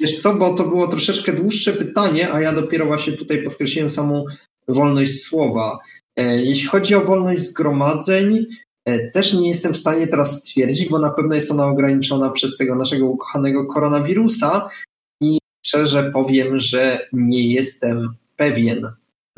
Wiesz 0.00 0.20
co, 0.22 0.34
bo 0.34 0.54
to 0.54 0.64
było 0.64 0.88
troszeczkę 0.88 1.32
dłuższe 1.32 1.72
pytanie, 1.72 2.32
a 2.32 2.40
ja 2.40 2.52
dopiero 2.52 2.86
właśnie 2.86 3.12
tutaj 3.12 3.42
podkreśliłem 3.42 3.90
samą 3.90 4.24
wolność 4.68 5.22
słowa. 5.22 5.78
Jeśli 6.16 6.68
chodzi 6.68 6.94
o 6.94 7.04
wolność 7.04 7.42
zgromadzeń, 7.42 8.46
E, 8.84 9.10
też 9.10 9.32
nie 9.32 9.48
jestem 9.48 9.72
w 9.72 9.76
stanie 9.76 10.06
teraz 10.06 10.38
stwierdzić, 10.38 10.88
bo 10.88 10.98
na 10.98 11.10
pewno 11.10 11.34
jest 11.34 11.50
ona 11.50 11.66
ograniczona 11.66 12.30
przez 12.30 12.56
tego 12.56 12.76
naszego 12.76 13.06
ukochanego 13.06 13.66
koronawirusa 13.66 14.68
szczerze 15.66 16.10
powiem, 16.12 16.60
że 16.60 17.08
nie 17.12 17.52
jestem 17.52 18.14
pewien. 18.36 18.88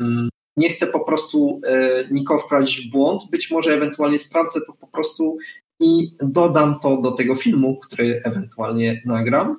Mm, 0.01 0.29
nie 0.57 0.69
chcę 0.69 0.87
po 0.87 0.99
prostu 0.99 1.59
e, 1.67 1.89
nikogo 2.11 2.39
wprowadzić 2.39 2.87
w 2.87 2.91
błąd, 2.91 3.21
być 3.31 3.51
może 3.51 3.73
ewentualnie 3.73 4.19
sprawdzę 4.19 4.61
to 4.61 4.73
po 4.73 4.87
prostu 4.87 5.37
i 5.79 6.11
dodam 6.19 6.79
to 6.79 7.01
do 7.01 7.11
tego 7.11 7.35
filmu, 7.35 7.79
który 7.79 8.21
ewentualnie 8.23 9.01
nagram. 9.05 9.57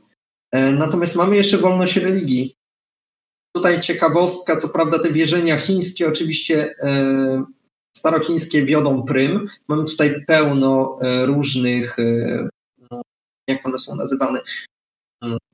E, 0.52 0.72
natomiast 0.72 1.16
mamy 1.16 1.36
jeszcze 1.36 1.58
wolność 1.58 1.96
religii. 1.96 2.54
Tutaj 3.56 3.80
ciekawostka, 3.80 4.56
co 4.56 4.68
prawda 4.68 4.98
te 4.98 5.12
wierzenia 5.12 5.56
chińskie 5.56 6.08
oczywiście 6.08 6.74
starochińskie 7.98 8.64
wiodą 8.64 9.02
prym. 9.02 9.48
Mamy 9.68 9.84
tutaj 9.84 10.24
pełno 10.26 10.98
e, 11.00 11.26
różnych, 11.26 11.98
e, 11.98 12.48
no, 12.90 13.02
jak 13.48 13.66
one 13.66 13.78
są 13.78 13.96
nazywane, 13.96 14.40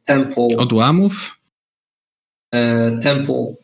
temple. 0.04 0.56
Odłamów? 0.58 1.38
E, 2.54 2.90
temple. 3.02 3.54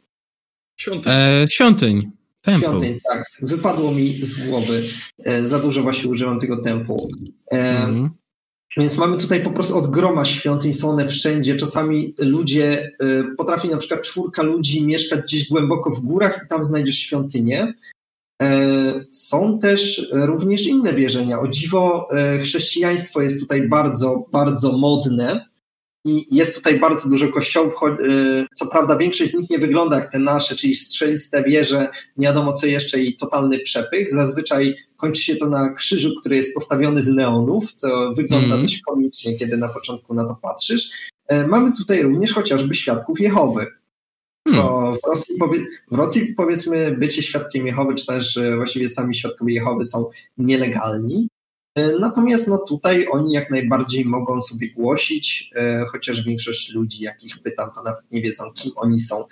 Świątyń. 0.77 1.13
E, 1.13 1.47
świątyń. 1.49 2.11
Temple. 2.43 2.69
Świątyń, 2.69 2.99
tak. 3.11 3.25
Wypadło 3.43 3.93
mi 3.93 4.13
z 4.13 4.47
głowy. 4.47 4.83
E, 5.25 5.47
za 5.47 5.59
dużo 5.59 5.83
właśnie 5.83 6.11
używam 6.11 6.41
tego 6.41 6.57
temple. 6.57 6.97
E, 7.53 7.85
mm. 7.85 8.11
Więc 8.77 8.99
mamy 8.99 9.17
tutaj 9.17 9.43
po 9.43 9.51
prostu 9.51 9.79
od 9.79 9.91
groma 9.91 10.25
świątyń, 10.25 10.73
są 10.73 10.91
one 10.91 11.09
wszędzie. 11.09 11.57
Czasami 11.57 12.15
ludzie, 12.19 12.97
potrafi 13.39 13.69
na 13.69 13.77
przykład 13.77 14.03
czwórka 14.03 14.43
ludzi 14.43 14.85
mieszkać 14.85 15.21
gdzieś 15.21 15.49
głęboko 15.49 15.91
w 15.91 16.01
górach 16.01 16.41
i 16.45 16.49
tam 16.49 16.65
znajdziesz 16.65 16.99
świątynię. 16.99 17.75
E, 18.43 19.05
są 19.13 19.59
też 19.59 20.09
również 20.13 20.67
inne 20.67 20.93
wierzenia. 20.93 21.41
O 21.41 21.49
dziwo, 21.49 22.09
e, 22.13 22.39
chrześcijaństwo 22.39 23.23
jest 23.23 23.41
tutaj 23.41 23.69
bardzo, 23.69 24.27
bardzo 24.33 24.79
modne 24.79 25.50
i 26.05 26.37
jest 26.37 26.55
tutaj 26.55 26.81
bardzo 26.81 27.09
dużo 27.09 27.29
kościołów. 27.29 27.75
E, 27.83 28.47
co 28.55 28.67
prawda, 28.67 28.97
większość 28.97 29.31
z 29.31 29.35
nich 29.35 29.51
nie 29.51 29.59
wygląda 29.59 29.97
jak 29.97 30.13
te 30.13 30.19
nasze, 30.19 30.57
czyli 30.57 30.77
strzeliste 30.77 31.43
wieże, 31.43 31.89
nie 32.17 32.27
wiadomo 32.27 32.53
co 32.53 32.67
jeszcze 32.67 33.01
i 33.01 33.17
totalny 33.17 33.59
przepych. 33.59 34.13
Zazwyczaj 34.13 34.77
kończy 34.97 35.23
się 35.23 35.37
to 35.37 35.49
na 35.49 35.75
krzyżu, 35.75 36.11
który 36.21 36.37
jest 36.37 36.55
postawiony 36.55 37.03
z 37.03 37.09
neonów, 37.09 37.73
co 37.73 38.13
wygląda 38.17 38.55
mm. 38.55 38.63
dość 38.63 38.83
komicznie, 38.83 39.39
kiedy 39.39 39.57
na 39.57 39.69
początku 39.69 40.15
na 40.15 40.25
to 40.25 40.39
patrzysz. 40.43 40.89
Mamy 41.49 41.73
tutaj 41.73 42.03
również 42.03 42.33
chociażby 42.33 42.75
świadków 42.75 43.21
Jehowy. 43.21 43.67
Co 44.49 44.63
hmm. 44.63 44.95
w 44.95 45.07
Rosji, 45.07 45.35
w 45.91 45.95
Rosji 45.95 46.35
powiedzmy 46.37 46.97
bycie 46.99 47.23
świadkiem 47.23 47.67
Jehowy, 47.67 47.95
czy 47.95 48.07
też 48.07 48.39
właściwie 48.57 48.89
sami 48.89 49.15
świadkowie 49.15 49.55
Jehowy 49.55 49.85
są 49.85 50.11
nielegalni. 50.39 51.29
E, 51.75 51.99
natomiast 51.99 52.49
no 52.49 52.59
tutaj 52.59 53.07
oni 53.11 53.33
jak 53.33 53.51
najbardziej 53.51 54.05
mogą 54.05 54.43
sobie 54.43 54.71
głosić, 54.71 55.51
e, 55.57 55.85
chociaż 55.85 56.23
większość 56.23 56.71
ludzi, 56.71 57.05
jakich 57.05 57.43
pytam, 57.43 57.71
to 57.75 57.83
nawet 57.83 58.11
nie 58.11 58.23
wiedzą, 58.23 58.45
kim 58.55 58.73
oni 58.77 58.99
są. 58.99 59.25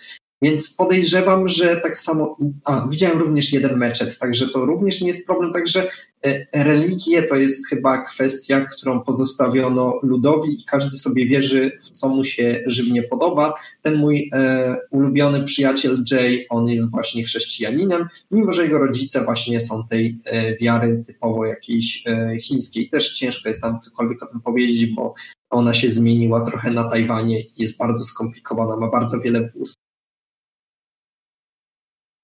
Więc 0.43 0.75
podejrzewam, 0.75 1.49
że 1.49 1.77
tak 1.77 1.99
samo. 1.99 2.37
A, 2.65 2.89
widziałem 2.91 3.19
również 3.19 3.53
jeden 3.53 3.77
meczet, 3.77 4.19
także 4.19 4.49
to 4.49 4.67
również 4.67 5.01
nie 5.01 5.09
jest 5.09 5.27
problem. 5.27 5.53
Także 5.53 5.89
e, 6.25 6.65
religie 6.65 7.23
to 7.23 7.37
jest 7.37 7.69
chyba 7.69 7.99
kwestia, 7.99 8.61
którą 8.61 9.01
pozostawiono 9.01 10.01
ludowi 10.03 10.61
i 10.61 10.65
każdy 10.65 10.97
sobie 10.97 11.27
wierzy, 11.27 11.79
w 11.83 11.91
co 11.91 12.09
mu 12.09 12.25
się 12.25 12.63
żywnie 12.67 13.03
podoba. 13.03 13.55
Ten 13.83 13.97
mój 13.97 14.29
e, 14.33 14.77
ulubiony 14.91 15.45
przyjaciel 15.45 16.05
Jay, 16.11 16.47
on 16.51 16.67
jest 16.67 16.91
właśnie 16.91 17.25
chrześcijaninem, 17.25 18.09
mimo 18.31 18.53
że 18.53 18.63
jego 18.63 18.79
rodzice 18.79 19.25
właśnie 19.25 19.61
są 19.61 19.87
tej 19.87 20.19
e, 20.25 20.57
wiary 20.57 21.03
typowo 21.07 21.47
jakiejś 21.47 22.03
e, 22.07 22.41
chińskiej. 22.41 22.89
Też 22.89 23.15
ciężko 23.15 23.49
jest 23.49 23.63
tam 23.63 23.81
cokolwiek 23.81 24.23
o 24.23 24.27
tym 24.27 24.41
powiedzieć, 24.41 24.87
bo 24.87 25.15
ona 25.51 25.75
się 25.75 25.91
zmieniła 25.91 26.41
trochę 26.41 26.71
na 26.71 26.85
Tajwanie, 26.85 27.43
jest 27.57 27.79
bardzo 27.79 28.05
skomplikowana, 28.05 28.77
ma 28.77 28.91
bardzo 28.91 29.21
wiele 29.21 29.51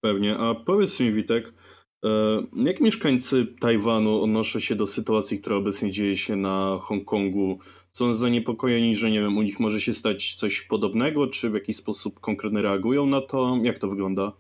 Pewnie. 0.05 0.39
A 0.39 0.55
powiedz 0.55 1.01
mi, 1.01 1.13
Witek, 1.13 1.53
e, 2.05 2.09
jak 2.57 2.81
mieszkańcy 2.81 3.47
Tajwanu 3.61 4.23
odnoszą 4.23 4.61
się 4.61 4.75
do 4.75 4.87
sytuacji, 4.87 5.41
która 5.41 5.57
obecnie 5.57 5.91
dzieje 5.91 6.17
się 6.17 6.37
na 6.37 6.79
Hongkongu? 6.83 7.59
Są 7.93 8.15
zaniepokojeni, 8.15 8.97
że 8.97 9.11
nie 9.11 9.21
wiem, 9.21 9.39
u 9.39 9.43
nich 9.43 9.61
może 9.61 9.81
się 9.81 9.95
stać 9.95 10.35
coś 10.35 10.61
podobnego, 10.63 11.27
czy 11.27 11.51
w 11.51 11.55
jakiś 11.55 11.77
sposób 11.77 12.21
konkretny 12.21 12.63
reagują 12.63 13.07
na 13.07 13.21
to? 13.21 13.59
Jak 13.63 13.79
to 13.79 13.89
wygląda? 13.89 14.33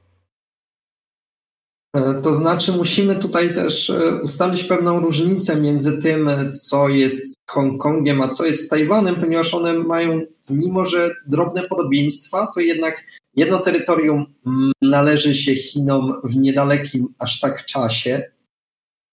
E, 1.96 2.20
to 2.22 2.32
znaczy, 2.32 2.72
musimy 2.72 3.16
tutaj 3.16 3.54
też 3.54 3.90
e, 3.90 4.20
ustalić 4.22 4.64
pewną 4.64 5.00
różnicę 5.00 5.60
między 5.60 6.02
tym, 6.02 6.30
co 6.52 6.88
jest 6.88 7.32
z 7.32 7.36
Hongkongiem, 7.50 8.22
a 8.22 8.28
co 8.28 8.46
jest 8.46 8.66
z 8.66 8.68
Tajwanem, 8.68 9.16
ponieważ 9.20 9.54
one 9.54 9.74
mają, 9.78 10.20
mimo 10.50 10.84
że 10.84 11.08
drobne 11.26 11.62
podobieństwa, 11.62 12.48
to 12.54 12.60
jednak 12.60 13.04
Jedno 13.36 13.58
terytorium 13.58 14.34
mm, 14.46 14.72
należy 14.82 15.34
się 15.34 15.54
Chinom 15.54 16.20
w 16.24 16.36
niedalekim 16.36 17.14
aż 17.18 17.40
tak 17.40 17.64
czasie, 17.64 18.22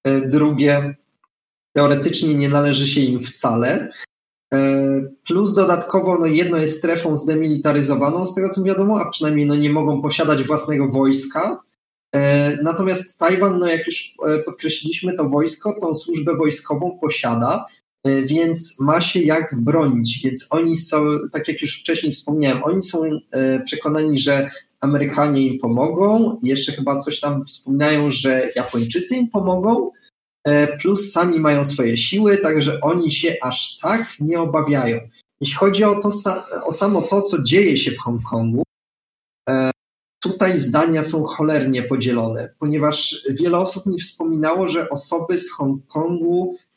e, 0.04 0.22
drugie 0.22 0.96
teoretycznie 1.76 2.36
nie 2.36 2.50
należy 2.50 2.88
się 2.88 3.02
im 3.02 3.20
wcale. 3.20 3.90
E, 4.54 4.58
plus 5.28 5.54
dodatkowo 5.54 6.18
no 6.20 6.26
jedno 6.26 6.58
jest 6.58 6.78
strefą 6.78 7.16
zdemilitaryzowaną, 7.16 8.26
z 8.26 8.36
tego 8.36 8.50
co 8.50 8.64
wiadomo, 8.64 9.00
a 9.02 9.10
przynajmniej 9.10 9.46
no 9.46 9.56
nie 9.56 9.70
mogą 9.70 10.02
posiadać 10.02 10.44
własnego 10.44 10.88
wojska. 10.88 11.60
Natomiast 12.64 13.18
Tajwan, 13.18 13.60
no 13.60 13.68
jak 13.68 13.86
już 13.86 14.16
podkreśliliśmy, 14.46 15.14
to 15.14 15.30
wojsko, 15.30 15.80
tą 15.82 15.96
służbę 15.96 16.36
wojskową 16.36 16.98
posiada, 17.02 17.66
więc 18.06 18.80
ma 18.80 19.02
się 19.02 19.20
jak 19.20 19.56
bronić. 19.62 20.20
Więc 20.24 20.48
oni 20.50 20.76
są, 20.76 21.18
tak 21.32 21.48
jak 21.48 21.62
już 21.62 21.80
wcześniej 21.80 22.14
wspomniałem, 22.14 22.64
oni 22.64 22.82
są 22.82 23.02
przekonani, 23.66 24.20
że 24.20 24.50
Amerykanie 24.82 25.42
im 25.42 25.60
pomogą, 25.60 26.40
jeszcze 26.44 26.72
chyba 26.72 26.98
coś 26.98 27.20
tam 27.20 27.46
wspominają, 27.46 28.10
że 28.10 28.50
Japończycy 28.56 29.16
im 29.16 29.30
pomogą, 29.30 29.92
e, 30.48 30.78
plus 30.78 31.12
sami 31.12 31.40
mają 31.40 31.64
swoje 31.64 31.98
siły, 31.98 32.38
także 32.38 32.82
oni 32.82 33.12
się 33.12 33.36
aż 33.42 33.78
tak 33.78 34.20
nie 34.20 34.40
obawiają. 34.40 35.00
Jeśli 35.42 35.56
chodzi 35.56 35.84
o, 35.84 35.96
to, 35.96 36.10
o 36.66 36.74
samo 36.74 37.02
to, 37.02 37.22
co 37.22 37.44
dzieje 37.44 37.78
się 37.78 37.92
w 37.92 37.98
Hongkongu, 37.98 38.64
e, 39.50 39.72
tutaj 40.24 40.60
zdania 40.60 41.04
są 41.04 41.24
cholernie 41.24 41.84
podzielone, 41.84 42.54
ponieważ 42.60 43.26
wiele 43.30 43.58
osób 43.60 43.86
mi 43.86 44.00
wspominało, 44.00 44.68
że 44.68 44.90
osoby 44.90 45.40
z 45.40 45.52
Hongkongu, 45.52 46.56
e, 46.56 46.71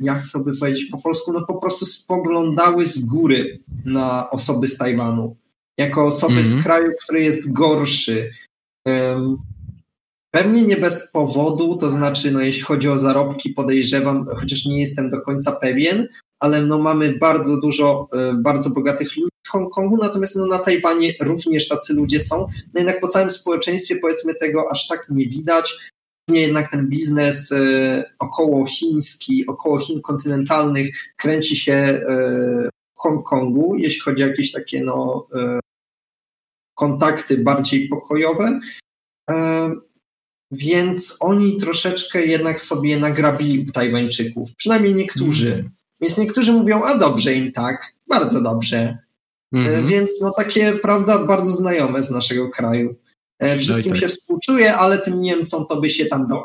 jak 0.00 0.22
to 0.32 0.40
by 0.40 0.56
powiedzieć 0.56 0.84
po 0.84 0.98
polsku, 0.98 1.32
no 1.32 1.46
po 1.46 1.54
prostu 1.54 1.86
spoglądały 1.86 2.86
z 2.86 3.04
góry 3.04 3.58
na 3.84 4.30
osoby 4.30 4.68
z 4.68 4.76
Tajwanu 4.76 5.36
jako 5.78 6.06
osoby 6.06 6.32
mm 6.32 6.44
-hmm. 6.44 6.46
z 6.46 6.52
mhm. 6.52 6.64
kraju, 6.64 6.92
który 7.04 7.20
jest 7.20 7.52
gorszy. 7.52 8.30
Pewnie 10.30 10.62
nie 10.62 10.76
bez 10.76 11.10
powodu, 11.10 11.76
to 11.76 11.90
znaczy, 11.90 12.30
no, 12.30 12.40
jeśli 12.40 12.62
chodzi 12.62 12.88
o 12.88 12.98
zarobki, 12.98 13.50
podejrzewam, 13.50 14.26
chociaż 14.26 14.64
nie 14.66 14.80
jestem 14.80 15.10
do 15.10 15.20
końca 15.20 15.52
pewien, 15.52 16.08
ale 16.40 16.62
no, 16.62 16.78
mamy 16.78 17.18
bardzo 17.18 17.60
dużo, 17.60 18.08
e, 18.12 18.34
bardzo 18.34 18.70
bogatych 18.70 19.16
ludzi 19.16 19.30
z 19.46 19.50
Hongkongu, 19.50 19.96
natomiast 19.96 20.36
no, 20.36 20.46
na 20.46 20.58
Tajwanie 20.58 21.12
również 21.20 21.68
tacy 21.68 21.94
ludzie 21.94 22.20
są. 22.20 22.38
No 22.74 22.80
jednak 22.80 23.00
po 23.00 23.08
całym 23.08 23.30
społeczeństwie, 23.30 23.96
powiedzmy, 23.96 24.34
tego 24.34 24.64
aż 24.70 24.88
tak 24.88 25.06
nie 25.10 25.26
widać. 25.26 25.76
Nie 26.28 26.40
jednak 26.40 26.70
ten 26.70 26.88
biznes 26.88 27.52
e, 27.52 28.04
około 28.18 28.66
chiński, 28.66 29.46
około 29.46 29.78
Chin 29.78 30.00
kontynentalnych 30.00 30.94
kręci 31.16 31.56
się 31.56 31.72
e, 31.72 32.00
w 32.96 33.00
Hongkongu, 33.00 33.76
jeśli 33.78 34.00
chodzi 34.00 34.24
o 34.24 34.26
jakieś 34.26 34.52
takie 34.52 34.84
no, 34.84 35.26
e, 35.34 35.60
kontakty 36.74 37.38
bardziej 37.38 37.88
pokojowe. 37.88 38.60
Więc 40.52 41.16
oni 41.20 41.56
troszeczkę 41.56 42.26
jednak 42.26 42.60
sobie 42.60 42.98
nagrabili 42.98 43.66
u 43.68 43.72
Tajwańczyków, 43.72 44.56
przynajmniej 44.56 44.94
niektórzy. 44.94 45.52
Mm. 45.52 45.70
Więc 46.00 46.18
niektórzy 46.18 46.52
mówią, 46.52 46.82
a 46.82 46.98
dobrze 46.98 47.34
im 47.34 47.52
tak, 47.52 47.94
bardzo 48.08 48.42
dobrze. 48.42 48.98
Mm. 49.52 49.86
Więc 49.86 50.20
no 50.20 50.30
takie, 50.30 50.72
prawda, 50.72 51.18
bardzo 51.18 51.52
znajome 51.52 52.02
z 52.02 52.10
naszego 52.10 52.48
kraju. 52.48 52.94
E, 53.40 53.58
wszystkim 53.58 53.92
no 53.92 54.00
tak. 54.00 54.02
się 54.02 54.08
współczuje, 54.08 54.74
ale 54.74 54.98
tym 54.98 55.20
Niemcom 55.20 55.66
to 55.68 55.80
by 55.80 55.90
się 55.90 56.06
tam 56.06 56.26
do... 56.26 56.42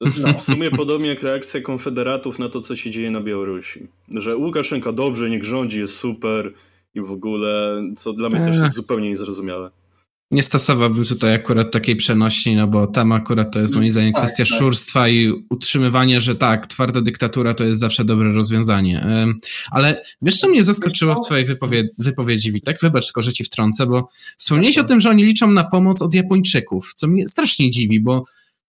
No. 0.00 0.38
W 0.38 0.42
sumie 0.42 0.70
podobnie 0.70 1.08
jak 1.08 1.22
reakcja 1.22 1.60
konfederatów 1.60 2.38
na 2.38 2.48
to, 2.48 2.60
co 2.60 2.76
się 2.76 2.90
dzieje 2.90 3.10
na 3.10 3.20
Białorusi. 3.20 3.88
Że 4.08 4.36
Łukaszenka 4.36 4.92
dobrze, 4.92 5.30
niech 5.30 5.44
rządzi, 5.44 5.80
jest 5.80 5.96
super, 5.96 6.52
i 6.94 7.00
w 7.00 7.12
ogóle, 7.12 7.82
co 7.96 8.12
dla 8.12 8.28
mnie 8.28 8.40
też 8.40 8.60
jest 8.60 8.74
zupełnie 8.74 9.08
niezrozumiałe. 9.08 9.70
Nie 10.30 10.42
stosowałbym 10.42 11.04
tutaj 11.04 11.34
akurat 11.34 11.72
takiej 11.72 11.96
przenośni, 11.96 12.56
no 12.56 12.66
bo 12.66 12.86
tam 12.86 13.12
akurat 13.12 13.52
to 13.52 13.60
jest 13.60 13.76
moim 13.76 13.92
zdaniem 13.92 14.12
tak, 14.12 14.22
kwestia 14.22 14.44
tak. 14.44 14.58
szurstwa 14.58 15.08
i 15.08 15.32
utrzymywania, 15.50 16.20
że 16.20 16.36
tak, 16.36 16.66
twarda 16.66 17.00
dyktatura 17.00 17.54
to 17.54 17.64
jest 17.64 17.80
zawsze 17.80 18.04
dobre 18.04 18.32
rozwiązanie. 18.32 19.06
Ale 19.70 20.02
wiesz, 20.22 20.38
co 20.38 20.48
mnie 20.48 20.64
zaskoczyło 20.64 21.14
w 21.14 21.26
twojej 21.26 21.44
wypowiedzi, 21.44 21.88
wypowiedzi 21.98 22.52
Witek? 22.52 22.78
Wybacz 22.82 23.06
tylko, 23.06 23.22
że 23.22 23.32
ci 23.32 23.44
wtrącę, 23.44 23.86
bo 23.86 24.08
wspomniałeś 24.38 24.78
o 24.78 24.84
tym, 24.84 25.00
że 25.00 25.10
oni 25.10 25.24
liczą 25.24 25.50
na 25.50 25.64
pomoc 25.64 26.02
od 26.02 26.14
Japończyków, 26.14 26.94
co 26.94 27.08
mnie 27.08 27.26
strasznie 27.26 27.70
dziwi, 27.70 28.00
bo 28.00 28.24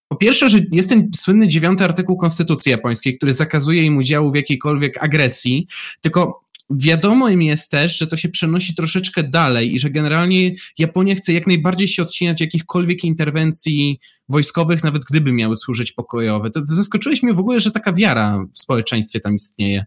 po 0.07 0.15
pierwsze, 0.15 0.49
że 0.49 0.59
jest 0.71 0.89
ten 0.89 1.09
słynny 1.15 1.47
dziewiąty 1.47 1.83
artykuł 1.83 2.17
Konstytucji 2.17 2.69
Japońskiej, 2.69 3.17
który 3.17 3.33
zakazuje 3.33 3.83
im 3.83 3.97
udziału 3.97 4.31
w 4.31 4.35
jakiejkolwiek 4.35 5.03
agresji, 5.03 5.67
tylko 6.01 6.47
Wiadomo 6.69 7.29
im 7.29 7.41
jest 7.41 7.71
też, 7.71 7.97
że 7.97 8.07
to 8.07 8.17
się 8.17 8.29
przenosi 8.29 8.75
troszeczkę 8.75 9.23
dalej 9.23 9.75
i 9.75 9.79
że 9.79 9.89
generalnie 9.89 10.51
Japonia 10.77 11.15
chce 11.15 11.33
jak 11.33 11.47
najbardziej 11.47 11.87
się 11.87 12.01
odcinać 12.01 12.41
jakichkolwiek 12.41 13.03
interwencji 13.03 13.99
wojskowych, 14.29 14.83
nawet 14.83 15.03
gdyby 15.05 15.33
miały 15.33 15.55
służyć 15.55 15.91
pokojowe. 15.91 16.51
To 16.51 16.65
zaskoczyłeś 16.65 17.23
mnie 17.23 17.33
w 17.33 17.39
ogóle, 17.39 17.59
że 17.59 17.71
taka 17.71 17.93
wiara 17.93 18.45
w 18.53 18.57
społeczeństwie 18.57 19.19
tam 19.19 19.35
istnieje. 19.35 19.85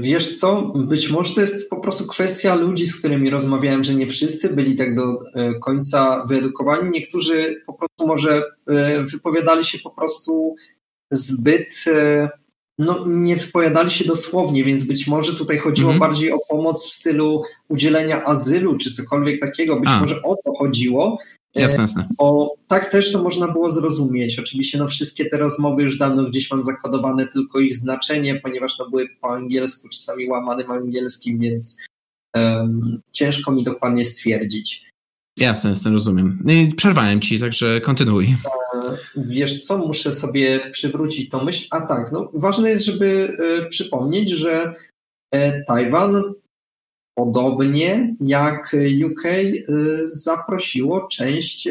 Wiesz 0.00 0.38
co, 0.38 0.62
być 0.62 1.10
może 1.10 1.34
to 1.34 1.40
jest 1.40 1.70
po 1.70 1.76
prostu 1.76 2.06
kwestia 2.06 2.54
ludzi, 2.54 2.86
z 2.86 2.98
którymi 2.98 3.30
rozmawiałem, 3.30 3.84
że 3.84 3.94
nie 3.94 4.06
wszyscy 4.06 4.48
byli 4.48 4.76
tak 4.76 4.94
do 4.94 5.02
e, 5.34 5.54
końca 5.54 6.24
wyedukowani. 6.28 6.90
Niektórzy 6.90 7.62
po 7.66 7.72
prostu 7.72 8.06
może 8.06 8.42
e, 8.66 9.02
wypowiadali 9.02 9.64
się 9.64 9.78
po 9.78 9.90
prostu 9.90 10.54
zbyt 11.10 11.84
e, 11.86 12.28
no, 12.78 13.04
nie 13.06 13.36
wypowiadali 13.36 13.90
się 13.90 14.04
dosłownie, 14.04 14.64
więc 14.64 14.84
być 14.84 15.06
może 15.06 15.34
tutaj 15.34 15.58
chodziło 15.58 15.92
mhm. 15.92 16.10
bardziej 16.10 16.32
o 16.32 16.38
pomoc 16.48 16.86
w 16.86 16.92
stylu 16.92 17.42
udzielenia 17.68 18.24
azylu 18.24 18.78
czy 18.78 18.90
cokolwiek 18.90 19.40
takiego. 19.40 19.80
Być 19.80 19.88
A. 19.88 20.00
może 20.00 20.22
o 20.22 20.36
to 20.44 20.52
chodziło. 20.58 21.18
E, 21.54 21.60
jasne, 21.60 21.82
jasne. 21.82 22.08
Bo 22.18 22.54
tak 22.68 22.90
też 22.90 23.12
to 23.12 23.22
można 23.22 23.48
było 23.48 23.70
zrozumieć. 23.70 24.38
Oczywiście 24.38 24.78
no, 24.78 24.88
wszystkie 24.88 25.24
te 25.24 25.38
rozmowy 25.38 25.82
już 25.82 25.98
dawno 25.98 26.24
gdzieś 26.30 26.50
mam 26.50 26.64
zakodowane 26.64 27.26
tylko 27.26 27.60
ich 27.60 27.76
znaczenie, 27.76 28.34
ponieważ 28.34 28.78
no, 28.78 28.90
były 28.90 29.08
po 29.20 29.28
angielsku, 29.28 29.88
czasami 29.88 30.28
łamanym 30.28 30.70
angielskim, 30.70 31.38
więc 31.38 31.76
um, 32.36 33.00
ciężko 33.12 33.52
mi 33.52 33.64
dokładnie 33.64 34.04
stwierdzić. 34.04 34.84
Jasne, 35.36 35.70
jasne, 35.70 35.90
rozumiem. 35.90 36.42
No 36.44 36.52
przerwałem 36.76 37.20
ci, 37.20 37.40
także 37.40 37.80
kontynuuj. 37.80 38.24
E, 38.26 38.96
wiesz 39.16 39.60
co, 39.60 39.78
muszę 39.78 40.12
sobie 40.12 40.70
przywrócić 40.70 41.30
tą 41.30 41.44
myśl. 41.44 41.66
A 41.70 41.80
tak, 41.80 42.12
no 42.12 42.30
ważne 42.34 42.70
jest, 42.70 42.84
żeby 42.84 43.28
e, 43.38 43.66
przypomnieć, 43.66 44.30
że 44.30 44.74
Tajwan 45.66 46.34
podobnie 47.14 48.16
jak 48.20 48.76
UK 49.06 49.22
zaprosiło 50.04 51.08
część 51.08 51.68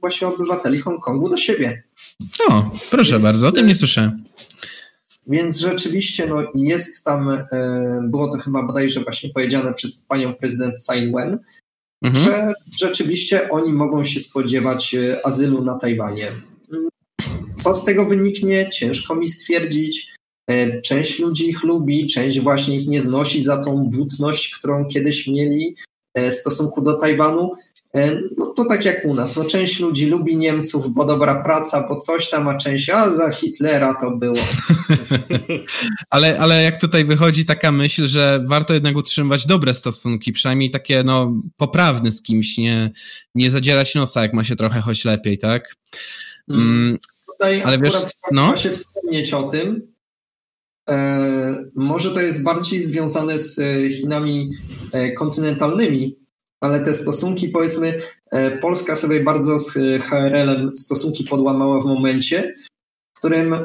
właśnie 0.00 0.26
obywateli 0.28 0.80
Hongkongu 0.80 1.28
do 1.28 1.36
siebie. 1.36 1.82
O, 2.48 2.70
proszę 2.90 3.10
Więc, 3.10 3.22
bardzo, 3.22 3.48
o 3.48 3.52
tym 3.52 3.66
nie 3.66 3.74
słyszałem. 3.74 4.24
Więc 5.26 5.58
rzeczywiście 5.58 6.26
no, 6.26 6.42
jest 6.54 7.04
tam, 7.04 7.28
było 8.02 8.28
to 8.28 8.42
chyba 8.42 8.62
bodajże 8.62 9.00
właśnie 9.00 9.30
powiedziane 9.30 9.74
przez 9.74 10.04
panią 10.08 10.34
prezydent 10.34 10.74
Tsai 10.76 11.00
Ing-wen, 11.02 11.38
mhm. 12.02 12.24
że 12.24 12.52
rzeczywiście 12.78 13.50
oni 13.50 13.72
mogą 13.72 14.04
się 14.04 14.20
spodziewać 14.20 14.96
azylu 15.24 15.64
na 15.64 15.78
Tajwanie. 15.78 16.32
Co 17.54 17.74
z 17.74 17.84
tego 17.84 18.06
wyniknie, 18.06 18.70
ciężko 18.70 19.14
mi 19.14 19.28
stwierdzić. 19.28 20.13
E, 20.50 20.80
część 20.80 21.18
ludzi 21.18 21.48
ich 21.48 21.62
lubi, 21.62 22.06
część 22.06 22.40
właśnie 22.40 22.76
ich 22.76 22.86
nie 22.86 23.00
znosi 23.00 23.42
za 23.42 23.58
tą 23.58 23.90
butność, 23.90 24.54
którą 24.58 24.88
kiedyś 24.88 25.26
mieli 25.26 25.76
e, 26.14 26.30
w 26.30 26.36
stosunku 26.36 26.82
do 26.82 26.94
Tajwanu. 26.94 27.52
E, 27.94 28.20
no 28.38 28.46
to 28.46 28.64
tak 28.64 28.84
jak 28.84 29.04
u 29.04 29.14
nas, 29.14 29.36
no 29.36 29.44
część 29.44 29.80
ludzi 29.80 30.06
lubi 30.06 30.36
Niemców, 30.36 30.94
bo 30.94 31.04
dobra 31.04 31.42
praca, 31.42 31.88
bo 31.88 31.96
coś 31.96 32.30
tam, 32.30 32.48
a 32.48 32.56
część, 32.56 32.90
a 32.90 33.10
za 33.10 33.30
Hitlera 33.30 33.94
to 33.94 34.10
było. 34.10 34.38
ale, 36.10 36.38
ale 36.38 36.62
jak 36.62 36.80
tutaj 36.80 37.04
wychodzi 37.04 37.44
taka 37.44 37.72
myśl, 37.72 38.06
że 38.06 38.44
warto 38.48 38.74
jednak 38.74 38.96
utrzymywać 38.96 39.46
dobre 39.46 39.74
stosunki, 39.74 40.32
przynajmniej 40.32 40.70
takie 40.70 41.02
no 41.04 41.32
poprawne 41.56 42.12
z 42.12 42.22
kimś, 42.22 42.58
nie, 42.58 42.90
nie 43.34 43.50
zadzierać 43.50 43.94
nosa, 43.94 44.22
jak 44.22 44.32
ma 44.32 44.44
się 44.44 44.56
trochę 44.56 44.80
choć 44.80 45.04
lepiej, 45.04 45.38
tak? 45.38 45.76
Mm, 46.50 46.62
mm 46.62 46.98
ale 47.64 47.78
wiesz, 47.78 47.94
no? 48.32 48.56
się 48.56 48.70
wspomnieć 48.70 49.34
o 49.34 49.42
tym, 49.42 49.93
może 51.74 52.10
to 52.10 52.20
jest 52.20 52.42
bardziej 52.42 52.80
związane 52.80 53.38
z 53.38 53.58
e, 53.58 53.90
Chinami 53.90 54.50
e, 54.92 55.12
kontynentalnymi, 55.12 56.16
ale 56.60 56.80
te 56.80 56.94
stosunki, 56.94 57.48
powiedzmy, 57.48 58.02
e, 58.32 58.58
Polska 58.58 58.96
sobie 58.96 59.20
bardzo 59.20 59.58
z 59.58 59.72
HRL-em 60.02 60.76
stosunki 60.76 61.24
podłamała 61.24 61.80
w 61.80 61.84
momencie, 61.84 62.54
w 63.14 63.18
którym 63.18 63.56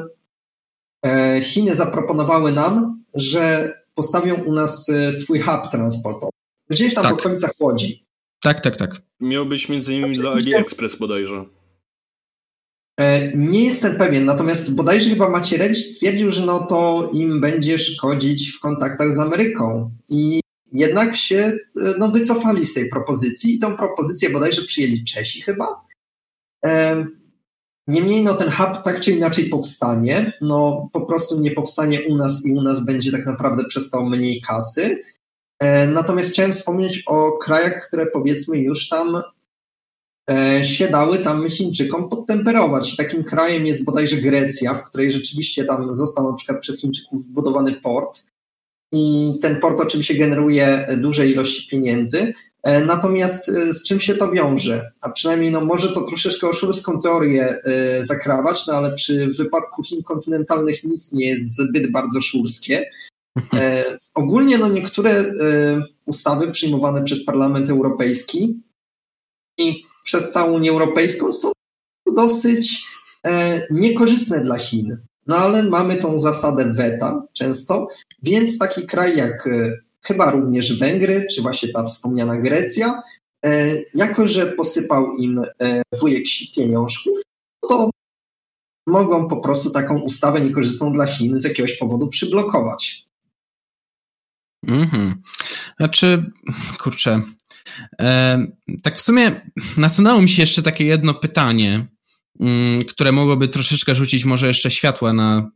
e, 1.06 1.40
Chiny 1.42 1.74
zaproponowały 1.74 2.52
nam, 2.52 3.04
że 3.14 3.74
postawią 3.94 4.34
u 4.34 4.52
nas 4.52 4.88
e, 4.88 5.12
swój 5.12 5.40
hub 5.40 5.70
transportowy. 5.70 6.32
Gdzieś 6.70 6.94
tam 6.94 7.04
tak. 7.04 7.12
w 7.12 7.18
okolicach 7.18 7.50
Łodzi. 7.60 8.04
Tak, 8.42 8.60
tak, 8.60 8.76
tak. 8.76 9.02
Miał 9.20 9.46
być 9.46 9.68
między 9.68 9.94
innymi 9.94 10.14
dla 10.14 10.30
AliExpress 10.30 10.96
bodajże. 10.96 11.44
Nie 13.34 13.64
jestem 13.64 13.96
pewien, 13.96 14.24
natomiast 14.24 14.74
bodajże 14.74 15.10
chyba 15.10 15.28
Macierewicz 15.28 15.78
stwierdził, 15.78 16.30
że 16.30 16.46
no 16.46 16.66
to 16.66 17.10
im 17.12 17.40
będzie 17.40 17.78
szkodzić 17.78 18.50
w 18.50 18.60
kontaktach 18.60 19.12
z 19.12 19.18
Ameryką. 19.18 19.90
I 20.08 20.40
jednak 20.72 21.16
się 21.16 21.36
e, 21.36 21.58
no, 21.98 22.10
wycofali 22.10 22.66
z 22.66 22.74
tej 22.74 22.88
propozycji 22.88 23.54
i 23.54 23.58
tą 23.58 23.76
propozycję 23.76 24.30
bodajże 24.30 24.62
przyjęli 24.62 25.04
Czesi 25.04 25.42
chyba. 25.42 25.90
Niemniej 27.90 28.22
no, 28.22 28.34
ten 28.34 28.50
hub 28.50 28.82
tak 28.84 29.00
czy 29.00 29.12
inaczej 29.12 29.48
powstanie, 29.48 30.32
no 30.40 30.88
po 30.92 31.00
prostu 31.00 31.40
nie 31.40 31.50
powstanie 31.50 32.00
u 32.08 32.16
nas 32.16 32.46
i 32.46 32.52
u 32.52 32.62
nas 32.62 32.84
będzie 32.84 33.12
tak 33.12 33.26
naprawdę 33.26 33.64
przez 33.64 33.90
to 33.90 34.04
mniej 34.04 34.40
kasy. 34.40 35.02
E, 35.58 35.86
natomiast 35.86 36.32
chciałem 36.32 36.52
wspomnieć 36.52 37.02
o 37.06 37.38
krajach, 37.38 37.88
które 37.88 38.06
powiedzmy 38.06 38.58
już 38.58 38.88
tam 38.88 39.16
e, 39.16 39.22
się 40.62 40.88
dały 40.88 41.18
tam 41.18 41.50
Chińczykom 41.50 42.08
podtemperować. 42.08 42.96
Takim 42.96 43.24
krajem 43.24 43.66
jest 43.66 43.84
bodajże 43.84 44.16
Grecja, 44.16 44.74
w 44.74 44.82
której 44.82 45.12
rzeczywiście 45.12 45.64
tam 45.64 45.94
został 45.94 46.30
na 46.30 46.36
przykład 46.36 46.60
przez 46.60 46.80
Chińczyków 46.80 47.26
wybudowany 47.26 47.72
port. 47.72 48.24
I 48.92 49.32
ten 49.42 49.60
port 49.60 49.80
oczywiście 49.80 50.14
generuje 50.14 50.86
duże 50.98 51.28
ilości 51.28 51.68
pieniędzy, 51.70 52.32
E, 52.62 52.84
natomiast 52.84 53.48
e, 53.48 53.72
z 53.72 53.82
czym 53.82 54.00
się 54.00 54.14
to 54.14 54.32
wiąże? 54.32 54.92
A 55.00 55.10
przynajmniej 55.10 55.50
no, 55.50 55.60
może 55.60 55.92
to 55.92 56.00
troszeczkę 56.00 56.48
oszurską 56.48 57.00
teorię 57.00 57.56
e, 57.64 58.04
zakrawać, 58.04 58.66
no 58.66 58.72
ale 58.72 58.94
przy 58.94 59.26
wypadku 59.26 59.82
Chin 59.82 60.02
kontynentalnych 60.02 60.84
nic 60.84 61.12
nie 61.12 61.26
jest 61.26 61.56
zbyt 61.56 61.92
bardzo 61.92 62.20
szurskie. 62.20 62.90
E, 63.54 63.84
ogólnie 64.14 64.58
no, 64.58 64.68
niektóre 64.68 65.10
e, 65.10 65.34
ustawy 66.06 66.50
przyjmowane 66.50 67.02
przez 67.02 67.24
Parlament 67.24 67.70
Europejski 67.70 68.62
i 69.58 69.82
przez 70.02 70.30
całą 70.30 70.52
Unię 70.52 70.70
Europejską 70.70 71.32
są 71.32 71.52
dosyć 72.14 72.82
e, 73.26 73.62
niekorzystne 73.70 74.40
dla 74.40 74.58
Chin. 74.58 74.98
No 75.26 75.36
ale 75.36 75.62
mamy 75.62 75.96
tą 75.96 76.18
zasadę 76.18 76.72
weta 76.72 77.22
często, 77.32 77.88
więc 78.22 78.58
taki 78.58 78.86
kraj 78.86 79.16
jak 79.16 79.48
chyba 80.02 80.30
również 80.30 80.78
Węgry, 80.78 81.26
czy 81.30 81.42
właśnie 81.42 81.68
ta 81.68 81.84
wspomniana 81.84 82.36
Grecja, 82.36 83.02
e, 83.44 83.76
jako 83.94 84.28
że 84.28 84.46
posypał 84.46 85.16
im 85.16 85.42
e, 85.62 85.82
wujek 86.00 86.24
pieniążków, 86.56 87.18
to 87.68 87.90
mogą 88.86 89.28
po 89.28 89.36
prostu 89.36 89.70
taką 89.70 90.00
ustawę 90.00 90.40
niekorzystną 90.40 90.92
dla 90.92 91.06
Chin 91.06 91.36
z 91.36 91.44
jakiegoś 91.44 91.76
powodu 91.76 92.08
przyblokować. 92.08 93.06
Mhm. 94.66 95.22
Znaczy, 95.76 96.32
kurczę, 96.82 97.10
e, 97.10 97.22
tak 98.82 98.96
w 98.96 99.00
sumie 99.00 99.40
nasunęło 99.76 100.22
mi 100.22 100.28
się 100.28 100.42
jeszcze 100.42 100.62
takie 100.62 100.84
jedno 100.84 101.14
pytanie, 101.14 101.86
mm, 102.40 102.84
które 102.84 103.12
mogłoby 103.12 103.48
troszeczkę 103.48 103.94
rzucić 103.94 104.24
może 104.24 104.48
jeszcze 104.48 104.70
światła 104.70 105.12
na 105.12 105.50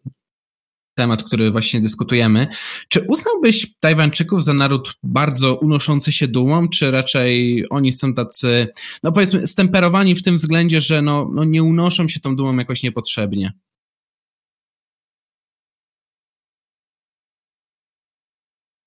temat, 0.95 1.23
który 1.23 1.51
właśnie 1.51 1.81
dyskutujemy. 1.81 2.47
Czy 2.89 3.01
uznałbyś 3.09 3.75
Tajwańczyków 3.81 4.45
za 4.45 4.55
naród 4.55 4.95
bardzo 5.03 5.55
unoszący 5.55 6.13
się 6.13 6.29
dumą, 6.29 6.69
czy 6.69 6.91
raczej 6.91 7.65
oni 7.71 7.93
są 7.93 8.15
tacy, 8.15 8.69
no 9.03 9.13
powiedzmy, 9.13 9.47
stemperowani 9.47 10.15
w 10.15 10.23
tym 10.23 10.37
względzie, 10.37 10.81
że 10.81 11.03
no, 11.03 11.31
no 11.35 11.45
nie 11.45 11.63
unoszą 11.63 12.09
się 12.09 12.21
tą 12.21 12.37
dumą 12.37 12.57
jakoś 12.57 12.83
niepotrzebnie? 12.83 13.53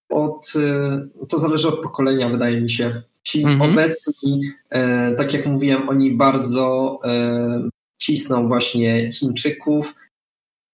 Od, 0.09 0.53
y, 0.55 1.25
to 1.27 1.39
zależy 1.39 1.67
od 1.67 1.81
pokolenia, 1.81 2.29
wydaje 2.29 2.61
mi 2.61 2.69
się. 2.69 3.01
Ci 3.23 3.43
mhm. 3.43 3.71
obecni, 3.71 4.41
e, 4.69 5.11
tak 5.15 5.33
jak 5.33 5.45
mówiłem, 5.45 5.89
oni 5.89 6.11
bardzo 6.11 6.97
e, 7.03 7.69
cisną 8.01 8.47
właśnie 8.47 9.13
Chińczyków, 9.13 9.93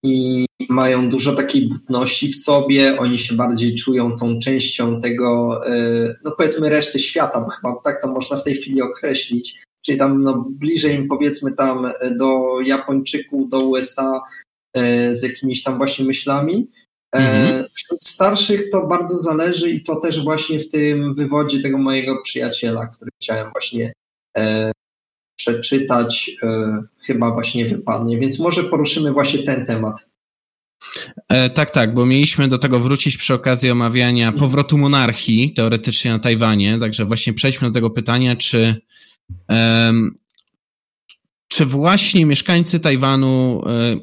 i 0.04 0.46
mają 0.70 1.10
dużo 1.10 1.36
takiej 1.36 1.70
butności 1.70 2.32
w 2.32 2.38
sobie, 2.38 3.00
oni 3.00 3.20
się 3.20 3.36
bardziej 3.36 3.76
czują 3.76 4.16
tą 4.16 4.40
częścią 4.40 5.02
tego, 5.02 5.62
e, 5.68 6.16
no 6.24 6.32
powiedzmy 6.38 6.70
reszty 6.70 7.00
świata, 7.00 7.42
bo 7.42 7.50
chyba 7.50 7.82
tak 7.84 8.02
to 8.02 8.08
można 8.08 8.38
w 8.38 8.44
tej 8.44 8.56
chwili 8.56 8.82
określić, 8.82 9.64
czyli 9.82 9.98
tam 9.98 10.24
no, 10.24 10.46
bliżej 10.50 10.96
im 10.96 11.08
powiedzmy 11.08 11.52
tam 11.52 11.92
do 12.12 12.62
Japończyków, 12.62 13.50
do 13.50 13.60
USA 13.60 14.22
e, 14.74 15.14
z 15.14 15.24
jakimiś 15.24 15.64
tam 15.64 15.78
właśnie 15.78 16.06
myślami. 16.06 16.68
E, 17.14 17.18
mhm. 17.18 17.66
Wśród 17.74 18.06
starszych 18.06 18.70
to 18.72 18.88
bardzo 18.88 19.18
zależy 19.18 19.70
i 19.70 19.84
to 19.84 19.96
też 19.96 20.24
właśnie 20.24 20.60
w 20.60 20.70
tym 20.70 21.14
wywodzie 21.14 21.62
tego 21.62 21.78
mojego 21.78 22.22
przyjaciela, 22.22 22.88
który 22.88 23.12
chciałem 23.22 23.52
właśnie 23.52 23.94
przeczytać, 25.36 26.32
e, 26.44 26.82
chyba 27.06 27.32
właśnie 27.32 27.66
wypadnie, 27.66 28.18
więc 28.18 28.40
może 28.40 28.64
poruszymy 28.64 29.12
właśnie 29.12 29.44
ten 29.44 29.66
temat. 29.66 30.10
E, 31.30 31.50
tak, 31.50 31.72
tak, 31.72 31.94
bo 31.94 32.06
mieliśmy 32.06 32.48
do 32.48 32.58
tego 32.58 32.80
wrócić 32.80 33.18
przy 33.18 33.34
okazji 33.34 33.72
omawiania 33.72 34.32
powrotu 34.32 34.78
monarchii 34.78 35.54
teoretycznie 35.54 36.12
na 36.12 36.20
Tajwanie, 36.20 36.80
także 36.80 37.06
właśnie 37.06 37.34
przejdźmy 37.34 37.68
do 37.68 37.74
tego 37.74 37.90
pytania, 37.90 38.36
czy, 38.36 38.76
um, 39.50 40.18
czy 41.48 41.66
właśnie 41.66 42.26
mieszkańcy 42.26 42.80
Tajwanu 42.80 43.62
um, 43.66 44.00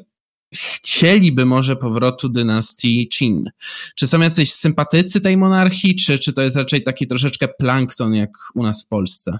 chcieliby 0.53 1.45
może 1.45 1.75
powrotu 1.75 2.29
dynastii 2.29 3.07
Qin? 3.07 3.51
Czy 3.95 4.07
są 4.07 4.19
jacyś 4.19 4.53
sympatycy 4.53 5.21
tej 5.21 5.37
monarchii, 5.37 5.95
czy, 5.95 6.19
czy 6.19 6.33
to 6.33 6.41
jest 6.41 6.55
raczej 6.55 6.83
taki 6.83 7.07
troszeczkę 7.07 7.47
plankton 7.47 8.13
jak 8.13 8.31
u 8.55 8.63
nas 8.63 8.83
w 8.83 8.87
Polsce? 8.87 9.37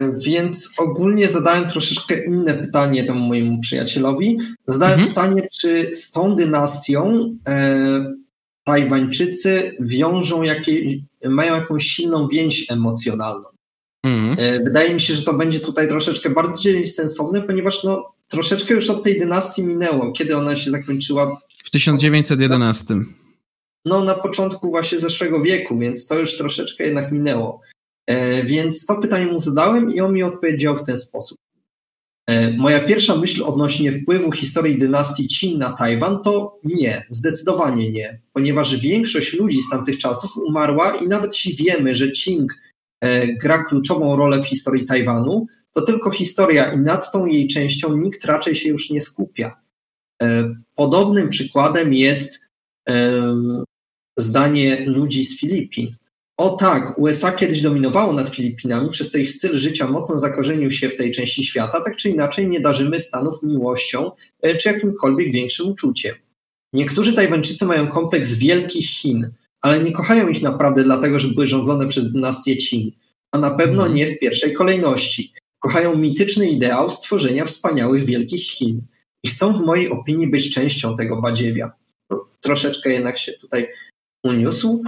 Więc 0.00 0.70
ogólnie 0.78 1.28
zadałem 1.28 1.70
troszeczkę 1.70 2.24
inne 2.24 2.54
pytanie 2.54 3.04
temu 3.04 3.20
mojemu 3.20 3.60
przyjacielowi. 3.60 4.38
Zadałem 4.66 5.00
mhm. 5.00 5.08
pytanie, 5.08 5.42
czy 5.60 5.94
z 5.94 6.10
tą 6.10 6.36
dynastią 6.36 7.34
e, 7.48 8.14
Tajwańczycy 8.64 9.76
wiążą 9.80 10.42
jakieś, 10.42 10.98
mają 11.24 11.54
jakąś 11.54 11.84
silną 11.84 12.28
więź 12.28 12.66
emocjonalną. 12.70 13.48
Mhm. 14.04 14.36
E, 14.38 14.64
wydaje 14.64 14.94
mi 14.94 15.00
się, 15.00 15.14
że 15.14 15.22
to 15.22 15.34
będzie 15.34 15.60
tutaj 15.60 15.88
troszeczkę 15.88 16.30
bardziej 16.30 16.86
sensowne, 16.86 17.42
ponieważ 17.42 17.84
no, 17.84 18.12
troszeczkę 18.28 18.74
już 18.74 18.90
od 18.90 19.04
tej 19.04 19.20
dynastii 19.20 19.62
minęło. 19.62 20.12
Kiedy 20.12 20.36
ona 20.36 20.56
się 20.56 20.70
zakończyła? 20.70 21.40
W 21.64 21.70
1911. 21.70 22.94
No, 23.84 24.04
na 24.04 24.14
początku 24.14 24.70
właśnie 24.70 24.98
zeszłego 24.98 25.42
wieku, 25.42 25.78
więc 25.78 26.06
to 26.06 26.18
już 26.18 26.36
troszeczkę 26.36 26.84
jednak 26.84 27.12
minęło. 27.12 27.60
E, 28.06 28.44
więc 28.44 28.86
to 28.86 28.96
pytanie 28.96 29.26
mu 29.26 29.38
zadałem 29.38 29.94
i 29.94 30.00
on 30.00 30.12
mi 30.12 30.22
odpowiedział 30.22 30.76
w 30.76 30.84
ten 30.84 30.98
sposób. 30.98 31.38
E, 32.28 32.52
moja 32.56 32.80
pierwsza 32.80 33.16
myśl 33.16 33.44
odnośnie 33.44 33.92
wpływu 33.92 34.32
historii 34.32 34.78
dynastii 34.78 35.28
Qin 35.28 35.58
na 35.58 35.72
Tajwan 35.72 36.22
to 36.24 36.60
nie, 36.64 37.02
zdecydowanie 37.10 37.90
nie, 37.90 38.20
ponieważ 38.32 38.76
większość 38.76 39.32
ludzi 39.32 39.62
z 39.62 39.70
tamtych 39.70 39.98
czasów 39.98 40.36
umarła 40.36 40.96
i 40.96 41.08
nawet 41.08 41.34
jeśli 41.34 41.56
wiemy, 41.56 41.94
że 41.94 42.08
Qing 42.08 42.58
e, 43.00 43.28
gra 43.28 43.64
kluczową 43.64 44.16
rolę 44.16 44.42
w 44.42 44.46
historii 44.46 44.86
Tajwanu, 44.86 45.46
to 45.80 45.86
tylko 45.86 46.10
historia 46.10 46.72
i 46.72 46.78
nad 46.78 47.12
tą 47.12 47.26
jej 47.26 47.48
częścią 47.48 47.96
nikt 47.96 48.24
raczej 48.24 48.54
się 48.54 48.68
już 48.68 48.90
nie 48.90 49.00
skupia. 49.00 49.60
Podobnym 50.74 51.28
przykładem 51.28 51.94
jest 51.94 52.40
zdanie 54.16 54.86
ludzi 54.86 55.24
z 55.24 55.40
Filipin. 55.40 55.94
O 56.36 56.50
tak, 56.50 56.98
USA 56.98 57.32
kiedyś 57.32 57.62
dominowało 57.62 58.12
nad 58.12 58.28
Filipinami, 58.28 58.90
przez 58.90 59.10
to 59.10 59.18
ich 59.18 59.30
styl 59.30 59.56
życia 59.56 59.88
mocno 59.88 60.18
zakorzenił 60.18 60.70
się 60.70 60.88
w 60.88 60.96
tej 60.96 61.12
części 61.12 61.44
świata, 61.44 61.80
tak 61.84 61.96
czy 61.96 62.10
inaczej 62.10 62.48
nie 62.48 62.60
darzymy 62.60 63.00
Stanów 63.00 63.42
miłością 63.42 64.10
e, 64.42 64.56
czy 64.56 64.68
jakimkolwiek 64.68 65.32
większym 65.32 65.68
uczuciem. 65.68 66.14
Niektórzy 66.72 67.12
Tajwańczycy 67.12 67.64
mają 67.64 67.86
kompleks 67.86 68.34
wielkich 68.34 68.86
Chin, 68.86 69.30
ale 69.60 69.80
nie 69.80 69.92
kochają 69.92 70.28
ich 70.28 70.42
naprawdę 70.42 70.84
dlatego, 70.84 71.18
że 71.18 71.28
były 71.28 71.46
rządzone 71.46 71.88
przez 71.88 72.12
dynastię 72.12 72.56
Qin, 72.56 72.90
a 73.32 73.38
na 73.38 73.50
pewno 73.50 73.82
mhm. 73.82 73.94
nie 73.94 74.06
w 74.06 74.18
pierwszej 74.18 74.52
kolejności. 74.52 75.32
Kochają 75.58 75.98
mityczny 75.98 76.48
ideał 76.48 76.90
stworzenia 76.90 77.44
wspaniałych 77.44 78.04
wielkich 78.04 78.42
Chin 78.42 78.82
i 79.24 79.28
chcą 79.28 79.52
w 79.52 79.60
mojej 79.60 79.90
opinii 79.90 80.28
być 80.28 80.54
częścią 80.54 80.96
tego 80.96 81.22
badziewia. 81.22 81.70
No, 82.10 82.28
troszeczkę 82.40 82.90
jednak 82.90 83.18
się 83.18 83.32
tutaj 83.32 83.68
uniósł, 84.24 84.82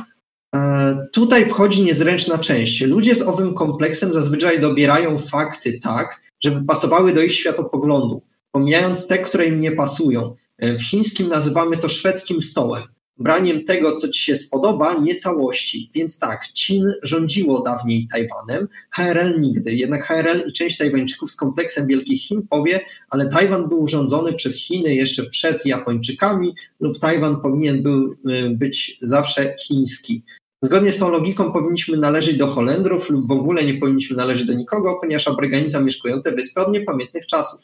E, 0.55 1.07
tutaj 1.13 1.51
wchodzi 1.51 1.83
niezręczna 1.83 2.39
część. 2.39 2.81
Ludzie 2.81 3.15
z 3.15 3.23
owym 3.23 3.55
kompleksem 3.55 4.15
zazwyczaj 4.15 4.61
dobierają 4.61 5.19
fakty 5.19 5.81
tak, 5.81 6.21
żeby 6.41 6.65
pasowały 6.65 7.13
do 7.13 7.23
ich 7.23 7.35
światopoglądu, 7.35 8.23
pomijając 8.53 9.07
te, 9.07 9.19
które 9.19 9.47
im 9.47 9.61
nie 9.61 9.73
pasują. 9.73 10.35
E, 10.59 10.73
w 10.73 10.83
chińskim 10.83 11.29
nazywamy 11.29 11.77
to 11.77 11.89
szwedzkim 11.89 12.43
stołem. 12.43 12.83
Braniem 13.21 13.65
tego, 13.65 13.97
co 13.97 14.09
ci 14.09 14.23
się 14.23 14.37
spodoba, 14.37 14.95
nie 14.95 15.15
całości. 15.15 15.91
Więc 15.95 16.19
tak, 16.19 16.45
Chin 16.57 16.93
rządziło 17.03 17.63
dawniej 17.63 18.09
Tajwanem, 18.13 18.69
HRL 18.91 19.41
nigdy. 19.41 19.75
Jednak 19.75 20.05
HRL 20.05 20.43
i 20.49 20.53
część 20.53 20.79
Tajwańczyków 20.79 21.31
z 21.31 21.37
kompleksem 21.37 21.87
Wielkich 21.87 22.23
Chin 22.23 22.47
powie, 22.51 22.81
ale 23.11 23.27
Tajwan 23.27 23.69
był 23.69 23.89
rządzony 23.89 24.33
przez 24.33 24.57
Chiny 24.57 24.95
jeszcze 24.95 25.27
przed 25.27 25.67
Japończykami 25.67 26.55
lub 26.81 26.99
Tajwan 26.99 27.41
powinien 27.41 27.83
był 27.83 28.17
e, 28.29 28.51
być 28.51 28.97
zawsze 29.01 29.55
chiński. 29.67 30.23
Zgodnie 30.63 30.93
z 30.93 30.99
tą 30.99 31.11
logiką 31.11 31.53
powinniśmy 31.53 31.97
należeć 31.97 32.37
do 32.37 32.47
Holendrów 32.47 33.11
lub 33.11 33.29
w 33.29 33.33
ogóle 33.33 33.65
nie 33.65 33.75
powinniśmy 33.75 34.17
należeć 34.17 34.47
do 34.47 34.55
nikogo, 34.55 34.99
ponieważ 35.01 35.29
Aborygani 35.29 35.69
zamieszkują 35.69 36.23
te 36.23 36.33
wyspy 36.33 36.61
od 36.61 36.73
niepamiętnych 36.73 37.27
czasów. 37.27 37.61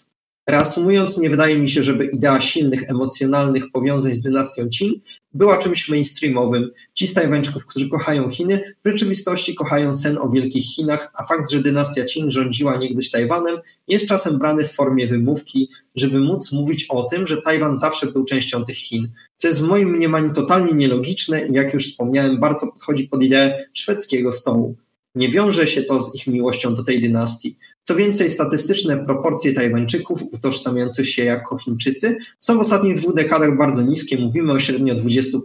Reasumując, 0.47 1.18
nie 1.18 1.31
wydaje 1.31 1.59
mi 1.59 1.70
się, 1.70 1.82
żeby 1.82 2.05
idea 2.05 2.40
silnych 2.40 2.90
emocjonalnych 2.90 3.70
powiązań 3.70 4.14
z 4.14 4.23
dynastią 4.23 4.68
Qin 4.68 5.01
była 5.35 5.59
czymś 5.59 5.89
mainstreamowym. 5.89 6.70
Ci 6.94 7.06
z 7.06 7.14
Tajwańczyków, 7.14 7.66
którzy 7.66 7.89
kochają 7.89 8.31
Chiny, 8.31 8.74
w 8.85 8.89
rzeczywistości 8.89 9.55
kochają 9.55 9.94
sen 9.94 10.18
o 10.18 10.31
wielkich 10.31 10.64
Chinach, 10.64 11.12
a 11.14 11.24
fakt, 11.24 11.51
że 11.51 11.62
dynastia 11.62 12.05
Qin 12.05 12.31
rządziła 12.31 12.77
niegdyś 12.77 13.10
Tajwanem, 13.10 13.56
jest 13.89 14.09
czasem 14.09 14.39
brany 14.39 14.64
w 14.64 14.73
formie 14.73 15.06
wymówki, 15.06 15.68
żeby 15.94 16.20
móc 16.20 16.52
mówić 16.52 16.86
o 16.89 17.02
tym, 17.02 17.27
że 17.27 17.43
Tajwan 17.43 17.77
zawsze 17.77 18.06
był 18.06 18.24
częścią 18.24 18.64
tych 18.64 18.77
Chin, 18.77 19.09
co 19.36 19.48
jest 19.48 19.60
w 19.60 19.68
moim 19.68 19.90
mniemaniu 19.90 20.32
totalnie 20.32 20.73
nielogiczne 20.73 21.47
i 21.47 21.52
jak 21.52 21.74
już 21.74 21.90
wspomniałem, 21.90 22.40
bardzo 22.40 22.66
podchodzi 22.66 23.09
pod 23.09 23.23
ideę 23.23 23.64
szwedzkiego 23.74 24.32
stołu. 24.32 24.77
Nie 25.14 25.28
wiąże 25.28 25.66
się 25.66 25.82
to 25.82 26.01
z 26.01 26.14
ich 26.14 26.27
miłością 26.27 26.74
do 26.74 26.85
tej 26.85 27.01
dynastii. 27.01 27.59
Co 27.88 27.94
więcej, 27.94 28.30
statystyczne 28.30 29.04
proporcje 29.04 29.52
Tajwańczyków 29.52 30.22
utożsamiających 30.32 31.10
się 31.10 31.24
jako 31.24 31.58
Chińczycy 31.58 32.16
są 32.40 32.56
w 32.56 32.60
ostatnich 32.60 32.98
dwóch 32.98 33.14
dekadach 33.14 33.56
bardzo 33.56 33.82
niskie, 33.82 34.18
mówimy 34.18 34.52
o 34.52 34.60
średnio 34.60 34.94
20%. 34.94 35.40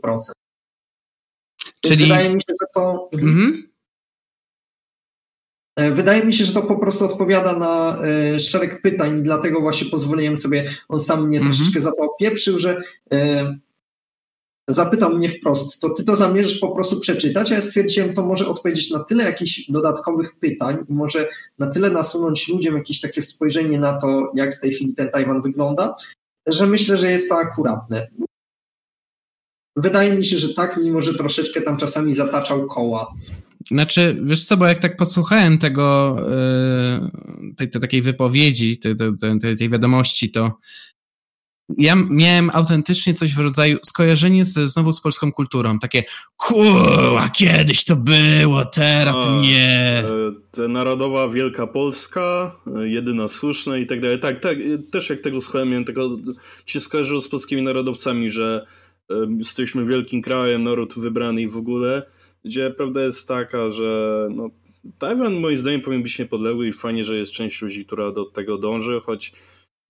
Więc 1.83 1.97
Czyli... 1.97 2.03
wydaje 2.03 2.29
mi 2.29 2.41
się, 2.41 2.53
że 2.61 2.67
to... 2.73 3.09
Mhm. 3.13 3.71
E, 5.75 5.91
wydaje 5.91 6.25
mi 6.25 6.33
się, 6.33 6.45
że 6.45 6.53
to 6.53 6.61
po 6.61 6.79
prostu 6.79 7.05
odpowiada 7.05 7.59
na 7.59 7.97
e, 8.03 8.39
szereg 8.39 8.81
pytań 8.81 9.19
i 9.19 9.23
dlatego 9.23 9.61
właśnie 9.61 9.89
pozwoliłem 9.89 10.37
sobie, 10.37 10.71
on 10.89 10.99
sam 10.99 11.27
mnie 11.27 11.41
-hmm. 11.41 11.43
troszeczkę 11.43 11.81
za 11.81 11.91
to 11.91 11.97
opieprzył, 11.97 12.59
że 12.59 12.81
e, 13.13 13.55
zapytał 14.73 15.15
mnie 15.15 15.29
wprost, 15.29 15.79
to 15.79 15.89
ty 15.89 16.03
to 16.03 16.15
zamierzasz 16.15 16.59
po 16.59 16.71
prostu 16.71 16.99
przeczytać, 16.99 17.51
a 17.51 17.55
ja 17.55 17.61
stwierdziłem, 17.61 18.13
to 18.13 18.25
może 18.25 18.47
odpowiedzieć 18.47 18.91
na 18.91 19.03
tyle 19.03 19.23
jakichś 19.23 19.65
dodatkowych 19.69 20.39
pytań 20.39 20.77
i 20.89 20.93
może 20.93 21.27
na 21.59 21.67
tyle 21.67 21.89
nasunąć 21.89 22.47
ludziom 22.47 22.75
jakieś 22.75 23.01
takie 23.01 23.23
spojrzenie 23.23 23.79
na 23.79 23.93
to, 23.93 24.31
jak 24.35 24.55
w 24.55 24.59
tej 24.59 24.73
chwili 24.73 24.95
ten 24.95 25.09
Tajwan 25.09 25.41
wygląda, 25.41 25.95
że 26.47 26.67
myślę, 26.67 26.97
że 26.97 27.11
jest 27.11 27.29
to 27.29 27.35
akuratne. 27.35 28.07
Wydaje 29.75 30.13
mi 30.13 30.25
się, 30.25 30.37
że 30.37 30.53
tak, 30.53 30.79
mimo 30.83 31.01
że 31.01 31.13
troszeczkę 31.13 31.61
tam 31.61 31.77
czasami 31.77 32.15
zataczał 32.15 32.67
koła. 32.67 33.13
Znaczy, 33.67 34.19
wiesz 34.23 34.45
co, 34.45 34.57
bo 34.57 34.67
jak 34.67 34.81
tak 34.81 34.97
posłuchałem 34.97 35.57
tego, 35.57 36.17
yy, 37.41 37.55
tej, 37.55 37.69
tej 37.69 37.81
takiej 37.81 38.01
wypowiedzi, 38.01 38.77
tej, 38.77 38.95
tej, 39.41 39.57
tej 39.57 39.69
wiadomości, 39.69 40.31
to 40.31 40.51
ja 41.77 41.95
miałem 42.09 42.49
autentycznie 42.53 43.13
coś 43.13 43.35
w 43.35 43.39
rodzaju 43.39 43.77
skojarzenie 43.85 44.45
ze, 44.45 44.67
znowu 44.67 44.93
z 44.93 45.01
polską 45.01 45.31
kulturą. 45.31 45.79
Takie, 45.79 46.03
kurwa, 46.37 47.29
kiedyś 47.29 47.85
to 47.85 47.95
było, 47.95 48.65
teraz 48.65 49.27
A, 49.27 49.41
nie. 49.41 50.03
E, 50.57 50.67
narodowa 50.67 51.27
Wielka 51.27 51.67
Polska, 51.67 52.55
e, 52.77 52.87
jedyna 52.87 53.27
słuszna 53.27 53.77
i 53.77 53.85
tak 53.85 54.01
dalej. 54.01 54.19
Tak, 54.19 54.39
tak, 54.39 54.57
e, 54.57 54.77
też 54.91 55.09
jak 55.09 55.21
tego 55.21 55.41
słuchałem, 55.41 55.69
miałem 55.69 55.85
tego, 55.85 56.17
się 56.65 56.79
skojarzyło 56.79 57.21
z 57.21 57.29
polskimi 57.29 57.61
narodowcami, 57.61 58.31
że 58.31 58.65
jesteśmy 59.37 59.85
wielkim 59.85 60.21
krajem, 60.21 60.63
naród 60.63 60.93
wybrany 60.97 61.41
i 61.41 61.47
w 61.47 61.57
ogóle, 61.57 62.03
gdzie 62.45 62.69
prawda 62.69 63.01
jest 63.01 63.27
taka, 63.27 63.69
że 63.69 64.27
no, 64.35 64.49
Tajwan 64.99 65.39
moim 65.39 65.57
zdaniem 65.57 65.81
powinien 65.81 66.03
być 66.03 66.19
niepodległy 66.19 66.67
i 66.67 66.73
fajnie, 66.73 67.03
że 67.03 67.17
jest 67.17 67.31
część 67.31 67.61
ludzi, 67.61 67.85
która 67.85 68.11
do 68.11 68.25
tego 68.25 68.57
dąży, 68.57 69.01
choć 69.05 69.33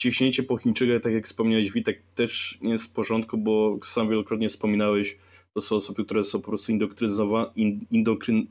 ciśnięcie 0.02 0.44
po 0.44 0.58
Chińczykach, 0.58 1.02
tak 1.02 1.14
jak 1.14 1.26
wspomniałeś 1.26 1.72
Witek, 1.72 2.02
też 2.16 2.58
nie 2.62 2.72
jest 2.72 2.86
w 2.86 2.94
porządku, 2.94 3.38
bo 3.38 3.80
sam 3.84 4.10
wielokrotnie 4.10 4.50
wspominałeś, 4.50 5.18
to 5.54 5.62
są 5.62 5.76
osoby, 5.76 6.06
które 6.06 6.24
są 6.24 6.42
po 6.42 6.48
prostu 6.48 6.72
indoktryzowane, 6.72 7.52
indoktryn... 7.92 8.48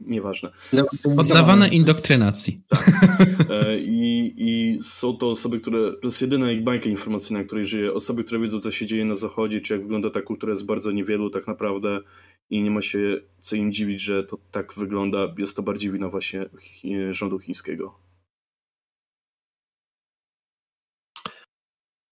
Nieważne. 0.00 0.50
Poddawane 1.16 1.68
indoktrynacji. 1.68 2.60
Tak. 2.68 2.90
I, 3.80 4.34
I 4.36 4.78
są 4.78 5.16
to 5.16 5.30
osoby, 5.30 5.60
które. 5.60 5.92
To 5.92 6.06
jest 6.06 6.22
jedyna 6.22 6.52
ich 6.52 6.62
bańka 6.62 6.88
informacyjna, 6.88 7.44
której 7.44 7.64
żyje. 7.64 7.92
Osoby, 7.92 8.24
które 8.24 8.40
wiedzą, 8.40 8.60
co 8.60 8.70
się 8.70 8.86
dzieje 8.86 9.04
na 9.04 9.14
zachodzie, 9.14 9.60
czy 9.60 9.72
jak 9.72 9.82
wygląda 9.82 10.10
ta 10.10 10.22
kultura, 10.22 10.50
jest 10.50 10.66
bardzo 10.66 10.92
niewielu 10.92 11.30
tak 11.30 11.46
naprawdę. 11.46 12.00
I 12.50 12.62
nie 12.62 12.70
ma 12.70 12.82
się 12.82 13.20
co 13.40 13.56
im 13.56 13.72
dziwić, 13.72 14.00
że 14.00 14.24
to 14.24 14.38
tak 14.50 14.74
wygląda. 14.74 15.34
Jest 15.38 15.56
to 15.56 15.62
bardziej 15.62 15.90
wina 15.92 16.08
właśnie 16.08 16.46
rządu 17.10 17.38
chińskiego. 17.38 18.07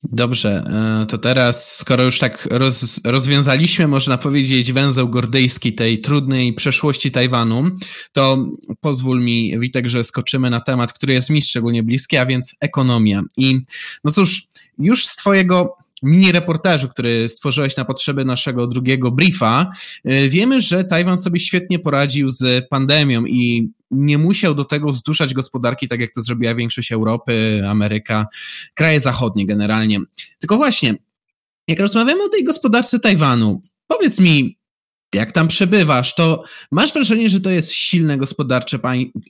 Dobrze, 0.02 0.64
e, 1.02 1.06
to 1.06 1.18
teraz, 1.18 1.76
skoro 1.76 2.02
już 2.02 2.18
tak 2.18 2.48
roz, 2.50 3.00
rozwiązaliśmy, 3.04 3.88
można 3.88 4.18
powiedzieć, 4.18 4.72
węzeł 4.72 5.08
gordyjski 5.08 5.72
tej 5.72 6.00
trudnej 6.00 6.54
przeszłości 6.54 7.10
Tajwanu, 7.10 7.70
to 8.12 8.46
pozwól 8.80 9.20
mi, 9.20 9.58
Witek, 9.60 9.88
że 9.88 10.04
skoczymy 10.04 10.50
na 10.50 10.60
temat, 10.60 10.92
który 10.92 11.12
jest 11.12 11.30
mi 11.30 11.42
szczególnie 11.42 11.82
bliski, 11.82 12.16
a 12.16 12.26
więc 12.26 12.54
ekonomia. 12.60 13.22
I 13.36 13.60
no 14.04 14.12
cóż, 14.12 14.42
już 14.78 15.06
z 15.06 15.16
Twojego 15.16 15.76
mini 16.02 16.32
reportażu, 16.32 16.88
który 16.88 17.28
stworzyłeś 17.28 17.76
na 17.76 17.84
potrzeby 17.84 18.24
naszego 18.24 18.66
drugiego 18.66 19.10
briefa, 19.10 19.70
e, 20.04 20.28
wiemy, 20.28 20.60
że 20.60 20.84
Tajwan 20.84 21.18
sobie 21.18 21.40
świetnie 21.40 21.78
poradził 21.78 22.30
z 22.30 22.68
pandemią 22.68 23.26
i 23.26 23.70
nie 23.90 24.18
musiał 24.18 24.54
do 24.54 24.64
tego 24.64 24.92
zduszać 24.92 25.34
gospodarki, 25.34 25.88
tak 25.88 26.00
jak 26.00 26.12
to 26.12 26.22
zrobiła 26.22 26.54
większość 26.54 26.92
Europy, 26.92 27.62
Ameryka, 27.68 28.26
kraje 28.74 29.00
zachodnie 29.00 29.46
generalnie. 29.46 30.00
Tylko 30.38 30.56
właśnie, 30.56 30.94
jak 31.68 31.80
rozmawiamy 31.80 32.22
o 32.22 32.28
tej 32.28 32.44
gospodarce 32.44 33.00
Tajwanu, 33.00 33.60
powiedz 33.86 34.20
mi, 34.20 34.58
jak 35.14 35.32
tam 35.32 35.48
przebywasz, 35.48 36.14
to 36.14 36.44
masz 36.70 36.92
wrażenie, 36.92 37.30
że 37.30 37.40
to 37.40 37.50
jest 37.50 37.72
silne 37.72 38.18
gospodarcze, 38.18 38.78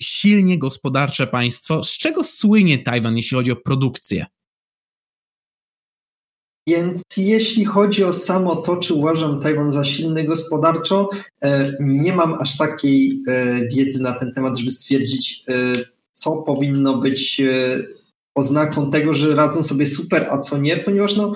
silnie 0.00 0.58
gospodarcze 0.58 1.26
państwo. 1.26 1.84
Z 1.84 1.98
czego 1.98 2.24
słynie 2.24 2.78
Tajwan, 2.78 3.16
jeśli 3.16 3.36
chodzi 3.36 3.52
o 3.52 3.56
produkcję? 3.56 4.26
Więc 6.68 7.02
jeśli 7.16 7.64
chodzi 7.64 8.04
o 8.04 8.12
samo 8.12 8.56
to, 8.56 8.76
czy 8.76 8.94
uważam 8.94 9.40
Tajwan 9.40 9.70
za 9.70 9.84
silny 9.84 10.24
gospodarczo, 10.24 11.08
e, 11.42 11.72
nie 11.80 12.12
mam 12.12 12.34
aż 12.34 12.56
takiej 12.56 13.22
e, 13.28 13.60
wiedzy 13.68 14.02
na 14.02 14.12
ten 14.12 14.32
temat, 14.32 14.58
żeby 14.58 14.70
stwierdzić, 14.70 15.42
e, 15.48 15.52
co 16.12 16.36
powinno 16.36 16.98
być 16.98 17.42
oznaką 18.34 18.90
tego, 18.90 19.14
że 19.14 19.34
radzą 19.34 19.62
sobie 19.62 19.86
super, 19.86 20.26
a 20.30 20.38
co 20.38 20.58
nie, 20.58 20.76
ponieważ 20.76 21.16
no, 21.16 21.32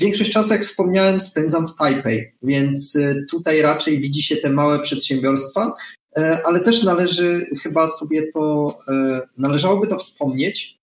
większość 0.00 0.30
czasu, 0.30 0.52
jak 0.52 0.62
wspomniałem, 0.62 1.20
spędzam 1.20 1.66
w 1.68 1.74
Taipei, 1.76 2.20
więc 2.42 2.98
tutaj 3.30 3.62
raczej 3.62 4.00
widzi 4.00 4.22
się 4.22 4.36
te 4.36 4.50
małe 4.50 4.78
przedsiębiorstwa, 4.78 5.76
ale 6.44 6.60
też 6.60 6.82
należy 6.82 7.46
chyba 7.62 7.88
sobie 7.88 8.32
to, 8.32 8.78
należałoby 9.38 9.86
to 9.86 9.98
wspomnieć, 9.98 10.78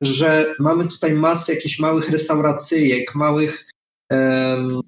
że 0.00 0.54
mamy 0.58 0.86
tutaj 0.86 1.14
masę 1.14 1.54
jakichś 1.54 1.78
małych 1.78 2.10
restauracyjek, 2.10 3.14
małych, 3.14 3.66
um, 4.10 4.80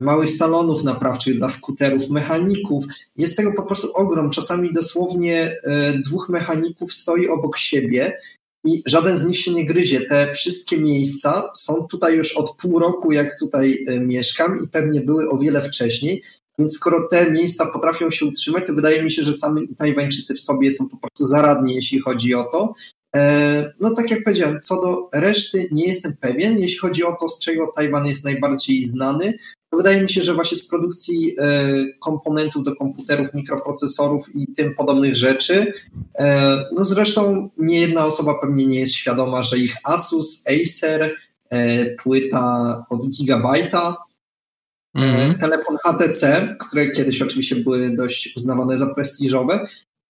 małych 0.00 0.30
salonów 0.30 0.84
naprawczych 0.84 1.38
dla 1.38 1.48
skuterów, 1.48 2.10
mechaników. 2.10 2.84
Jest 3.16 3.36
tego 3.36 3.52
po 3.52 3.62
prostu 3.62 3.92
ogrom. 3.92 4.30
Czasami 4.30 4.72
dosłownie 4.72 5.56
e, 5.64 5.92
dwóch 5.92 6.28
mechaników 6.28 6.94
stoi 6.94 7.28
obok 7.28 7.58
siebie 7.58 8.18
i 8.64 8.82
żaden 8.86 9.18
z 9.18 9.24
nich 9.24 9.38
się 9.38 9.52
nie 9.52 9.66
gryzie. 9.66 10.00
Te 10.00 10.34
wszystkie 10.34 10.80
miejsca 10.80 11.50
są 11.56 11.86
tutaj 11.90 12.16
już 12.16 12.32
od 12.32 12.56
pół 12.56 12.78
roku, 12.78 13.12
jak 13.12 13.38
tutaj 13.38 13.84
e, 13.88 14.00
mieszkam 14.00 14.58
i 14.64 14.68
pewnie 14.68 15.00
były 15.00 15.30
o 15.30 15.38
wiele 15.38 15.62
wcześniej. 15.62 16.22
Więc 16.58 16.74
skoro 16.74 17.08
te 17.08 17.30
miejsca 17.30 17.66
potrafią 17.66 18.10
się 18.10 18.26
utrzymać, 18.26 18.66
to 18.66 18.74
wydaje 18.74 19.02
mi 19.02 19.10
się, 19.10 19.22
że 19.22 19.34
sami 19.34 19.68
Tajwańczycy 19.76 20.34
w 20.34 20.40
sobie 20.40 20.72
są 20.72 20.88
po 20.88 20.96
prostu 20.96 21.24
zaradni, 21.24 21.74
jeśli 21.74 22.00
chodzi 22.00 22.34
o 22.34 22.44
to. 22.44 22.74
E, 23.16 23.72
no 23.80 23.90
tak 23.90 24.10
jak 24.10 24.24
powiedziałem, 24.24 24.60
co 24.60 24.82
do 24.82 25.08
reszty 25.14 25.68
nie 25.72 25.86
jestem 25.86 26.16
pewien. 26.16 26.58
Jeśli 26.58 26.78
chodzi 26.78 27.04
o 27.04 27.16
to, 27.20 27.28
z 27.28 27.38
czego 27.38 27.72
Tajwan 27.76 28.06
jest 28.06 28.24
najbardziej 28.24 28.84
znany, 28.84 29.38
to 29.70 29.76
wydaje 29.76 30.02
mi 30.02 30.10
się, 30.10 30.22
że 30.22 30.34
właśnie 30.34 30.56
z 30.56 30.68
produkcji 30.68 31.34
e, 31.38 31.64
komponentów 32.00 32.64
do 32.64 32.76
komputerów, 32.76 33.34
mikroprocesorów 33.34 34.34
i 34.34 34.46
tym 34.46 34.74
podobnych 34.74 35.16
rzeczy. 35.16 35.72
E, 36.18 36.56
no 36.72 36.84
zresztą 36.84 37.50
nie 37.58 37.80
jedna 37.80 38.06
osoba 38.06 38.34
pewnie 38.40 38.66
nie 38.66 38.80
jest 38.80 38.94
świadoma, 38.94 39.42
że 39.42 39.58
ich 39.58 39.76
Asus, 39.84 40.44
Acer, 40.46 41.16
płyta 42.02 42.84
od 42.90 43.08
Gigabajta, 43.08 43.96
mm. 44.94 45.38
telefon 45.38 45.76
HTC, 45.84 46.48
które 46.60 46.90
kiedyś 46.90 47.22
oczywiście 47.22 47.56
były 47.56 47.96
dość 47.96 48.32
uznawane 48.36 48.78
za 48.78 48.94
prestiżowe, 48.94 49.66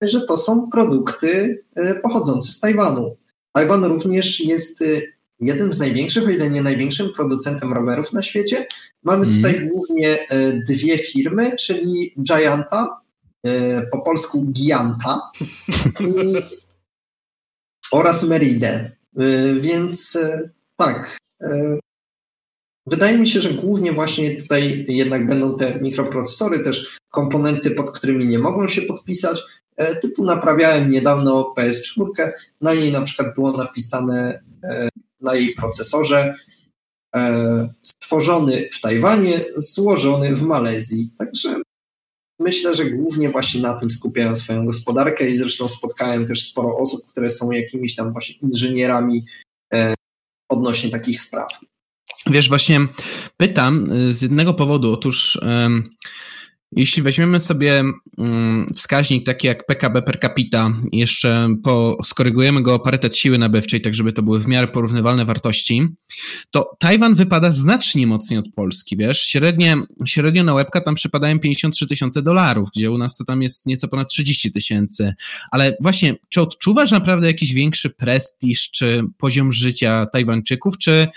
że 0.08 0.20
to 0.20 0.36
są 0.36 0.70
produkty 0.70 1.62
e, 1.74 1.94
pochodzące 1.94 2.52
z 2.52 2.60
Tajwanu. 2.60 3.16
Tajwan 3.52 3.84
również 3.84 4.40
jest 4.40 4.82
e, 4.82 4.84
jednym 5.40 5.72
z 5.72 5.78
największych, 5.78 6.26
o 6.26 6.30
ile 6.30 6.50
nie 6.50 6.62
największym 6.62 7.12
producentem 7.16 7.72
rowerów 7.72 8.12
na 8.12 8.22
świecie. 8.22 8.66
Mamy 9.02 9.24
mm. 9.24 9.36
tutaj 9.36 9.68
głównie 9.68 10.28
e, 10.28 10.52
dwie 10.52 10.98
firmy, 10.98 11.56
czyli 11.56 12.14
Gianta, 12.22 13.02
po 13.92 14.00
polsku 14.00 14.46
Gianta 14.52 15.20
i, 16.00 16.34
oraz 17.98 18.22
Meride. 18.22 18.90
Więc 19.60 20.18
tak, 20.76 21.18
Wydaje 22.86 23.18
mi 23.18 23.26
się, 23.26 23.40
że 23.40 23.50
głównie 23.50 23.92
właśnie 23.92 24.36
tutaj 24.36 24.84
jednak 24.88 25.26
będą 25.26 25.56
te 25.56 25.80
mikroprocesory, 25.80 26.58
też 26.58 26.98
komponenty, 27.10 27.70
pod 27.70 27.90
którymi 27.90 28.26
nie 28.26 28.38
mogą 28.38 28.68
się 28.68 28.82
podpisać, 28.82 29.42
typu 29.76 30.24
naprawiałem 30.24 30.90
niedawno 30.90 31.54
PS4, 31.58 32.30
na 32.60 32.74
niej 32.74 32.92
na 32.92 33.02
przykład 33.02 33.34
było 33.34 33.52
napisane 33.52 34.42
e, 34.64 34.88
na 35.20 35.34
jej 35.34 35.54
procesorze 35.54 36.34
e, 37.14 37.74
stworzony 37.82 38.68
w 38.72 38.80
Tajwanie, 38.80 39.40
złożony 39.54 40.34
w 40.34 40.42
Malezji. 40.42 41.10
Także 41.18 41.62
myślę, 42.40 42.74
że 42.74 42.84
głównie 42.84 43.30
właśnie 43.30 43.60
na 43.60 43.74
tym 43.74 43.90
skupiają 43.90 44.36
swoją 44.36 44.66
gospodarkę 44.66 45.28
i 45.28 45.36
zresztą 45.36 45.68
spotkałem 45.68 46.26
też 46.26 46.48
sporo 46.48 46.78
osób, 46.78 47.00
które 47.08 47.30
są 47.30 47.50
jakimiś 47.50 47.94
tam 47.94 48.12
właśnie 48.12 48.34
inżynierami 48.42 49.26
odnośnie 50.48 50.90
takich 50.90 51.20
spraw. 51.20 51.48
Wiesz, 52.26 52.48
właśnie 52.48 52.80
pytam 53.36 53.88
z 54.10 54.22
jednego 54.22 54.54
powodu. 54.54 54.92
Otóż 54.92 55.40
Jeśli 56.76 57.02
weźmiemy 57.02 57.40
sobie 57.40 57.84
mm, 58.18 58.66
wskaźnik 58.74 59.26
taki 59.26 59.46
jak 59.46 59.66
PKB 59.66 60.02
per 60.02 60.20
capita, 60.20 60.72
jeszcze 60.92 61.48
po, 61.62 61.98
skorygujemy 62.04 62.62
go 62.62 62.74
o 62.74 62.78
parytet 62.78 63.16
siły 63.16 63.38
nabywczej, 63.38 63.80
tak 63.80 63.94
żeby 63.94 64.12
to 64.12 64.22
były 64.22 64.40
w 64.40 64.46
miarę 64.46 64.68
porównywalne 64.68 65.24
wartości, 65.24 65.88
to 66.50 66.76
Tajwan 66.78 67.14
wypada 67.14 67.52
znacznie 67.52 68.06
mocniej 68.06 68.38
od 68.38 68.48
Polski, 68.54 68.96
wiesz? 68.96 69.20
Średnie, 69.22 69.76
średnio 70.06 70.44
na 70.44 70.54
łebka 70.54 70.80
tam 70.80 70.94
przypadają 70.94 71.38
53 71.38 71.86
tysiące 71.86 72.22
dolarów, 72.22 72.68
gdzie 72.76 72.90
u 72.90 72.98
nas 72.98 73.16
to 73.16 73.24
tam 73.24 73.42
jest 73.42 73.66
nieco 73.66 73.88
ponad 73.88 74.08
30 74.08 74.52
tysięcy. 74.52 75.14
Ale 75.50 75.76
właśnie, 75.80 76.14
czy 76.28 76.40
odczuwasz 76.40 76.90
naprawdę 76.90 77.26
jakiś 77.26 77.54
większy 77.54 77.90
prestiż, 77.90 78.70
czy 78.70 79.02
poziom 79.18 79.52
życia 79.52 80.06
Tajwańczyków, 80.06 80.78
czy, 80.78 81.08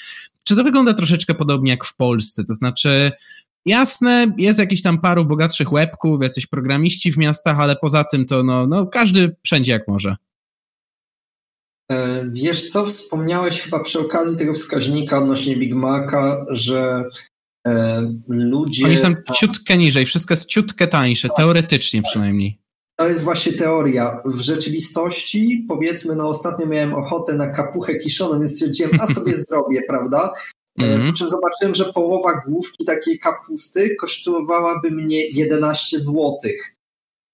czy 0.44 0.56
to 0.56 0.64
wygląda 0.64 0.94
troszeczkę 0.94 1.34
podobnie 1.34 1.72
jak 1.72 1.86
w 1.86 1.95
Polsce? 1.95 2.44
To 2.44 2.53
znaczy, 2.53 3.11
Jasne, 3.66 4.28
jest 4.38 4.60
jakiś 4.60 4.82
tam 4.82 5.02
paru 5.02 5.26
bogatszych 5.26 5.72
łebków, 5.72 6.22
jacyś 6.22 6.48
programiści 6.48 7.12
w 7.12 7.18
miastach, 7.18 7.60
ale 7.60 7.76
poza 7.76 8.04
tym 8.04 8.26
to 8.26 8.44
no, 8.44 8.68
no 8.68 8.88
każdy 8.88 9.36
wszędzie 9.44 9.72
jak 9.72 9.88
może. 9.88 10.16
E, 11.92 12.26
wiesz 12.32 12.68
co, 12.68 12.86
wspomniałeś 12.86 13.62
chyba 13.62 13.84
przy 13.84 14.00
okazji 14.00 14.38
tego 14.38 14.54
wskaźnika 14.54 15.18
odnośnie 15.18 15.56
Big 15.56 15.74
Maca, 15.74 16.46
że 16.50 17.04
e, 17.68 18.02
ludzie... 18.28 18.86
Oni 18.86 18.98
są 18.98 19.16
ciutkę 19.36 19.78
niżej, 19.78 20.06
wszystko 20.06 20.34
jest 20.34 20.46
ciutkę 20.46 20.88
tańsze, 20.88 21.28
tak. 21.28 21.38
teoretycznie 21.38 22.02
przynajmniej. 22.02 22.58
To 22.98 23.08
jest 23.08 23.24
właśnie 23.24 23.54
teoria. 23.54 24.22
W 24.26 24.40
rzeczywistości, 24.40 25.66
powiedzmy, 25.68 26.16
no 26.16 26.30
ostatnio 26.30 26.66
miałem 26.66 26.94
ochotę 26.94 27.34
na 27.34 27.48
kapuchę 27.48 27.96
kiszoną, 27.96 28.40
więc 28.40 28.52
stwierdziłem, 28.52 28.92
a 29.02 29.08
sobie 29.08 29.38
zrobię, 29.50 29.82
prawda? 29.88 30.34
Mm-hmm. 30.80 31.11
Po 31.11 31.18
czym 31.18 31.30
zobaczyłem, 31.30 31.76
że 31.76 31.93
połowa 31.93 32.41
główki 32.47 32.85
takiej 32.85 33.19
kapusty 33.19 33.95
kosztowałaby 33.95 34.91
mnie 34.91 35.27
11 35.27 35.99
zł. 35.99 36.38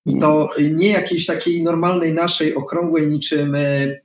I 0.06 0.18
to 0.18 0.50
nie 0.72 0.90
jakiejś 0.90 1.26
takiej 1.26 1.64
normalnej 1.64 2.14
naszej 2.14 2.56
okrągłej 2.56 3.08
niczym, 3.08 3.56
e, 3.56 4.00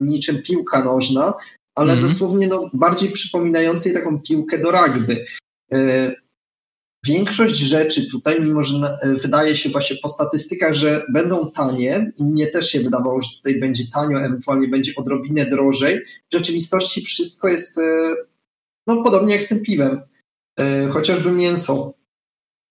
niczym 0.00 0.42
piłka 0.42 0.84
nożna, 0.84 1.34
ale 1.74 1.94
mm-hmm. 1.94 2.02
dosłownie 2.02 2.46
no, 2.46 2.70
bardziej 2.72 3.10
przypominającej 3.10 3.92
taką 3.92 4.20
piłkę 4.20 4.58
do 4.58 4.70
rugby. 4.70 5.24
E, 5.72 6.12
większość 7.06 7.56
rzeczy 7.56 8.06
tutaj, 8.06 8.40
mimo 8.40 8.64
że 8.64 8.98
wydaje 9.22 9.56
się 9.56 9.70
właśnie 9.70 9.96
po 10.02 10.08
statystykach, 10.08 10.74
że 10.74 11.02
będą 11.12 11.50
tanie 11.50 12.12
i 12.18 12.24
mnie 12.24 12.46
też 12.46 12.70
się 12.70 12.80
wydawało, 12.80 13.22
że 13.22 13.28
tutaj 13.36 13.60
będzie 13.60 13.84
tanio, 13.94 14.20
ewentualnie 14.20 14.68
będzie 14.68 14.92
odrobinę 14.96 15.46
drożej, 15.46 16.00
w 16.30 16.34
rzeczywistości 16.34 17.04
wszystko 17.04 17.48
jest 17.48 17.80
no 18.86 19.02
podobnie 19.02 19.34
jak 19.34 19.42
z 19.42 19.48
tym 19.48 19.62
piwem. 19.62 20.00
E, 20.60 20.88
chociażby 20.88 21.32
mięso. 21.32 21.94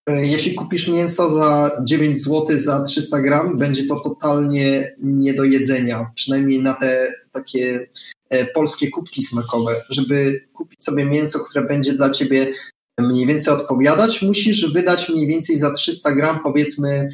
E, 0.08 0.26
jeśli 0.26 0.54
kupisz 0.54 0.88
mięso 0.88 1.30
za 1.30 1.70
9 1.84 2.22
zł 2.22 2.46
za 2.58 2.82
300 2.82 3.20
gram, 3.20 3.58
będzie 3.58 3.86
to 3.86 4.00
totalnie 4.00 4.92
nie 5.02 5.34
do 5.34 5.44
jedzenia. 5.44 6.10
Przynajmniej 6.14 6.62
na 6.62 6.74
te 6.74 7.06
takie 7.32 7.88
e, 8.30 8.46
polskie 8.46 8.90
kubki 8.90 9.22
smakowe. 9.22 9.84
Żeby 9.90 10.46
kupić 10.52 10.84
sobie 10.84 11.04
mięso, 11.04 11.40
które 11.40 11.64
będzie 11.64 11.92
dla 11.92 12.10
ciebie 12.10 12.52
mniej 12.98 13.26
więcej 13.26 13.54
odpowiadać, 13.54 14.22
musisz 14.22 14.72
wydać 14.72 15.08
mniej 15.08 15.26
więcej 15.26 15.58
za 15.58 15.70
300 15.70 16.14
gram 16.14 16.40
powiedzmy 16.42 17.08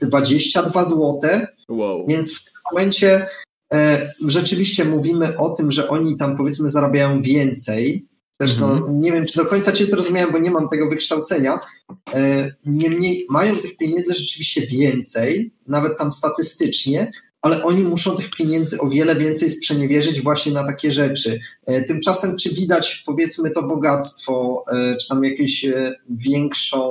22 0.00 0.84
zł. 0.84 1.20
Wow. 1.68 2.06
Więc 2.08 2.34
w 2.34 2.44
tym 2.44 2.54
momencie 2.70 3.26
rzeczywiście 4.26 4.84
mówimy 4.84 5.36
o 5.36 5.50
tym, 5.50 5.70
że 5.70 5.88
oni 5.88 6.16
tam 6.16 6.36
powiedzmy 6.36 6.68
zarabiają 6.68 7.22
więcej, 7.22 8.06
też 8.40 8.58
no, 8.58 8.72
mhm. 8.72 9.00
nie 9.00 9.12
wiem, 9.12 9.26
czy 9.26 9.38
do 9.38 9.46
końca 9.46 9.72
cię 9.72 9.86
zrozumiałem, 9.86 10.32
bo 10.32 10.38
nie 10.38 10.50
mam 10.50 10.68
tego 10.68 10.88
wykształcenia. 10.88 11.60
E, 12.14 12.52
niemniej 12.66 13.26
mają 13.30 13.56
tych 13.56 13.76
pieniędzy 13.76 14.14
rzeczywiście 14.14 14.66
więcej, 14.66 15.52
nawet 15.66 15.98
tam 15.98 16.12
statystycznie, 16.12 17.12
ale 17.42 17.64
oni 17.64 17.82
muszą 17.82 18.16
tych 18.16 18.30
pieniędzy 18.30 18.80
o 18.80 18.88
wiele 18.88 19.16
więcej 19.16 19.50
sprzeniewierzyć 19.50 20.20
właśnie 20.20 20.52
na 20.52 20.64
takie 20.64 20.92
rzeczy. 20.92 21.40
E, 21.66 21.82
tymczasem, 21.82 22.36
czy 22.36 22.54
widać 22.54 23.02
powiedzmy 23.06 23.50
to 23.50 23.62
bogactwo, 23.62 24.64
e, 24.72 24.96
czy 24.96 25.08
tam 25.08 25.24
jakieś 25.24 25.66
większą, 26.10 26.90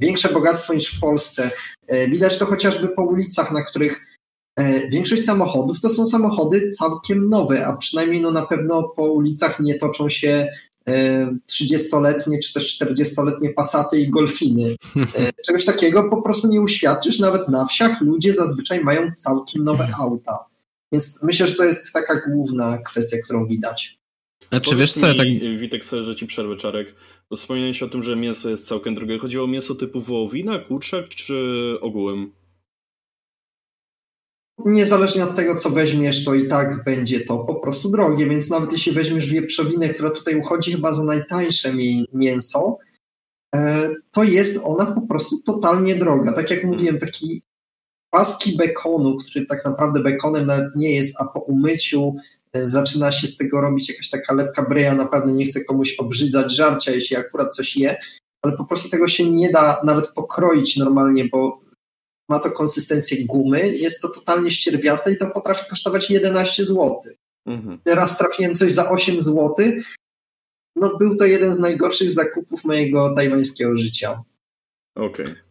większe 0.00 0.28
bogactwo 0.28 0.74
niż 0.74 0.96
w 0.96 1.00
Polsce? 1.00 1.50
Widać 2.08 2.38
to 2.38 2.46
chociażby 2.46 2.88
po 2.88 3.02
ulicach, 3.02 3.52
na 3.52 3.62
których 3.62 4.07
większość 4.90 5.24
samochodów 5.24 5.80
to 5.80 5.90
są 5.90 6.06
samochody 6.06 6.70
całkiem 6.70 7.28
nowe, 7.28 7.66
a 7.66 7.76
przynajmniej 7.76 8.20
no 8.20 8.30
na 8.30 8.46
pewno 8.46 8.82
po 8.82 9.12
ulicach 9.12 9.60
nie 9.60 9.74
toczą 9.74 10.08
się 10.08 10.48
30-letnie 11.50 12.36
e, 12.36 12.40
czy 12.40 12.52
też 12.52 12.78
40-letnie 12.78 13.50
pasaty 13.50 14.00
i 14.00 14.10
golfiny. 14.10 14.76
E, 14.96 15.30
czegoś 15.46 15.64
takiego 15.64 16.08
po 16.10 16.22
prostu 16.22 16.48
nie 16.48 16.60
uświadczysz. 16.60 17.18
Nawet 17.18 17.48
na 17.48 17.66
wsiach 17.66 18.00
ludzie 18.00 18.32
zazwyczaj 18.32 18.84
mają 18.84 19.12
całkiem 19.16 19.64
nowe 19.64 19.84
mhm. 19.84 20.02
auta. 20.02 20.38
Więc 20.92 21.22
myślę, 21.22 21.46
że 21.46 21.54
to 21.54 21.64
jest 21.64 21.92
taka 21.92 22.20
główna 22.30 22.78
kwestia, 22.78 23.16
którą 23.24 23.46
widać. 23.46 23.98
Znaczy, 24.48 24.76
wiesz 24.76 24.92
co, 24.92 25.00
tak... 25.00 25.26
Witek, 25.58 25.84
sobie, 25.84 26.02
że 26.02 26.16
ci 26.16 26.26
przerwę, 26.26 26.56
Czarek. 26.56 26.94
Wspomniałeś 27.34 27.82
o 27.82 27.88
tym, 27.88 28.02
że 28.02 28.16
mięso 28.16 28.50
jest 28.50 28.66
całkiem 28.66 28.94
drogie. 28.94 29.18
Chodziło 29.18 29.44
o 29.44 29.46
mięso 29.46 29.74
typu 29.74 30.00
wołowina, 30.00 30.58
kurczak 30.58 31.08
czy 31.08 31.74
ogółem? 31.80 32.32
Niezależnie 34.64 35.24
od 35.24 35.36
tego, 35.36 35.56
co 35.56 35.70
weźmiesz, 35.70 36.24
to 36.24 36.34
i 36.34 36.48
tak 36.48 36.84
będzie 36.84 37.20
to 37.20 37.38
po 37.38 37.54
prostu 37.54 37.90
drogie, 37.90 38.26
więc 38.26 38.50
nawet 38.50 38.72
jeśli 38.72 38.92
weźmiesz 38.92 39.28
wieprzowinę, 39.28 39.88
która 39.88 40.10
tutaj 40.10 40.36
uchodzi 40.36 40.72
chyba 40.72 40.94
za 40.94 41.04
najtańsze 41.04 41.72
mięso, 42.12 42.78
e, 43.54 43.90
to 44.10 44.22
jest 44.22 44.60
ona 44.64 44.86
po 44.86 45.00
prostu 45.00 45.42
totalnie 45.42 45.96
droga. 45.96 46.32
Tak 46.32 46.50
jak 46.50 46.64
mówiłem, 46.64 46.98
taki 46.98 47.42
paski 48.10 48.56
bekonu, 48.56 49.16
który 49.16 49.46
tak 49.46 49.64
naprawdę 49.64 50.00
bekonem 50.00 50.46
nawet 50.46 50.76
nie 50.76 50.94
jest, 50.94 51.20
a 51.20 51.24
po 51.24 51.40
umyciu 51.40 52.14
e, 52.54 52.66
zaczyna 52.66 53.12
się 53.12 53.26
z 53.26 53.36
tego 53.36 53.60
robić 53.60 53.88
jakaś 53.88 54.10
taka 54.10 54.34
lepka 54.34 54.62
breja, 54.62 54.94
naprawdę 54.94 55.32
nie 55.32 55.46
chcę 55.46 55.64
komuś 55.64 55.94
obrzydzać 55.98 56.56
żarcia, 56.56 56.92
jeśli 56.92 57.16
akurat 57.16 57.54
coś 57.54 57.76
je, 57.76 57.96
ale 58.42 58.56
po 58.56 58.64
prostu 58.64 58.90
tego 58.90 59.08
się 59.08 59.30
nie 59.30 59.50
da 59.50 59.80
nawet 59.84 60.08
pokroić 60.08 60.76
normalnie, 60.76 61.24
bo 61.24 61.67
ma 62.28 62.38
to 62.38 62.50
konsystencję 62.50 63.24
gumy, 63.24 63.76
jest 63.76 64.02
to 64.02 64.08
totalnie 64.08 64.50
ścierwiaste 64.50 65.12
i 65.12 65.16
to 65.16 65.30
potrafi 65.30 65.70
kosztować 65.70 66.10
11 66.10 66.64
zł. 66.64 67.00
Mhm. 67.46 67.80
Teraz 67.84 68.18
trafiłem 68.18 68.54
coś 68.54 68.72
za 68.72 68.90
8 68.90 69.20
zł. 69.20 69.54
No, 70.76 70.96
był 70.96 71.16
to 71.16 71.24
jeden 71.24 71.54
z 71.54 71.58
najgorszych 71.58 72.10
zakupów 72.10 72.64
mojego 72.64 73.14
tajwańskiego 73.14 73.76
życia. 73.76 74.22
Okej. 74.94 75.26
Okay. 75.26 75.47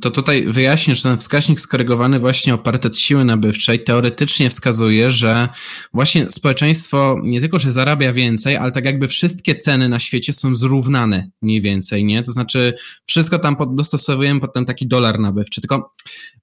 To 0.00 0.10
tutaj 0.10 0.46
wyjaśnię, 0.46 0.94
że 0.94 1.02
ten 1.02 1.18
wskaźnik 1.18 1.60
skorygowany 1.60 2.18
właśnie 2.18 2.54
o 2.54 2.58
parytet 2.58 2.98
siły 2.98 3.24
nabywczej 3.24 3.84
teoretycznie 3.84 4.50
wskazuje, 4.50 5.10
że 5.10 5.48
właśnie 5.94 6.30
społeczeństwo 6.30 7.20
nie 7.24 7.40
tylko, 7.40 7.58
że 7.58 7.72
zarabia 7.72 8.12
więcej, 8.12 8.56
ale 8.56 8.72
tak 8.72 8.84
jakby 8.84 9.08
wszystkie 9.08 9.54
ceny 9.54 9.88
na 9.88 9.98
świecie 9.98 10.32
są 10.32 10.54
zrównane 10.54 11.30
mniej 11.42 11.62
więcej, 11.62 12.04
nie? 12.04 12.22
To 12.22 12.32
znaczy 12.32 12.74
wszystko 13.04 13.38
tam 13.38 13.56
pod, 13.56 13.74
dostosowujemy 13.74 14.40
pod 14.40 14.54
ten 14.54 14.64
taki 14.64 14.86
dolar 14.86 15.18
nabywczy. 15.18 15.60
Tylko 15.60 15.94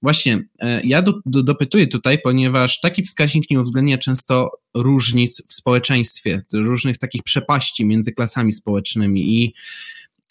właśnie 0.02 0.44
e, 0.58 0.80
ja 0.84 1.02
do, 1.02 1.14
do, 1.26 1.42
dopytuję 1.42 1.86
tutaj, 1.86 2.18
ponieważ 2.24 2.80
taki 2.80 3.02
wskaźnik 3.02 3.50
nie 3.50 3.60
uwzględnia 3.60 3.98
często 3.98 4.50
różnic 4.74 5.42
w 5.48 5.52
społeczeństwie, 5.52 6.42
różnych 6.52 6.98
takich 6.98 7.22
przepaści 7.22 7.86
między 7.86 8.12
klasami 8.12 8.52
społecznymi 8.52 9.42
i 9.42 9.54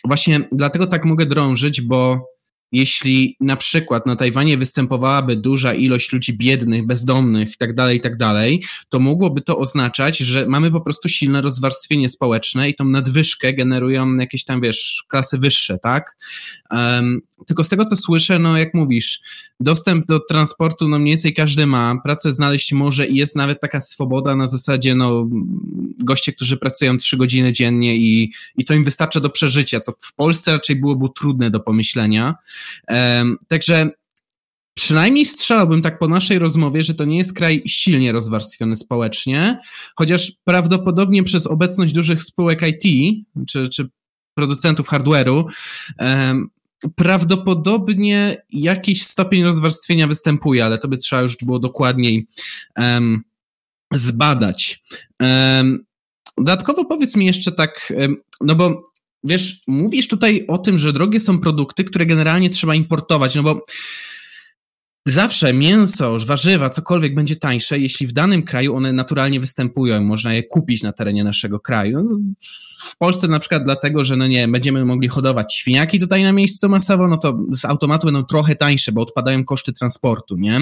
właśnie 0.06 0.48
dlatego 0.52 0.88
tak 0.88 1.06
mogę 1.06 1.26
drążyć, 1.26 1.82
bo 1.82 2.26
jeśli 2.72 3.36
na 3.40 3.56
przykład 3.56 4.06
na 4.06 4.16
Tajwanie 4.16 4.58
występowałaby 4.58 5.36
duża 5.36 5.74
ilość 5.74 6.14
ludzi 6.14 6.38
biednych, 6.38 6.86
bezdomnych 6.88 7.50
itd., 7.50 7.74
tak 7.76 7.94
itd., 7.94 8.18
tak 8.18 8.70
to 8.90 9.00
mogłoby 9.00 9.42
to 9.42 9.58
oznaczać, 9.58 10.18
że 10.18 10.46
mamy 10.46 10.72
po 10.72 10.82
prostu 10.82 11.10
silne 11.10 11.42
rozwarstwienie 11.42 12.10
społeczne 12.10 12.70
i 12.70 12.76
tą 12.76 12.86
nadwyżkę 12.86 13.54
generują 13.54 14.16
jakieś 14.16 14.44
tam, 14.44 14.62
wiesz, 14.62 15.04
klasy 15.10 15.38
wyższe, 15.38 15.78
tak? 15.84 16.18
Um, 16.72 17.22
tylko 17.48 17.64
z 17.64 17.70
tego, 17.70 17.86
co 17.86 17.96
słyszę, 17.96 18.40
no 18.40 18.58
jak 18.58 18.74
mówisz, 18.74 19.22
dostęp 19.60 20.06
do 20.06 20.20
transportu, 20.20 20.90
no 20.90 21.00
mniej 21.00 21.12
więcej 21.12 21.34
każdy 21.34 21.66
ma, 21.66 21.96
pracę 22.04 22.34
znaleźć 22.34 22.74
może 22.74 23.08
i 23.08 23.16
jest 23.16 23.36
nawet 23.36 23.62
taka 23.62 23.82
swoboda 23.82 24.36
na 24.36 24.48
zasadzie, 24.48 24.96
no 24.96 25.28
goście, 26.00 26.34
którzy 26.34 26.58
pracują 26.58 26.98
trzy 26.98 27.18
godziny 27.18 27.54
dziennie 27.54 27.96
i, 27.96 28.32
i 28.58 28.66
to 28.66 28.74
im 28.74 28.84
wystarcza 28.84 29.20
do 29.20 29.30
przeżycia, 29.30 29.80
co 29.80 29.92
w 30.00 30.14
Polsce 30.14 30.54
raczej 30.54 30.76
byłoby 30.76 31.08
trudne 31.16 31.50
do 31.50 31.60
pomyślenia. 31.60 32.36
Także 33.48 33.90
przynajmniej 34.74 35.26
strzelałbym 35.26 35.82
tak 35.82 36.00
po 36.00 36.08
naszej 36.08 36.40
rozmowie, 36.40 36.84
że 36.84 36.94
to 36.94 37.06
nie 37.06 37.18
jest 37.18 37.34
kraj 37.34 37.62
silnie 37.66 38.12
rozwarstwiony 38.12 38.76
społecznie, 38.76 39.60
chociaż 39.96 40.32
prawdopodobnie 40.44 41.24
przez 41.24 41.48
obecność 41.48 41.94
dużych 41.94 42.24
spółek 42.24 42.62
IT 42.68 43.16
czy, 43.48 43.70
czy 43.70 43.90
producentów 44.34 44.88
hardware'u 44.88 45.44
prawdopodobnie 46.96 48.44
jakiś 48.50 49.04
stopień 49.04 49.44
rozwarstwienia 49.44 50.08
występuje, 50.08 50.66
ale 50.66 50.78
to 50.78 50.88
by 50.88 50.98
trzeba 50.98 51.22
już 51.22 51.38
było 51.38 51.60
dokładniej 51.60 52.28
zbadać. 53.94 54.84
Dodatkowo 56.38 56.86
powiedz 56.86 57.16
mi 57.16 57.26
jeszcze 57.26 57.52
tak, 57.52 57.94
no 58.42 58.56
bo 58.56 58.92
wiesz, 59.24 59.62
mówisz 59.68 60.08
tutaj 60.08 60.46
o 60.48 60.58
tym, 60.58 60.78
że 60.78 60.94
drogie 60.94 61.20
są 61.20 61.40
produkty, 61.40 61.84
które 61.84 62.06
generalnie 62.06 62.50
trzeba 62.50 62.76
importować, 62.76 63.36
no 63.36 63.44
bo 63.44 63.66
Zawsze 65.06 65.54
mięso, 65.54 66.18
warzywa, 66.26 66.70
cokolwiek 66.70 67.16
będzie 67.16 67.36
tańsze, 67.36 67.80
jeśli 67.80 68.08
w 68.08 68.14
danym 68.14 68.44
kraju 68.44 68.76
one 68.76 68.94
naturalnie 68.94 69.40
występują, 69.40 70.04
można 70.04 70.34
je 70.34 70.44
kupić 70.44 70.84
na 70.84 70.94
terenie 70.94 71.24
naszego 71.24 71.60
kraju. 71.60 72.04
No, 72.04 72.18
w 72.80 72.98
Polsce 72.98 73.28
na 73.28 73.40
przykład 73.40 73.64
dlatego, 73.64 74.04
że 74.04 74.16
no 74.16 74.28
nie, 74.28 74.48
będziemy 74.48 74.86
mogli 74.86 75.08
hodować 75.08 75.56
świniaki 75.56 76.00
tutaj 76.00 76.24
na 76.24 76.32
miejscu 76.32 76.70
masowo, 76.70 77.08
no 77.08 77.18
to 77.18 77.40
z 77.52 77.66
automatu 77.66 78.08
będą 78.08 78.24
trochę 78.24 78.56
tańsze, 78.56 78.92
bo 78.92 79.02
odpadają 79.02 79.46
koszty 79.46 79.74
transportu, 79.74 80.38
nie? 80.38 80.60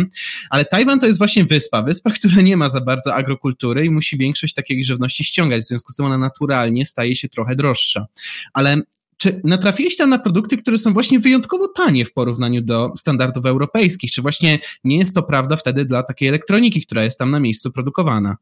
Ale 0.50 0.66
Tajwan 0.66 1.00
to 1.00 1.06
jest 1.06 1.20
właśnie 1.20 1.46
wyspa, 1.46 1.84
wyspa, 1.84 2.12
która 2.20 2.42
nie 2.42 2.58
ma 2.58 2.70
za 2.70 2.82
bardzo 2.82 3.16
agrokultury 3.16 3.86
i 3.86 3.90
musi 3.90 4.18
większość 4.18 4.54
takiej 4.54 4.84
żywności 4.84 5.24
ściągać, 5.24 5.62
w 5.62 5.68
związku 5.68 5.92
z 5.92 5.96
tym 5.96 6.06
ona 6.06 6.18
naturalnie 6.18 6.86
staje 6.86 7.16
się 7.16 7.30
trochę 7.30 7.56
droższa. 7.56 8.06
Ale 8.54 8.82
czy 9.18 9.42
natrafiłeś 9.44 9.96
tam 9.96 10.10
na 10.10 10.20
produkty, 10.20 10.58
które 10.58 10.78
są 10.78 10.94
właśnie 10.94 11.20
wyjątkowo 11.20 11.68
tanie 11.68 12.06
w 12.06 12.14
porównaniu 12.14 12.62
do 12.62 12.94
standardów 12.98 13.46
europejskich? 13.46 14.12
Czy 14.12 14.22
właśnie 14.22 14.60
nie 14.84 14.98
jest 14.98 15.16
to 15.16 15.24
prawda 15.24 15.56
wtedy 15.56 15.86
dla 15.86 16.04
takiej 16.04 16.28
elektroniki, 16.28 16.86
która 16.86 17.04
jest 17.04 17.20
tam 17.20 17.32
na 17.32 17.40
miejscu 17.40 17.72
produkowana? 17.72 18.38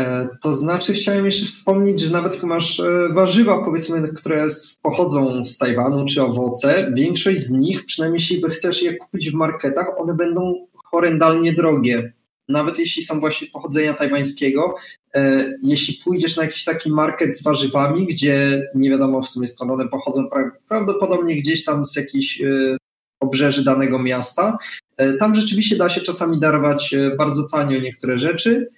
E, 0.00 0.28
to 0.42 0.54
znaczy, 0.54 0.92
chciałem 0.92 1.24
jeszcze 1.24 1.46
wspomnieć, 1.46 2.00
że 2.00 2.12
nawet 2.12 2.34
jak 2.34 2.42
masz 2.44 2.80
e, 2.80 3.08
warzywa, 3.12 3.64
powiedzmy, 3.64 4.08
które 4.08 4.46
pochodzą 4.82 5.44
z 5.44 5.58
Tajwanu, 5.58 6.04
czy 6.04 6.22
owoce, 6.22 6.92
większość 6.94 7.40
z 7.40 7.50
nich, 7.50 7.84
przynajmniej 7.84 8.20
jeśli 8.20 8.42
chcesz 8.50 8.82
je 8.82 8.96
kupić 8.96 9.30
w 9.30 9.34
marketach, 9.34 9.86
one 9.98 10.14
będą 10.14 10.66
horrendalnie 10.84 11.52
drogie 11.52 12.12
nawet 12.52 12.78
jeśli 12.78 13.02
są 13.02 13.20
właśnie 13.20 13.48
pochodzenia 13.48 13.94
tajwańskiego, 13.94 14.74
e, 15.14 15.52
jeśli 15.62 15.94
pójdziesz 16.04 16.36
na 16.36 16.42
jakiś 16.42 16.64
taki 16.64 16.90
market 16.90 17.38
z 17.38 17.42
warzywami, 17.42 18.06
gdzie 18.06 18.62
nie 18.74 18.90
wiadomo 18.90 19.22
w 19.22 19.28
sumie 19.28 19.48
skąd 19.48 19.70
one 19.70 19.88
pochodzą, 19.88 20.28
prawdopodobnie 20.68 21.36
gdzieś 21.36 21.64
tam 21.64 21.84
z 21.84 21.96
jakichś 21.96 22.40
e, 22.40 22.76
obrzeży 23.20 23.64
danego 23.64 23.98
miasta, 23.98 24.58
e, 24.96 25.12
tam 25.12 25.34
rzeczywiście 25.34 25.76
da 25.76 25.88
się 25.88 26.00
czasami 26.00 26.40
darować 26.40 26.94
bardzo 27.18 27.48
tanio 27.52 27.80
niektóre 27.80 28.18
rzeczy. 28.18 28.68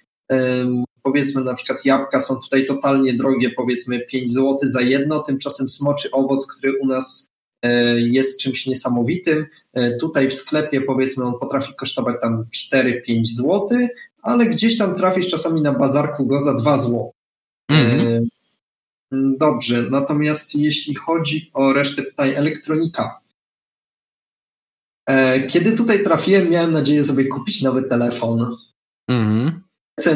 Powiedzmy 1.03 1.43
na 1.43 1.53
przykład 1.53 1.85
jabłka 1.85 2.21
są 2.21 2.35
tutaj 2.35 2.65
totalnie 2.65 3.13
drogie, 3.13 3.49
powiedzmy 3.49 3.99
5 3.99 4.31
zł 4.31 4.57
za 4.63 4.81
jedno, 4.81 5.19
tymczasem 5.19 5.69
smoczy 5.69 6.11
owoc, 6.11 6.47
który 6.47 6.79
u 6.79 6.87
nas 6.87 7.29
jest 7.97 8.39
czymś 8.39 8.65
niesamowitym. 8.65 9.45
E, 9.73 9.97
tutaj 9.97 10.29
w 10.29 10.33
sklepie 10.33 10.81
powiedzmy 10.81 11.23
on 11.23 11.39
potrafi 11.39 11.73
kosztować 11.75 12.15
tam 12.21 12.45
4-5 12.73 13.25
zł, 13.25 13.67
ale 14.21 14.45
gdzieś 14.45 14.77
tam 14.77 14.95
trafisz 14.95 15.27
czasami 15.27 15.61
na 15.61 15.73
bazarku 15.73 16.25
go 16.25 16.39
za 16.39 16.53
2 16.53 16.77
zł. 16.77 17.11
Mhm. 17.69 18.27
Dobrze, 19.37 19.83
natomiast 19.91 20.55
jeśli 20.55 20.95
chodzi 20.95 21.51
o 21.53 21.73
resztę 21.73 22.03
pytań, 22.03 22.29
elektronika. 22.35 23.19
E, 25.09 25.47
kiedy 25.47 25.71
tutaj 25.71 26.03
trafiłem, 26.03 26.49
miałem 26.49 26.71
nadzieję 26.71 27.03
sobie 27.03 27.25
kupić 27.25 27.61
nowy 27.61 27.83
telefon. 27.83 28.57
Mhm. 29.09 29.61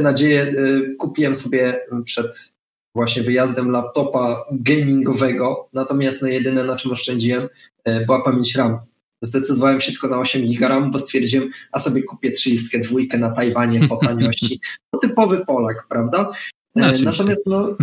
nadzieję, 0.01 0.53
kupiłem 0.99 1.35
sobie 1.35 1.85
przed 2.05 2.53
właśnie 2.95 3.24
wyjazdem 3.24 3.72
laptopa 3.72 4.45
gamingowego, 4.52 5.70
natomiast 5.74 6.22
no 6.22 6.28
jedyne 6.28 6.64
na 6.64 6.76
czym 6.76 6.91
oszczędziłem 6.91 7.48
e, 7.86 8.06
była 8.06 8.24
pamięć 8.24 8.56
RAM. 8.56 8.80
Zdecydowałem 9.22 9.82
się 9.82 9.91
tylko 9.91 10.07
na 10.07 10.20
8 10.20 10.45
GB 10.45 10.68
RAM, 10.68 10.91
bo 10.91 10.99
stwierdziłem, 10.99 11.49
a 11.72 11.80
sobie 11.80 12.03
kupię 12.03 12.32
32 12.32 12.99
na 13.18 13.32
Tajwanie 13.32 13.88
po 13.88 13.98
taniości. 14.06 14.60
To 14.91 14.99
typowy 14.99 15.45
Polak, 15.45 15.86
prawda? 15.90 16.32
No, 16.76 16.88
natomiast 17.03 17.41
no, 17.45 17.78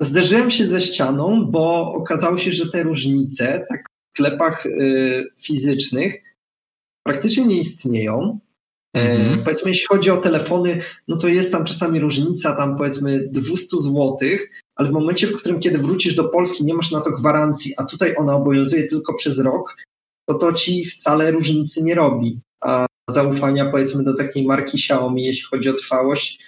zderzyłem 0.00 0.50
się 0.50 0.66
ze 0.66 0.80
ścianą, 0.80 1.44
bo 1.50 1.92
okazało 1.94 2.38
się, 2.38 2.52
że 2.52 2.70
te 2.70 2.82
różnice 2.82 3.66
tak 3.68 3.84
w 3.88 4.16
sklepach 4.16 4.66
y, 4.66 5.28
fizycznych 5.38 6.22
praktycznie 7.02 7.46
nie 7.46 7.58
istnieją. 7.58 8.38
Mhm. 8.94 9.44
Powiedzmy, 9.44 9.70
jeśli 9.70 9.86
chodzi 9.86 10.10
o 10.10 10.16
telefony, 10.16 10.82
no 11.08 11.16
to 11.16 11.28
jest 11.28 11.52
tam 11.52 11.64
czasami 11.64 12.00
różnica 12.00 12.56
tam 12.56 12.76
powiedzmy 12.76 13.28
200 13.30 13.76
zł, 13.78 14.18
ale 14.76 14.88
w 14.88 14.92
momencie, 14.92 15.26
w 15.26 15.36
którym 15.36 15.60
kiedy 15.60 15.78
wrócisz 15.78 16.14
do 16.14 16.24
Polski, 16.24 16.64
nie 16.64 16.74
masz 16.74 16.90
na 16.90 17.00
to 17.00 17.10
gwarancji, 17.10 17.74
a 17.76 17.84
tutaj 17.84 18.14
ona 18.16 18.34
obowiązuje 18.34 18.84
tylko 18.84 19.14
przez 19.14 19.38
rok, 19.38 19.76
to 20.28 20.34
to 20.34 20.52
ci 20.52 20.84
wcale 20.84 21.30
różnicy 21.30 21.82
nie 21.82 21.94
robi. 21.94 22.40
A 22.62 22.86
zaufania 23.10 23.70
powiedzmy 23.70 24.04
do 24.04 24.16
takiej 24.16 24.46
marki 24.46 24.78
Xiaomi, 24.78 25.24
jeśli 25.24 25.44
chodzi 25.44 25.68
o 25.68 25.72
trwałość, 25.72 26.38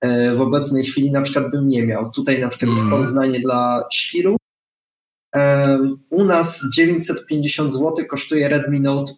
e, 0.00 0.34
w 0.34 0.40
obecnej 0.40 0.84
chwili 0.84 1.10
na 1.10 1.22
przykład 1.22 1.50
bym 1.50 1.66
nie 1.66 1.86
miał. 1.86 2.10
Tutaj 2.10 2.40
na 2.40 2.48
przykład 2.48 2.70
jest 2.70 2.82
mhm. 2.82 3.00
porównanie 3.02 3.40
dla 3.40 3.84
świru. 3.92 4.36
U 6.10 6.24
nas 6.24 6.64
950 6.74 7.72
zł 7.72 7.94
kosztuje 8.08 8.48
Redmi 8.48 8.80
Note 8.80 9.12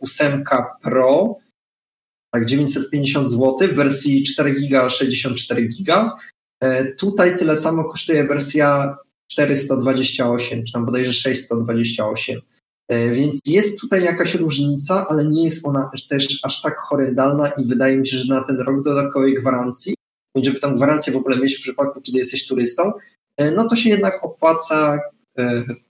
8 0.00 0.32
e, 0.52 0.64
Pro, 0.82 1.36
tak 2.34 2.46
950 2.46 3.30
zł 3.30 3.56
w 3.58 3.74
wersji 3.74 4.22
4 4.22 4.54
giga 4.60 4.90
64 4.90 5.68
giga. 5.68 6.16
E, 6.60 6.92
tutaj 6.92 7.38
tyle 7.38 7.56
samo 7.56 7.84
kosztuje 7.84 8.24
wersja 8.24 8.96
428, 9.30 10.64
czy 10.64 10.72
tam 10.72 10.86
bodajże 10.86 11.12
628. 11.12 12.40
E, 12.88 13.10
więc 13.10 13.38
jest 13.46 13.80
tutaj 13.80 14.04
jakaś 14.04 14.34
różnica, 14.34 15.06
ale 15.08 15.24
nie 15.24 15.44
jest 15.44 15.66
ona 15.66 15.90
też 16.10 16.40
aż 16.42 16.62
tak 16.62 16.78
horrendalna 16.78 17.48
i 17.48 17.66
wydaje 17.66 17.96
mi 17.96 18.06
się, 18.08 18.16
że 18.16 18.34
na 18.34 18.40
ten 18.40 18.56
rok 18.56 18.84
dodatkowej 18.84 19.34
gwarancji, 19.34 19.94
żeby 20.36 20.60
tę 20.60 20.72
gwarancję 20.76 21.12
w 21.12 21.16
ogóle 21.16 21.36
mieć 21.36 21.56
w 21.56 21.62
przypadku, 21.62 22.00
kiedy 22.00 22.18
jesteś 22.18 22.46
turystą, 22.46 22.92
e, 23.36 23.50
no 23.50 23.68
to 23.68 23.76
się 23.76 23.90
jednak 23.90 24.24
opłaca 24.24 24.98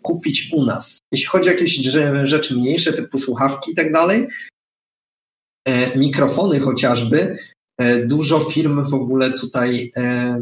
kupić 0.03 0.51
u 0.53 0.65
nas. 0.65 0.99
Jeśli 1.13 1.27
chodzi 1.27 1.49
o 1.49 1.53
jakieś 1.53 1.77
rzeczy 2.25 2.57
mniejsze, 2.57 2.93
typu 2.93 3.19
słuchawki 3.19 3.73
i 3.73 3.75
tak 3.75 3.93
dalej, 3.93 4.29
mikrofony 5.97 6.61
chociażby, 6.61 7.39
e, 7.79 8.07
dużo 8.07 8.41
firm 8.41 8.85
w 8.85 8.95
ogóle 8.95 9.33
tutaj 9.33 9.91
e, 9.97 10.41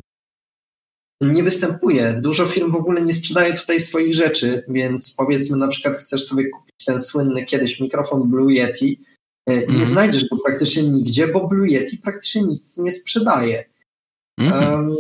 nie 1.21 1.43
występuje. 1.43 2.13
Dużo 2.23 2.47
firm 2.47 2.73
w 2.73 2.77
ogóle 2.77 3.03
nie 3.03 3.15
sprzedaje 3.15 3.55
tutaj 3.55 3.81
swoich 3.81 4.15
rzeczy, 4.15 4.65
więc 4.69 5.15
powiedzmy 5.15 5.57
na 5.57 5.69
przykład 5.69 5.95
chcesz 5.95 6.25
sobie 6.25 6.49
kupić 6.49 6.85
ten 6.87 7.01
słynny 7.01 7.45
kiedyś 7.45 7.81
mikrofon 7.81 8.31
Blue 8.31 8.53
Yeti, 8.53 9.05
nie 9.49 9.65
mm. 9.65 9.87
znajdziesz 9.87 10.29
go 10.29 10.37
praktycznie 10.45 10.83
nigdzie, 10.83 11.29
bo 11.29 11.49
Blue 11.49 11.69
Yeti 11.69 11.99
praktycznie 11.99 12.43
nic 12.43 12.79
nie 12.79 12.93
sprzedaje. 12.93 13.65
Mm. 14.39 14.73
Um, 14.73 14.97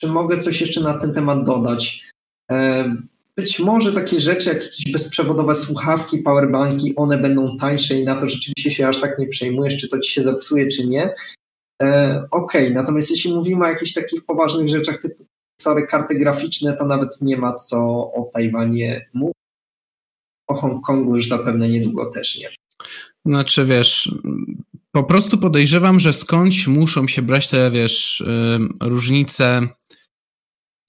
czy 0.00 0.08
mogę 0.08 0.38
coś 0.38 0.60
jeszcze 0.60 0.80
na 0.80 0.98
ten 0.98 1.14
temat 1.14 1.44
dodać? 1.44 2.10
Um, 2.50 3.08
być 3.36 3.58
może 3.58 3.92
takie 3.92 4.20
rzeczy 4.20 4.48
jak 4.48 4.62
jakieś 4.64 4.92
bezprzewodowe 4.92 5.54
słuchawki, 5.54 6.18
powerbanki, 6.18 6.96
one 6.96 7.18
będą 7.18 7.56
tańsze 7.56 7.94
i 7.94 8.04
na 8.04 8.14
to 8.14 8.28
rzeczywiście 8.28 8.70
się 8.70 8.88
aż 8.88 9.00
tak 9.00 9.18
nie 9.18 9.28
przejmujesz, 9.28 9.76
czy 9.76 9.88
to 9.88 9.98
ci 9.98 10.12
się 10.12 10.22
zepsuje, 10.22 10.68
czy 10.68 10.86
nie. 10.86 11.14
E, 11.82 12.24
Okej, 12.30 12.62
okay. 12.62 12.70
natomiast 12.70 13.10
jeśli 13.10 13.34
mówimy 13.34 13.64
o 13.64 13.68
jakichś 13.68 13.92
takich 13.92 14.24
poważnych 14.24 14.68
rzeczach 14.68 15.02
typu 15.02 15.26
procesory, 15.56 15.86
karty 15.86 16.18
graficzne, 16.18 16.72
to 16.72 16.86
nawet 16.86 17.20
nie 17.20 17.36
ma 17.36 17.54
co 17.54 17.78
o 18.12 18.30
Tajwanie 18.32 19.10
mówić. 19.14 19.36
O 20.48 20.54
Hongkongu 20.54 21.16
już 21.16 21.28
zapewne 21.28 21.68
niedługo 21.68 22.06
też 22.06 22.38
nie. 22.38 22.48
Znaczy, 23.26 23.64
wiesz, 23.64 24.14
po 24.92 25.04
prostu 25.04 25.38
podejrzewam, 25.38 26.00
że 26.00 26.12
skądś 26.12 26.66
muszą 26.66 27.08
się 27.08 27.22
brać 27.22 27.48
te, 27.48 27.70
wiesz, 27.70 28.24
różnice 28.80 29.68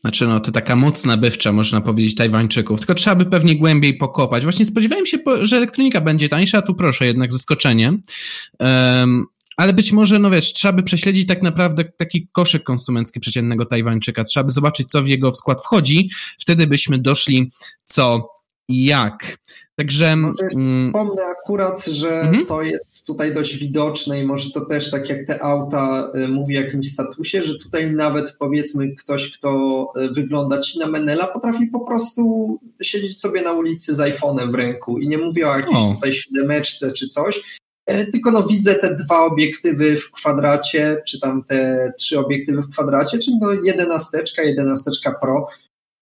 znaczy, 0.04 0.28
no, 0.28 0.40
to 0.40 0.52
taka 0.52 0.76
moc 0.76 1.06
nabywcza, 1.06 1.52
można 1.52 1.82
powiedzieć, 1.82 2.16
Tajwańczyków. 2.16 2.80
Tylko 2.80 2.94
trzeba 2.94 3.16
by 3.16 3.26
pewnie 3.26 3.56
głębiej 3.56 3.98
pokopać. 3.98 4.44
Właśnie 4.44 4.66
spodziewałem 4.66 5.06
się, 5.06 5.18
że 5.42 5.58
elektronika 5.58 6.02
będzie 6.02 6.30
tańsza, 6.30 6.62
tu 6.62 6.76
proszę, 6.76 7.06
jednak 7.06 7.34
zaskoczenie. 7.34 7.94
Um, 8.60 9.26
ale 9.58 9.74
być 9.74 9.92
może, 9.92 10.20
no 10.20 10.30
wiesz, 10.30 10.54
trzeba 10.54 10.74
by 10.74 10.84
prześledzić 10.84 11.28
tak 11.28 11.42
naprawdę 11.42 11.86
taki 11.86 12.28
koszyk 12.32 12.64
konsumencki 12.64 13.20
przeciętnego 13.20 13.66
Tajwańczyka. 13.66 14.24
Trzeba 14.24 14.44
by 14.44 14.52
zobaczyć, 14.52 14.90
co 14.90 15.04
w 15.04 15.08
jego 15.08 15.34
skład 15.34 15.62
wchodzi. 15.62 16.10
Wtedy 16.40 16.68
byśmy 16.68 16.98
doszli, 16.98 17.52
co 17.86 18.30
i 18.68 18.86
jak. 18.86 19.40
Także. 19.76 20.06
Mm, 20.06 20.88
wspomnę 20.88 21.22
akurat, 21.26 21.86
że 21.86 22.22
mhm. 22.22 22.46
to 22.46 22.62
jest 22.62 23.06
tutaj 23.06 23.34
dość 23.34 23.58
widoczne 23.58 24.20
i 24.20 24.24
może 24.24 24.52
to 24.52 24.66
też 24.66 24.92
tak 24.92 25.10
jak 25.10 25.28
te 25.28 25.44
auta 25.44 26.12
y, 26.16 26.28
mówi 26.28 26.58
o 26.58 26.62
jakimś 26.62 26.92
statusie, 26.92 27.44
że 27.44 27.58
tutaj 27.58 27.92
nawet 27.92 28.36
powiedzmy 28.40 28.96
ktoś, 28.96 29.38
kto 29.38 29.88
y, 29.98 30.10
wygląda 30.10 30.62
ci 30.62 30.80
na 30.80 30.88
Menela, 30.88 31.28
potrafi 31.28 31.68
po 31.68 31.80
prostu 31.80 32.60
siedzieć 32.82 33.20
sobie 33.20 33.42
na 33.42 33.52
ulicy 33.52 33.96
z 33.96 34.00
iPhone'em 34.00 34.52
w 34.52 34.56
ręku 34.56 35.00
i 35.00 35.08
nie 35.08 35.18
mówię 35.18 35.50
o 35.50 35.58
jakiejś 35.58 35.78
o. 35.78 35.94
tutaj 35.96 36.14
siódemeczce 36.14 36.92
czy 36.92 37.08
coś, 37.08 37.42
e, 37.86 38.06
tylko 38.06 38.32
no 38.32 38.44
widzę 38.44 38.76
te 38.76 38.96
dwa 38.96 39.26
obiektywy 39.26 39.98
w 39.98 40.12
kwadracie, 40.12 41.02
czy 41.08 41.20
tam 41.20 41.44
te 41.44 41.92
trzy 41.98 42.20
obiektywy 42.20 42.62
w 42.62 42.70
kwadracie, 42.70 43.20
czyli 43.20 43.38
no 43.42 43.54
jedenasteczka, 43.66 44.42
jedenasteczka 44.42 45.12
Pro. 45.22 45.48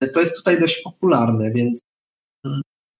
E, 0.01 0.07
to 0.07 0.19
jest 0.19 0.37
tutaj 0.37 0.59
dość 0.59 0.81
popularne, 0.81 1.51
więc 1.51 1.79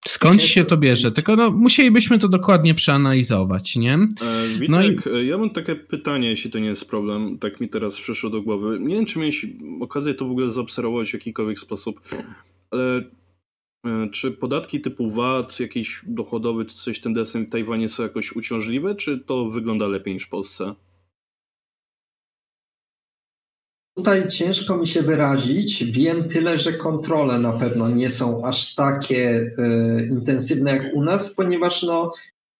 Skąd 0.08 0.42
się 0.42 0.64
to 0.64 0.76
bierze? 0.76 1.12
Tylko 1.12 1.36
no, 1.36 1.50
musielibyśmy 1.50 2.18
to 2.18 2.28
dokładnie 2.28 2.74
przeanalizować, 2.74 3.76
nie? 3.76 3.94
E, 3.94 4.48
Witek, 4.48 4.68
no 4.68 4.82
i... 4.82 4.96
E, 5.14 5.24
ja 5.24 5.38
mam 5.38 5.50
takie 5.50 5.76
pytanie, 5.76 6.28
jeśli 6.28 6.50
to 6.50 6.58
nie 6.58 6.68
jest 6.68 6.90
problem, 6.90 7.38
tak 7.38 7.60
mi 7.60 7.68
teraz 7.68 8.00
przyszło 8.00 8.30
do 8.30 8.42
głowy. 8.42 8.78
Nie 8.80 8.94
wiem, 8.94 9.06
czy 9.06 9.18
miałeś 9.18 9.46
okazję 9.80 10.14
to 10.14 10.24
w 10.24 10.30
ogóle 10.30 10.50
zaobserwować 10.50 11.10
w 11.10 11.14
jakikolwiek 11.14 11.58
sposób, 11.58 12.00
ale 12.70 12.98
e, 13.86 14.08
czy 14.12 14.30
podatki 14.30 14.80
typu 14.80 15.10
VAT, 15.10 15.60
jakiś 15.60 16.00
dochodowy, 16.06 16.64
czy 16.64 16.76
coś 16.76 17.00
ten 17.00 17.14
desem 17.14 17.46
w 17.46 17.48
Tajwanie 17.48 17.88
są 17.88 18.02
jakoś 18.02 18.32
uciążliwe, 18.32 18.94
czy 18.94 19.18
to 19.18 19.50
wygląda 19.50 19.86
lepiej 19.86 20.14
niż 20.14 20.24
w 20.24 20.28
Polsce? 20.28 20.74
Tutaj 23.96 24.28
ciężko 24.28 24.76
mi 24.76 24.86
się 24.86 25.02
wyrazić. 25.02 25.84
Wiem 25.84 26.28
tyle, 26.28 26.58
że 26.58 26.72
kontrole 26.72 27.38
na 27.38 27.52
pewno 27.52 27.88
nie 27.88 28.08
są 28.08 28.44
aż 28.44 28.74
takie 28.74 29.50
e, 29.58 30.06
intensywne 30.10 30.70
jak 30.70 30.94
u 30.94 31.04
nas, 31.04 31.34
ponieważ 31.34 31.82
no, 31.82 32.12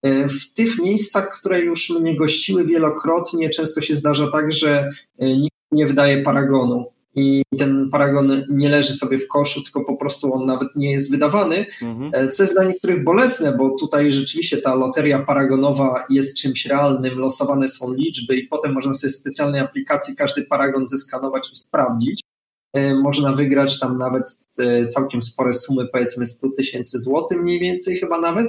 e, 0.02 0.28
w 0.28 0.52
tych 0.52 0.78
miejscach, 0.78 1.28
które 1.38 1.60
już 1.60 1.90
mnie 1.90 2.16
gościły 2.16 2.64
wielokrotnie, 2.64 3.50
często 3.50 3.80
się 3.80 3.96
zdarza 3.96 4.30
tak, 4.30 4.52
że 4.52 4.90
e, 5.18 5.36
nikt 5.36 5.56
nie 5.72 5.86
wydaje 5.86 6.22
paragonu 6.22 6.91
i 7.14 7.42
ten 7.58 7.90
paragon 7.90 8.42
nie 8.48 8.68
leży 8.68 8.92
sobie 8.92 9.18
w 9.18 9.28
koszu, 9.28 9.62
tylko 9.62 9.84
po 9.84 9.96
prostu 9.96 10.34
on 10.34 10.46
nawet 10.46 10.68
nie 10.76 10.90
jest 10.90 11.10
wydawany, 11.10 11.66
mhm. 11.82 12.10
E, 12.14 12.28
co 12.28 12.42
jest 12.42 12.54
dla 12.54 12.64
niektórych 12.64 13.04
bolesne, 13.04 13.56
bo 13.56 13.76
tutaj 13.78 14.12
rzeczywiście 14.12 14.56
ta 14.56 14.74
loteria 14.74 15.18
paragonowa 15.18 16.04
jest 16.10 16.36
czymś 16.36 16.66
realnym, 16.66 17.18
losowane 17.18 17.68
są 17.68 17.94
liczby 17.94 18.36
i 18.36 18.48
potem 18.48 18.72
można 18.72 18.94
sobie 18.94 19.10
w 19.10 19.16
specjalnej 19.16 19.60
aplikacji 19.60 20.16
każdy 20.16 20.44
paragon 20.44 20.88
zeskanować 20.88 21.52
i 21.52 21.56
sprawdzić. 21.56 22.20
E, 22.76 22.94
można 22.94 23.32
wygrać 23.32 23.78
tam 23.78 23.98
nawet 23.98 24.36
e, 24.58 24.86
całkiem 24.86 25.22
spore 25.22 25.54
sumy, 25.54 25.88
powiedzmy 25.92 26.26
100 26.26 26.48
tysięcy 26.50 26.98
złotych 26.98 27.42
mniej 27.42 27.60
więcej 27.60 27.96
chyba 27.96 28.20
nawet. 28.20 28.48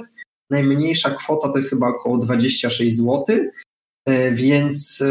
Najmniejsza 0.50 1.10
kwota 1.10 1.48
to 1.48 1.56
jest 1.58 1.70
chyba 1.70 1.88
około 1.88 2.18
26 2.18 2.96
zł, 2.96 3.24
więc 4.32 5.02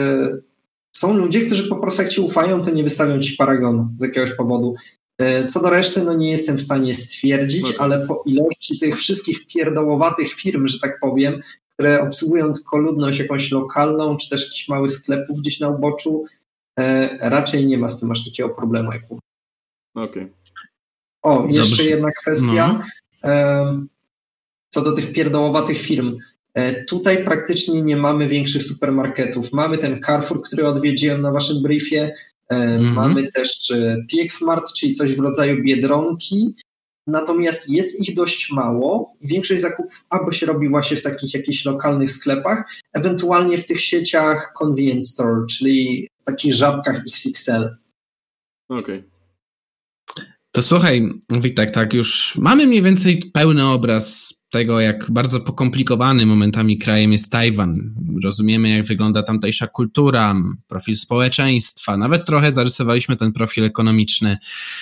są 0.95 1.13
ludzie, 1.13 1.45
którzy 1.45 1.69
po 1.69 1.75
prostu 1.75 2.01
jak 2.01 2.11
ci 2.11 2.21
ufają, 2.21 2.61
to 2.61 2.71
nie 2.71 2.83
wystawią 2.83 3.19
ci 3.19 3.35
paragonu 3.35 3.89
z 3.97 4.03
jakiegoś 4.03 4.31
powodu. 4.31 4.75
E, 5.17 5.47
co 5.47 5.61
do 5.61 5.69
reszty, 5.69 6.03
no 6.03 6.13
nie 6.13 6.31
jestem 6.31 6.57
w 6.57 6.61
stanie 6.61 6.95
stwierdzić, 6.95 7.63
okay. 7.63 7.77
ale 7.79 8.07
po 8.07 8.23
ilości 8.25 8.79
tych 8.79 8.97
wszystkich 8.97 9.47
pierdołowatych 9.47 10.33
firm, 10.33 10.67
że 10.67 10.79
tak 10.79 10.99
powiem, 10.99 11.41
które 11.73 12.01
obsługują 12.01 12.53
tylko 12.53 12.77
ludność 12.77 13.19
jakąś 13.19 13.51
lokalną, 13.51 14.17
czy 14.17 14.29
też 14.29 14.43
jakichś 14.43 14.67
małych 14.67 14.91
sklepów 14.91 15.39
gdzieś 15.39 15.59
na 15.59 15.69
uboczu, 15.69 16.25
e, 16.79 17.17
raczej 17.29 17.65
nie 17.65 17.77
ma 17.77 17.89
z 17.89 17.99
tym 17.99 18.11
aż 18.11 18.25
takiego 18.25 18.49
problemu 18.49 18.89
u 19.09 19.17
Okej. 19.95 20.23
Okay. 20.23 20.29
O, 21.23 21.47
jeszcze 21.49 21.75
Dobrze. 21.75 21.89
jedna 21.89 22.11
kwestia. 22.11 22.83
No. 23.23 23.29
E, 23.29 23.85
co 24.69 24.81
do 24.81 24.91
tych 24.91 25.13
pierdołowatych 25.13 25.81
firm. 25.81 26.17
E, 26.53 26.83
tutaj 26.83 27.23
praktycznie 27.23 27.81
nie 27.81 27.97
mamy 27.97 28.27
większych 28.27 28.63
supermarketów. 28.63 29.53
Mamy 29.53 29.77
ten 29.77 30.01
Carrefour, 30.01 30.41
który 30.41 30.67
odwiedziłem 30.67 31.21
na 31.21 31.31
waszym 31.31 31.61
briefie. 31.63 32.13
Mm-hmm. 32.51 32.93
Mamy 32.93 33.31
też 33.31 33.71
e, 33.71 33.97
PXMart, 34.11 34.73
czyli 34.73 34.93
coś 34.93 35.15
w 35.15 35.19
rodzaju 35.19 35.63
biedronki. 35.63 36.53
Natomiast 37.07 37.69
jest 37.69 38.01
ich 38.01 38.15
dość 38.15 38.51
mało 38.51 39.13
i 39.21 39.27
większość 39.27 39.61
zakupów 39.61 40.05
albo 40.09 40.31
się 40.31 40.45
robi 40.45 40.69
właśnie 40.69 40.97
w 40.97 41.01
takich 41.01 41.33
jakichś 41.33 41.65
lokalnych 41.65 42.11
sklepach, 42.11 42.63
ewentualnie 42.93 43.57
w 43.57 43.65
tych 43.65 43.81
sieciach 43.81 44.53
convenience 44.61 45.11
store, 45.11 45.45
czyli 45.49 46.07
w 46.21 46.23
takich 46.25 46.53
żabkach 46.53 47.01
XXL. 47.07 47.77
Okej. 48.69 48.99
Okay. 48.99 49.12
To 50.55 50.61
słuchaj, 50.61 51.09
Witek, 51.29 51.71
tak 51.71 51.93
już 51.93 52.35
mamy 52.35 52.67
mniej 52.67 52.81
więcej 52.81 53.17
pełny 53.33 53.67
obraz 53.67 54.33
tego, 54.49 54.79
jak 54.79 55.11
bardzo 55.11 55.39
pokomplikowany 55.39 56.25
momentami 56.25 56.77
krajem 56.77 57.11
jest 57.11 57.31
Tajwan. 57.31 57.95
Rozumiemy, 58.23 58.69
jak 58.69 58.85
wygląda 58.85 59.23
tamtejsza 59.23 59.67
kultura, 59.67 60.35
profil 60.67 60.95
społeczeństwa, 60.95 61.97
nawet 61.97 62.25
trochę 62.25 62.51
zarysowaliśmy 62.51 63.15
ten 63.15 63.31
profil 63.31 63.63
ekonomiczny. 63.63 64.37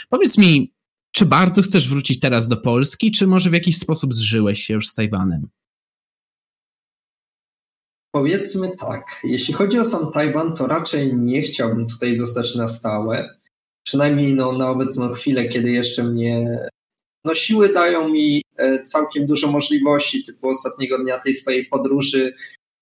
Powiedz 0.09 0.37
mi, 0.37 0.73
czy 1.11 1.25
bardzo 1.25 1.61
chcesz 1.61 1.89
wrócić 1.89 2.19
teraz 2.19 2.47
do 2.47 2.57
Polski, 2.57 3.11
czy 3.11 3.27
może 3.27 3.49
w 3.49 3.53
jakiś 3.53 3.77
sposób 3.77 4.13
zżyłeś 4.13 4.63
się 4.63 4.73
już 4.73 4.87
z 4.87 4.95
Tajwanem? 4.95 5.49
Powiedzmy 8.11 8.71
tak, 8.79 9.21
jeśli 9.23 9.53
chodzi 9.53 9.79
o 9.79 9.85
sam 9.85 10.11
Tajwan, 10.11 10.55
to 10.55 10.67
raczej 10.67 11.15
nie 11.15 11.41
chciałbym 11.41 11.87
tutaj 11.87 12.15
zostać 12.15 12.55
na 12.55 12.67
stałe. 12.67 13.40
Przynajmniej 13.83 14.35
no, 14.35 14.57
na 14.57 14.69
obecną 14.69 15.13
chwilę, 15.13 15.45
kiedy 15.45 15.71
jeszcze 15.71 16.03
mnie 16.03 16.57
no 17.25 17.33
siły 17.33 17.73
dają 17.73 18.09
mi 18.09 18.41
e, 18.57 18.83
całkiem 18.83 19.25
dużo 19.25 19.51
możliwości, 19.51 20.23
typu 20.23 20.49
ostatniego 20.49 20.97
dnia 20.97 21.19
tej 21.19 21.35
swojej 21.35 21.65
podróży 21.65 22.33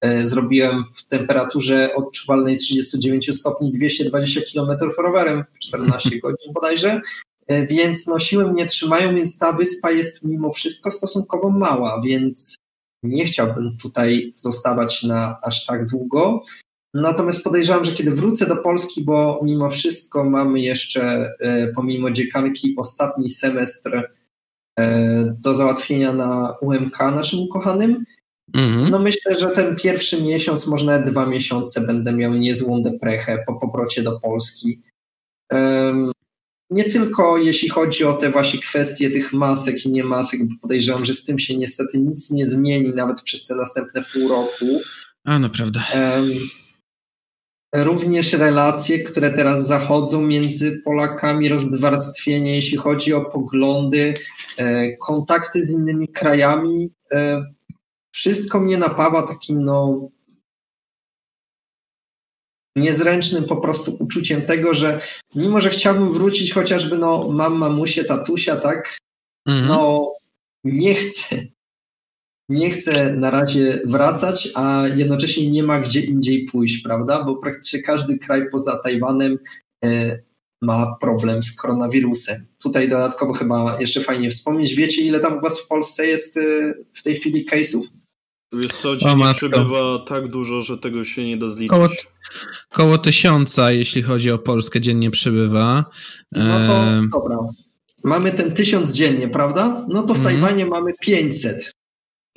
e, 0.01 0.27
zrobiłem 0.27 0.83
w 0.95 1.03
temperaturze 1.05 1.95
odczuwalnej 1.95 2.57
39 2.57 3.39
stopni 3.39 3.71
220 3.71 4.41
km 4.53 4.69
rowerem 4.97 5.43
w 5.53 5.59
14 5.59 6.09
godzin 6.23 6.53
bodajże, 6.53 7.01
e, 7.47 7.65
więc 7.65 8.07
no 8.07 8.19
siły 8.19 8.51
mnie 8.51 8.65
trzymają, 8.65 9.15
więc 9.15 9.37
ta 9.37 9.53
wyspa 9.53 9.91
jest 9.91 10.23
mimo 10.23 10.51
wszystko 10.51 10.91
stosunkowo 10.91 11.49
mała, 11.49 12.01
więc 12.05 12.55
nie 13.03 13.25
chciałbym 13.25 13.77
tutaj 13.81 14.31
zostawać 14.35 15.03
na 15.03 15.37
aż 15.43 15.65
tak 15.65 15.87
długo. 15.87 16.43
Natomiast 16.93 17.43
podejrzewam, 17.43 17.85
że 17.85 17.91
kiedy 17.91 18.11
wrócę 18.11 18.45
do 18.45 18.57
Polski, 18.57 19.03
bo 19.03 19.39
mimo 19.43 19.69
wszystko 19.69 20.29
mamy 20.29 20.59
jeszcze, 20.59 21.31
pomimo 21.75 22.11
dziekanki, 22.11 22.73
ostatni 22.77 23.29
semestr 23.29 24.09
E, 24.79 25.35
do 25.39 25.55
załatwienia 25.55 26.13
na 26.13 26.55
UMK 26.61 26.99
naszym 26.99 27.39
ukochanym. 27.39 28.05
Mhm. 28.53 28.89
No 28.89 28.99
myślę, 28.99 29.39
że 29.39 29.47
ten 29.47 29.75
pierwszy 29.75 30.23
miesiąc, 30.23 30.67
może 30.67 30.85
nawet 30.85 31.11
dwa 31.11 31.25
miesiące 31.25 31.81
będę 31.81 32.13
miał 32.13 32.33
niezłą 32.33 32.81
deprechę 32.81 33.43
po 33.47 33.55
powrocie 33.55 34.03
do 34.03 34.19
Polski. 34.19 34.81
Nie 36.69 36.83
tylko 36.83 37.37
jeśli 37.37 37.69
chodzi 37.69 38.03
o 38.03 38.13
te 38.13 38.31
właśnie 38.31 38.59
kwestie 38.59 39.11
tych 39.11 39.33
masek 39.33 39.85
i 39.85 39.89
nie 39.89 40.03
masek, 40.03 40.45
bo 40.45 40.55
podejrzewam, 40.61 41.05
że 41.05 41.13
z 41.13 41.25
tym 41.25 41.39
się 41.39 41.57
niestety 41.57 41.99
nic 41.99 42.31
nie 42.31 42.45
zmieni 42.45 42.93
nawet 42.95 43.21
przez 43.21 43.47
te 43.47 43.55
następne 43.55 44.05
pół 44.13 44.29
roku. 44.29 44.65
A, 45.23 45.39
no 45.39 45.49
prawda. 45.49 45.87
Również 47.75 48.33
relacje, 48.33 48.99
które 49.03 49.29
teraz 49.29 49.67
zachodzą 49.67 50.21
między 50.21 50.81
Polakami, 50.85 51.49
rozdwarstwienie, 51.49 52.55
jeśli 52.55 52.77
chodzi 52.77 53.13
o 53.13 53.25
poglądy, 53.25 54.13
e, 54.57 54.97
kontakty 54.97 55.65
z 55.65 55.71
innymi 55.71 56.07
krajami. 56.07 56.89
E, 57.11 57.43
wszystko 58.11 58.59
mnie 58.59 58.77
napawa 58.77 59.27
takim 59.27 59.63
no, 59.63 60.09
niezręcznym 62.75 63.43
po 63.43 63.57
prostu 63.57 63.97
uczuciem 63.99 64.41
tego, 64.41 64.73
że 64.73 65.01
mimo, 65.35 65.61
że 65.61 65.69
chciałbym 65.69 66.13
wrócić 66.13 66.53
chociażby, 66.53 66.97
no, 66.97 67.31
mam 67.31 67.57
mamusię, 67.57 68.03
tatusia, 68.03 68.55
tak, 68.55 68.97
mhm. 69.47 69.67
no, 69.67 70.11
nie 70.63 70.95
chcę 70.95 71.47
nie 72.49 72.69
chce 72.69 73.13
na 73.13 73.29
razie 73.29 73.79
wracać, 73.85 74.49
a 74.55 74.83
jednocześnie 74.95 75.49
nie 75.49 75.63
ma 75.63 75.79
gdzie 75.79 76.01
indziej 76.01 76.45
pójść, 76.45 76.81
prawda? 76.83 77.23
Bo 77.23 77.35
praktycznie 77.35 77.81
każdy 77.81 78.19
kraj 78.19 78.49
poza 78.51 78.79
Tajwanem 78.83 79.37
e, 79.85 80.19
ma 80.61 80.95
problem 81.01 81.43
z 81.43 81.55
koronawirusem. 81.55 82.45
Tutaj 82.59 82.89
dodatkowo 82.89 83.33
chyba 83.33 83.77
jeszcze 83.79 84.01
fajnie 84.01 84.29
wspomnieć. 84.29 84.75
Wiecie, 84.75 85.01
ile 85.01 85.19
tam 85.19 85.37
u 85.37 85.41
Was 85.41 85.61
w 85.61 85.67
Polsce 85.67 86.07
jest 86.07 86.37
e, 86.37 86.73
w 86.93 87.03
tej 87.03 87.15
chwili 87.15 87.45
case'ów? 87.45 87.81
Wiesz 88.53 88.71
co, 88.71 88.95
dziennie 88.95 89.33
przybywa 89.33 90.05
tak 90.07 90.27
dużo, 90.27 90.61
że 90.61 90.77
tego 90.77 91.05
się 91.05 91.25
nie 91.25 91.37
da 91.37 91.49
zliczyć. 91.49 91.69
Koło, 91.69 91.87
koło 92.69 92.97
tysiąca, 92.97 93.71
jeśli 93.71 94.01
chodzi 94.01 94.31
o 94.31 94.37
Polskę, 94.37 94.81
dziennie 94.81 95.11
przybywa. 95.11 95.85
No 96.31 96.57
to 96.67 96.73
e... 96.73 97.01
dobra. 97.11 97.37
Mamy 98.03 98.31
ten 98.31 98.53
tysiąc 98.53 98.91
dziennie, 98.91 99.27
prawda? 99.27 99.85
No 99.89 100.03
to 100.03 100.13
w 100.13 100.19
mm. 100.19 100.31
Tajwanie 100.31 100.65
mamy 100.65 100.93
500. 101.01 101.78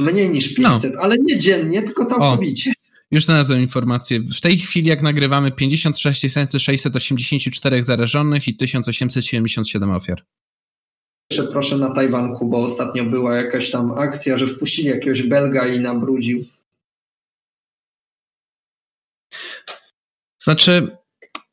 Mniej 0.03 0.31
niż 0.31 0.55
500, 0.55 0.95
no. 0.95 1.01
ale 1.01 1.17
nie 1.19 1.39
dziennie, 1.39 1.83
tylko 1.83 2.05
całkowicie. 2.05 2.71
O, 2.71 2.83
już 3.11 3.25
znalazłem 3.25 3.61
informację. 3.61 4.21
W 4.21 4.41
tej 4.41 4.59
chwili, 4.59 4.89
jak 4.89 5.03
nagrywamy, 5.03 5.53
56 5.53 6.21
684 6.59 7.85
zarażonych 7.85 8.49
i 8.49 8.57
1877 8.57 9.91
ofiar. 9.91 10.25
Jeszcze 11.31 11.53
proszę 11.53 11.77
na 11.77 11.95
Tajwanku, 11.95 12.49
bo 12.49 12.63
ostatnio 12.63 13.05
była 13.05 13.37
jakaś 13.37 13.71
tam 13.71 13.93
akcja, 13.93 14.39
że 14.39 14.47
wpuścili 14.47 14.89
jakiegoś 14.89 15.23
Belga 15.23 15.67
i 15.67 15.81
nabrudził. 15.81 16.45
Znaczy, 20.39 20.97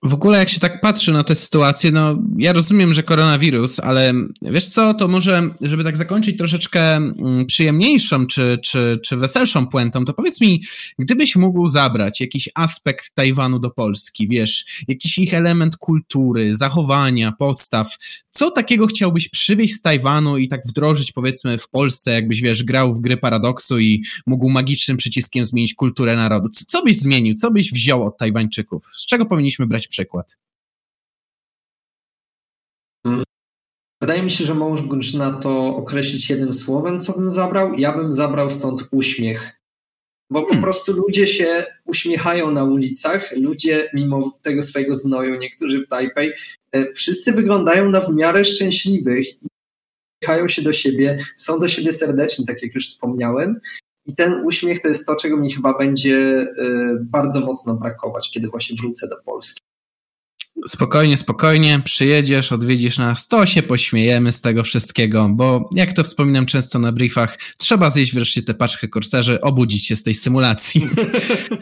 W 0.03 0.13
ogóle 0.13 0.39
jak 0.39 0.49
się 0.49 0.59
tak 0.59 0.81
patrzy 0.81 1.11
na 1.11 1.23
tę 1.23 1.35
sytuację, 1.35 1.91
no 1.91 2.17
ja 2.37 2.53
rozumiem, 2.53 2.93
że 2.93 3.03
koronawirus, 3.03 3.79
ale 3.79 4.13
wiesz 4.41 4.65
co, 4.65 4.93
to 4.93 5.07
może, 5.07 5.49
żeby 5.61 5.83
tak 5.83 5.97
zakończyć 5.97 6.37
troszeczkę 6.37 6.95
mm, 6.95 7.45
przyjemniejszą 7.45 8.27
czy, 8.27 8.59
czy, 8.63 8.99
czy 9.05 9.17
weselszą 9.17 9.67
puentą, 9.67 10.05
to 10.05 10.13
powiedz 10.13 10.41
mi, 10.41 10.63
gdybyś 10.99 11.35
mógł 11.35 11.67
zabrać 11.67 12.21
jakiś 12.21 12.49
aspekt 12.55 13.15
Tajwanu 13.15 13.59
do 13.59 13.69
Polski, 13.69 14.27
wiesz, 14.27 14.65
jakiś 14.87 15.17
ich 15.17 15.33
element 15.33 15.77
kultury, 15.77 16.55
zachowania, 16.55 17.31
postaw, 17.31 17.95
co 18.31 18.51
takiego 18.51 18.87
chciałbyś 18.87 19.29
przywieźć 19.29 19.75
z 19.75 19.81
Tajwanu 19.81 20.37
i 20.37 20.47
tak 20.47 20.61
wdrożyć 20.67 21.11
powiedzmy 21.11 21.57
w 21.57 21.69
Polsce, 21.69 22.11
jakbyś 22.11 22.41
wiesz, 22.41 22.63
grał 22.63 22.93
w 22.93 23.01
gry 23.01 23.17
paradoksu 23.17 23.79
i 23.79 24.03
mógł 24.25 24.49
magicznym 24.49 24.97
przyciskiem 24.97 25.45
zmienić 25.45 25.73
kulturę 25.73 26.15
narodu? 26.15 26.49
Co, 26.49 26.65
co 26.65 26.83
byś 26.83 26.99
zmienił? 26.99 27.35
Co 27.35 27.51
byś 27.51 27.71
wziął 27.71 28.07
od 28.07 28.17
Tajwańczyków? 28.17 28.85
Z 28.97 29.05
czego 29.05 29.25
powinniśmy 29.25 29.67
brać 29.67 29.88
przykład? 29.89 30.37
Wydaje 34.01 34.23
mi 34.23 34.31
się, 34.31 34.45
że 34.45 34.55
można 34.55 35.31
to 35.31 35.75
określić 35.75 36.29
jednym 36.29 36.53
słowem, 36.53 36.99
co 36.99 37.13
bym 37.13 37.31
zabrał. 37.31 37.73
Ja 37.73 37.97
bym 37.97 38.13
zabrał 38.13 38.51
stąd 38.51 38.87
uśmiech. 38.91 39.59
Bo 40.31 40.41
po 40.41 40.47
hmm. 40.47 40.63
prostu 40.63 40.93
ludzie 40.93 41.27
się 41.27 41.65
uśmiechają 41.85 42.51
na 42.51 42.63
ulicach, 42.63 43.35
ludzie 43.37 43.89
mimo 43.93 44.39
tego 44.41 44.63
swojego 44.63 44.95
znoju, 44.95 45.35
niektórzy 45.35 45.81
w 45.81 45.87
Tajpej, 45.87 46.33
e, 46.71 46.93
wszyscy 46.93 47.31
wyglądają 47.31 47.89
na 47.89 48.01
w 48.01 48.13
miarę 48.13 48.45
szczęśliwych 48.45 49.43
i 49.43 49.47
uśmiechają 50.21 50.47
się 50.47 50.61
do 50.61 50.73
siebie, 50.73 51.25
są 51.35 51.59
do 51.59 51.67
siebie 51.67 51.93
serdeczni, 51.93 52.45
tak 52.45 52.63
jak 52.63 52.75
już 52.75 52.87
wspomniałem. 52.87 53.59
I 54.05 54.15
ten 54.15 54.45
uśmiech 54.45 54.81
to 54.81 54.87
jest 54.87 55.05
to, 55.05 55.15
czego 55.15 55.37
mi 55.37 55.53
chyba 55.53 55.77
będzie 55.77 56.17
e, 56.17 56.47
bardzo 57.01 57.39
mocno 57.39 57.75
brakować, 57.75 58.31
kiedy 58.31 58.47
właśnie 58.47 58.75
wrócę 58.75 59.07
do 59.07 59.15
Polski. 59.25 59.61
Spokojnie, 60.67 61.17
spokojnie, 61.17 61.81
przyjedziesz, 61.85 62.51
odwiedzisz 62.51 62.97
nas, 62.97 63.27
to 63.27 63.45
się 63.45 63.63
pośmiejemy 63.63 64.31
z 64.31 64.41
tego 64.41 64.63
wszystkiego, 64.63 65.29
bo 65.29 65.69
jak 65.75 65.93
to 65.93 66.03
wspominam 66.03 66.45
często 66.45 66.79
na 66.79 66.91
briefach, 66.91 67.37
trzeba 67.57 67.91
zjeść 67.91 68.13
wreszcie 68.13 68.43
te 68.43 68.53
paczkę 68.53 68.87
korserzy, 68.87 69.41
obudzić 69.41 69.87
się 69.87 69.95
z 69.95 70.03
tej 70.03 70.15
symulacji. 70.15 70.89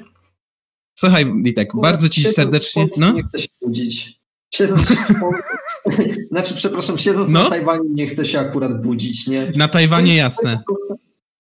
Słuchaj, 1.00 1.34
Witek, 1.44 1.74
no, 1.74 1.82
bardzo 1.82 2.10
ci 2.10 2.24
serdecznie... 2.24 2.88
No? 2.98 3.12
Nie 3.12 3.24
chcę 3.24 3.40
się 3.40 3.48
budzić. 3.62 4.20
Siedząc 4.54 4.88
znaczy, 6.32 6.54
przepraszam, 6.56 6.98
siedząc 6.98 7.30
no? 7.30 7.44
na 7.44 7.50
Tajwanie 7.50 7.90
nie 7.90 8.08
chcę 8.08 8.26
się 8.26 8.40
akurat 8.40 8.82
budzić, 8.82 9.28
nie? 9.28 9.52
Na 9.56 9.68
Tajwanie 9.68 10.16
jasne. 10.16 10.64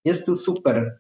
Jest 0.06 0.26
to 0.26 0.36
super. 0.36 1.00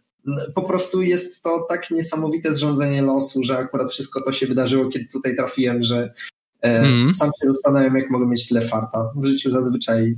Po 0.55 0.61
prostu 0.61 1.01
jest 1.01 1.43
to 1.43 1.65
tak 1.69 1.91
niesamowite 1.91 2.53
zrządzenie 2.53 3.01
losu, 3.01 3.43
że 3.43 3.57
akurat 3.57 3.91
wszystko 3.91 4.21
to 4.21 4.31
się 4.31 4.47
wydarzyło, 4.47 4.89
kiedy 4.89 5.05
tutaj 5.05 5.35
trafiłem, 5.35 5.83
że 5.83 6.13
Mm. 6.61 7.13
Sam 7.13 7.31
się 7.41 7.47
zastanawiam, 7.47 7.95
jak 7.95 8.09
mogę 8.09 8.25
mieć 8.25 8.47
tyle 8.47 8.61
farta. 8.61 9.11
W 9.15 9.25
życiu 9.25 9.49
zazwyczaj 9.49 10.17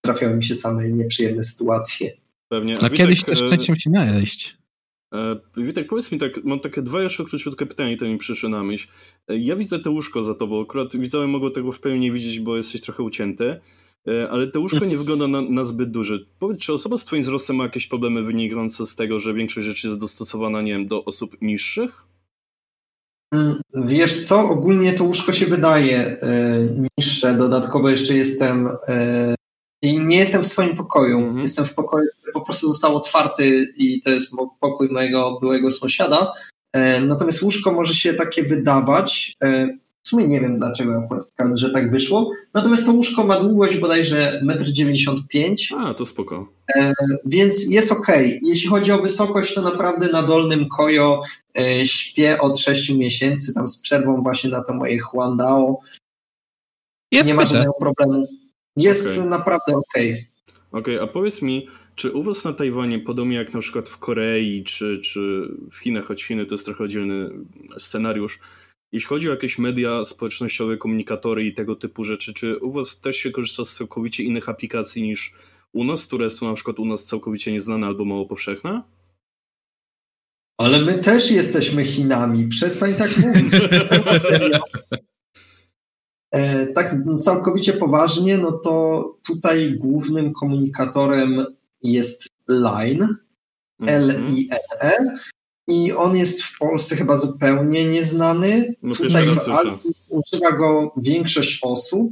trafiają 0.00 0.36
mi 0.36 0.44
się 0.44 0.54
same 0.54 0.92
nieprzyjemne 0.92 1.44
sytuacje. 1.44 2.10
Pewnie. 2.48 2.78
A, 2.82 2.86
A 2.86 2.90
kiedyś 2.90 3.24
też 3.24 3.42
chcecie 3.42 3.76
się 3.76 3.90
najeść. 3.90 4.58
E, 5.14 5.36
Witek, 5.56 5.88
powiedz 5.88 6.12
mi 6.12 6.18
tak, 6.18 6.44
mam 6.44 6.60
takie 6.60 6.82
dwa 6.82 7.02
jeszcze 7.02 7.24
króciutkie 7.24 7.66
pytania, 7.66 7.96
które 7.96 8.10
mi 8.10 8.18
przyszły 8.18 8.48
na 8.48 8.62
myśl. 8.62 8.88
E, 9.28 9.38
ja 9.38 9.56
widzę 9.56 9.78
te 9.78 9.90
łóżko 9.90 10.24
za 10.24 10.34
tobą, 10.34 10.62
akurat 10.62 10.96
widzowie 10.96 11.26
mogą 11.26 11.50
tego 11.50 11.72
w 11.72 11.80
pełni 11.80 12.00
nie 12.00 12.12
widzieć, 12.12 12.40
bo 12.40 12.56
jesteś 12.56 12.80
trochę 12.80 13.02
ucięty, 13.02 13.60
e, 14.08 14.30
ale 14.30 14.46
te 14.46 14.58
łóżko 14.58 14.84
nie 14.84 14.98
wygląda 15.02 15.28
na, 15.28 15.40
na, 15.42 15.64
zbyt 15.64 15.90
duże. 15.90 16.18
Powiedz, 16.38 16.60
czy 16.60 16.72
osoba 16.72 16.96
z 16.96 17.04
twoim 17.04 17.22
wzrostem 17.22 17.56
ma 17.56 17.64
jakieś 17.64 17.86
problemy 17.86 18.22
wynikające 18.22 18.86
z 18.86 18.96
tego, 18.96 19.18
że 19.18 19.34
większość 19.34 19.66
rzeczy 19.66 19.88
jest 19.88 20.00
dostosowana, 20.00 20.62
nie 20.62 20.72
wiem, 20.72 20.86
do 20.86 21.04
osób 21.04 21.36
niższych? 21.40 22.04
Wiesz 23.74 24.26
co, 24.26 24.50
ogólnie 24.50 24.92
to 24.92 25.04
łóżko 25.04 25.32
się 25.32 25.46
wydaje 25.46 25.98
e, 25.98 26.58
niższe, 26.98 27.34
dodatkowo 27.34 27.90
jeszcze 27.90 28.14
jestem 28.14 28.68
e, 28.88 29.34
i 29.82 30.00
nie 30.00 30.16
jestem 30.16 30.42
w 30.42 30.46
swoim 30.46 30.76
pokoju. 30.76 31.18
Mhm. 31.18 31.38
Jestem 31.38 31.64
w 31.64 31.74
pokoju, 31.74 32.06
który 32.20 32.32
po 32.32 32.40
prostu 32.40 32.68
został 32.68 32.96
otwarty 32.96 33.66
i 33.76 34.02
to 34.02 34.10
jest 34.10 34.32
pokój 34.60 34.88
mojego 34.88 35.38
byłego 35.40 35.70
sąsiada. 35.70 36.32
E, 36.72 37.00
natomiast 37.00 37.42
łóżko 37.42 37.72
może 37.72 37.94
się 37.94 38.14
takie 38.14 38.42
wydawać. 38.42 39.36
W 40.08 40.10
sumie 40.10 40.26
nie 40.26 40.40
wiem 40.40 40.58
dlaczego 40.58 41.02
akurat 41.04 41.58
że 41.58 41.70
tak 41.70 41.90
wyszło. 41.90 42.32
Natomiast 42.54 42.86
to 42.86 42.92
łóżko 42.92 43.24
ma 43.24 43.40
długość 43.40 43.78
bodajże 43.78 44.40
1,95 44.44 45.74
m. 45.74 45.80
A, 45.80 45.94
to 45.94 46.06
spoko. 46.06 46.48
E, 46.76 46.92
więc 47.24 47.70
jest 47.70 47.92
ok. 47.92 48.06
Jeśli 48.42 48.68
chodzi 48.68 48.92
o 48.92 49.02
wysokość, 49.02 49.54
to 49.54 49.62
naprawdę 49.62 50.08
na 50.08 50.22
dolnym 50.22 50.68
kojo 50.68 51.22
e, 51.58 51.86
śpię 51.86 52.40
od 52.40 52.58
6 52.58 52.90
miesięcy, 52.90 53.54
tam 53.54 53.68
z 53.68 53.80
przerwą 53.80 54.22
właśnie 54.22 54.50
na 54.50 54.64
to 54.64 54.74
moje 54.74 54.98
Huandao. 54.98 55.80
Jest 57.12 57.28
nie 57.28 57.34
ma 57.34 57.44
żadnego 57.44 57.72
problemu. 57.80 58.28
Jest 58.76 59.06
okay. 59.06 59.28
naprawdę 59.28 59.76
ok. 59.76 59.84
Okej, 59.94 60.26
okay, 60.72 61.02
a 61.02 61.06
powiedz 61.06 61.42
mi, 61.42 61.68
czy 61.94 62.12
u 62.12 62.22
was 62.22 62.44
na 62.44 62.52
Tajwanie, 62.52 62.98
podobnie 62.98 63.36
jak 63.36 63.54
na 63.54 63.60
przykład 63.60 63.88
w 63.88 63.98
Korei 63.98 64.64
czy, 64.64 65.00
czy 65.04 65.20
w 65.72 65.76
Chinach, 65.76 66.04
choć 66.04 66.24
Chiny 66.24 66.46
to 66.46 66.54
jest 66.54 66.64
trochę 66.64 66.84
oddzielny 66.84 67.30
scenariusz, 67.78 68.38
jeśli 68.92 69.08
chodzi 69.08 69.28
o 69.28 69.30
jakieś 69.30 69.58
media 69.58 70.04
społecznościowe, 70.04 70.76
komunikatory 70.76 71.44
i 71.44 71.54
tego 71.54 71.76
typu 71.76 72.04
rzeczy, 72.04 72.34
czy 72.34 72.58
u 72.58 72.72
Was 72.72 73.00
też 73.00 73.16
się 73.16 73.30
korzysta 73.30 73.64
z 73.64 73.74
całkowicie 73.74 74.24
innych 74.24 74.48
aplikacji 74.48 75.02
niż 75.02 75.34
u 75.72 75.84
nas, 75.84 76.06
które 76.06 76.30
są 76.30 76.48
na 76.48 76.54
przykład 76.54 76.78
u 76.78 76.84
nas 76.84 77.04
całkowicie 77.04 77.52
nieznane 77.52 77.86
albo 77.86 78.04
mało 78.04 78.26
powszechne? 78.26 78.82
Ale 80.58 80.80
my 80.80 80.98
też 80.98 81.30
jesteśmy 81.30 81.84
Chinami. 81.84 82.48
Przestań 82.48 82.94
tak 82.94 83.18
mówić. 83.18 83.54
e, 86.30 86.66
tak 86.66 86.96
całkowicie 87.20 87.72
poważnie, 87.72 88.38
no 88.38 88.52
to 88.52 89.04
tutaj 89.26 89.74
głównym 89.78 90.32
komunikatorem 90.32 91.46
jest 91.82 92.28
Line, 92.48 93.16
mhm. 93.80 94.02
L-I-N-E 94.02 95.18
i 95.68 95.92
on 95.92 96.16
jest 96.16 96.42
w 96.42 96.58
Polsce 96.58 96.96
chyba 96.96 97.16
zupełnie 97.16 97.88
nieznany. 97.88 98.74
No 98.82 98.94
Tutaj 98.94 99.26
w 99.26 99.48
Azji 99.48 99.92
używa 100.10 100.52
go 100.52 100.94
większość 100.96 101.58
osób. 101.62 102.10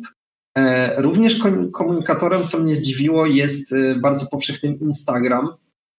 E, 0.58 1.02
również 1.02 1.40
komunikatorem, 1.72 2.46
co 2.46 2.58
mnie 2.58 2.76
zdziwiło, 2.76 3.26
jest 3.26 3.72
e, 3.72 3.94
bardzo 3.94 4.26
powszechnym 4.26 4.80
Instagram. 4.80 5.48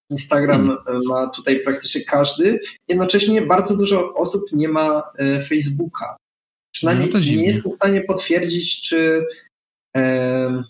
Instagram 0.10 0.78
hmm. 0.86 1.04
ma 1.08 1.28
tutaj 1.28 1.60
praktycznie 1.60 2.02
każdy. 2.02 2.60
Jednocześnie 2.88 3.42
bardzo 3.42 3.78
dużo 3.78 4.14
osób 4.14 4.42
nie 4.52 4.70
ma 4.70 5.04
Facebooka. 5.50 6.18
Przynajmniej 6.74 7.10
no 7.14 7.20
nie 7.20 7.46
jestem 7.46 7.72
w 7.72 7.76
stanie 7.76 8.02
potwierdzić, 8.02 8.82
czy. 8.82 9.26
E, 9.98 10.64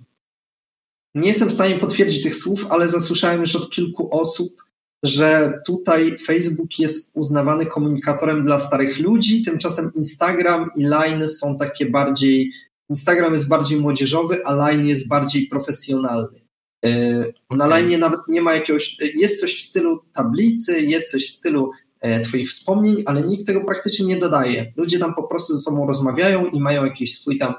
nie 1.16 1.28
jestem 1.28 1.50
w 1.50 1.54
stanie 1.54 1.80
potwierdzić 1.80 2.24
tych 2.24 2.36
słów, 2.36 2.68
ale 2.70 2.90
zasłyszałem 2.90 3.42
już 3.42 3.56
od 3.56 3.70
kilku 3.70 4.20
osób, 4.22 4.64
że 5.04 5.54
tutaj 5.66 6.18
Facebook 6.18 6.80
jest 6.80 7.12
uznawany 7.14 7.66
komunikatorem 7.66 8.46
dla 8.46 8.60
starych 8.60 9.00
ludzi, 9.00 9.44
tymczasem 9.44 9.92
Instagram 9.96 10.70
i 10.76 10.84
Line 10.84 11.30
są 11.30 11.58
takie 11.58 11.86
bardziej. 11.86 12.52
Instagram 12.90 13.34
jest 13.34 13.48
bardziej 13.48 13.80
młodzieżowy, 13.80 14.46
a 14.46 14.54
Line 14.54 14.88
jest 14.88 15.08
bardziej 15.08 15.48
profesjonalny. 15.48 16.40
E, 16.86 17.24
na 17.52 17.68
Line 17.68 18.00
nawet 18.00 18.20
nie 18.28 18.42
ma 18.42 18.54
jakiegoś. 18.54 18.98
Jest 19.16 19.40
coś 19.40 19.58
w 19.58 19.62
stylu 19.62 20.00
tablicy, 20.14 20.82
jest 20.82 21.12
coś 21.12 21.28
w 21.28 21.32
stylu 21.32 21.72
e, 22.02 22.22
Twoich 22.22 22.50
wspomnień, 22.50 23.04
ale 23.06 23.22
nikt 23.22 23.48
tego 23.48 23.66
praktycznie 23.66 24.06
nie 24.06 24.18
dodaje. 24.18 24.74
Ludzie 24.76 25.00
tam 25.00 25.14
po 25.14 25.24
prostu 25.24 25.54
ze 25.54 25.60
sobą 25.60 25.88
rozmawiają 25.88 26.46
i 26.46 26.60
mają 26.60 26.86
jakiś 26.86 27.14
swój 27.14 27.38
tam, 27.38 27.54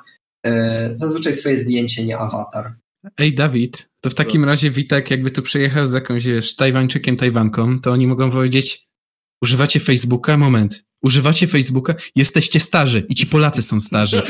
e, 0.46 0.90
zazwyczaj 0.94 1.34
swoje 1.34 1.56
zdjęcie, 1.56 2.04
nie 2.04 2.18
awatar. 2.18 2.74
Ej, 3.18 3.34
Dawid, 3.34 3.87
to 4.00 4.10
w 4.10 4.14
takim 4.14 4.44
razie 4.44 4.70
Witek, 4.70 5.10
jakby 5.10 5.30
tu 5.30 5.42
przyjechał 5.42 5.88
z 5.88 5.92
jakąś, 5.92 6.24
wiesz, 6.24 6.56
Tajwańczykiem, 6.56 7.16
Tajwanką, 7.16 7.80
to 7.80 7.92
oni 7.92 8.06
mogą 8.06 8.30
powiedzieć, 8.30 8.88
używacie 9.42 9.80
Facebooka? 9.80 10.36
Moment. 10.36 10.84
Używacie 11.02 11.46
Facebooka? 11.46 11.94
Jesteście 12.16 12.60
starzy 12.60 13.06
i 13.08 13.14
ci 13.14 13.26
Polacy 13.26 13.62
są 13.62 13.80
starzy. 13.80 14.22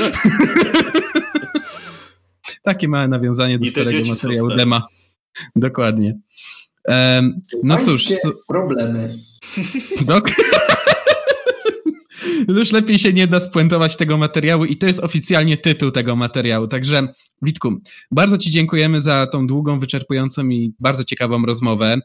Takie 2.63 2.89
małe 2.89 3.09
nawiązanie 3.09 3.59
do 3.59 3.65
I 3.65 3.71
starego 3.71 4.09
materiału 4.09 4.57
Dema. 4.57 4.87
Dokładnie. 5.57 6.19
Um, 6.85 7.41
no 7.63 7.79
cóż. 7.85 8.09
Problemy. 8.49 9.19
Dok 10.01 10.31
już 12.49 12.73
lepiej 12.73 12.99
się 12.99 13.13
nie 13.13 13.27
da 13.27 13.41
spuentować 13.41 13.97
tego 13.97 14.19
materiału 14.19 14.65
i 14.65 14.77
to 14.77 14.87
jest 14.87 15.01
oficjalnie 15.01 15.57
tytuł 15.57 15.91
tego 15.91 16.17
materiału. 16.17 16.69
Także 16.69 17.09
Witku, 17.43 17.79
bardzo 18.11 18.39
Ci 18.39 18.51
dziękujemy 18.51 19.01
za 19.01 19.27
tą 19.27 19.47
długą, 19.47 19.79
wyczerpującą 19.79 20.49
i 20.49 20.73
bardzo 20.81 21.05
ciekawą 21.05 21.43
rozmowę. 21.47 21.97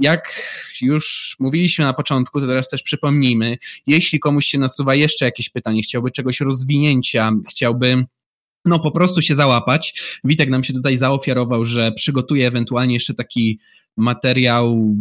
Jak 0.00 0.42
już 0.80 1.36
mówiliśmy 1.40 1.84
na 1.84 1.92
początku, 1.92 2.40
to 2.40 2.46
teraz 2.46 2.70
też 2.70 2.82
przypomnijmy, 2.82 3.58
jeśli 3.86 4.20
komuś 4.20 4.46
się 4.46 4.58
nasuwa 4.58 4.94
jeszcze 4.94 5.24
jakieś 5.24 5.48
pytanie, 5.50 5.82
chciałby 5.82 6.10
czegoś 6.10 6.40
rozwinięcia, 6.40 7.32
chciałby 7.50 8.04
no 8.64 8.78
po 8.78 8.90
prostu 8.90 9.22
się 9.22 9.34
załapać. 9.34 10.00
Witek 10.24 10.50
nam 10.50 10.64
się 10.64 10.72
tutaj 10.72 10.96
zaofiarował, 10.96 11.64
że 11.64 11.92
przygotuje 11.92 12.46
ewentualnie 12.46 12.94
jeszcze 12.94 13.14
taki 13.14 13.58
materiał 13.96 14.96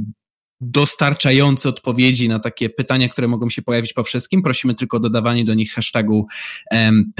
dostarczający 0.61 1.69
odpowiedzi 1.69 2.29
na 2.29 2.39
takie 2.39 2.69
pytania, 2.69 3.09
które 3.09 3.27
mogą 3.27 3.49
się 3.49 3.61
pojawić 3.61 3.93
po 3.93 4.03
wszystkim. 4.03 4.41
Prosimy 4.41 4.75
tylko 4.75 4.97
o 4.97 4.99
dodawanie 4.99 5.45
do 5.45 5.53
nich 5.53 5.73
hashtagu 5.73 6.27
um. 6.71 7.13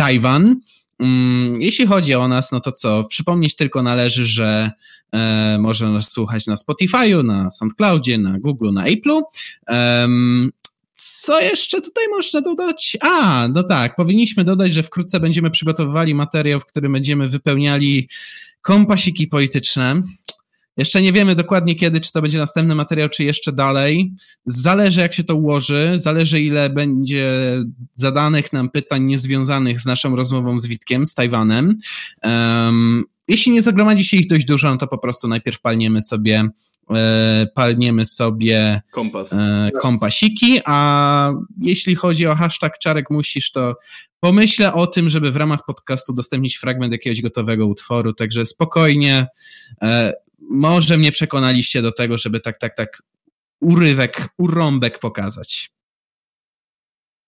Um, 0.99 1.61
jeśli 1.61 1.85
chodzi 1.85 2.15
o 2.15 2.27
nas, 2.27 2.51
no 2.51 2.59
to 2.59 2.71
co? 2.71 3.03
Przypomnieć 3.03 3.55
tylko 3.55 3.83
należy, 3.83 4.25
że 4.25 4.71
e, 5.11 5.57
można 5.59 5.91
nas 5.91 6.11
słuchać 6.11 6.47
na 6.47 6.55
Spotify'u, 6.55 7.25
na 7.25 7.51
SoundCloudzie, 7.51 8.17
na 8.17 8.39
Google, 8.39 8.71
na 8.73 8.85
Apple'u. 8.85 9.21
Um, 9.67 10.51
co 10.95 11.41
jeszcze 11.41 11.81
tutaj 11.81 12.07
można 12.09 12.41
dodać? 12.41 12.97
A, 13.01 13.47
no 13.53 13.63
tak, 13.63 13.95
powinniśmy 13.95 14.43
dodać, 14.43 14.73
że 14.73 14.83
wkrótce 14.83 15.19
będziemy 15.19 15.51
przygotowywali 15.51 16.15
materiał, 16.15 16.59
w 16.59 16.65
którym 16.65 16.91
będziemy 16.91 17.29
wypełniali 17.29 18.09
kompasiki 18.61 19.27
polityczne. 19.27 20.01
Jeszcze 20.77 21.01
nie 21.01 21.13
wiemy 21.13 21.35
dokładnie 21.35 21.75
kiedy, 21.75 22.01
czy 22.01 22.11
to 22.11 22.21
będzie 22.21 22.37
następny 22.37 22.75
materiał, 22.75 23.09
czy 23.09 23.23
jeszcze 23.23 23.51
dalej. 23.51 24.13
Zależy, 24.45 25.01
jak 25.01 25.13
się 25.13 25.23
to 25.23 25.35
ułoży, 25.35 25.93
zależy, 25.95 26.41
ile 26.41 26.69
będzie 26.69 27.57
zadanych 27.93 28.53
nam 28.53 28.69
pytań 28.69 29.03
niezwiązanych 29.03 29.81
z 29.81 29.85
naszą 29.85 30.15
rozmową 30.15 30.59
z 30.59 30.67
Witkiem, 30.67 31.05
z 31.05 31.13
Tajwanem. 31.13 31.77
Um, 32.23 33.03
jeśli 33.27 33.51
nie 33.51 33.61
zagromadzi 33.61 34.05
się 34.05 34.17
ich 34.17 34.27
dość 34.27 34.45
dużo, 34.45 34.69
no 34.69 34.77
to 34.77 34.87
po 34.87 34.97
prostu 34.97 35.27
najpierw 35.27 35.61
palniemy 35.61 36.01
sobie 36.01 36.49
palniemy 37.55 38.05
sobie 38.05 38.81
Kompas. 38.91 39.33
E, 39.33 39.69
kompasiki, 39.81 40.59
a 40.65 41.31
jeśli 41.61 41.95
chodzi 41.95 42.27
o 42.27 42.35
hashtag 42.35 42.79
Czarek 42.79 43.09
Musisz, 43.09 43.51
to 43.51 43.75
pomyślę 44.19 44.73
o 44.73 44.87
tym, 44.87 45.09
żeby 45.09 45.31
w 45.31 45.35
ramach 45.35 45.65
podcastu 45.65 46.11
udostępnić 46.11 46.57
fragment 46.57 46.91
jakiegoś 46.91 47.21
gotowego 47.21 47.67
utworu, 47.67 48.13
także 48.13 48.45
spokojnie, 48.45 49.27
e, 49.81 50.13
może 50.49 50.97
mnie 50.97 51.11
przekonaliście 51.11 51.81
do 51.81 51.91
tego, 51.91 52.17
żeby 52.17 52.39
tak, 52.39 52.57
tak, 52.57 52.75
tak 52.75 53.01
urywek, 53.61 54.29
urąbek 54.37 54.99
pokazać. 54.99 55.71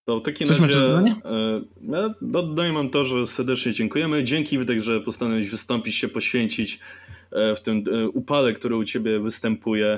To 0.05 0.19
w 0.19 0.23
takim 0.23 0.47
Coś 0.47 0.59
razie 0.59 0.79
e, 0.79 1.61
ja 1.81 2.13
dodaję 2.21 2.73
mam 2.73 2.89
to, 2.89 3.03
że 3.03 3.27
serdecznie 3.27 3.73
dziękujemy. 3.73 4.23
Dzięki 4.23 4.57
Wydek, 4.57 4.79
że 4.79 5.01
postanowiłeś 5.01 5.49
wystąpić 5.49 5.95
się, 5.95 6.07
poświęcić 6.07 6.79
e, 6.79 7.16
E, 7.31 7.55
w 7.55 7.61
tym 7.61 7.83
e, 7.91 8.09
upale, 8.09 8.53
który 8.53 8.75
u 8.75 8.83
ciebie 8.83 9.19
występuje. 9.19 9.97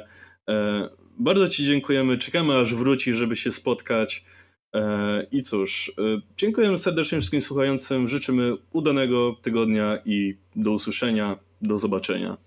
E, 0.49 0.89
bardzo 1.19 1.47
ci 1.47 1.65
dziękujemy, 1.65 2.17
czekamy 2.17 2.57
aż 2.57 2.75
wróci, 2.75 3.13
żeby 3.13 3.35
się 3.35 3.51
spotkać. 3.51 4.25
I 5.31 5.43
cóż, 5.43 5.91
dziękujemy 6.37 6.77
serdecznie 6.77 7.17
wszystkim 7.17 7.41
słuchającym, 7.41 8.07
życzymy 8.07 8.53
udanego 8.73 9.35
tygodnia 9.41 9.99
i 10.05 10.37
do 10.55 10.71
usłyszenia, 10.71 11.37
do 11.61 11.77
zobaczenia. 11.77 12.37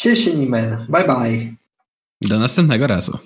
Cieszę 0.00 0.34
Nimen, 0.34 0.86
bye 0.88 1.04
bye. 1.04 1.54
Do 2.20 2.38
następnego 2.38 2.86
razu. 2.86 3.18